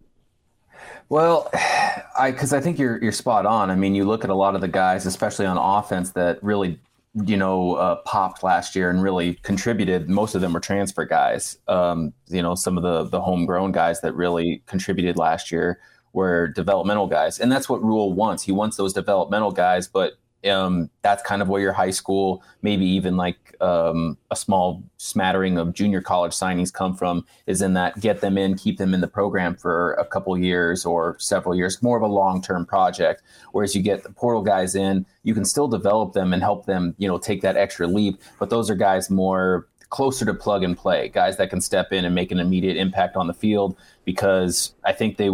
Well, 1.08 1.50
I 2.18 2.32
because 2.32 2.52
I 2.52 2.60
think 2.60 2.78
you're 2.78 3.00
you're 3.00 3.12
spot 3.12 3.46
on. 3.46 3.70
I 3.70 3.76
mean, 3.76 3.94
you 3.94 4.04
look 4.04 4.24
at 4.24 4.30
a 4.30 4.34
lot 4.34 4.56
of 4.56 4.60
the 4.60 4.68
guys, 4.68 5.06
especially 5.06 5.46
on 5.46 5.56
offense, 5.56 6.10
that 6.10 6.42
really 6.42 6.80
you 7.26 7.36
know 7.36 7.74
uh, 7.74 7.96
popped 8.04 8.42
last 8.42 8.74
year 8.74 8.90
and 8.90 9.02
really 9.02 9.34
contributed. 9.42 10.08
Most 10.08 10.34
of 10.34 10.40
them 10.40 10.52
were 10.52 10.60
transfer 10.60 11.04
guys. 11.04 11.58
Um, 11.68 12.12
you 12.26 12.42
know, 12.42 12.54
some 12.54 12.76
of 12.76 12.82
the 12.82 13.04
the 13.04 13.20
homegrown 13.20 13.72
guys 13.72 14.00
that 14.00 14.14
really 14.14 14.62
contributed 14.66 15.16
last 15.16 15.52
year 15.52 15.78
were 16.12 16.48
developmental 16.48 17.06
guys, 17.06 17.38
and 17.38 17.52
that's 17.52 17.68
what 17.68 17.82
Rhule 17.82 18.12
wants. 18.12 18.42
He 18.42 18.52
wants 18.52 18.76
those 18.76 18.92
developmental 18.92 19.52
guys, 19.52 19.86
but 19.86 20.14
um, 20.46 20.90
that's 21.02 21.22
kind 21.22 21.42
of 21.42 21.48
where 21.48 21.60
your 21.60 21.72
high 21.72 21.90
school, 21.90 22.42
maybe 22.62 22.84
even 22.84 23.16
like 23.16 23.56
um, 23.60 24.16
a 24.30 24.36
small 24.36 24.82
smattering 24.96 25.58
of 25.58 25.74
junior 25.74 26.00
college 26.00 26.32
signings 26.32 26.72
come 26.72 26.94
from, 26.94 27.26
is 27.46 27.60
in 27.60 27.74
that 27.74 27.98
get 28.00 28.20
them 28.20 28.38
in, 28.38 28.56
keep 28.56 28.78
them 28.78 28.94
in 28.94 29.00
the 29.00 29.08
program 29.08 29.56
for 29.56 29.94
a 29.94 30.04
couple 30.04 30.36
years 30.38 30.86
or 30.86 31.16
several 31.18 31.54
years, 31.54 31.82
more 31.82 31.96
of 31.96 32.02
a 32.02 32.06
long 32.06 32.40
term 32.40 32.64
project. 32.64 33.22
Whereas 33.52 33.74
you 33.74 33.82
get 33.82 34.04
the 34.04 34.10
portal 34.10 34.42
guys 34.42 34.74
in, 34.74 35.06
you 35.24 35.34
can 35.34 35.44
still 35.44 35.68
develop 35.68 36.12
them 36.12 36.32
and 36.32 36.42
help 36.42 36.66
them, 36.66 36.94
you 36.98 37.08
know, 37.08 37.18
take 37.18 37.42
that 37.42 37.56
extra 37.56 37.86
leap. 37.86 38.20
But 38.38 38.50
those 38.50 38.70
are 38.70 38.76
guys 38.76 39.10
more 39.10 39.66
closer 39.90 40.24
to 40.24 40.34
plug 40.34 40.62
and 40.62 40.76
play, 40.76 41.08
guys 41.08 41.36
that 41.38 41.50
can 41.50 41.60
step 41.60 41.92
in 41.92 42.04
and 42.04 42.14
make 42.14 42.30
an 42.30 42.38
immediate 42.38 42.76
impact 42.76 43.16
on 43.16 43.26
the 43.26 43.34
field 43.34 43.76
because 44.04 44.74
I 44.84 44.92
think 44.92 45.16
they 45.16 45.30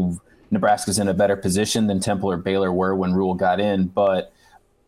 Nebraska's 0.51 0.99
in 0.99 1.09
a 1.09 1.15
better 1.15 1.37
position 1.37 1.89
than 1.89 2.01
Temple 2.01 2.31
or 2.31 2.37
Baylor 2.37 2.73
were 2.73 2.95
when 2.95 3.13
Rhule 3.13 3.35
got 3.35 3.61
in, 3.61 3.89
but 3.89 4.33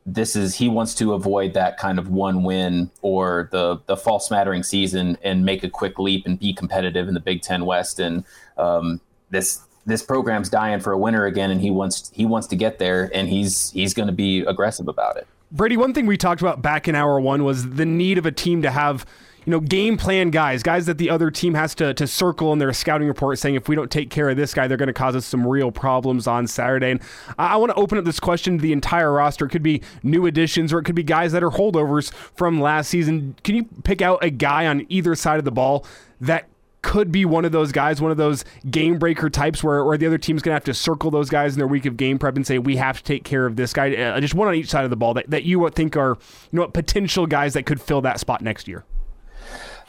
this 0.06 0.36
is 0.36 0.54
he 0.54 0.68
wants 0.68 0.94
to 0.94 1.12
avoid 1.12 1.52
that 1.54 1.76
kind 1.76 1.98
of 1.98 2.08
one 2.08 2.44
win 2.44 2.90
or 3.02 3.48
the 3.50 3.80
the 3.86 3.96
false 3.96 4.28
smattering 4.28 4.62
season 4.62 5.18
and 5.22 5.44
make 5.44 5.64
a 5.64 5.68
quick 5.68 5.98
leap 5.98 6.24
and 6.24 6.38
be 6.38 6.52
competitive 6.52 7.08
in 7.08 7.14
the 7.14 7.20
Big 7.20 7.42
Ten 7.42 7.66
West. 7.66 7.98
And 7.98 8.24
um, 8.56 9.00
this 9.30 9.60
this 9.84 10.02
program's 10.02 10.48
dying 10.48 10.80
for 10.80 10.92
a 10.92 10.98
winner 10.98 11.26
again, 11.26 11.50
and 11.50 11.60
he 11.60 11.70
wants 11.70 12.10
he 12.14 12.24
wants 12.24 12.46
to 12.48 12.56
get 12.56 12.78
there, 12.78 13.10
and 13.12 13.28
he's 13.28 13.72
he's 13.72 13.94
going 13.94 14.06
to 14.06 14.14
be 14.14 14.40
aggressive 14.40 14.86
about 14.86 15.16
it. 15.16 15.26
Brady, 15.50 15.76
one 15.76 15.92
thing 15.92 16.06
we 16.06 16.16
talked 16.16 16.40
about 16.40 16.62
back 16.62 16.86
in 16.86 16.94
hour 16.94 17.20
one 17.20 17.44
was 17.44 17.70
the 17.70 17.86
need 17.86 18.18
of 18.18 18.26
a 18.26 18.32
team 18.32 18.62
to 18.62 18.70
have 18.70 19.04
you 19.46 19.52
know, 19.52 19.60
game 19.60 19.96
plan 19.96 20.30
guys, 20.30 20.64
guys 20.64 20.86
that 20.86 20.98
the 20.98 21.08
other 21.08 21.30
team 21.30 21.54
has 21.54 21.72
to, 21.76 21.94
to 21.94 22.06
circle 22.06 22.52
in 22.52 22.58
their 22.58 22.72
scouting 22.72 23.06
report 23.06 23.38
saying, 23.38 23.54
if 23.54 23.68
we 23.68 23.76
don't 23.76 23.92
take 23.92 24.10
care 24.10 24.28
of 24.28 24.36
this 24.36 24.52
guy, 24.52 24.66
they're 24.66 24.76
going 24.76 24.88
to 24.88 24.92
cause 24.92 25.14
us 25.14 25.24
some 25.24 25.46
real 25.46 25.70
problems 25.70 26.26
on 26.26 26.48
Saturday. 26.48 26.90
And 26.90 27.00
I, 27.38 27.54
I 27.54 27.56
want 27.56 27.70
to 27.70 27.76
open 27.76 27.96
up 27.96 28.04
this 28.04 28.18
question 28.18 28.58
to 28.58 28.62
the 28.62 28.72
entire 28.72 29.12
roster. 29.12 29.46
It 29.46 29.50
could 29.50 29.62
be 29.62 29.82
new 30.02 30.26
additions 30.26 30.72
or 30.72 30.80
it 30.80 30.82
could 30.82 30.96
be 30.96 31.04
guys 31.04 31.30
that 31.30 31.44
are 31.44 31.50
holdovers 31.50 32.12
from 32.34 32.60
last 32.60 32.88
season. 32.88 33.36
Can 33.44 33.54
you 33.54 33.64
pick 33.84 34.02
out 34.02 34.22
a 34.22 34.30
guy 34.30 34.66
on 34.66 34.84
either 34.88 35.14
side 35.14 35.38
of 35.38 35.44
the 35.44 35.52
ball 35.52 35.86
that 36.20 36.48
could 36.82 37.12
be 37.12 37.24
one 37.24 37.44
of 37.44 37.52
those 37.52 37.70
guys, 37.70 38.00
one 38.00 38.10
of 38.10 38.16
those 38.16 38.44
game 38.68 38.98
breaker 38.98 39.30
types 39.30 39.62
where, 39.62 39.84
where 39.84 39.96
the 39.96 40.06
other 40.06 40.18
team's 40.18 40.42
going 40.42 40.52
to 40.52 40.56
have 40.56 40.64
to 40.64 40.74
circle 40.74 41.12
those 41.12 41.30
guys 41.30 41.54
in 41.54 41.58
their 41.58 41.68
week 41.68 41.86
of 41.86 41.96
game 41.96 42.18
prep 42.18 42.34
and 42.34 42.46
say, 42.46 42.58
we 42.58 42.76
have 42.76 42.98
to 42.98 43.04
take 43.04 43.22
care 43.22 43.46
of 43.46 43.54
this 43.54 43.72
guy. 43.72 43.94
Uh, 43.94 44.20
just 44.20 44.34
one 44.34 44.48
on 44.48 44.56
each 44.56 44.68
side 44.68 44.82
of 44.82 44.90
the 44.90 44.96
ball 44.96 45.14
that, 45.14 45.30
that 45.30 45.44
you 45.44 45.68
think 45.70 45.96
are, 45.96 46.18
you 46.50 46.58
know, 46.58 46.66
potential 46.66 47.26
guys 47.26 47.54
that 47.54 47.64
could 47.64 47.80
fill 47.80 48.00
that 48.00 48.18
spot 48.18 48.42
next 48.42 48.66
year. 48.66 48.84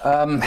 Um, 0.03 0.43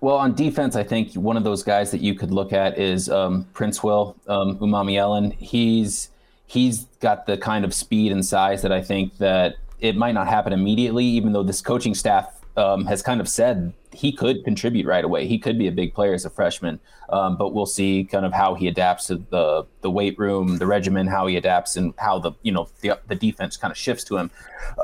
well, 0.00 0.16
on 0.16 0.34
defense, 0.34 0.76
I 0.76 0.82
think 0.82 1.14
one 1.14 1.36
of 1.36 1.44
those 1.44 1.62
guys 1.62 1.90
that 1.90 2.00
you 2.00 2.14
could 2.14 2.30
look 2.30 2.52
at 2.52 2.78
is 2.78 3.08
um, 3.08 3.46
Prince 3.52 3.82
Will 3.82 4.16
um, 4.28 4.58
Umanmielen. 4.58 5.34
He's 5.34 6.10
he's 6.46 6.84
got 7.00 7.26
the 7.26 7.36
kind 7.36 7.64
of 7.64 7.72
speed 7.74 8.12
and 8.12 8.24
size 8.24 8.62
that 8.62 8.72
I 8.72 8.82
think 8.82 9.16
that 9.18 9.56
it 9.80 9.96
might 9.96 10.12
not 10.12 10.28
happen 10.28 10.52
immediately, 10.52 11.04
even 11.04 11.32
though 11.32 11.42
this 11.42 11.60
coaching 11.60 11.94
staff 11.94 12.40
um, 12.56 12.86
has 12.86 13.02
kind 13.02 13.20
of 13.20 13.28
said 13.28 13.72
he 13.92 14.12
could 14.12 14.44
contribute 14.44 14.86
right 14.86 15.04
away. 15.04 15.26
He 15.26 15.38
could 15.38 15.58
be 15.58 15.66
a 15.66 15.72
big 15.72 15.94
player 15.94 16.14
as 16.14 16.24
a 16.24 16.30
freshman, 16.30 16.80
um, 17.08 17.36
but 17.36 17.52
we'll 17.52 17.66
see 17.66 18.04
kind 18.04 18.24
of 18.24 18.32
how 18.32 18.54
he 18.54 18.68
adapts 18.68 19.06
to 19.08 19.16
the 19.30 19.66
the 19.82 19.90
weight 19.90 20.18
room, 20.18 20.58
the 20.58 20.66
regimen, 20.66 21.06
how 21.06 21.26
he 21.26 21.36
adapts, 21.36 21.76
and 21.76 21.94
how 21.98 22.18
the 22.18 22.32
you 22.42 22.52
know 22.52 22.68
the 22.80 22.98
the 23.08 23.14
defense 23.14 23.56
kind 23.56 23.70
of 23.70 23.76
shifts 23.76 24.04
to 24.04 24.16
him. 24.16 24.30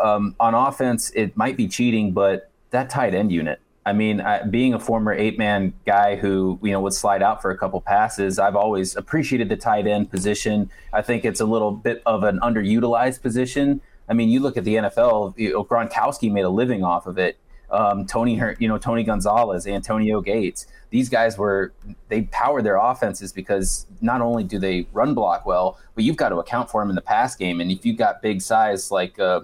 Um, 0.03 0.35
on 0.41 0.55
offense, 0.55 1.11
it 1.11 1.37
might 1.37 1.57
be 1.57 1.69
cheating, 1.69 2.13
but 2.13 2.51
that 2.71 2.91
tight 2.91 3.15
end 3.15 3.33
unit 3.33 3.61
I 3.87 3.93
mean, 3.93 4.21
I, 4.21 4.43
being 4.43 4.75
a 4.75 4.79
former 4.79 5.13
eight 5.13 5.39
man 5.39 5.73
guy 5.87 6.17
who 6.17 6.59
you 6.63 6.73
know 6.73 6.81
would 6.81 6.93
slide 6.93 7.23
out 7.23 7.41
for 7.41 7.51
a 7.51 7.57
couple 7.57 7.81
passes, 7.81 8.39
I've 8.39 8.57
always 8.57 8.95
appreciated 8.95 9.49
the 9.49 9.57
tight 9.57 9.87
end 9.87 10.11
position. 10.11 10.71
I 10.93 11.03
think 11.03 11.25
it's 11.25 11.41
a 11.41 11.47
little 11.47 11.73
bit 11.73 12.03
of 12.05 12.23
an 12.23 12.39
underutilized 12.41 13.23
position. 13.23 13.81
I 14.09 14.13
mean, 14.13 14.29
you 14.29 14.41
look 14.41 14.57
at 14.57 14.65
the 14.65 14.75
NFL. 14.75 15.35
You 15.39 15.53
know, 15.53 15.65
Gronkowski 15.65 16.31
made 16.31 16.45
a 16.45 16.51
living 16.51 16.85
off 16.85 17.07
of 17.07 17.17
it. 17.17 17.39
Um, 17.71 18.05
Tony, 18.05 18.41
you 18.59 18.69
know, 18.69 18.79
Tony 18.79 19.05
Gonzalez, 19.05 19.67
Antonio 19.67 20.21
Gates. 20.21 20.67
These 20.91 21.09
guys 21.09 21.39
were 21.39 21.73
they 22.09 22.23
powered 22.23 22.65
their 22.65 22.77
offenses 22.77 23.33
because 23.33 23.87
not 24.01 24.21
only 24.21 24.43
do 24.43 24.59
they 24.59 24.89
run 24.93 25.15
block 25.15 25.47
well, 25.47 25.79
but 25.95 26.05
you've 26.05 26.17
got 26.17 26.31
to 26.31 26.37
account 26.37 26.69
for 26.69 26.83
them 26.83 26.91
in 26.91 26.97
the 26.97 27.03
pass 27.03 27.37
game. 27.37 27.61
And 27.61 27.71
if 27.71 27.87
you've 27.87 27.97
got 27.97 28.21
big 28.21 28.43
size 28.43 28.91
like 28.91 29.19
uh, 29.21 29.43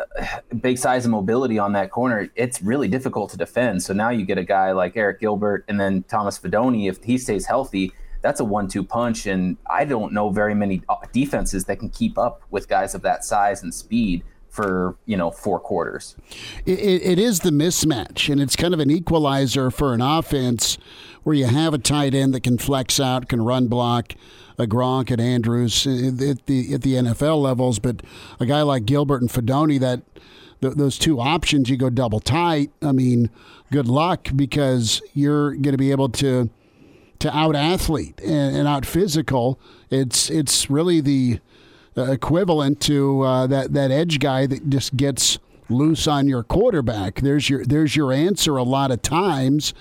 big 0.60 0.78
size 0.78 1.04
and 1.04 1.12
mobility 1.12 1.58
on 1.58 1.72
that 1.72 1.90
corner, 1.90 2.28
it's 2.34 2.62
really 2.62 2.88
difficult 2.88 3.30
to 3.30 3.36
defend. 3.36 3.82
So 3.82 3.92
now 3.92 4.10
you 4.10 4.24
get 4.24 4.38
a 4.38 4.44
guy 4.44 4.72
like 4.72 4.94
Arik 4.94 5.20
Gilbert 5.20 5.64
and 5.68 5.80
then 5.80 6.04
Thomas 6.04 6.38
Fidone. 6.38 6.88
If 6.88 7.02
he 7.02 7.18
stays 7.18 7.46
healthy, 7.46 7.92
that's 8.20 8.40
a 8.40 8.44
one-two 8.44 8.84
punch, 8.84 9.26
and 9.26 9.56
I 9.68 9.84
don't 9.84 10.12
know 10.12 10.30
very 10.30 10.54
many 10.54 10.82
uh, 10.88 10.96
defenses 11.12 11.64
that 11.64 11.80
can 11.80 11.90
keep 11.90 12.16
up 12.16 12.42
with 12.50 12.68
guys 12.68 12.94
of 12.94 13.02
that 13.02 13.24
size 13.24 13.62
and 13.62 13.74
speed 13.74 14.22
for 14.48 14.96
you 15.06 15.16
know 15.16 15.30
four 15.30 15.58
quarters. 15.58 16.14
it, 16.66 16.78
it 16.78 17.18
is 17.18 17.40
the 17.40 17.50
mismatch, 17.50 18.30
and 18.30 18.40
it's 18.40 18.54
kind 18.54 18.74
of 18.74 18.80
an 18.80 18.90
equalizer 18.90 19.70
for 19.70 19.92
an 19.92 20.00
offense 20.00 20.78
where 21.24 21.34
you 21.34 21.46
have 21.46 21.74
a 21.74 21.78
tight 21.78 22.14
end 22.14 22.34
that 22.34 22.42
can 22.42 22.58
flex 22.58 23.00
out, 23.00 23.28
can 23.28 23.42
run 23.42 23.66
block 23.66 24.14
a 24.58 24.66
Gronk 24.66 25.10
and 25.10 25.20
Andrews 25.20 25.86
at 25.86 26.46
the 26.46 26.74
at 26.74 26.82
the 26.82 26.94
NFL 26.94 27.40
levels, 27.40 27.78
but 27.78 28.02
a 28.40 28.46
guy 28.46 28.62
like 28.62 28.84
Gilbert 28.84 29.22
and 29.22 29.30
Fidone 29.30 29.80
that 29.80 30.02
those 30.60 30.98
two 30.98 31.20
options 31.20 31.68
you 31.68 31.76
go 31.76 31.90
double 31.90 32.20
tight. 32.20 32.70
I 32.80 32.92
mean, 32.92 33.30
good 33.72 33.88
luck 33.88 34.28
because 34.34 35.02
you're 35.12 35.52
going 35.52 35.72
to 35.72 35.78
be 35.78 35.90
able 35.90 36.08
to 36.10 36.50
to 37.18 37.36
out 37.36 37.54
athlete 37.54 38.20
and, 38.20 38.56
and 38.56 38.68
out 38.68 38.86
physical. 38.86 39.58
It's 39.90 40.30
it's 40.30 40.70
really 40.70 41.00
the 41.00 41.40
equivalent 41.96 42.80
to 42.82 43.22
uh, 43.22 43.46
that 43.48 43.72
that 43.72 43.90
edge 43.90 44.18
guy 44.18 44.46
that 44.46 44.68
just 44.70 44.96
gets 44.96 45.38
loose 45.68 46.06
on 46.06 46.28
your 46.28 46.42
quarterback. 46.42 47.20
There's 47.20 47.48
your 47.48 47.64
there's 47.64 47.96
your 47.96 48.12
answer. 48.12 48.56
A 48.56 48.62
lot 48.62 48.90
of 48.90 49.02
times, 49.02 49.74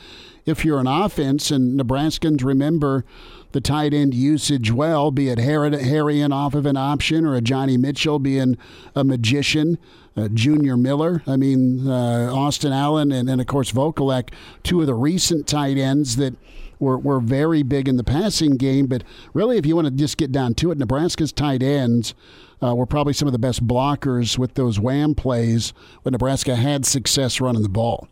if 0.45 0.65
you're 0.65 0.79
an 0.79 0.87
offense, 0.87 1.51
and 1.51 1.79
Nebraskans 1.79 2.43
remember 2.43 3.05
the 3.51 3.61
tight 3.61 3.93
end 3.93 4.13
usage 4.13 4.71
well, 4.71 5.11
be 5.11 5.29
it 5.29 5.37
Harry 5.37 5.83
Harrion 5.83 6.31
off 6.31 6.53
of 6.53 6.65
an 6.65 6.77
option 6.77 7.25
or 7.25 7.35
a 7.35 7.41
Johnny 7.41 7.77
Mitchell 7.77 8.19
being 8.19 8.57
a 8.95 9.03
magician, 9.03 9.77
uh, 10.15 10.27
Junior 10.29 10.77
Miller. 10.77 11.21
I 11.27 11.37
mean, 11.37 11.87
uh, 11.87 12.33
Austin 12.33 12.71
Allen 12.71 13.11
and, 13.11 13.29
and, 13.29 13.41
of 13.41 13.47
course, 13.47 13.71
Vokolek, 13.71 14.33
two 14.63 14.81
of 14.81 14.87
the 14.87 14.93
recent 14.93 15.47
tight 15.47 15.77
ends 15.77 16.15
that 16.17 16.35
were, 16.79 16.97
were 16.97 17.19
very 17.19 17.63
big 17.63 17.87
in 17.87 17.97
the 17.97 18.03
passing 18.03 18.57
game. 18.57 18.87
But 18.87 19.03
really, 19.33 19.57
if 19.57 19.65
you 19.65 19.75
want 19.75 19.85
to 19.85 19.91
just 19.91 20.17
get 20.17 20.31
down 20.31 20.55
to 20.55 20.71
it, 20.71 20.77
Nebraska's 20.77 21.31
tight 21.31 21.61
ends 21.61 22.13
uh, 22.61 22.75
were 22.75 22.85
probably 22.85 23.13
some 23.13 23.27
of 23.27 23.31
the 23.31 23.39
best 23.39 23.65
blockers 23.65 24.37
with 24.37 24.55
those 24.55 24.79
wham 24.79 25.15
plays 25.15 25.73
when 26.03 26.11
Nebraska 26.11 26.55
had 26.55 26.85
success 26.85 27.41
running 27.41 27.63
the 27.63 27.69
ball. 27.69 28.07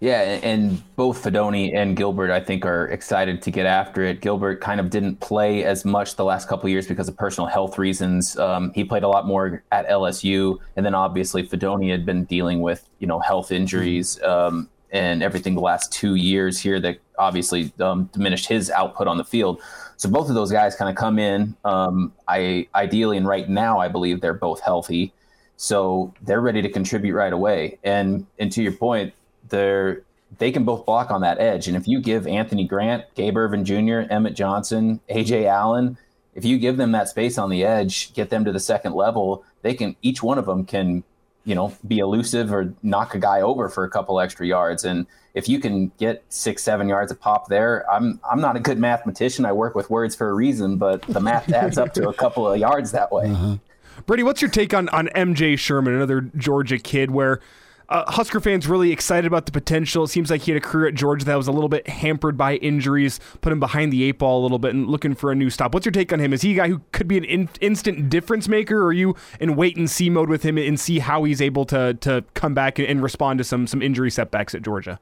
Yeah, 0.00 0.20
and 0.42 0.82
both 0.96 1.22
Fidone 1.22 1.74
and 1.74 1.96
Gilbert, 1.96 2.30
I 2.30 2.40
think, 2.40 2.66
are 2.66 2.88
excited 2.88 3.40
to 3.42 3.50
get 3.50 3.64
after 3.64 4.04
it. 4.04 4.20
Gilbert 4.20 4.60
kind 4.60 4.78
of 4.78 4.90
didn't 4.90 5.20
play 5.20 5.64
as 5.64 5.84
much 5.84 6.16
the 6.16 6.24
last 6.24 6.48
couple 6.48 6.68
years 6.68 6.86
because 6.86 7.08
of 7.08 7.16
personal 7.16 7.48
health 7.48 7.78
reasons. 7.78 8.38
Um, 8.38 8.72
he 8.74 8.84
played 8.84 9.04
a 9.04 9.08
lot 9.08 9.26
more 9.26 9.62
at 9.72 9.88
LSU, 9.88 10.58
and 10.76 10.84
then 10.84 10.94
obviously 10.94 11.46
Fidone 11.46 11.90
had 11.90 12.04
been 12.04 12.24
dealing 12.24 12.60
with 12.60 12.88
you 12.98 13.06
know 13.06 13.20
health 13.20 13.50
injuries 13.50 14.20
um, 14.22 14.68
and 14.90 15.22
everything 15.22 15.54
the 15.54 15.60
last 15.62 15.92
two 15.92 16.14
years 16.14 16.60
here 16.60 16.78
that 16.80 16.98
obviously 17.18 17.72
um, 17.80 18.10
diminished 18.12 18.48
his 18.48 18.70
output 18.70 19.08
on 19.08 19.16
the 19.16 19.24
field. 19.24 19.60
So 19.96 20.10
both 20.10 20.28
of 20.28 20.34
those 20.34 20.52
guys 20.52 20.76
kind 20.76 20.90
of 20.90 20.96
come 20.96 21.18
in. 21.18 21.56
Um, 21.64 22.12
I 22.28 22.68
ideally, 22.74 23.16
and 23.16 23.26
right 23.26 23.48
now, 23.48 23.78
I 23.78 23.88
believe 23.88 24.20
they're 24.20 24.34
both 24.34 24.60
healthy, 24.60 25.14
so 25.56 26.12
they're 26.20 26.42
ready 26.42 26.60
to 26.60 26.68
contribute 26.68 27.14
right 27.14 27.32
away. 27.32 27.78
And 27.82 28.26
and 28.38 28.52
to 28.52 28.62
your 28.62 28.72
point, 28.72 29.14
they're 29.48 30.02
they 30.38 30.50
can 30.50 30.64
both 30.64 30.84
block 30.84 31.10
on 31.10 31.20
that 31.22 31.38
edge. 31.38 31.68
And 31.68 31.76
if 31.76 31.86
you 31.86 32.00
give 32.00 32.26
Anthony 32.26 32.66
Grant, 32.66 33.04
Gabe 33.14 33.36
Ervin 33.36 33.64
Jr., 33.64 34.12
Emmett 34.12 34.34
Johnson, 34.34 35.00
AJ 35.08 35.46
Allen, 35.46 35.96
if 36.34 36.44
you 36.44 36.58
give 36.58 36.76
them 36.76 36.92
that 36.92 37.08
space 37.08 37.38
on 37.38 37.48
the 37.48 37.64
edge, 37.64 38.12
get 38.12 38.30
them 38.30 38.44
to 38.44 38.52
the 38.52 38.60
second 38.60 38.94
level, 38.94 39.44
they 39.62 39.74
can 39.74 39.96
each 40.02 40.22
one 40.22 40.38
of 40.38 40.46
them 40.46 40.64
can, 40.64 41.02
you 41.44 41.54
know, 41.54 41.74
be 41.86 41.98
elusive 41.98 42.52
or 42.52 42.74
knock 42.82 43.14
a 43.14 43.18
guy 43.18 43.40
over 43.40 43.68
for 43.68 43.84
a 43.84 43.90
couple 43.90 44.20
extra 44.20 44.46
yards. 44.46 44.84
And 44.84 45.06
if 45.32 45.48
you 45.48 45.58
can 45.58 45.90
get 45.98 46.24
six, 46.28 46.62
seven 46.62 46.88
yards 46.88 47.10
a 47.10 47.14
pop 47.14 47.48
there, 47.48 47.90
I'm 47.90 48.20
I'm 48.30 48.40
not 48.40 48.56
a 48.56 48.60
good 48.60 48.78
mathematician. 48.78 49.46
I 49.46 49.52
work 49.52 49.74
with 49.74 49.88
words 49.88 50.14
for 50.14 50.28
a 50.28 50.34
reason, 50.34 50.76
but 50.76 51.02
the 51.02 51.20
math 51.20 51.50
adds 51.52 51.78
up 51.78 51.94
to 51.94 52.08
a 52.08 52.14
couple 52.14 52.46
of 52.46 52.58
yards 52.58 52.92
that 52.92 53.10
way. 53.10 53.30
Uh-huh. 53.30 53.56
Brady, 54.04 54.22
what's 54.22 54.42
your 54.42 54.50
take 54.50 54.74
on 54.74 54.90
on 54.90 55.08
MJ 55.08 55.58
Sherman, 55.58 55.94
another 55.94 56.20
Georgia 56.36 56.78
kid, 56.78 57.10
where 57.10 57.40
uh, 57.88 58.10
Husker 58.10 58.40
fans 58.40 58.66
really 58.66 58.90
excited 58.90 59.26
about 59.26 59.46
the 59.46 59.52
potential. 59.52 60.04
It 60.04 60.08
seems 60.08 60.30
like 60.30 60.42
he 60.42 60.52
had 60.52 60.62
a 60.62 60.64
career 60.64 60.88
at 60.88 60.94
Georgia 60.94 61.24
that 61.26 61.36
was 61.36 61.46
a 61.46 61.52
little 61.52 61.68
bit 61.68 61.88
hampered 61.88 62.36
by 62.36 62.56
injuries, 62.56 63.20
put 63.40 63.52
him 63.52 63.60
behind 63.60 63.92
the 63.92 64.02
eight 64.04 64.18
ball 64.18 64.40
a 64.40 64.42
little 64.42 64.58
bit, 64.58 64.74
and 64.74 64.88
looking 64.88 65.14
for 65.14 65.30
a 65.30 65.34
new 65.34 65.50
stop. 65.50 65.72
What's 65.72 65.86
your 65.86 65.92
take 65.92 66.12
on 66.12 66.20
him? 66.20 66.32
Is 66.32 66.42
he 66.42 66.52
a 66.52 66.56
guy 66.56 66.68
who 66.68 66.80
could 66.92 67.06
be 67.06 67.16
an 67.16 67.24
in- 67.24 67.48
instant 67.60 68.10
difference 68.10 68.48
maker, 68.48 68.80
or 68.80 68.86
are 68.86 68.92
you 68.92 69.14
in 69.38 69.54
wait 69.54 69.76
and 69.76 69.88
see 69.88 70.10
mode 70.10 70.28
with 70.28 70.42
him 70.42 70.58
and 70.58 70.78
see 70.80 70.98
how 70.98 71.24
he's 71.24 71.40
able 71.40 71.64
to 71.66 71.94
to 71.94 72.24
come 72.34 72.54
back 72.54 72.78
and, 72.78 72.88
and 72.88 73.02
respond 73.02 73.38
to 73.38 73.44
some 73.44 73.66
some 73.66 73.80
injury 73.82 74.10
setbacks 74.10 74.54
at 74.54 74.62
Georgia? 74.62 74.98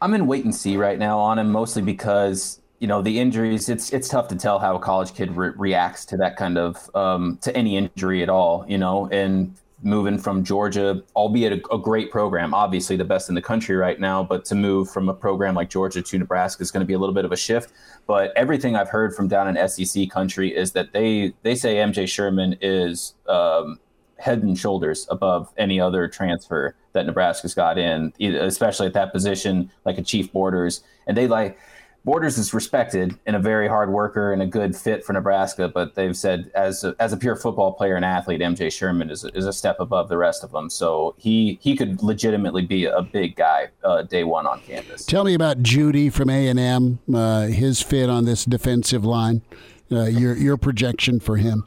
I'm 0.00 0.14
in 0.14 0.26
wait 0.26 0.44
and 0.44 0.54
see 0.54 0.76
right 0.76 0.98
now 0.98 1.18
on 1.18 1.38
him, 1.38 1.50
mostly 1.50 1.82
because 1.82 2.60
you 2.78 2.86
know 2.86 3.02
the 3.02 3.18
injuries. 3.18 3.68
It's 3.68 3.92
it's 3.92 4.08
tough 4.08 4.28
to 4.28 4.36
tell 4.36 4.60
how 4.60 4.76
a 4.76 4.78
college 4.78 5.14
kid 5.14 5.36
re- 5.36 5.52
reacts 5.56 6.04
to 6.06 6.16
that 6.18 6.36
kind 6.36 6.58
of 6.58 6.94
um, 6.94 7.38
to 7.42 7.56
any 7.56 7.76
injury 7.76 8.22
at 8.22 8.28
all. 8.28 8.64
You 8.68 8.78
know, 8.78 9.08
and 9.10 9.56
moving 9.82 10.18
from 10.18 10.42
Georgia, 10.42 11.02
albeit 11.14 11.52
a, 11.52 11.74
a, 11.74 11.78
great 11.78 12.10
program, 12.10 12.54
obviously 12.54 12.96
the 12.96 13.04
best 13.04 13.28
in 13.28 13.34
the 13.34 13.42
country 13.42 13.76
right 13.76 14.00
now, 14.00 14.22
but 14.22 14.44
to 14.46 14.54
move 14.54 14.90
from 14.90 15.08
a 15.08 15.14
program 15.14 15.54
like 15.54 15.68
Georgia 15.68 16.00
to 16.00 16.18
Nebraska 16.18 16.62
is 16.62 16.70
going 16.70 16.80
to 16.80 16.86
be 16.86 16.94
a 16.94 16.98
little 16.98 17.14
bit 17.14 17.24
of 17.24 17.32
a 17.32 17.36
shift. 17.36 17.72
But 18.06 18.32
everything 18.36 18.74
I've 18.74 18.88
heard 18.88 19.14
from 19.14 19.28
down 19.28 19.54
in 19.54 19.68
SEC 19.68 20.08
country 20.10 20.54
is 20.54 20.72
that 20.72 20.92
they 20.92 21.34
they 21.42 21.54
say 21.54 21.76
MJ 21.76 22.08
Sherman 22.08 22.56
is 22.62 23.14
um, 23.28 23.78
head 24.18 24.42
and 24.42 24.58
shoulders 24.58 25.06
above 25.10 25.52
any 25.58 25.78
other 25.78 26.08
transfer 26.08 26.74
that 26.92 27.04
Nebraska's 27.04 27.54
got 27.54 27.76
in, 27.76 28.12
especially 28.20 28.86
at 28.86 28.94
that 28.94 29.12
position, 29.12 29.70
like 29.84 29.98
a 29.98 30.02
Chief 30.02 30.32
Borders, 30.32 30.82
and 31.06 31.16
they 31.16 31.26
like 31.26 31.58
Borders 32.06 32.38
is 32.38 32.54
respected 32.54 33.18
and 33.26 33.34
a 33.34 33.40
very 33.40 33.66
hard 33.66 33.90
worker 33.90 34.32
and 34.32 34.40
a 34.40 34.46
good 34.46 34.76
fit 34.76 35.04
for 35.04 35.12
Nebraska, 35.12 35.66
but 35.66 35.96
they've 35.96 36.16
said 36.16 36.52
as 36.54 36.84
a, 36.84 36.94
as 37.00 37.12
a 37.12 37.16
pure 37.16 37.34
football 37.34 37.72
player 37.72 37.96
and 37.96 38.04
athlete, 38.04 38.40
MJ 38.40 38.70
Sherman 38.70 39.10
is, 39.10 39.24
is 39.34 39.44
a 39.44 39.52
step 39.52 39.80
above 39.80 40.08
the 40.08 40.16
rest 40.16 40.44
of 40.44 40.52
them. 40.52 40.70
So 40.70 41.16
he 41.18 41.58
he 41.60 41.74
could 41.74 42.04
legitimately 42.04 42.62
be 42.62 42.84
a 42.84 43.02
big 43.02 43.34
guy 43.34 43.70
uh, 43.82 44.02
day 44.02 44.22
one 44.22 44.46
on 44.46 44.60
campus. 44.60 45.04
Tell 45.04 45.24
me 45.24 45.34
about 45.34 45.64
Jeudy 45.64 46.12
from 46.12 46.30
A 46.30 46.46
and 46.46 46.60
M, 46.60 47.00
uh, 47.12 47.46
his 47.48 47.82
fit 47.82 48.08
on 48.08 48.24
this 48.24 48.44
defensive 48.44 49.04
line, 49.04 49.42
uh, 49.90 50.04
your 50.04 50.36
your 50.36 50.56
projection 50.56 51.18
for 51.18 51.38
him. 51.38 51.66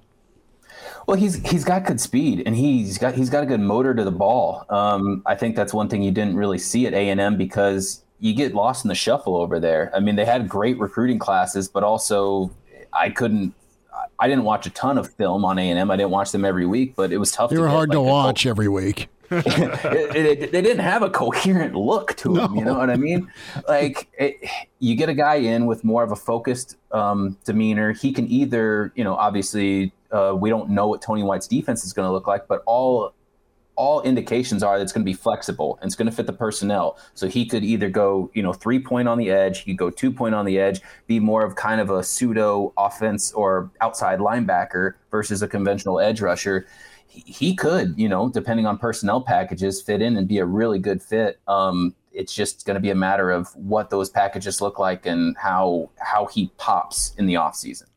Well, 1.05 1.17
he's 1.17 1.35
he's 1.49 1.65
got 1.65 1.83
good 1.83 1.99
speed 1.99 2.43
and 2.45 2.55
he's 2.55 2.97
got 2.97 3.13
he's 3.13 3.29
got 3.29 3.43
a 3.43 3.45
good 3.45 3.59
motor 3.59 3.93
to 3.93 4.05
the 4.05 4.11
ball. 4.11 4.65
Um, 4.69 5.21
I 5.25 5.35
think 5.35 5.57
that's 5.57 5.73
one 5.73 5.89
thing 5.89 6.01
you 6.01 6.11
didn't 6.11 6.37
really 6.37 6.59
see 6.59 6.87
at 6.87 6.93
A 6.93 7.09
and 7.09 7.19
M 7.19 7.35
because 7.35 8.05
you 8.19 8.33
get 8.33 8.53
lost 8.53 8.85
in 8.85 8.89
the 8.89 8.95
shuffle 8.95 9.35
over 9.35 9.59
there. 9.59 9.91
I 9.95 9.99
mean, 9.99 10.15
they 10.15 10.25
had 10.25 10.47
great 10.49 10.77
recruiting 10.79 11.19
classes, 11.19 11.67
but 11.67 11.83
also 11.83 12.51
I 12.93 13.09
couldn't. 13.09 13.53
I 14.17 14.27
didn't 14.27 14.43
watch 14.43 14.65
a 14.65 14.69
ton 14.69 14.97
of 14.97 15.13
film 15.13 15.45
on 15.45 15.57
A 15.57 15.69
and 15.69 15.79
M. 15.79 15.91
I 15.91 15.95
didn't 15.95 16.11
watch 16.11 16.31
them 16.31 16.43
every 16.43 16.65
week, 16.65 16.95
but 16.95 17.11
it 17.11 17.17
was 17.17 17.31
tough. 17.31 17.49
They 17.49 17.57
were 17.57 17.67
hard 17.67 17.89
like 17.89 17.95
to 17.95 18.01
watch 18.01 18.45
every 18.45 18.67
week. 18.67 19.07
it, 19.31 20.15
it, 20.15 20.51
they 20.51 20.61
didn't 20.61 20.83
have 20.83 21.03
a 21.03 21.09
coherent 21.09 21.75
look 21.75 22.15
to 22.17 22.33
them. 22.33 22.53
No. 22.53 22.59
You 22.59 22.65
know 22.65 22.77
what 22.77 22.89
I 22.89 22.95
mean? 22.95 23.31
Like 23.67 24.07
it, 24.17 24.37
you 24.79 24.95
get 24.95 25.07
a 25.07 25.13
guy 25.13 25.35
in 25.35 25.67
with 25.67 25.83
more 25.83 26.03
of 26.03 26.11
a 26.11 26.15
focused 26.15 26.77
um, 26.91 27.37
demeanor. 27.45 27.91
He 27.91 28.11
can 28.11 28.27
either, 28.27 28.91
you 28.95 29.03
know, 29.03 29.15
obviously 29.15 29.93
uh, 30.11 30.35
we 30.35 30.49
don't 30.49 30.69
know 30.71 30.87
what 30.87 31.01
Tony 31.01 31.23
White's 31.23 31.47
defense 31.47 31.85
is 31.85 31.93
going 31.93 32.07
to 32.07 32.11
look 32.11 32.27
like, 32.27 32.47
but 32.47 32.63
all 32.65 33.13
all 33.79 34.01
indications 34.01 34.61
are 34.61 34.77
that 34.77 34.83
it's 34.83 34.91
going 34.91 35.05
to 35.05 35.09
be 35.09 35.13
flexible 35.13 35.79
and 35.81 35.87
it's 35.87 35.95
going 35.95 36.09
to 36.09 36.11
fit 36.11 36.27
the 36.27 36.33
personnel. 36.33 36.99
So 37.13 37.29
he 37.29 37.45
could 37.45 37.63
either 37.63 37.89
go, 37.89 38.29
you 38.33 38.43
know, 38.43 38.51
three 38.51 38.77
point 38.77 39.07
on 39.07 39.17
the 39.17 39.31
edge, 39.31 39.59
he 39.59 39.71
could 39.71 39.77
go 39.77 39.89
two 39.89 40.11
point 40.11 40.35
on 40.35 40.43
the 40.43 40.59
edge, 40.59 40.81
be 41.07 41.17
more 41.21 41.45
of 41.45 41.55
kind 41.55 41.79
of 41.79 41.89
a 41.89 42.03
pseudo 42.03 42.73
offense 42.77 43.31
or 43.31 43.71
outside 43.79 44.19
linebacker 44.19 44.95
versus 45.09 45.41
a 45.41 45.47
conventional 45.47 45.97
edge 46.01 46.19
rusher. 46.19 46.67
He, 47.07 47.21
he 47.25 47.55
could, 47.55 47.97
you 47.97 48.09
know, 48.09 48.27
depending 48.27 48.65
on 48.65 48.77
personnel 48.77 49.21
packages, 49.21 49.81
fit 49.81 50.01
in 50.01 50.17
and 50.17 50.27
be 50.27 50.39
a 50.39 50.45
really 50.45 50.79
good 50.79 51.01
fit. 51.01 51.39
Um, 51.47 51.95
it's 52.11 52.33
just 52.33 52.65
going 52.65 52.75
to 52.75 52.81
be 52.81 52.89
a 52.89 52.95
matter 52.95 53.31
of 53.31 53.55
what 53.55 53.91
those 53.91 54.09
packages 54.09 54.59
look 54.59 54.77
like 54.77 55.05
and 55.05 55.37
how 55.37 55.89
how 55.99 56.25
he 56.25 56.51
pops 56.57 57.15
in 57.17 57.27
the 57.27 57.35
offseason. 57.35 57.88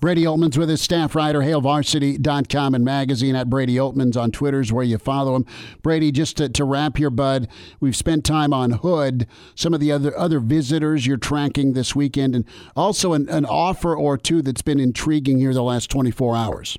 Brady 0.00 0.24
Oltmans 0.24 0.56
with 0.56 0.68
his 0.68 0.80
staff 0.80 1.14
writer, 1.14 1.40
HailVarsity.com 1.40 2.74
and 2.74 2.84
magazine 2.84 3.34
at 3.34 3.50
Brady 3.50 3.76
Oltmans 3.76 4.20
on 4.20 4.30
Twitter's 4.30 4.72
where 4.72 4.84
you 4.84 4.98
follow 4.98 5.34
him. 5.34 5.46
Brady, 5.82 6.12
just 6.12 6.36
to, 6.36 6.48
to 6.48 6.64
wrap 6.64 6.98
your 6.98 7.10
bud, 7.10 7.48
we've 7.80 7.96
spent 7.96 8.24
time 8.24 8.52
on 8.52 8.72
Hood, 8.72 9.26
some 9.54 9.74
of 9.74 9.80
the 9.80 9.92
other 9.92 10.16
other 10.16 10.40
visitors 10.40 11.06
you're 11.06 11.16
tracking 11.16 11.72
this 11.72 11.94
weekend, 11.94 12.34
and 12.34 12.44
also 12.76 13.12
an, 13.12 13.28
an 13.28 13.44
offer 13.44 13.94
or 13.94 14.16
two 14.16 14.42
that's 14.42 14.62
been 14.62 14.80
intriguing 14.80 15.38
here 15.38 15.54
the 15.54 15.62
last 15.62 15.90
24 15.90 16.36
hours. 16.36 16.78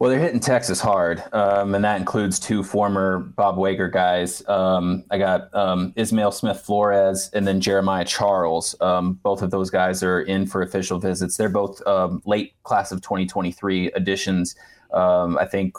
Well, 0.00 0.08
they're 0.08 0.18
hitting 0.18 0.40
Texas 0.40 0.80
hard, 0.80 1.22
um, 1.34 1.74
and 1.74 1.84
that 1.84 2.00
includes 2.00 2.40
two 2.40 2.64
former 2.64 3.18
Bob 3.18 3.58
Wager 3.58 3.86
guys. 3.86 4.42
Um, 4.48 5.04
I 5.10 5.18
got 5.18 5.54
um, 5.54 5.92
Ismail 5.94 6.32
Smith 6.32 6.58
Flores 6.58 7.28
and 7.34 7.46
then 7.46 7.60
Jeremiah 7.60 8.06
Charles. 8.06 8.74
Um, 8.80 9.20
both 9.22 9.42
of 9.42 9.50
those 9.50 9.68
guys 9.68 10.02
are 10.02 10.22
in 10.22 10.46
for 10.46 10.62
official 10.62 10.98
visits. 10.98 11.36
They're 11.36 11.50
both 11.50 11.86
um, 11.86 12.22
late 12.24 12.54
class 12.62 12.92
of 12.92 13.02
2023 13.02 13.92
additions. 13.92 14.54
Um, 14.90 15.36
I 15.36 15.44
think 15.44 15.76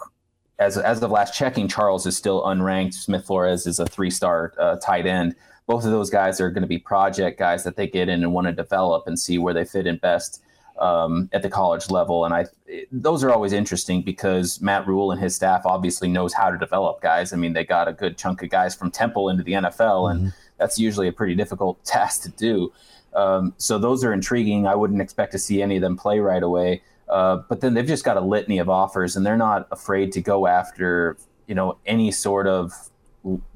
as, 0.59 0.77
as 0.77 1.01
of 1.01 1.09
last 1.09 1.35
checking, 1.35 1.67
Charles 1.67 2.05
is 2.05 2.15
still 2.15 2.43
unranked. 2.43 2.93
Smith 2.93 3.25
Flores 3.25 3.65
is 3.65 3.79
a 3.79 3.87
three 3.87 4.11
star 4.11 4.53
uh, 4.59 4.75
tight 4.75 5.07
end. 5.07 5.35
Both 5.65 5.83
of 5.83 5.89
those 5.89 6.11
guys 6.11 6.39
are 6.39 6.51
going 6.51 6.61
to 6.61 6.67
be 6.67 6.77
project 6.77 7.39
guys 7.39 7.63
that 7.63 7.75
they 7.75 7.87
get 7.87 8.07
in 8.07 8.21
and 8.21 8.31
want 8.31 8.45
to 8.45 8.53
develop 8.53 9.07
and 9.07 9.19
see 9.19 9.39
where 9.39 9.55
they 9.55 9.65
fit 9.65 9.87
in 9.87 9.97
best 9.97 10.43
um, 10.79 11.29
at 11.33 11.41
the 11.41 11.49
college 11.49 11.89
level. 11.89 12.25
And 12.25 12.33
I, 12.33 12.45
those 12.91 13.23
are 13.23 13.31
always 13.31 13.53
interesting 13.53 14.01
because 14.01 14.61
Matt 14.61 14.87
Rhule 14.87 15.11
and 15.11 15.21
his 15.21 15.35
staff 15.35 15.63
obviously 15.65 16.07
knows 16.07 16.33
how 16.33 16.49
to 16.49 16.57
develop 16.57 17.01
guys. 17.01 17.33
I 17.33 17.37
mean, 17.37 17.53
they 17.53 17.63
got 17.63 17.87
a 17.87 17.93
good 17.93 18.17
chunk 18.17 18.41
of 18.43 18.49
guys 18.49 18.75
from 18.75 18.91
Temple 18.91 19.29
into 19.29 19.43
the 19.43 19.53
NFL, 19.53 19.77
mm-hmm. 19.77 20.25
and 20.25 20.33
that's 20.57 20.79
usually 20.79 21.07
a 21.07 21.13
pretty 21.13 21.35
difficult 21.35 21.83
task 21.85 22.23
to 22.23 22.29
do. 22.29 22.71
Um, 23.13 23.53
so 23.57 23.77
those 23.77 24.03
are 24.03 24.13
intriguing. 24.13 24.67
I 24.67 24.75
wouldn't 24.75 25.01
expect 25.01 25.33
to 25.33 25.39
see 25.39 25.61
any 25.61 25.75
of 25.75 25.81
them 25.81 25.97
play 25.97 26.19
right 26.19 26.43
away. 26.43 26.81
Uh, 27.09 27.41
but 27.49 27.59
then 27.59 27.73
they've 27.73 27.85
just 27.85 28.05
got 28.05 28.15
a 28.15 28.21
litany 28.21 28.57
of 28.57 28.69
offers, 28.69 29.17
and 29.17 29.25
they're 29.25 29.37
not 29.37 29.67
afraid 29.71 30.13
to 30.13 30.21
go 30.21 30.47
after 30.47 31.17
you 31.45 31.53
know 31.53 31.77
any 31.85 32.09
sort 32.09 32.47
of 32.47 32.71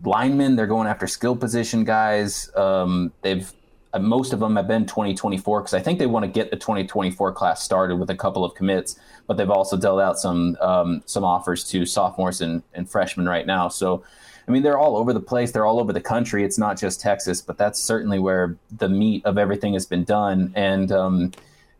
linemen. 0.03 0.57
They're 0.57 0.67
going 0.67 0.87
after 0.87 1.07
skill 1.07 1.37
position 1.37 1.85
guys. 1.85 2.53
Um, 2.55 3.13
they've 3.21 3.51
most 4.01 4.33
of 4.33 4.39
them 4.39 4.55
have 4.55 4.67
been 4.67 4.85
2024 4.85 5.61
because 5.61 5.73
I 5.73 5.79
think 5.79 5.99
they 5.99 6.05
want 6.05 6.23
to 6.23 6.31
get 6.31 6.51
the 6.51 6.57
2024 6.57 7.31
class 7.33 7.63
started 7.63 7.97
with 7.97 8.09
a 8.09 8.15
couple 8.15 8.43
of 8.43 8.53
commits, 8.55 8.97
but 9.27 9.37
they've 9.37 9.49
also 9.49 9.77
dealt 9.77 10.01
out 10.01 10.19
some 10.19 10.57
um, 10.61 11.03
some 11.05 11.23
offers 11.23 11.63
to 11.69 11.85
sophomores 11.85 12.41
and, 12.41 12.63
and 12.73 12.89
freshmen 12.89 13.27
right 13.27 13.45
now. 13.45 13.67
So, 13.67 14.03
I 14.47 14.51
mean, 14.51 14.63
they're 14.63 14.77
all 14.77 14.97
over 14.97 15.13
the 15.13 15.21
place. 15.21 15.51
They're 15.51 15.65
all 15.65 15.79
over 15.79 15.93
the 15.93 16.01
country. 16.01 16.43
It's 16.43 16.57
not 16.57 16.77
just 16.77 17.01
Texas, 17.01 17.41
but 17.41 17.57
that's 17.57 17.79
certainly 17.79 18.19
where 18.19 18.57
the 18.77 18.89
meat 18.89 19.25
of 19.25 19.37
everything 19.37 19.73
has 19.73 19.85
been 19.85 20.03
done. 20.03 20.51
And 20.55 20.91
um, 20.91 21.31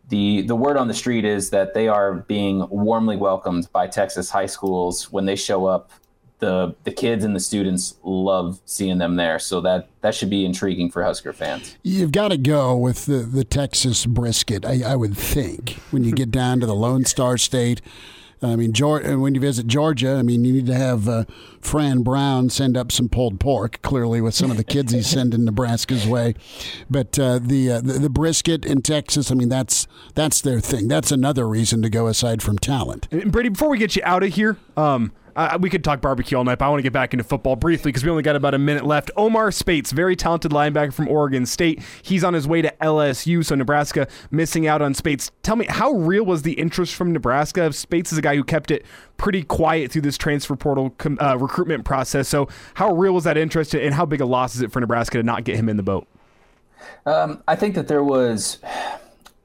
the 0.09 0.41
the 0.43 0.55
word 0.55 0.77
on 0.77 0.87
the 0.87 0.93
street 0.93 1.25
is 1.25 1.49
that 1.49 1.73
they 1.73 1.87
are 1.87 2.13
being 2.13 2.67
warmly 2.69 3.17
welcomed 3.17 3.71
by 3.71 3.87
Texas 3.87 4.29
high 4.29 4.45
schools 4.45 5.11
when 5.11 5.25
they 5.25 5.35
show 5.35 5.65
up. 5.65 5.91
The 6.39 6.75
the 6.83 6.91
kids 6.91 7.23
and 7.23 7.33
the 7.35 7.39
students 7.39 7.95
love 8.03 8.59
seeing 8.65 8.97
them 8.97 9.15
there, 9.15 9.39
so 9.39 9.61
that 9.61 9.87
that 10.01 10.13
should 10.13 10.29
be 10.29 10.45
intriguing 10.45 10.91
for 10.91 11.03
Husker 11.03 11.31
fans. 11.31 11.77
You've 11.81 12.11
got 12.11 12.27
to 12.29 12.37
go 12.37 12.75
with 12.75 13.05
the, 13.05 13.19
the 13.19 13.45
Texas 13.45 14.05
brisket, 14.05 14.65
I, 14.65 14.81
I 14.85 14.95
would 14.95 15.15
think, 15.17 15.79
when 15.91 16.03
you 16.03 16.11
get 16.11 16.31
down 16.31 16.59
to 16.59 16.65
the 16.65 16.75
Lone 16.75 17.05
Star 17.05 17.37
State. 17.37 17.81
I 18.43 18.57
mean, 18.57 18.73
Georgia, 18.73 19.17
when 19.17 19.33
you 19.33 19.39
visit 19.39 19.65
Georgia, 19.65 20.17
I 20.17 20.21
mean, 20.21 20.43
you 20.43 20.53
need 20.53 20.65
to 20.67 20.75
have 20.75 21.07
uh, 21.07 21.23
Fran 21.61 22.03
Brown 22.03 22.49
send 22.49 22.75
up 22.75 22.91
some 22.91 23.07
pulled 23.07 23.39
pork, 23.39 23.81
clearly, 23.81 24.19
with 24.19 24.35
some 24.35 24.51
of 24.51 24.57
the 24.57 24.63
kids 24.63 24.91
he's 24.91 25.07
sending 25.07 25.45
Nebraska's 25.45 26.05
way. 26.05 26.35
But 26.89 27.17
uh, 27.17 27.39
the, 27.39 27.71
uh, 27.71 27.81
the, 27.81 27.93
the 27.93 28.09
brisket 28.09 28.65
in 28.65 28.81
Texas, 28.81 29.31
I 29.31 29.35
mean, 29.35 29.49
that's 29.49 29.87
that's 30.15 30.41
their 30.41 30.59
thing. 30.59 30.89
That's 30.89 31.11
another 31.11 31.47
reason 31.47 31.81
to 31.83 31.89
go 31.89 32.07
aside 32.07 32.43
from 32.43 32.59
talent. 32.59 33.07
And 33.09 33.31
Brady, 33.31 33.49
before 33.49 33.69
we 33.69 33.77
get 33.77 33.95
you 33.95 34.01
out 34.05 34.21
of 34.21 34.33
here, 34.33 34.57
um, 34.75 35.13
uh, 35.35 35.57
we 35.59 35.69
could 35.69 35.83
talk 35.83 36.01
barbecue 36.01 36.37
all 36.37 36.43
night, 36.43 36.59
but 36.59 36.65
I 36.65 36.69
want 36.69 36.79
to 36.79 36.83
get 36.83 36.93
back 36.93 37.13
into 37.13 37.23
football 37.23 37.55
briefly 37.55 37.89
because 37.89 38.03
we 38.03 38.09
only 38.09 38.23
got 38.23 38.35
about 38.35 38.53
a 38.53 38.59
minute 38.59 38.85
left. 38.85 39.11
Omar 39.17 39.51
Speights, 39.51 39.91
very 39.91 40.15
talented 40.15 40.51
linebacker 40.51 40.93
from 40.93 41.07
Oregon 41.07 41.45
State. 41.45 41.81
He's 42.01 42.23
on 42.23 42.33
his 42.33 42.47
way 42.47 42.61
to 42.61 42.73
LSU, 42.81 43.43
so 43.43 43.55
Nebraska 43.55 44.07
missing 44.31 44.67
out 44.67 44.81
on 44.81 44.93
Speights. 44.93 45.31
Tell 45.43 45.55
me, 45.55 45.65
how 45.67 45.91
real 45.91 46.25
was 46.25 46.43
the 46.43 46.53
interest 46.53 46.95
from 46.95 47.11
Nebraska? 47.11 47.71
Speights 47.73 48.11
is 48.11 48.17
a 48.17 48.21
guy 48.21 48.35
who 48.35 48.43
kept 48.43 48.71
it 48.71 48.85
pretty 49.17 49.43
quiet 49.43 49.91
through 49.91 50.03
this 50.03 50.17
transfer 50.17 50.55
portal 50.55 50.95
uh, 51.21 51.37
recruitment 51.37 51.85
process. 51.85 52.27
So, 52.27 52.47
how 52.75 52.93
real 52.93 53.13
was 53.13 53.25
that 53.25 53.37
interest, 53.37 53.73
and 53.73 53.93
how 53.93 54.05
big 54.05 54.21
a 54.21 54.25
loss 54.25 54.55
is 54.55 54.61
it 54.61 54.71
for 54.71 54.79
Nebraska 54.79 55.17
to 55.17 55.23
not 55.23 55.43
get 55.43 55.57
him 55.57 55.69
in 55.69 55.77
the 55.77 55.83
boat? 55.83 56.07
Um, 57.05 57.43
I 57.47 57.55
think 57.55 57.75
that 57.75 57.87
there 57.87 58.03
was 58.03 58.59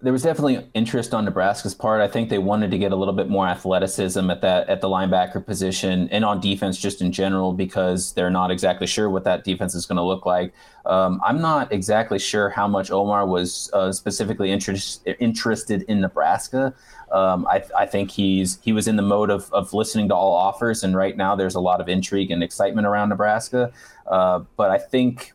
there 0.02 0.12
was 0.14 0.22
definitely 0.22 0.66
interest 0.72 1.12
on 1.12 1.26
Nebraska's 1.26 1.74
part. 1.74 2.00
I 2.00 2.08
think 2.08 2.30
they 2.30 2.38
wanted 2.38 2.70
to 2.70 2.78
get 2.78 2.90
a 2.90 2.96
little 2.96 3.12
bit 3.12 3.28
more 3.28 3.46
athleticism 3.46 4.30
at 4.30 4.40
that 4.40 4.68
at 4.70 4.80
the 4.80 4.88
linebacker 4.88 5.44
position 5.44 6.08
and 6.10 6.24
on 6.24 6.40
defense 6.40 6.78
just 6.78 7.02
in 7.02 7.12
general 7.12 7.52
because 7.52 8.12
they're 8.14 8.30
not 8.30 8.50
exactly 8.50 8.86
sure 8.86 9.10
what 9.10 9.24
that 9.24 9.44
defense 9.44 9.74
is 9.74 9.84
going 9.84 9.96
to 9.96 10.02
look 10.02 10.24
like. 10.24 10.54
Um, 10.86 11.20
I'm 11.22 11.42
not 11.42 11.70
exactly 11.70 12.18
sure 12.18 12.48
how 12.48 12.66
much 12.66 12.90
Omar 12.90 13.26
was 13.26 13.70
uh, 13.74 13.92
specifically 13.92 14.50
interest, 14.50 15.06
interested 15.18 15.82
in 15.82 16.00
Nebraska. 16.00 16.72
Um, 17.12 17.46
I, 17.46 17.62
I, 17.76 17.84
think 17.84 18.10
he's 18.10 18.58
he 18.62 18.72
was 18.72 18.88
in 18.88 18.96
the 18.96 19.02
mode 19.02 19.30
of, 19.30 19.52
of 19.52 19.74
listening 19.74 20.08
to 20.08 20.14
all 20.14 20.32
offers, 20.32 20.82
and 20.84 20.96
right 20.96 21.16
now 21.16 21.34
there's 21.34 21.56
a 21.56 21.60
lot 21.60 21.80
of 21.80 21.88
intrigue 21.88 22.30
and 22.30 22.42
excitement 22.42 22.86
around 22.86 23.10
Nebraska. 23.10 23.72
Uh, 24.06 24.44
but 24.56 24.70
I 24.70 24.78
think 24.78 25.32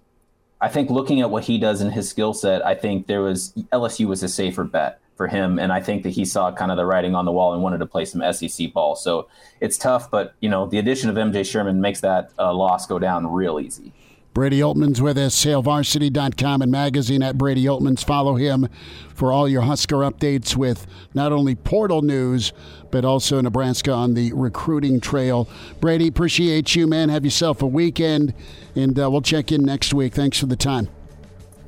I 0.62 0.70
think 0.70 0.90
looking 0.90 1.22
at 1.22 1.30
what 1.30 1.44
he 1.44 1.58
does 1.58 1.82
in 1.82 1.92
his 1.92 2.10
skill 2.10 2.34
set, 2.34 2.66
I 2.66 2.76
think 2.76 3.08
there 3.08 3.22
was 3.22 3.54
LSU 3.74 4.08
was 4.08 4.24
a 4.24 4.30
safer 4.30 4.64
bet 4.64 5.00
for 5.16 5.28
him, 5.28 5.60
and 5.60 5.72
I 5.72 5.82
think 5.82 6.04
that 6.04 6.10
he 6.10 6.26
saw 6.26 6.52
kind 6.52 6.72
of 6.72 6.78
the 6.78 6.86
writing 6.86 7.16
on 7.16 7.26
the 7.26 7.32
wall 7.32 7.54
and 7.54 7.64
wanted 7.64 7.80
to 7.80 7.86
play 7.86 8.06
some 8.06 8.22
SEC 8.34 8.74
ball. 8.74 8.96
So 8.96 9.28
it's 9.62 9.78
tough, 9.78 10.10
but 10.12 10.34
you 10.40 10.50
know 10.50 10.66
the 10.66 10.78
addition 10.78 11.10
of 11.10 11.16
MJ 11.16 11.46
Sherman 11.46 11.82
makes 11.82 12.02
that 12.02 12.32
uh, 12.40 12.54
loss 12.54 12.88
go 12.88 13.00
down 13.00 13.28
real 13.28 13.60
easy. 13.60 13.92
Brady 14.36 14.60
Oltmans 14.60 15.00
with 15.00 15.18
us, 15.18 15.46
HailVarsity.com 15.46 16.62
and 16.62 16.70
magazine 16.70 17.24
at 17.24 17.38
Brady 17.38 17.64
Oltmans. 17.64 18.04
Follow 18.04 18.36
him 18.36 18.68
for 19.14 19.32
all 19.32 19.48
your 19.48 19.62
Husker 19.62 20.00
updates 20.00 20.58
with 20.58 20.86
not 21.14 21.32
only 21.32 21.56
portal 21.56 22.02
news, 22.02 22.52
but 22.92 23.06
also 23.06 23.40
Nebraska 23.40 23.94
on 23.94 24.14
the 24.14 24.34
recruiting 24.34 25.00
trail. 25.00 25.48
Brady, 25.80 26.10
appreciate 26.10 26.76
you, 26.76 26.86
man. 26.86 27.08
Have 27.08 27.24
yourself 27.24 27.62
a 27.62 27.66
weekend, 27.66 28.34
and 28.76 29.00
uh, 29.00 29.10
we'll 29.10 29.22
check 29.22 29.54
in 29.54 29.64
next 29.64 29.94
week. 29.94 30.14
Thanks 30.14 30.38
for 30.38 30.48
the 30.48 30.58
time. 30.58 30.90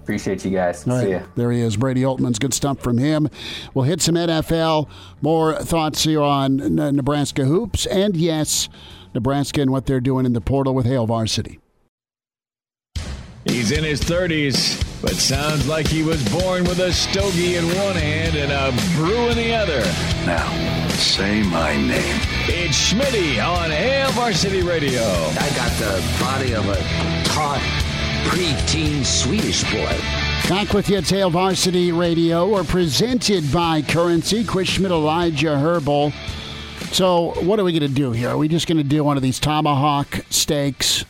Appreciate 0.04 0.44
you 0.44 0.52
guys. 0.52 0.86
All 0.86 1.00
See 1.00 1.14
right. 1.14 1.22
ya. 1.22 1.28
There 1.36 1.54
he 1.54 1.62
is, 1.62 1.78
Brady 1.78 2.02
Oltmans 2.02 2.38
Good 2.38 2.54
stuff 2.54 2.82
from 2.82 2.98
him. 2.98 3.30
We'll 3.74 3.86
hit 3.86 4.02
some 4.02 4.16
NFL. 4.16 4.90
More 5.22 5.56
thoughts 5.56 6.04
here 6.04 6.22
on 6.22 6.58
Nebraska 6.76 7.46
hoops, 7.46 7.86
and 7.86 8.18
yes, 8.18 8.68
Nebraska 9.14 9.62
and 9.62 9.72
what 9.72 9.86
they're 9.86 10.02
doing 10.02 10.26
in 10.26 10.34
the 10.34 10.42
portal 10.42 10.76
with 10.76 10.86
Hail 10.86 11.06
Varsity. 11.06 11.62
He's 13.50 13.72
in 13.72 13.84
his 13.84 14.02
30s, 14.02 15.02
but 15.02 15.14
sounds 15.14 15.68
like 15.68 15.88
he 15.88 16.04
was 16.04 16.24
born 16.30 16.64
with 16.66 16.80
a 16.80 16.92
stogie 16.92 17.56
in 17.56 17.66
one 17.66 17.96
hand 17.96 18.36
and 18.36 18.52
a 18.52 18.72
brew 18.96 19.30
in 19.30 19.38
the 19.38 19.54
other. 19.54 19.82
Now, 20.26 20.88
say 20.90 21.44
my 21.44 21.76
name. 21.76 22.20
It's 22.48 22.92
Schmitty 22.92 23.44
on 23.44 23.72
Hail 23.72 24.12
Varsity 24.12 24.62
Radio. 24.64 25.02
I 25.02 25.50
got 25.56 25.72
the 25.80 26.04
body 26.20 26.54
of 26.54 26.68
a 26.68 26.76
taut, 27.30 27.62
preteen 28.26 29.06
Swedish 29.06 29.64
boy. 29.72 29.98
Back 30.50 30.74
with 30.74 30.90
you 30.90 30.98
at 30.98 31.10
Hail 31.10 31.30
Varsity 31.30 31.92
Radio, 31.92 32.50
or 32.50 32.64
presented 32.64 33.52
by 33.52 33.82
Currency, 33.82 34.44
Chris 34.44 34.70
Schmidt, 34.70 34.92
Elijah 34.92 35.58
Herbal. 35.58 36.12
So, 36.92 37.34
what 37.42 37.60
are 37.60 37.64
we 37.64 37.72
going 37.72 37.82
to 37.82 37.96
do 37.96 38.12
here? 38.12 38.30
Are 38.30 38.38
we 38.38 38.48
just 38.48 38.68
going 38.68 38.78
to 38.78 38.84
do 38.84 39.04
one 39.04 39.18
of 39.18 39.24
these 39.24 39.40
tomahawk 39.40 40.22
steaks? 40.30 41.06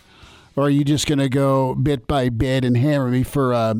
Or 0.57 0.63
are 0.63 0.69
you 0.69 0.83
just 0.83 1.07
going 1.07 1.19
to 1.19 1.29
go 1.29 1.75
bit 1.75 2.07
by 2.07 2.27
bit 2.27 2.65
and 2.65 2.75
hammer 2.75 3.07
me 3.07 3.23
for 3.23 3.53
a 3.53 3.79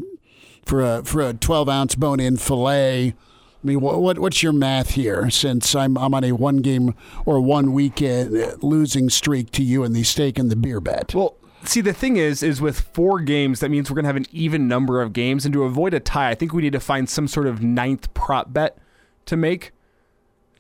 for 0.66 0.82
a 0.82 1.04
for 1.04 1.22
a 1.22 1.34
twelve 1.34 1.68
ounce 1.68 1.96
bone 1.96 2.22
in 2.22 2.38
fillet? 2.38 3.08
I 3.10 3.68
mean, 3.68 3.82
what, 3.82 4.00
what 4.00 4.20
what's 4.20 4.44
your 4.44 4.54
math 4.54 4.92
here? 4.92 5.30
Since 5.30 5.76
I'm 5.76 5.98
I'm 5.98 6.14
on 6.14 6.24
a 6.24 6.32
one 6.32 6.58
game 6.58 6.96
or 7.26 7.42
one 7.42 7.74
weekend 7.74 8.38
uh, 8.38 8.56
losing 8.62 9.10
streak 9.10 9.52
to 9.52 9.64
you 9.64 9.84
in 9.84 9.92
the 9.92 10.04
steak 10.04 10.38
and 10.38 10.50
the 10.52 10.56
beer 10.56 10.80
bet. 10.80 11.16
Well, 11.16 11.36
see 11.64 11.82
the 11.82 11.94
thing 11.94 12.16
is 12.18 12.44
is 12.44 12.62
with 12.62 12.80
four 12.80 13.20
games 13.20 13.60
that 13.60 13.70
means 13.70 13.90
we're 13.90 13.96
going 13.96 14.04
to 14.04 14.10
have 14.10 14.16
an 14.16 14.28
even 14.32 14.68
number 14.68 15.02
of 15.02 15.12
games 15.12 15.44
and 15.44 15.54
to 15.54 15.64
avoid 15.64 15.94
a 15.94 16.00
tie 16.00 16.30
i 16.30 16.36
think 16.36 16.54
we 16.54 16.62
need 16.62 16.72
to 16.72 16.80
find 16.80 17.10
some 17.10 17.28
sort 17.28 17.48
of 17.48 17.62
ninth 17.62 18.14
prop 18.14 18.54
bet 18.54 18.78
to 19.26 19.36
make 19.36 19.72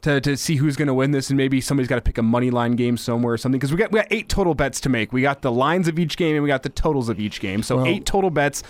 to, 0.07 0.21
to 0.21 0.37
see 0.37 0.55
who's 0.55 0.75
going 0.75 0.87
to 0.87 0.93
win 0.93 1.11
this, 1.11 1.29
and 1.29 1.37
maybe 1.37 1.59
somebody's 1.59 1.89
got 1.89 1.95
to 1.95 2.01
pick 2.01 2.17
a 2.17 2.23
money 2.23 2.49
line 2.49 2.75
game 2.75 2.97
somewhere 2.97 3.33
or 3.33 3.37
something. 3.37 3.59
Because 3.59 3.71
we 3.71 3.77
got 3.77 3.91
we 3.91 3.99
got 3.99 4.07
eight 4.09 4.29
total 4.29 4.55
bets 4.55 4.79
to 4.81 4.89
make. 4.89 5.11
We 5.11 5.21
got 5.21 5.41
the 5.41 5.51
lines 5.51 5.87
of 5.87 5.99
each 5.99 6.17
game, 6.17 6.35
and 6.35 6.43
we 6.43 6.47
got 6.47 6.63
the 6.63 6.69
totals 6.69 7.09
of 7.09 7.19
each 7.19 7.39
game. 7.39 7.61
So 7.61 7.77
well, 7.77 7.85
eight 7.85 8.05
total 8.05 8.29
bets. 8.29 8.63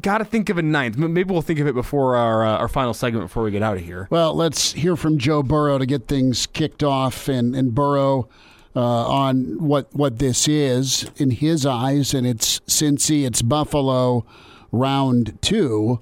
Got 0.00 0.18
to 0.18 0.24
think 0.24 0.48
of 0.48 0.56
a 0.56 0.62
ninth. 0.62 0.96
Maybe 0.96 1.30
we'll 1.30 1.42
think 1.42 1.58
of 1.58 1.66
it 1.66 1.74
before 1.74 2.16
our 2.16 2.46
uh, 2.46 2.58
our 2.58 2.68
final 2.68 2.94
segment 2.94 3.26
before 3.26 3.42
we 3.42 3.50
get 3.50 3.62
out 3.62 3.76
of 3.76 3.84
here. 3.84 4.06
Well, 4.10 4.34
let's 4.34 4.72
hear 4.72 4.96
from 4.96 5.18
Joe 5.18 5.42
Burrow 5.42 5.78
to 5.78 5.86
get 5.86 6.06
things 6.06 6.46
kicked 6.46 6.82
off, 6.82 7.28
and 7.28 7.54
and 7.54 7.74
Burrow. 7.74 8.28
Uh, 8.76 8.80
on 8.80 9.58
what 9.58 9.92
what 9.96 10.20
this 10.20 10.46
is 10.46 11.10
in 11.16 11.32
his 11.32 11.66
eyes, 11.66 12.14
and 12.14 12.24
it's 12.24 12.60
Cincy, 12.68 13.26
it's 13.26 13.42
Buffalo, 13.42 14.24
round 14.70 15.36
two, 15.42 16.00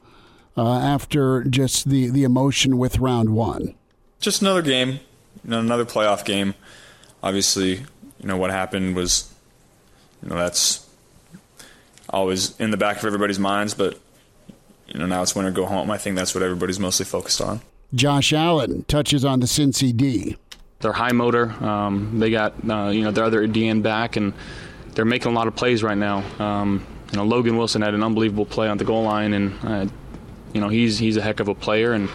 uh, 0.54 0.78
after 0.78 1.44
just 1.44 1.88
the 1.88 2.10
the 2.10 2.24
emotion 2.24 2.76
with 2.76 2.98
round 2.98 3.30
one 3.30 3.74
just 4.20 4.42
another 4.42 4.62
game, 4.62 5.00
you 5.44 5.50
know, 5.50 5.60
another 5.60 5.84
playoff 5.84 6.24
game. 6.24 6.54
Obviously, 7.22 7.74
you 7.74 8.26
know 8.26 8.36
what 8.36 8.50
happened 8.50 8.96
was, 8.96 9.32
you 10.22 10.28
know, 10.28 10.36
that's 10.36 10.86
always 12.10 12.58
in 12.60 12.70
the 12.70 12.76
back 12.76 12.98
of 12.98 13.04
everybody's 13.04 13.38
minds. 13.38 13.74
But 13.74 13.98
you 14.86 14.98
know, 14.98 15.06
now 15.06 15.22
it's 15.22 15.34
win 15.34 15.46
or 15.46 15.50
go 15.50 15.66
home. 15.66 15.90
I 15.90 15.98
think 15.98 16.16
that's 16.16 16.34
what 16.34 16.42
everybody's 16.42 16.80
mostly 16.80 17.04
focused 17.04 17.40
on. 17.40 17.60
Josh 17.94 18.32
Allen 18.32 18.84
touches 18.84 19.24
on 19.24 19.40
the 19.40 19.46
Cincy 19.46 19.96
D. 19.96 20.36
They're 20.80 20.92
high 20.92 21.12
motor. 21.12 21.50
Um, 21.64 22.18
they 22.18 22.30
got 22.30 22.54
uh, 22.68 22.88
you 22.88 23.02
know 23.02 23.10
their 23.10 23.24
other 23.24 23.46
DN 23.48 23.82
back, 23.82 24.16
and 24.16 24.32
they're 24.94 25.04
making 25.04 25.32
a 25.32 25.34
lot 25.34 25.48
of 25.48 25.56
plays 25.56 25.82
right 25.82 25.98
now. 25.98 26.24
Um, 26.38 26.86
you 27.10 27.16
know, 27.16 27.24
Logan 27.24 27.56
Wilson 27.56 27.82
had 27.82 27.94
an 27.94 28.02
unbelievable 28.02 28.46
play 28.46 28.68
on 28.68 28.78
the 28.78 28.84
goal 28.84 29.02
line, 29.02 29.32
and 29.32 29.58
uh, 29.64 29.86
you 30.52 30.60
know 30.60 30.68
he's 30.68 30.98
he's 30.98 31.16
a 31.16 31.22
heck 31.22 31.40
of 31.40 31.48
a 31.48 31.54
player 31.54 31.92
and 31.92 32.08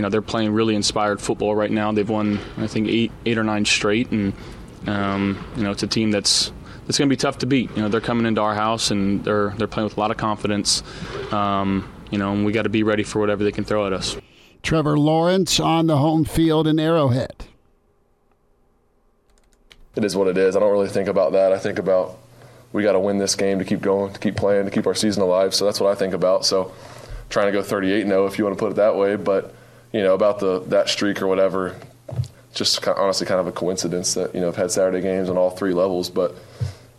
you 0.00 0.02
know 0.02 0.08
they're 0.08 0.22
playing 0.22 0.54
really 0.54 0.74
inspired 0.74 1.20
football 1.20 1.54
right 1.54 1.70
now. 1.70 1.92
They've 1.92 2.08
won 2.08 2.40
I 2.56 2.66
think 2.66 2.88
eight 2.88 3.12
eight 3.26 3.36
or 3.36 3.44
nine 3.44 3.66
straight, 3.66 4.10
and 4.10 4.32
um, 4.86 5.46
you 5.58 5.62
know 5.62 5.72
it's 5.72 5.82
a 5.82 5.86
team 5.86 6.10
that's 6.10 6.52
it's 6.88 6.96
going 6.96 7.06
to 7.06 7.12
be 7.12 7.18
tough 7.18 7.36
to 7.40 7.46
beat. 7.46 7.70
You 7.76 7.82
know 7.82 7.90
they're 7.90 8.00
coming 8.00 8.24
into 8.24 8.40
our 8.40 8.54
house 8.54 8.90
and 8.90 9.22
they're 9.22 9.50
they're 9.58 9.66
playing 9.66 9.84
with 9.84 9.98
a 9.98 10.00
lot 10.00 10.10
of 10.10 10.16
confidence. 10.16 10.82
Um, 11.34 11.86
you 12.10 12.16
know, 12.16 12.32
and 12.32 12.46
we 12.46 12.52
got 12.52 12.62
to 12.62 12.70
be 12.70 12.82
ready 12.82 13.02
for 13.02 13.18
whatever 13.18 13.44
they 13.44 13.52
can 13.52 13.64
throw 13.64 13.86
at 13.86 13.92
us. 13.92 14.16
Trevor 14.62 14.98
Lawrence 14.98 15.60
on 15.60 15.86
the 15.86 15.98
home 15.98 16.24
field 16.24 16.66
in 16.66 16.80
Arrowhead. 16.80 17.44
It 19.96 20.04
is 20.06 20.16
what 20.16 20.28
it 20.28 20.38
is. 20.38 20.56
I 20.56 20.60
don't 20.60 20.72
really 20.72 20.88
think 20.88 21.08
about 21.08 21.32
that. 21.32 21.52
I 21.52 21.58
think 21.58 21.78
about 21.78 22.16
we 22.72 22.82
got 22.82 22.92
to 22.92 23.00
win 23.00 23.18
this 23.18 23.34
game 23.34 23.58
to 23.58 23.66
keep 23.66 23.82
going, 23.82 24.14
to 24.14 24.18
keep 24.18 24.36
playing, 24.36 24.64
to 24.64 24.70
keep 24.70 24.86
our 24.86 24.94
season 24.94 25.22
alive. 25.22 25.54
So 25.54 25.66
that's 25.66 25.78
what 25.78 25.90
I 25.90 25.94
think 25.94 26.14
about. 26.14 26.46
So 26.46 26.72
trying 27.28 27.48
to 27.48 27.52
go 27.52 27.62
38 27.62 28.06
0 28.06 28.24
if 28.24 28.38
you 28.38 28.44
want 28.44 28.56
to 28.56 28.58
put 28.58 28.72
it 28.72 28.76
that 28.76 28.96
way, 28.96 29.16
but 29.16 29.54
you 29.92 30.02
know, 30.02 30.14
about 30.14 30.38
the 30.38 30.60
that 30.66 30.88
streak 30.88 31.22
or 31.22 31.26
whatever. 31.26 31.76
Just 32.52 32.82
kind 32.82 32.96
of, 32.96 33.04
honestly, 33.04 33.26
kind 33.26 33.40
of 33.40 33.46
a 33.46 33.52
coincidence 33.52 34.14
that 34.14 34.34
you 34.34 34.40
know 34.40 34.48
I've 34.48 34.56
had 34.56 34.70
Saturday 34.70 35.00
games 35.00 35.28
on 35.28 35.36
all 35.36 35.50
three 35.50 35.72
levels. 35.72 36.10
But 36.10 36.34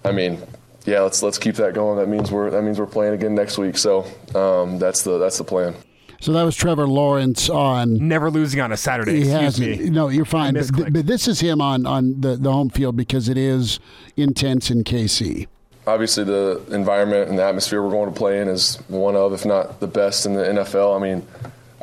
I 0.06 0.12
mean, 0.12 0.42
yeah, 0.86 1.02
let's 1.02 1.22
let's 1.22 1.38
keep 1.38 1.56
that 1.56 1.74
going. 1.74 1.98
That 1.98 2.08
means 2.08 2.32
we're 2.32 2.50
that 2.50 2.64
means 2.64 2.80
we're 2.80 2.86
playing 2.86 3.14
again 3.14 3.36
next 3.36 3.58
week. 3.58 3.78
So 3.78 4.06
um, 4.34 4.80
that's 4.80 5.04
the 5.04 5.18
that's 5.18 5.38
the 5.38 5.44
plan. 5.44 5.76
So 6.22 6.34
that 6.34 6.44
was 6.44 6.56
Trevor 6.56 6.88
Lawrence 6.88 7.50
on. 7.50 8.08
Never 8.08 8.30
losing 8.30 8.62
on 8.62 8.72
a 8.72 8.78
Saturday. 8.78 9.24
He 9.24 9.28
hasn't. 9.28 9.80
me. 9.80 9.90
No, 9.90 10.10
you're 10.10 10.24
fine. 10.24 10.54
But, 10.54 10.64
misclicked. 10.64 10.94
but 10.94 11.08
this 11.08 11.28
is 11.28 11.40
him 11.40 11.62
on 11.62 11.88
on 11.88 12.22
the, 12.22 12.38
the 12.38 12.52
home 12.52 12.70
field 12.70 12.96
because 12.96 13.28
it 13.28 13.38
is 13.38 13.80
intense 14.16 14.70
in 14.70 14.84
KC. 14.84 15.48
Obviously, 15.88 16.24
the 16.24 16.64
environment 16.70 17.30
and 17.30 17.40
the 17.40 17.44
atmosphere 17.44 17.82
we're 17.82 17.90
going 17.90 18.14
to 18.14 18.16
play 18.16 18.40
in 18.40 18.48
is 18.48 18.76
one 18.88 19.16
of, 19.16 19.34
if 19.34 19.46
not 19.46 19.80
the 19.80 19.88
best 19.88 20.28
in 20.28 20.36
the 20.36 20.44
NFL. 20.44 20.96
I 20.96 21.02
mean, 21.02 21.26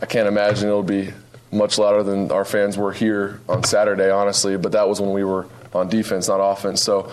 I 0.00 0.06
can't 0.06 0.28
imagine 0.28 0.68
it'll 0.68 0.82
be 0.82 1.12
much 1.50 1.78
louder 1.78 2.02
than 2.02 2.30
our 2.30 2.44
fans 2.44 2.76
were 2.76 2.92
here 2.92 3.40
on 3.48 3.64
Saturday, 3.64 4.10
honestly. 4.10 4.56
But 4.56 4.72
that 4.72 4.88
was 4.88 5.00
when 5.00 5.12
we 5.12 5.24
were 5.24 5.46
on 5.74 5.88
defense, 5.88 6.28
not 6.28 6.38
offense. 6.38 6.82
So 6.82 7.12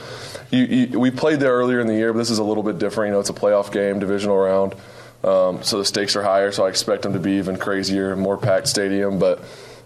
you, 0.51 0.63
you, 0.63 0.99
we 0.99 1.11
played 1.11 1.39
there 1.39 1.53
earlier 1.53 1.79
in 1.79 1.87
the 1.87 1.95
year, 1.95 2.13
but 2.13 2.19
this 2.19 2.29
is 2.29 2.39
a 2.39 2.43
little 2.43 2.63
bit 2.63 2.77
different. 2.77 3.09
You 3.09 3.13
know, 3.13 3.19
it's 3.19 3.29
a 3.29 3.33
playoff 3.33 3.71
game, 3.71 3.99
divisional 3.99 4.37
round. 4.37 4.75
Um, 5.23 5.63
so 5.63 5.79
the 5.79 5.85
stakes 5.85 6.15
are 6.15 6.23
higher, 6.23 6.51
so 6.51 6.65
I 6.65 6.69
expect 6.69 7.01
them 7.01 7.13
to 7.13 7.19
be 7.19 7.33
even 7.33 7.57
crazier, 7.57 8.15
more 8.15 8.37
packed 8.37 8.67
stadium. 8.67 9.17
But 9.17 9.39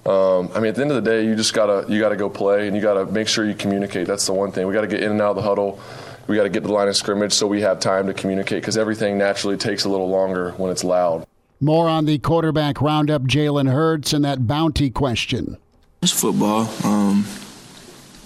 um, 0.05 0.49
I 0.53 0.59
mean, 0.59 0.67
at 0.67 0.76
the 0.76 0.81
end 0.81 0.91
of 0.91 1.03
the 1.03 1.09
day, 1.09 1.26
you 1.26 1.35
just 1.35 1.53
gotta 1.53 1.85
you 1.91 1.99
gotta 1.99 2.17
go 2.17 2.30
play, 2.30 2.67
and 2.67 2.76
you 2.76 2.81
gotta 2.81 3.05
make 3.05 3.27
sure 3.27 3.45
you 3.45 3.55
communicate. 3.55 4.07
That's 4.07 4.26
the 4.26 4.34
one 4.34 4.51
thing. 4.51 4.67
We 4.67 4.73
got 4.73 4.81
to 4.81 4.88
get 4.88 5.01
in 5.01 5.11
and 5.11 5.21
out 5.21 5.31
of 5.31 5.35
the 5.38 5.41
huddle. 5.43 5.80
We 6.27 6.35
got 6.35 6.43
to 6.43 6.49
get 6.49 6.61
to 6.61 6.67
the 6.67 6.73
line 6.73 6.88
of 6.88 6.95
scrimmage 6.95 7.34
so 7.34 7.47
we 7.47 7.61
have 7.61 7.80
time 7.80 8.05
to 8.05 8.13
communicate 8.13 8.61
because 8.61 8.77
everything 8.77 9.17
naturally 9.17 9.57
takes 9.57 9.85
a 9.85 9.89
little 9.89 10.09
longer 10.09 10.51
when 10.51 10.71
it's 10.71 10.84
loud. 10.84 11.26
More 11.61 11.90
on 11.90 12.06
the 12.06 12.18
quarterback 12.19 12.81
roundup, 12.81 13.23
Jalen 13.23 13.72
Hurts, 13.72 14.14
and 14.14 14.23
that 14.23 14.48
bounty 14.48 14.90
question. 14.90 15.57
It's 16.02 16.11
football. 16.11 16.69
Um, 16.86 17.26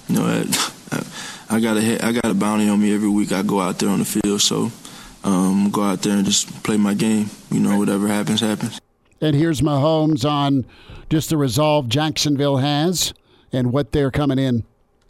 you 0.07 0.15
know, 0.15 0.25
I, 0.25 1.05
I 1.49 1.59
got 1.59 1.77
a 1.77 2.05
I 2.05 2.11
got 2.11 2.25
a 2.25 2.35
bounty 2.35 2.69
on 2.69 2.79
me 2.79 2.93
every 2.93 3.09
week. 3.09 3.31
I 3.31 3.41
go 3.41 3.59
out 3.59 3.79
there 3.79 3.89
on 3.89 3.99
the 3.99 4.05
field, 4.05 4.41
so 4.41 4.71
um, 5.23 5.71
go 5.71 5.81
out 5.81 6.03
there 6.03 6.17
and 6.17 6.25
just 6.25 6.63
play 6.63 6.77
my 6.77 6.93
game. 6.93 7.31
You 7.49 7.59
know, 7.59 7.77
whatever 7.79 8.07
happens, 8.07 8.41
happens. 8.41 8.79
And 9.19 9.35
here's 9.35 9.61
Mahomes 9.61 10.29
on 10.29 10.65
just 11.09 11.29
the 11.29 11.37
resolve 11.37 11.87
Jacksonville 11.87 12.57
has 12.57 13.13
and 13.51 13.71
what 13.71 13.93
they're 13.93 14.11
coming 14.11 14.37
in. 14.37 14.63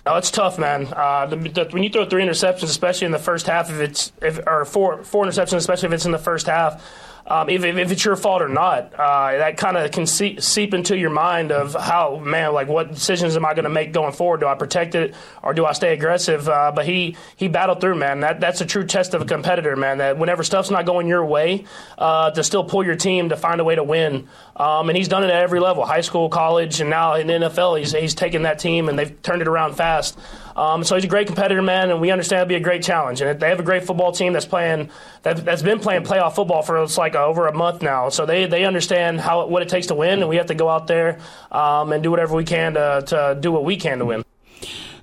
No, 0.06 0.16
it's 0.16 0.32
tough, 0.32 0.60
man. 0.60 0.88
Uh, 0.94 1.26
the, 1.26 1.38
the, 1.38 1.68
when 1.72 1.82
you 1.82 1.90
throw 1.90 2.06
three 2.06 2.24
interceptions, 2.24 2.64
especially 2.64 3.06
in 3.06 3.12
the 3.12 3.20
first 3.20 3.48
half, 3.48 3.70
if 3.70 3.80
it's 3.80 4.12
if, 4.22 4.40
or 4.46 4.64
four 4.66 5.04
four 5.04 5.26
interceptions, 5.26 5.58
especially 5.58 5.88
if 5.88 5.94
it's 5.94 6.06
in 6.06 6.12
the 6.12 6.18
first 6.18 6.48
half, 6.48 6.84
um, 7.26 7.50
if, 7.50 7.64
if 7.64 7.92
it's 7.92 8.04
your 8.04 8.18
fault 8.18 8.42
or 8.42 8.50
not, 8.50 8.94
uh, 8.94 9.38
that 9.38 9.56
kind 9.58 9.78
of 9.78 9.90
can 9.92 10.06
see, 10.06 10.42
seep 10.42 10.74
into 10.74 10.98
your 10.98 11.10
mind 11.10 11.52
of 11.52 11.74
how 11.74 12.18
man, 12.18 12.54
like 12.54 12.68
what 12.68 12.92
decisions 12.92 13.36
am 13.38 13.46
I 13.46 13.54
going 13.54 13.64
to 13.64 13.70
make 13.70 13.94
going 13.94 14.12
forward? 14.12 14.42
Do 14.42 14.48
I 14.48 14.56
protect 14.56 14.94
it 14.96 15.16
or 15.42 15.54
do 15.54 15.66
I 15.66 15.72
stay 15.72 15.94
aggressive? 15.94 16.50
Uh, 16.50 16.74
but 16.76 16.86
he 16.86 17.16
he 17.38 17.48
battled 17.48 17.80
through, 17.80 17.96
man. 17.96 18.20
That 18.20 18.42
that's 18.42 18.60
a 18.60 18.66
true 18.66 18.86
test 18.86 19.14
of 19.14 19.22
a 19.22 19.26
competitor, 19.26 19.76
man. 19.78 20.00
That 20.00 20.18
whenever 20.18 20.44
stuff's 20.44 20.70
not 20.70 20.86
going 20.86 21.08
your 21.08 21.26
way, 21.26 21.64
uh, 21.98 22.32
to 22.32 22.44
still 22.44 22.66
pull 22.66 22.86
your 22.86 22.96
team 22.96 23.30
to 23.30 23.38
find 23.38 23.62
a 23.62 23.64
way 23.64 23.76
to 23.76 23.84
win. 23.84 24.28
Um, 24.58 24.90
and 24.90 24.98
he's 24.98 25.08
done 25.08 25.24
it 25.24 25.30
at 25.30 25.42
every 25.42 25.62
level, 25.62 25.86
high 25.86 26.02
school, 26.02 26.28
college, 26.28 26.82
and 26.82 26.90
now 26.90 27.14
in 27.16 27.28
the 27.28 27.34
NFL. 27.34 27.80
He's 27.80 27.94
he's 27.94 28.16
taken 28.16 28.44
that 28.44 28.60
team 28.60 28.90
and 28.90 29.00
they've 29.00 29.22
turned 29.22 29.42
it 29.42 29.48
around 29.48 29.76
fast. 29.76 30.20
Um, 30.56 30.84
so 30.84 30.96
he's 30.96 31.04
a 31.04 31.08
great 31.08 31.28
competitor, 31.28 31.62
man, 31.62 31.90
and 31.90 32.00
we 32.00 32.12
understand 32.12 32.42
it'll 32.42 32.50
be 32.50 32.56
a 32.56 32.60
great 32.60 32.84
challenge. 32.84 33.22
And 33.22 33.40
they 33.40 33.50
have 33.50 33.60
a 33.60 33.64
great 33.64 33.86
football 33.86 34.12
team 34.12 34.34
that's 34.34 34.46
playing 34.46 34.90
that, 35.24 35.44
that's 35.44 35.62
been 35.62 35.80
playing 35.80 36.04
playoff 36.04 36.36
football 36.36 36.62
for 36.62 36.82
it's 36.84 36.98
like 36.98 37.16
over 37.16 37.48
a 37.48 37.54
month 37.54 37.82
now. 37.82 38.10
So 38.10 38.26
they, 38.26 38.46
they 38.46 38.66
understand 38.66 39.22
how 39.22 39.48
what 39.48 39.62
it 39.62 39.70
takes 39.70 39.88
to 39.88 39.96
win, 39.96 40.20
and 40.20 40.30
we 40.30 40.36
have 40.38 40.48
to 40.48 40.56
go 40.56 40.70
out 40.70 40.88
there 40.88 41.20
um, 41.52 41.92
and 41.92 42.04
do 42.04 42.12
whatever 42.12 42.36
we 42.36 42.44
can 42.44 42.74
to, 42.76 43.04
to 43.08 43.38
do 43.40 43.52
what 43.52 43.64
we 43.64 43.78
can 43.78 44.00
to 44.00 44.06
win. 44.06 44.24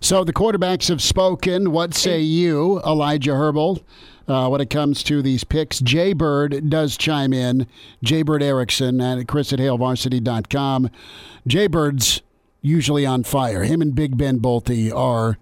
So 0.00 0.24
the 0.24 0.32
quarterbacks 0.32 0.88
have 0.88 1.02
spoken. 1.02 1.72
What 1.72 1.94
say 1.94 2.20
you, 2.20 2.80
Elijah 2.80 3.34
Herbal? 3.34 3.84
Uh, 4.26 4.48
when 4.48 4.60
it 4.60 4.70
comes 4.70 5.02
to 5.02 5.22
these 5.22 5.42
picks, 5.42 5.80
Jay 5.80 6.12
Bird 6.12 6.70
does 6.70 6.96
chime 6.96 7.32
in. 7.32 7.66
Jay 8.02 8.22
Bird 8.22 8.44
Erickson 8.44 9.00
at 9.00 9.26
Chris 9.26 9.52
at 9.52 9.58
HailVarsity.com. 9.58 10.88
Jay 11.48 11.66
Bird's 11.66 12.22
usually 12.62 13.06
on 13.06 13.22
fire. 13.24 13.64
Him 13.64 13.80
and 13.82 13.94
Big 13.94 14.16
Ben 14.16 14.38
Bolte 14.40 14.92
are, 14.94 15.38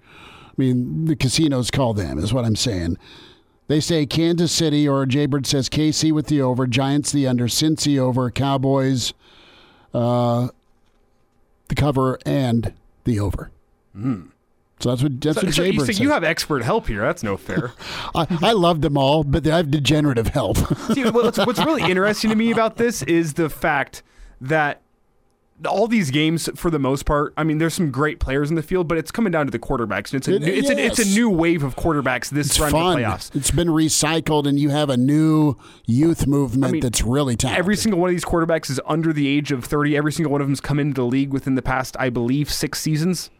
I 0.47 0.53
mean, 0.57 1.07
the 1.07 1.17
casinos 1.17 1.71
call 1.71 1.95
them, 1.95 2.19
is 2.19 2.33
what 2.33 2.45
I'm 2.45 2.57
saying. 2.57 2.97
They 3.67 3.81
say 3.81 4.07
Kansas 4.07 4.51
City, 4.51 4.89
or 4.89 5.05
Jaybird 5.05 5.47
says 5.47 5.69
KC 5.69 6.11
with 6.13 6.29
the 6.29 6.41
over, 6.41 6.67
Giants 6.67 7.13
the 7.13 7.27
under, 7.27 7.47
Cincy 7.47 7.99
over, 7.99 8.31
Cowboys 8.31 9.13
uh, 9.95 10.49
the 11.69 11.75
cover 11.75 12.19
and 12.25 12.73
the 13.05 13.21
over. 13.21 13.51
So 14.81 14.91
that's 14.91 15.03
what 15.03 15.21
that's 15.21 15.41
So, 15.41 15.47
what 15.47 15.55
so 15.55 15.63
Jay 15.65 15.71
you, 15.71 15.81
so 15.81 15.87
says. 15.87 16.01
you 16.01 16.11
have 16.11 16.23
expert 16.23 16.63
help 16.63 16.87
here. 16.87 17.01
That's 17.03 17.23
no 17.23 17.37
fair. 17.37 17.73
I, 18.15 18.27
I 18.43 18.53
love 18.53 18.81
them 18.81 18.97
all, 18.97 19.25
but 19.25 19.47
I 19.47 19.57
have 19.57 19.71
degenerative 19.71 20.29
help. 20.29 20.57
See, 20.93 21.05
what's, 21.11 21.39
what's 21.39 21.59
really 21.65 21.83
interesting 21.91 22.31
to 22.31 22.37
me 22.37 22.53
about 22.53 22.77
this 22.77 23.03
is 23.03 23.35
the 23.35 23.51
fact 23.51 24.03
that 24.41 24.81
all 25.67 25.89
these 25.89 26.11
games, 26.11 26.49
for 26.55 26.71
the 26.71 26.79
most 26.79 27.05
part, 27.05 27.35
I 27.37 27.43
mean, 27.43 27.59
there's 27.59 27.75
some 27.75 27.91
great 27.91 28.21
players 28.21 28.49
in 28.51 28.57
the 28.57 28.63
field, 28.63 28.87
but 28.87 28.97
it's 28.97 29.11
coming 29.11 29.33
down 29.33 29.47
to 29.47 29.51
the 29.51 29.59
quarterbacks. 29.59 30.13
And 30.13 30.15
it's 30.15 30.29
a 30.29 30.35
It- 30.37 30.43
new, 30.43 30.53
it's, 30.53 30.71
a, 30.71 30.79
it's 30.79 30.99
a 31.01 31.15
new 31.15 31.29
wave 31.29 31.63
of 31.65 31.75
quarterbacks 31.75 32.31
this 32.31 32.49
It's 32.49 32.61
run 32.61 32.71
fun. 32.71 32.93
of 32.93 33.05
playoffs. 33.05 33.35
It's 33.35 33.51
been 33.51 33.69
recycled, 33.69 34.47
and 34.47 34.59
you 34.59 34.71
have 34.71 34.89
a 34.89 34.97
new 34.97 35.57
youth 35.87 36.27
movement 36.27 36.65
I 36.67 36.71
mean, 36.73 36.81
that's 36.81 37.03
really 37.03 37.35
talented. 37.37 37.59
Every 37.59 37.77
single 37.77 38.01
one 38.01 38.11
of 38.11 38.15
these 38.15 38.25
quarterbacks 38.25 38.71
is 38.71 38.81
under 38.87 39.13
the 39.13 39.27
age 39.27 39.51
of 39.51 39.65
30. 39.65 39.97
Every 39.97 40.13
single 40.13 40.31
one 40.31 40.41
of 40.41 40.47
them's 40.47 40.61
come 40.61 40.79
into 40.79 40.95
the 40.95 41.07
league 41.07 41.33
within 41.33 41.55
the 41.57 41.63
past, 41.63 41.97
I 41.99 42.11
believe, 42.11 42.53
six 42.53 42.81
seasons. 42.81 43.31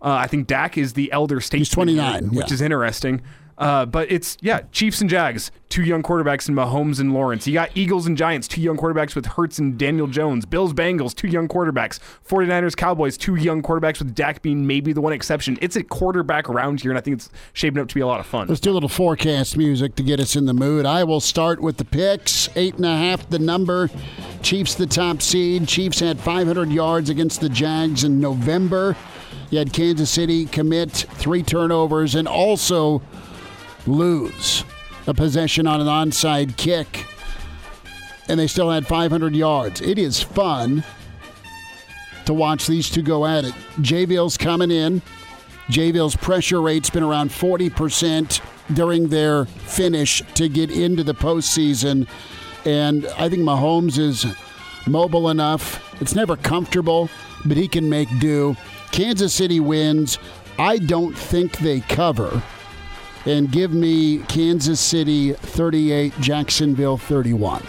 Uh, 0.00 0.10
I 0.12 0.26
think 0.26 0.46
Dak 0.46 0.76
is 0.78 0.92
the 0.92 1.10
elder 1.12 1.40
statesman, 1.40 1.88
here, 1.88 1.96
29, 2.02 2.34
which 2.36 2.48
yeah. 2.48 2.54
is 2.54 2.60
interesting. 2.60 3.22
Uh, 3.56 3.86
but 3.86 4.10
it's 4.10 4.36
yeah, 4.40 4.62
Chiefs 4.72 5.00
and 5.00 5.08
Jags, 5.08 5.50
two 5.68 5.82
young 5.82 6.02
quarterbacks 6.02 6.48
in 6.48 6.54
Mahomes 6.54 6.98
and 7.00 7.12
Lawrence. 7.12 7.46
You 7.46 7.52
got 7.52 7.70
Eagles 7.76 8.06
and 8.06 8.16
Giants, 8.16 8.48
two 8.48 8.60
young 8.60 8.76
quarterbacks 8.76 9.14
with 9.14 9.26
Hurts 9.26 9.58
and 9.58 9.78
Daniel 9.78 10.06
Jones. 10.06 10.44
Bills 10.44 10.72
Bengals, 10.72 11.14
two 11.14 11.28
young 11.28 11.46
quarterbacks. 11.46 12.00
49ers 12.28 12.76
Cowboys, 12.76 13.16
two 13.16 13.36
young 13.36 13.62
quarterbacks 13.62 13.98
with 14.00 14.14
Dak 14.14 14.42
being 14.42 14.66
maybe 14.66 14.92
the 14.92 15.00
one 15.00 15.12
exception. 15.12 15.56
It's 15.60 15.76
a 15.76 15.82
quarterback 15.82 16.48
round 16.48 16.80
here, 16.80 16.90
and 16.90 16.98
I 16.98 17.00
think 17.00 17.18
it's 17.18 17.30
shaping 17.52 17.80
up 17.80 17.88
to 17.88 17.94
be 17.94 18.00
a 18.00 18.06
lot 18.06 18.20
of 18.20 18.26
fun. 18.26 18.48
Let's 18.48 18.60
do 18.60 18.70
a 18.70 18.74
little 18.74 18.88
forecast 18.88 19.56
music 19.56 19.94
to 19.96 20.02
get 20.02 20.18
us 20.18 20.34
in 20.34 20.46
the 20.46 20.54
mood. 20.54 20.86
I 20.86 21.04
will 21.04 21.20
start 21.20 21.60
with 21.60 21.76
the 21.76 21.84
picks. 21.84 22.48
Eight 22.56 22.74
and 22.74 22.86
a 22.86 22.96
half 22.96 23.28
the 23.30 23.38
number. 23.38 23.88
Chiefs 24.42 24.74
the 24.74 24.86
top 24.86 25.22
seed. 25.22 25.68
Chiefs 25.68 26.00
had 26.00 26.18
500 26.18 26.70
yards 26.70 27.08
against 27.08 27.40
the 27.40 27.48
Jags 27.48 28.04
in 28.04 28.20
November. 28.20 28.96
You 29.50 29.58
had 29.58 29.72
Kansas 29.72 30.10
City 30.10 30.46
commit 30.46 30.90
three 30.90 31.42
turnovers 31.42 32.14
and 32.14 32.26
also 32.26 33.02
lose 33.86 34.64
a 35.06 35.14
possession 35.14 35.66
on 35.66 35.80
an 35.80 35.86
onside 35.86 36.56
kick. 36.56 37.06
And 38.28 38.40
they 38.40 38.46
still 38.46 38.70
had 38.70 38.86
500 38.86 39.34
yards. 39.34 39.80
It 39.80 39.98
is 39.98 40.22
fun 40.22 40.82
to 42.24 42.32
watch 42.32 42.66
these 42.66 42.88
two 42.88 43.02
go 43.02 43.26
at 43.26 43.44
it. 43.44 43.52
Jayville's 43.80 44.38
coming 44.38 44.70
in. 44.70 45.02
Jayville's 45.68 46.16
pressure 46.16 46.60
rate's 46.60 46.90
been 46.90 47.02
around 47.02 47.30
40% 47.30 48.40
during 48.74 49.08
their 49.08 49.44
finish 49.44 50.22
to 50.34 50.48
get 50.48 50.70
into 50.70 51.04
the 51.04 51.14
postseason. 51.14 52.06
And 52.64 53.06
I 53.18 53.28
think 53.28 53.42
Mahomes 53.42 53.98
is 53.98 54.26
mobile 54.86 55.28
enough. 55.28 55.82
It's 56.00 56.14
never 56.14 56.36
comfortable, 56.36 57.10
but 57.44 57.56
he 57.56 57.68
can 57.68 57.88
make 57.88 58.08
do. 58.20 58.56
Kansas 58.90 59.34
City 59.34 59.60
wins. 59.60 60.18
I 60.58 60.78
don't 60.78 61.16
think 61.16 61.58
they 61.58 61.80
cover. 61.80 62.42
And 63.26 63.50
give 63.50 63.72
me 63.72 64.18
Kansas 64.28 64.80
City 64.80 65.32
38, 65.32 66.12
Jacksonville 66.20 66.98
31. 66.98 67.62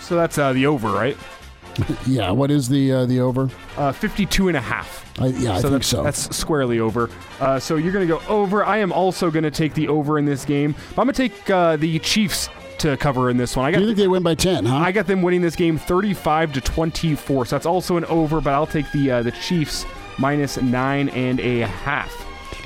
So 0.00 0.16
that's 0.16 0.38
uh, 0.38 0.52
the 0.52 0.66
over, 0.66 0.88
right? 0.88 1.16
yeah, 2.06 2.30
what 2.30 2.50
is 2.50 2.68
the 2.68 2.92
uh, 2.92 3.06
the 3.06 3.20
over? 3.20 3.50
Uh, 3.76 3.92
52 3.92 4.48
and 4.48 4.56
a 4.56 4.60
half. 4.60 5.04
I, 5.20 5.26
yeah, 5.26 5.54
I 5.54 5.56
so 5.56 5.62
think 5.62 5.72
that's, 5.72 5.88
so. 5.88 6.02
That's 6.02 6.36
squarely 6.36 6.80
over. 6.80 7.10
Uh, 7.40 7.58
so 7.58 7.76
you're 7.76 7.92
going 7.92 8.06
to 8.06 8.18
go 8.18 8.22
over. 8.28 8.64
I 8.64 8.78
am 8.78 8.92
also 8.92 9.30
going 9.30 9.44
to 9.44 9.50
take 9.50 9.74
the 9.74 9.88
over 9.88 10.18
in 10.18 10.24
this 10.24 10.44
game. 10.44 10.74
But 10.94 11.02
I'm 11.02 11.06
going 11.06 11.14
to 11.14 11.28
take 11.28 11.50
uh, 11.50 11.76
the 11.76 11.98
Chiefs 12.00 12.48
to 12.78 12.96
cover 12.96 13.30
in 13.30 13.36
this 13.36 13.56
one. 13.56 13.66
I 13.66 13.72
got 13.72 13.80
you 13.80 13.86
think 13.86 13.98
they 13.98 14.08
win 14.08 14.22
by 14.22 14.34
10, 14.34 14.66
huh? 14.66 14.76
I 14.76 14.92
got 14.92 15.06
them 15.06 15.22
winning 15.22 15.40
this 15.40 15.56
game 15.56 15.78
35 15.78 16.52
to 16.54 16.60
24. 16.60 17.46
So 17.46 17.56
that's 17.56 17.66
also 17.66 17.96
an 17.96 18.04
over, 18.06 18.40
but 18.40 18.52
I'll 18.52 18.66
take 18.66 18.90
the 18.92 19.10
uh, 19.10 19.22
the 19.22 19.32
Chiefs 19.32 19.86
minus 20.18 20.60
nine 20.60 21.08
and 21.10 21.40
a 21.40 21.60
half. 21.60 22.12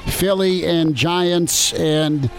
Philly 0.06 0.66
and 0.66 0.94
Giants, 0.94 1.72
and 1.74 2.30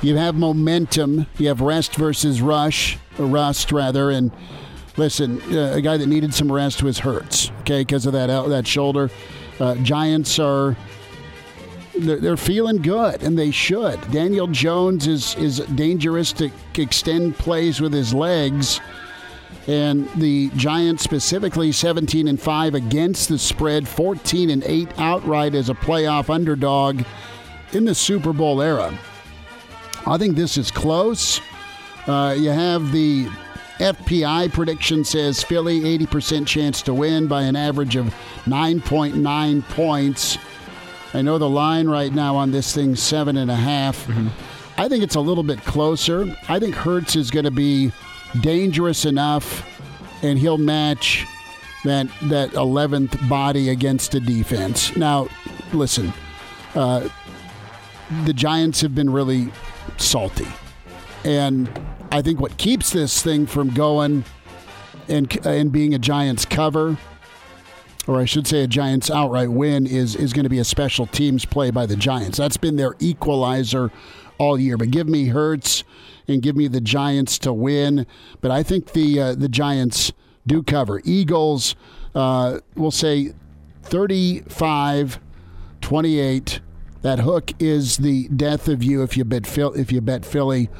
you 0.00 0.16
have 0.16 0.34
momentum. 0.34 1.26
You 1.38 1.48
have 1.48 1.60
rest 1.60 1.96
versus 1.96 2.40
rush, 2.40 2.98
or 3.18 3.26
rust 3.26 3.72
rather. 3.72 4.10
And 4.10 4.30
listen, 4.96 5.40
uh, 5.54 5.74
a 5.74 5.80
guy 5.80 5.96
that 5.96 6.06
needed 6.06 6.34
some 6.34 6.50
rest 6.50 6.82
was 6.82 6.98
Hurts, 7.00 7.50
okay, 7.60 7.82
because 7.82 8.06
of 8.06 8.12
that 8.12 8.30
out 8.30 8.48
that 8.48 8.66
shoulder. 8.66 9.10
Uh, 9.60 9.76
Giants 9.76 10.38
are 10.38 10.76
they're, 11.94 12.16
they're 12.16 12.36
feeling 12.36 12.78
good, 12.78 13.22
and 13.22 13.38
they 13.38 13.50
should. 13.50 14.00
Daniel 14.10 14.46
Jones 14.46 15.06
is 15.06 15.34
is 15.36 15.58
dangerous 15.74 16.32
to 16.34 16.50
extend 16.76 17.36
plays 17.36 17.80
with 17.80 17.92
his 17.92 18.14
legs. 18.14 18.80
And 19.66 20.08
the 20.14 20.50
Giants 20.56 21.04
specifically 21.04 21.70
17 21.70 22.26
and 22.26 22.40
5 22.40 22.74
against 22.74 23.28
the 23.28 23.38
spread, 23.38 23.86
14 23.86 24.50
and 24.50 24.64
8 24.64 24.98
outright 24.98 25.54
as 25.54 25.68
a 25.68 25.74
playoff 25.74 26.30
underdog. 26.30 27.02
in 27.72 27.84
the 27.84 27.94
Super 27.94 28.32
Bowl 28.32 28.60
era, 28.60 28.98
I 30.06 30.18
think 30.18 30.36
this 30.36 30.58
is 30.58 30.70
close. 30.70 31.40
Uh, 32.06 32.34
you 32.36 32.50
have 32.50 32.92
the 32.92 33.28
FPI 33.78 34.52
prediction 34.52 35.04
says 35.04 35.42
Philly 35.42 35.80
80% 35.98 36.46
chance 36.46 36.82
to 36.82 36.94
win 36.94 37.26
by 37.26 37.42
an 37.42 37.56
average 37.56 37.96
of 37.96 38.06
9.9 38.44 39.68
points. 39.70 40.38
I 41.14 41.22
know 41.22 41.38
the 41.38 41.48
line 41.48 41.88
right 41.88 42.12
now 42.12 42.36
on 42.36 42.50
this 42.50 42.74
thing 42.74 42.96
seven 42.96 43.36
and 43.36 43.50
a 43.50 43.56
half. 43.56 44.08
I 44.78 44.88
think 44.88 45.02
it's 45.02 45.14
a 45.14 45.20
little 45.20 45.42
bit 45.42 45.60
closer. 45.62 46.36
I 46.48 46.58
think 46.58 46.74
Hurts 46.74 47.16
is 47.16 47.30
going 47.30 47.44
to 47.44 47.50
be 47.50 47.92
dangerous 48.40 49.04
enough, 49.04 49.68
and 50.22 50.38
he'll 50.38 50.58
match 50.58 51.26
that 51.84 52.06
that 52.22 52.54
eleventh 52.54 53.16
body 53.28 53.68
against 53.70 54.12
the 54.12 54.20
defense. 54.20 54.96
Now, 54.96 55.28
listen, 55.72 56.12
uh, 56.74 57.08
the 58.24 58.32
Giants 58.32 58.80
have 58.80 58.94
been 58.94 59.10
really 59.10 59.50
salty, 59.98 60.48
and 61.24 61.68
I 62.10 62.22
think 62.22 62.40
what 62.40 62.56
keeps 62.56 62.90
this 62.90 63.22
thing 63.22 63.46
from 63.46 63.70
going 63.70 64.24
and 65.08 65.46
and 65.46 65.72
being 65.72 65.94
a 65.94 65.98
Giants 65.98 66.44
cover 66.44 66.96
or 68.06 68.20
I 68.20 68.24
should 68.24 68.46
say 68.46 68.62
a 68.62 68.66
Giants 68.66 69.10
outright 69.10 69.50
win 69.50 69.86
is 69.86 70.16
is 70.16 70.32
going 70.32 70.44
to 70.44 70.50
be 70.50 70.58
a 70.58 70.64
special 70.64 71.06
teams 71.06 71.44
play 71.44 71.70
by 71.70 71.86
the 71.86 71.96
Giants. 71.96 72.38
That's 72.38 72.56
been 72.56 72.76
their 72.76 72.94
equalizer 72.98 73.90
all 74.38 74.58
year. 74.58 74.76
But 74.76 74.90
give 74.90 75.08
me 75.08 75.26
Hurts 75.26 75.84
and 76.28 76.42
give 76.42 76.56
me 76.56 76.68
the 76.68 76.80
Giants 76.80 77.38
to 77.40 77.52
win. 77.52 78.06
But 78.40 78.50
I 78.50 78.62
think 78.62 78.92
the 78.92 79.20
uh, 79.20 79.34
the 79.34 79.48
Giants 79.48 80.12
do 80.46 80.62
cover. 80.62 81.00
Eagles 81.04 81.74
uh, 82.14 82.60
will 82.74 82.90
say 82.90 83.32
35 83.82 85.20
28. 85.80 86.60
That 87.02 87.18
hook 87.18 87.50
is 87.58 87.96
the 87.96 88.28
death 88.28 88.68
of 88.68 88.82
you 88.82 89.02
if 89.02 89.16
you 89.16 89.24
bet 89.24 89.46
Phil, 89.46 89.72
if 89.74 89.90
you 89.90 90.00
bet 90.00 90.24
Philly. 90.24 90.70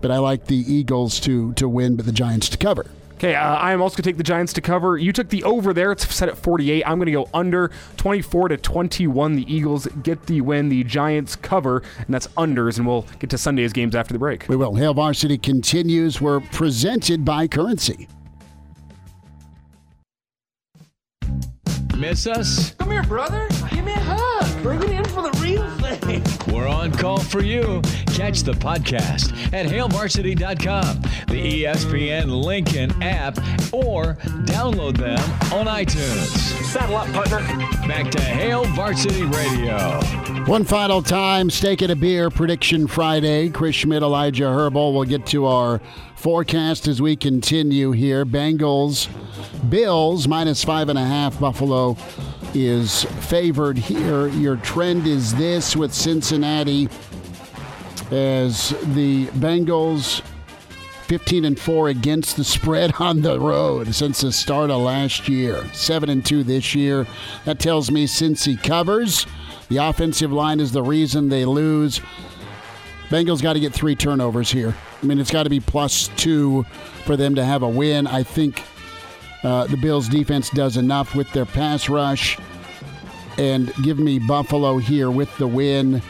But 0.00 0.10
I 0.10 0.18
like 0.18 0.46
the 0.46 0.56
Eagles 0.56 1.20
to 1.20 1.52
to 1.54 1.68
win, 1.68 1.96
but 1.96 2.06
the 2.06 2.12
Giants 2.12 2.48
to 2.50 2.58
cover. 2.58 2.86
Okay, 3.22 3.36
uh, 3.36 3.54
I 3.54 3.72
am 3.72 3.80
also 3.80 3.94
going 3.94 4.02
to 4.02 4.08
take 4.08 4.16
the 4.16 4.24
Giants 4.24 4.52
to 4.54 4.60
cover. 4.60 4.98
You 4.98 5.12
took 5.12 5.28
the 5.28 5.44
over 5.44 5.72
there. 5.72 5.92
It's 5.92 6.12
set 6.12 6.28
at 6.28 6.36
48. 6.36 6.82
I'm 6.84 6.98
going 6.98 7.06
to 7.06 7.12
go 7.12 7.28
under 7.32 7.70
24 7.96 8.48
to 8.48 8.56
21. 8.56 9.36
The 9.36 9.54
Eagles 9.54 9.86
get 10.02 10.26
the 10.26 10.40
win. 10.40 10.68
The 10.68 10.82
Giants 10.82 11.36
cover, 11.36 11.84
and 11.98 12.08
that's 12.08 12.26
unders. 12.36 12.78
And 12.78 12.86
we'll 12.88 13.06
get 13.20 13.30
to 13.30 13.38
Sunday's 13.38 13.72
games 13.72 13.94
after 13.94 14.12
the 14.12 14.18
break. 14.18 14.48
We 14.48 14.56
will. 14.56 14.74
Hail 14.74 14.92
Varsity 14.92 15.38
continues. 15.38 16.20
We're 16.20 16.40
presented 16.40 17.24
by 17.24 17.46
Currency. 17.46 18.08
Miss 21.96 22.26
us? 22.26 22.74
Come 22.74 22.90
here, 22.90 23.04
brother. 23.04 23.46
Give 23.70 23.84
me 23.84 23.92
a 23.92 24.00
hug. 24.00 24.62
Bring 24.64 24.82
it 24.82 24.90
in 24.90 25.04
for 25.04 25.22
the 25.22 25.30
real 25.40 25.40
thing. 25.40 25.51
We're 26.62 26.68
on 26.68 26.92
call 26.92 27.18
for 27.18 27.42
you. 27.42 27.82
Catch 28.14 28.44
the 28.44 28.52
podcast 28.52 29.32
at 29.52 29.66
hailvarsity.com, 29.66 31.00
the 31.26 31.64
ESPN 31.64 32.44
Lincoln 32.44 33.02
app, 33.02 33.36
or 33.72 34.14
download 34.44 34.96
them 34.96 35.18
on 35.52 35.66
iTunes. 35.66 36.28
Saddle 36.66 36.98
up, 36.98 37.08
partner. 37.08 37.40
Back 37.88 38.12
to 38.12 38.20
Hail 38.20 38.62
Varsity 38.76 39.24
Radio. 39.24 40.00
One 40.44 40.62
final 40.62 41.02
time, 41.02 41.50
Steak 41.50 41.82
and 41.82 41.90
a 41.90 41.96
Beer 41.96 42.30
Prediction 42.30 42.86
Friday. 42.86 43.50
Chris 43.50 43.74
Schmidt, 43.74 44.04
Elijah 44.04 44.48
Herbal. 44.48 44.94
We'll 44.94 45.02
get 45.02 45.26
to 45.26 45.46
our 45.46 45.80
forecast 46.22 46.86
as 46.86 47.02
we 47.02 47.16
continue 47.16 47.90
here. 47.90 48.24
Bengals, 48.24 49.08
Bills, 49.68 50.28
minus 50.28 50.62
five 50.62 50.88
and 50.88 50.96
a 50.96 51.04
half. 51.04 51.40
Buffalo 51.40 51.96
is 52.54 53.02
favored 53.22 53.76
here. 53.76 54.28
Your 54.28 54.54
trend 54.54 55.08
is 55.08 55.34
this 55.34 55.74
with 55.74 55.92
Cincinnati 55.92 56.88
as 58.12 58.68
the 58.94 59.26
Bengals 59.34 60.20
15 61.08 61.44
and 61.44 61.58
4 61.58 61.88
against 61.88 62.36
the 62.36 62.44
spread 62.44 62.92
on 63.00 63.22
the 63.22 63.40
road 63.40 63.92
since 63.92 64.20
the 64.20 64.30
start 64.30 64.70
of 64.70 64.80
last 64.80 65.28
year. 65.28 65.68
7 65.72 66.08
and 66.08 66.24
2 66.24 66.44
this 66.44 66.72
year. 66.72 67.04
That 67.46 67.58
tells 67.58 67.90
me 67.90 68.06
since 68.06 68.44
he 68.44 68.56
covers, 68.56 69.26
the 69.68 69.78
offensive 69.78 70.30
line 70.30 70.60
is 70.60 70.70
the 70.70 70.84
reason 70.84 71.28
they 71.28 71.44
lose. 71.44 72.00
Bengals 73.12 73.42
got 73.42 73.52
to 73.52 73.60
get 73.60 73.74
three 73.74 73.94
turnovers 73.94 74.50
here. 74.50 74.74
I 75.02 75.04
mean, 75.04 75.18
it's 75.18 75.30
got 75.30 75.42
to 75.42 75.50
be 75.50 75.60
plus 75.60 76.08
two 76.16 76.64
for 77.04 77.14
them 77.14 77.34
to 77.34 77.44
have 77.44 77.62
a 77.62 77.68
win. 77.68 78.06
I 78.06 78.22
think 78.22 78.62
uh, 79.42 79.66
the 79.66 79.76
Bills' 79.76 80.08
defense 80.08 80.48
does 80.48 80.78
enough 80.78 81.14
with 81.14 81.30
their 81.34 81.44
pass 81.44 81.90
rush. 81.90 82.38
And 83.36 83.70
give 83.82 83.98
me 83.98 84.18
Buffalo 84.18 84.78
here 84.78 85.10
with 85.10 85.36
the 85.36 85.46
win. 85.46 86.00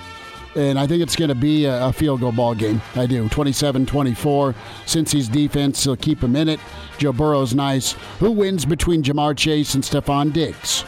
And 0.55 0.79
I 0.79 0.87
think 0.87 1.03
it's 1.03 1.16
going 1.16 1.31
to 1.31 1.35
be 1.35 1.65
a, 1.65 1.87
a 1.87 1.93
field 1.93 2.20
goal 2.20 2.31
ball 2.31 2.55
game. 2.55 2.81
I 2.95 3.07
do. 3.07 3.29
27 3.31 3.85
24. 3.85 4.55
Cincy's 4.87 5.29
defense 5.29 5.85
will 5.85 5.97
keep 5.97 6.23
him 6.23 6.37
in 6.37 6.49
it. 6.49 6.61
Joe 6.99 7.12
Burrow's 7.12 7.53
nice. 7.53 7.97
Who 8.20 8.31
wins 8.31 8.65
between 8.65 9.03
Ja'Marr 9.03 9.37
Chase 9.37 9.74
and 9.74 9.83
Stefon 9.83 10.33
Diggs 10.33 10.85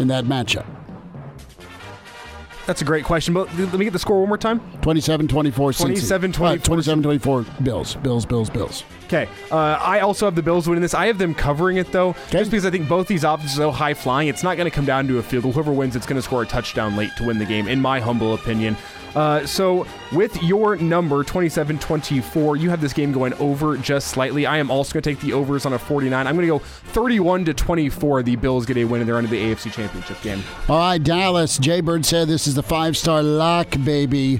in 0.00 0.08
that 0.08 0.24
matchup? 0.24 0.77
That's 2.68 2.82
a 2.82 2.84
great 2.84 3.06
question. 3.06 3.32
But 3.32 3.48
let 3.54 3.72
me 3.72 3.86
get 3.86 3.94
the 3.94 3.98
score 3.98 4.20
one 4.20 4.28
more 4.28 4.36
time. 4.36 4.60
27 4.82 5.26
24. 5.26 5.72
27 5.72 6.32
27 6.32 7.02
24. 7.02 7.46
Bills. 7.62 7.94
Bills, 7.94 8.26
Bills, 8.26 8.50
Bills. 8.50 8.84
Okay. 9.06 9.26
Uh, 9.50 9.56
I 9.56 10.00
also 10.00 10.26
have 10.26 10.34
the 10.34 10.42
Bills 10.42 10.68
winning 10.68 10.82
this. 10.82 10.92
I 10.92 11.06
have 11.06 11.16
them 11.16 11.34
covering 11.34 11.78
it, 11.78 11.90
though, 11.92 12.14
just 12.28 12.50
because 12.50 12.66
I 12.66 12.70
think 12.70 12.86
both 12.86 13.08
these 13.08 13.24
offenses 13.24 13.58
are 13.58 13.62
so 13.62 13.70
high 13.70 13.94
flying. 13.94 14.28
It's 14.28 14.42
not 14.42 14.58
going 14.58 14.70
to 14.70 14.74
come 14.74 14.84
down 14.84 15.08
to 15.08 15.16
a 15.16 15.22
field 15.22 15.44
goal. 15.44 15.52
Whoever 15.52 15.72
wins, 15.72 15.96
it's 15.96 16.04
going 16.04 16.16
to 16.18 16.22
score 16.22 16.42
a 16.42 16.46
touchdown 16.46 16.94
late 16.94 17.10
to 17.16 17.24
win 17.24 17.38
the 17.38 17.46
game, 17.46 17.68
in 17.68 17.80
my 17.80 18.00
humble 18.00 18.34
opinion. 18.34 18.76
Uh, 19.18 19.44
so, 19.44 19.84
with 20.12 20.40
your 20.44 20.76
number, 20.76 21.24
27 21.24 21.80
24, 21.80 22.56
you 22.56 22.70
have 22.70 22.80
this 22.80 22.92
game 22.92 23.10
going 23.10 23.34
over 23.34 23.76
just 23.76 24.12
slightly. 24.12 24.46
I 24.46 24.58
am 24.58 24.70
also 24.70 24.92
going 24.92 25.02
to 25.02 25.10
take 25.10 25.20
the 25.20 25.32
overs 25.32 25.66
on 25.66 25.72
a 25.72 25.78
49. 25.78 26.24
I'm 26.24 26.36
going 26.36 26.46
to 26.46 26.56
go 26.56 26.60
31 26.60 27.46
to 27.46 27.54
24. 27.54 28.22
The 28.22 28.36
Bills 28.36 28.64
get 28.64 28.76
a 28.76 28.84
win, 28.84 29.00
and 29.00 29.08
they're 29.08 29.16
under 29.16 29.28
the 29.28 29.52
AFC 29.52 29.72
Championship 29.72 30.22
game. 30.22 30.40
All 30.68 30.78
right, 30.78 31.02
Dallas. 31.02 31.58
Jay 31.58 31.80
Bird 31.80 32.06
said 32.06 32.28
this 32.28 32.46
is 32.46 32.54
the 32.54 32.62
five 32.62 32.96
star 32.96 33.20
lock, 33.20 33.74
baby. 33.82 34.38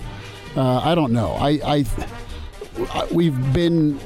Uh, 0.54 0.78
I 0.78 0.94
don't 0.94 1.12
know. 1.12 1.32
I, 1.32 1.84
I, 2.78 3.06
we've 3.10 3.52
been 3.52 3.98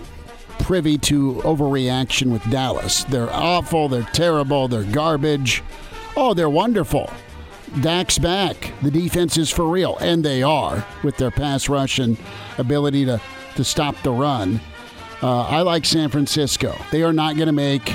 privy 0.60 0.96
to 0.96 1.34
overreaction 1.44 2.32
with 2.32 2.50
Dallas. 2.50 3.04
They're 3.04 3.30
awful. 3.30 3.90
They're 3.90 4.08
terrible. 4.14 4.68
They're 4.68 4.84
garbage. 4.84 5.62
Oh, 6.16 6.32
they're 6.32 6.48
wonderful. 6.48 7.10
Dak's 7.80 8.18
back. 8.18 8.72
The 8.82 8.90
defense 8.90 9.38
is 9.38 9.50
for 9.50 9.68
real, 9.68 9.96
and 9.98 10.24
they 10.24 10.42
are 10.42 10.86
with 11.02 11.16
their 11.16 11.30
pass 11.30 11.68
rush 11.68 11.98
and 11.98 12.18
ability 12.58 13.04
to 13.06 13.20
to 13.56 13.64
stop 13.64 13.94
the 14.02 14.10
run. 14.10 14.60
Uh, 15.22 15.42
I 15.42 15.62
like 15.62 15.84
San 15.84 16.08
Francisco. 16.08 16.74
They 16.90 17.02
are 17.02 17.12
not 17.12 17.36
going 17.36 17.46
to 17.46 17.52
make 17.52 17.94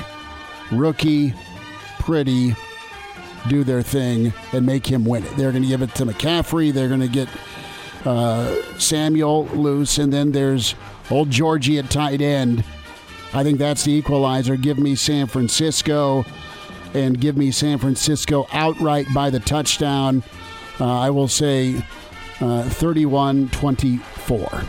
rookie 0.72 1.34
Purdy 1.98 2.54
do 3.48 3.64
their 3.64 3.82
thing 3.82 4.32
and 4.52 4.64
make 4.64 4.86
him 4.86 5.04
win 5.04 5.24
it. 5.24 5.36
They're 5.36 5.52
going 5.52 5.62
to 5.62 5.68
give 5.68 5.82
it 5.82 5.94
to 5.96 6.06
McCaffrey. 6.06 6.72
They're 6.72 6.88
going 6.88 7.00
to 7.00 7.08
get 7.08 7.28
uh, 8.04 8.54
Samuel 8.78 9.46
loose, 9.46 9.98
and 9.98 10.12
then 10.12 10.32
there's 10.32 10.74
old 11.10 11.30
Georgie 11.30 11.78
at 11.78 11.90
tight 11.90 12.20
end. 12.20 12.64
I 13.34 13.42
think 13.42 13.58
that's 13.58 13.84
the 13.84 13.92
equalizer. 13.92 14.56
Give 14.56 14.78
me 14.78 14.94
San 14.94 15.26
Francisco, 15.26 16.24
and 16.94 17.20
give 17.20 17.36
me 17.36 17.50
San 17.50 17.78
Francisco 17.78 18.46
outright 18.52 19.06
by 19.14 19.30
the 19.30 19.40
touchdown. 19.40 20.22
Uh, 20.80 20.98
I 20.98 21.10
will 21.10 21.28
say 21.28 21.82
uh, 22.40 22.62
31 22.64 23.48
24. 23.50 24.62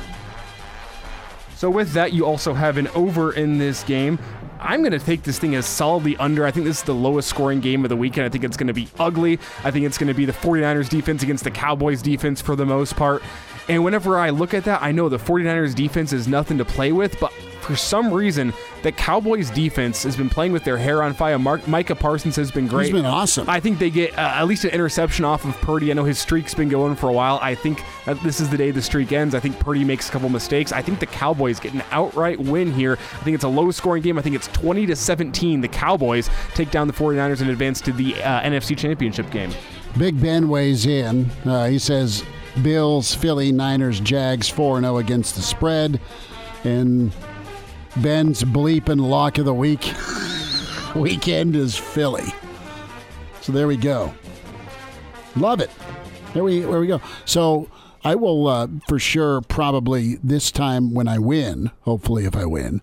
So 1.56 1.70
with 1.70 1.92
that, 1.92 2.14
you 2.14 2.26
also 2.26 2.54
have 2.54 2.78
an 2.78 2.88
over 2.90 3.34
in 3.34 3.58
this 3.58 3.84
game. 3.84 4.18
I'm 4.62 4.82
going 4.82 4.92
to 4.92 5.00
take 5.00 5.24
this 5.24 5.40
thing 5.40 5.56
as 5.56 5.66
solidly 5.66 6.18
under. 6.18 6.46
I 6.46 6.52
think 6.52 6.66
this 6.66 6.80
is 6.80 6.84
the 6.84 6.94
lowest 6.94 7.30
scoring 7.30 7.62
game 7.62 7.84
of 7.86 7.90
the 7.90 7.96
weekend. 7.96 8.26
I 8.26 8.30
think 8.30 8.44
it's 8.44 8.58
going 8.58 8.68
to 8.68 8.74
be 8.74 8.90
ugly. 9.00 9.40
I 9.64 9.72
think 9.72 9.86
it's 9.86 9.98
going 9.98 10.10
to 10.10 10.14
be 10.14 10.26
the 10.26 10.34
49ers 10.34 10.90
defense 10.90 11.24
against 11.24 11.44
the 11.46 11.52
Cowboys 11.52 12.02
defense 12.02 12.42
for 12.42 12.56
the 12.56 12.66
most 12.66 12.96
part. 12.96 13.24
And 13.70 13.84
whenever 13.84 14.18
I 14.18 14.32
look 14.32 14.54
at 14.54 14.64
that, 14.66 14.82
I 14.82 14.92
know 14.92 15.10
the 15.10 15.20
49ers 15.20 15.76
defense 15.76 16.12
is 16.12 16.28
nothing 16.28 16.58
to 16.58 16.66
play 16.66 16.92
with, 16.92 17.20
but 17.20 17.32
for 17.70 17.76
some 17.76 18.12
reason, 18.12 18.52
the 18.82 18.92
Cowboys 18.92 19.52
defense 19.52 20.02
has 20.02 20.18
been 20.18 20.28
playing 20.28 20.54
with 20.54 20.64
their 20.64 20.76
hair 20.76 21.04
on 21.04 21.14
fire. 21.14 21.38
Mark, 21.38 21.68
Micah 21.68 21.94
Parsons 21.94 22.36
has 22.36 22.50
been 22.50 22.66
great. 22.66 22.86
He's 22.86 22.94
been 22.94 23.06
awesome. 23.06 23.48
I 23.48 23.60
think 23.60 23.78
they 23.78 23.92
get 23.92 24.18
uh, 24.18 24.22
at 24.38 24.48
least 24.48 24.64
an 24.64 24.72
interception 24.72 25.24
off 25.24 25.46
of 25.46 25.54
Purdy. 25.62 25.92
I 25.92 25.94
know 25.94 26.04
his 26.04 26.18
streak's 26.18 26.56
been 26.56 26.70
going 26.70 26.96
for 26.96 27.10
a 27.10 27.14
while. 27.14 27.38
I 27.44 27.54
think 27.54 27.84
that 28.06 28.20
this 28.24 28.40
is 28.40 28.50
the 28.50 28.58
day 28.58 28.72
the 28.72 28.82
streak 28.82 29.12
ends. 29.12 29.36
I 29.36 29.40
think 29.40 29.60
Purdy 29.60 29.84
makes 29.84 30.10
a 30.10 30.12
couple 30.12 30.30
mistakes. 30.30 30.72
I 30.72 30.82
think 30.82 31.00
the 31.00 31.06
Cowboys 31.06 31.60
get 31.60 31.76
an 31.76 31.84
outright 31.92 32.40
win 32.40 32.74
here. 32.74 32.94
I 32.94 33.24
think 33.24 33.36
it's 33.36 33.44
a 33.44 33.50
low 33.50 33.70
scoring 33.70 34.02
game. 34.02 34.18
I 34.18 34.24
think 34.24 34.36
it's 34.36 34.48
20 34.48 34.88
to 34.88 34.96
17. 34.96 35.62
The 35.62 35.68
Cowboys 35.68 36.28
take 36.56 36.72
down 36.72 36.88
the 36.88 36.94
49ers 36.94 37.42
and 37.42 37.52
advance 37.52 37.82
to 37.82 37.92
the 37.92 38.16
uh, 38.24 38.42
NFC 38.42 38.76
Championship 38.76 39.30
game. 39.30 39.52
Big 39.96 40.20
Ben 40.20 40.50
weighs 40.50 40.88
in. 40.88 41.30
Uh, 41.46 41.68
he 41.68 41.78
says 41.78 42.24
Bills, 42.62 43.14
Philly, 43.16 43.52
Niners, 43.52 44.00
Jags 44.00 44.50
4 44.50 44.82
0 44.82 44.98
against 44.98 45.36
the 45.36 45.42
spread. 45.42 46.00
And 46.64 47.12
Ben's 47.98 48.44
bleeping 48.44 49.02
lock 49.02 49.38
of 49.38 49.46
the 49.46 49.54
week 49.54 49.94
weekend 50.96 51.56
is 51.56 51.78
Philly. 51.78 52.34
So 53.42 53.52
there 53.52 53.68
we 53.68 53.78
go. 53.78 54.14
Love 55.36 55.62
it. 55.62 55.72
There 56.34 56.44
we 56.44 56.60
there 56.62 56.80
we 56.80 56.88
go. 56.88 57.02
So 57.26 57.70
I 58.04 58.16
will 58.16 58.48
uh, 58.48 58.68
for 58.88 59.00
sure 59.00 59.42
probably 59.42 60.16
this 60.24 60.52
time 60.52 60.94
when 60.94 61.08
I 61.08 61.18
win. 61.18 61.72
Hopefully, 61.82 62.26
if 62.26 62.36
I 62.36 62.46
win. 62.46 62.82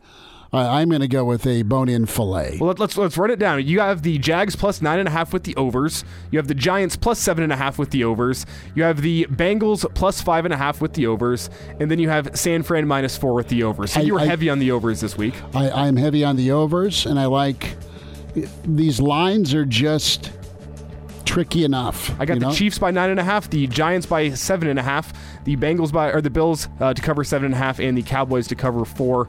I'm 0.53 0.89
going 0.89 1.01
to 1.03 1.09
go 1.09 1.25
with 1.25 1.47
a 1.47 1.63
bone-in 1.63 2.07
fillet. 2.07 2.59
Well, 2.61 2.69
let- 2.69 2.79
let's 2.79 2.97
let's 2.97 3.19
run 3.19 3.31
it 3.31 3.39
down. 3.39 3.67
You 3.67 3.81
have 3.81 4.03
the 4.03 4.17
Jags 4.19 4.57
plus 4.57 4.81
nine 4.81 4.99
and 4.99 5.09
a 5.09 5.11
half 5.11 5.33
with 5.33 5.43
the 5.45 5.55
overs. 5.57 6.05
You 6.31 6.39
have 6.39 6.49
the 6.49 6.55
Giants 6.55 6.97
plus 6.97 7.19
seven 7.19 7.45
and 7.45 7.53
a 7.53 7.57
half 7.57 7.79
with 7.79 7.91
the 7.91 8.05
overs. 8.05 8.47
You 8.75 8.83
have 8.85 9.03
the 9.03 9.27
Bengals 9.27 9.85
plus 9.95 10.21
five 10.21 10.45
and 10.45 10.55
a 10.55 10.57
half 10.57 10.81
with 10.81 10.95
the 10.95 11.07
overs, 11.07 11.51
and 11.81 11.91
then 11.91 11.99
you 11.99 12.09
have 12.09 12.31
San 12.39 12.63
Fran 12.63 12.87
minus 12.87 13.17
four 13.17 13.35
with 13.35 13.49
the 13.49 13.63
overs. 13.65 13.93
So 13.93 14.01
I- 14.01 14.05
you 14.05 14.15
were 14.15 14.21
I- 14.21 14.27
heavy 14.27 14.49
on 14.49 14.59
the 14.59 14.71
overs 14.71 15.01
this 15.01 15.17
week. 15.19 15.35
I, 15.55 15.71
I'm 15.71 15.97
heavy 15.97 16.25
on 16.25 16.37
the 16.37 16.51
overs, 16.53 17.05
and 17.07 17.19
I 17.19 17.27
like 17.27 17.77
these 18.65 19.01
lines 19.01 19.53
are 19.55 19.65
just 19.67 20.31
tricky 21.25 21.65
enough. 21.65 22.11
I 22.21 22.25
got 22.25 22.35
you 22.35 22.41
the 22.41 22.47
know? 22.47 22.53
Chiefs 22.55 22.79
by 22.79 22.91
nine 22.93 23.11
and 23.11 23.19
a 23.19 23.25
half, 23.25 23.51
the 23.51 23.67
Giants 23.67 24.07
by 24.07 24.31
seven 24.31 24.69
and 24.69 24.79
a 24.79 24.83
half, 24.83 25.13
the 25.45 25.57
Bengals 25.57 25.93
by 25.93 26.11
or 26.13 26.21
the 26.21 26.31
Bills 26.31 26.69
uh, 26.81 26.95
to 26.95 27.03
cover 27.03 27.25
seven 27.25 27.47
and 27.47 27.55
a 27.55 27.59
half, 27.59 27.79
and 27.81 27.99
the 27.99 28.03
Cowboys 28.03 28.47
to 28.49 28.55
cover 28.55 28.85
four. 28.85 29.27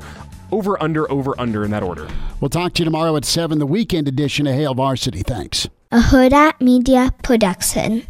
Over, 0.52 0.82
under, 0.82 1.10
over, 1.12 1.34
under 1.40 1.64
in 1.64 1.72
that 1.72 1.84
order. 1.84 2.08
We'll 2.40 2.50
talk 2.50 2.74
to 2.76 2.82
you 2.82 2.86
tomorrow 2.86 3.16
at 3.16 3.26
seven, 3.26 3.60
the 3.60 3.66
weekend 3.66 4.08
edition 4.08 4.48
of 4.48 4.54
Hail 4.54 4.74
Varsity. 4.74 5.22
Thanks. 5.24 5.68
A 5.92 6.00
Huda 6.00 6.60
Media 6.60 7.14
Production. 7.24 8.06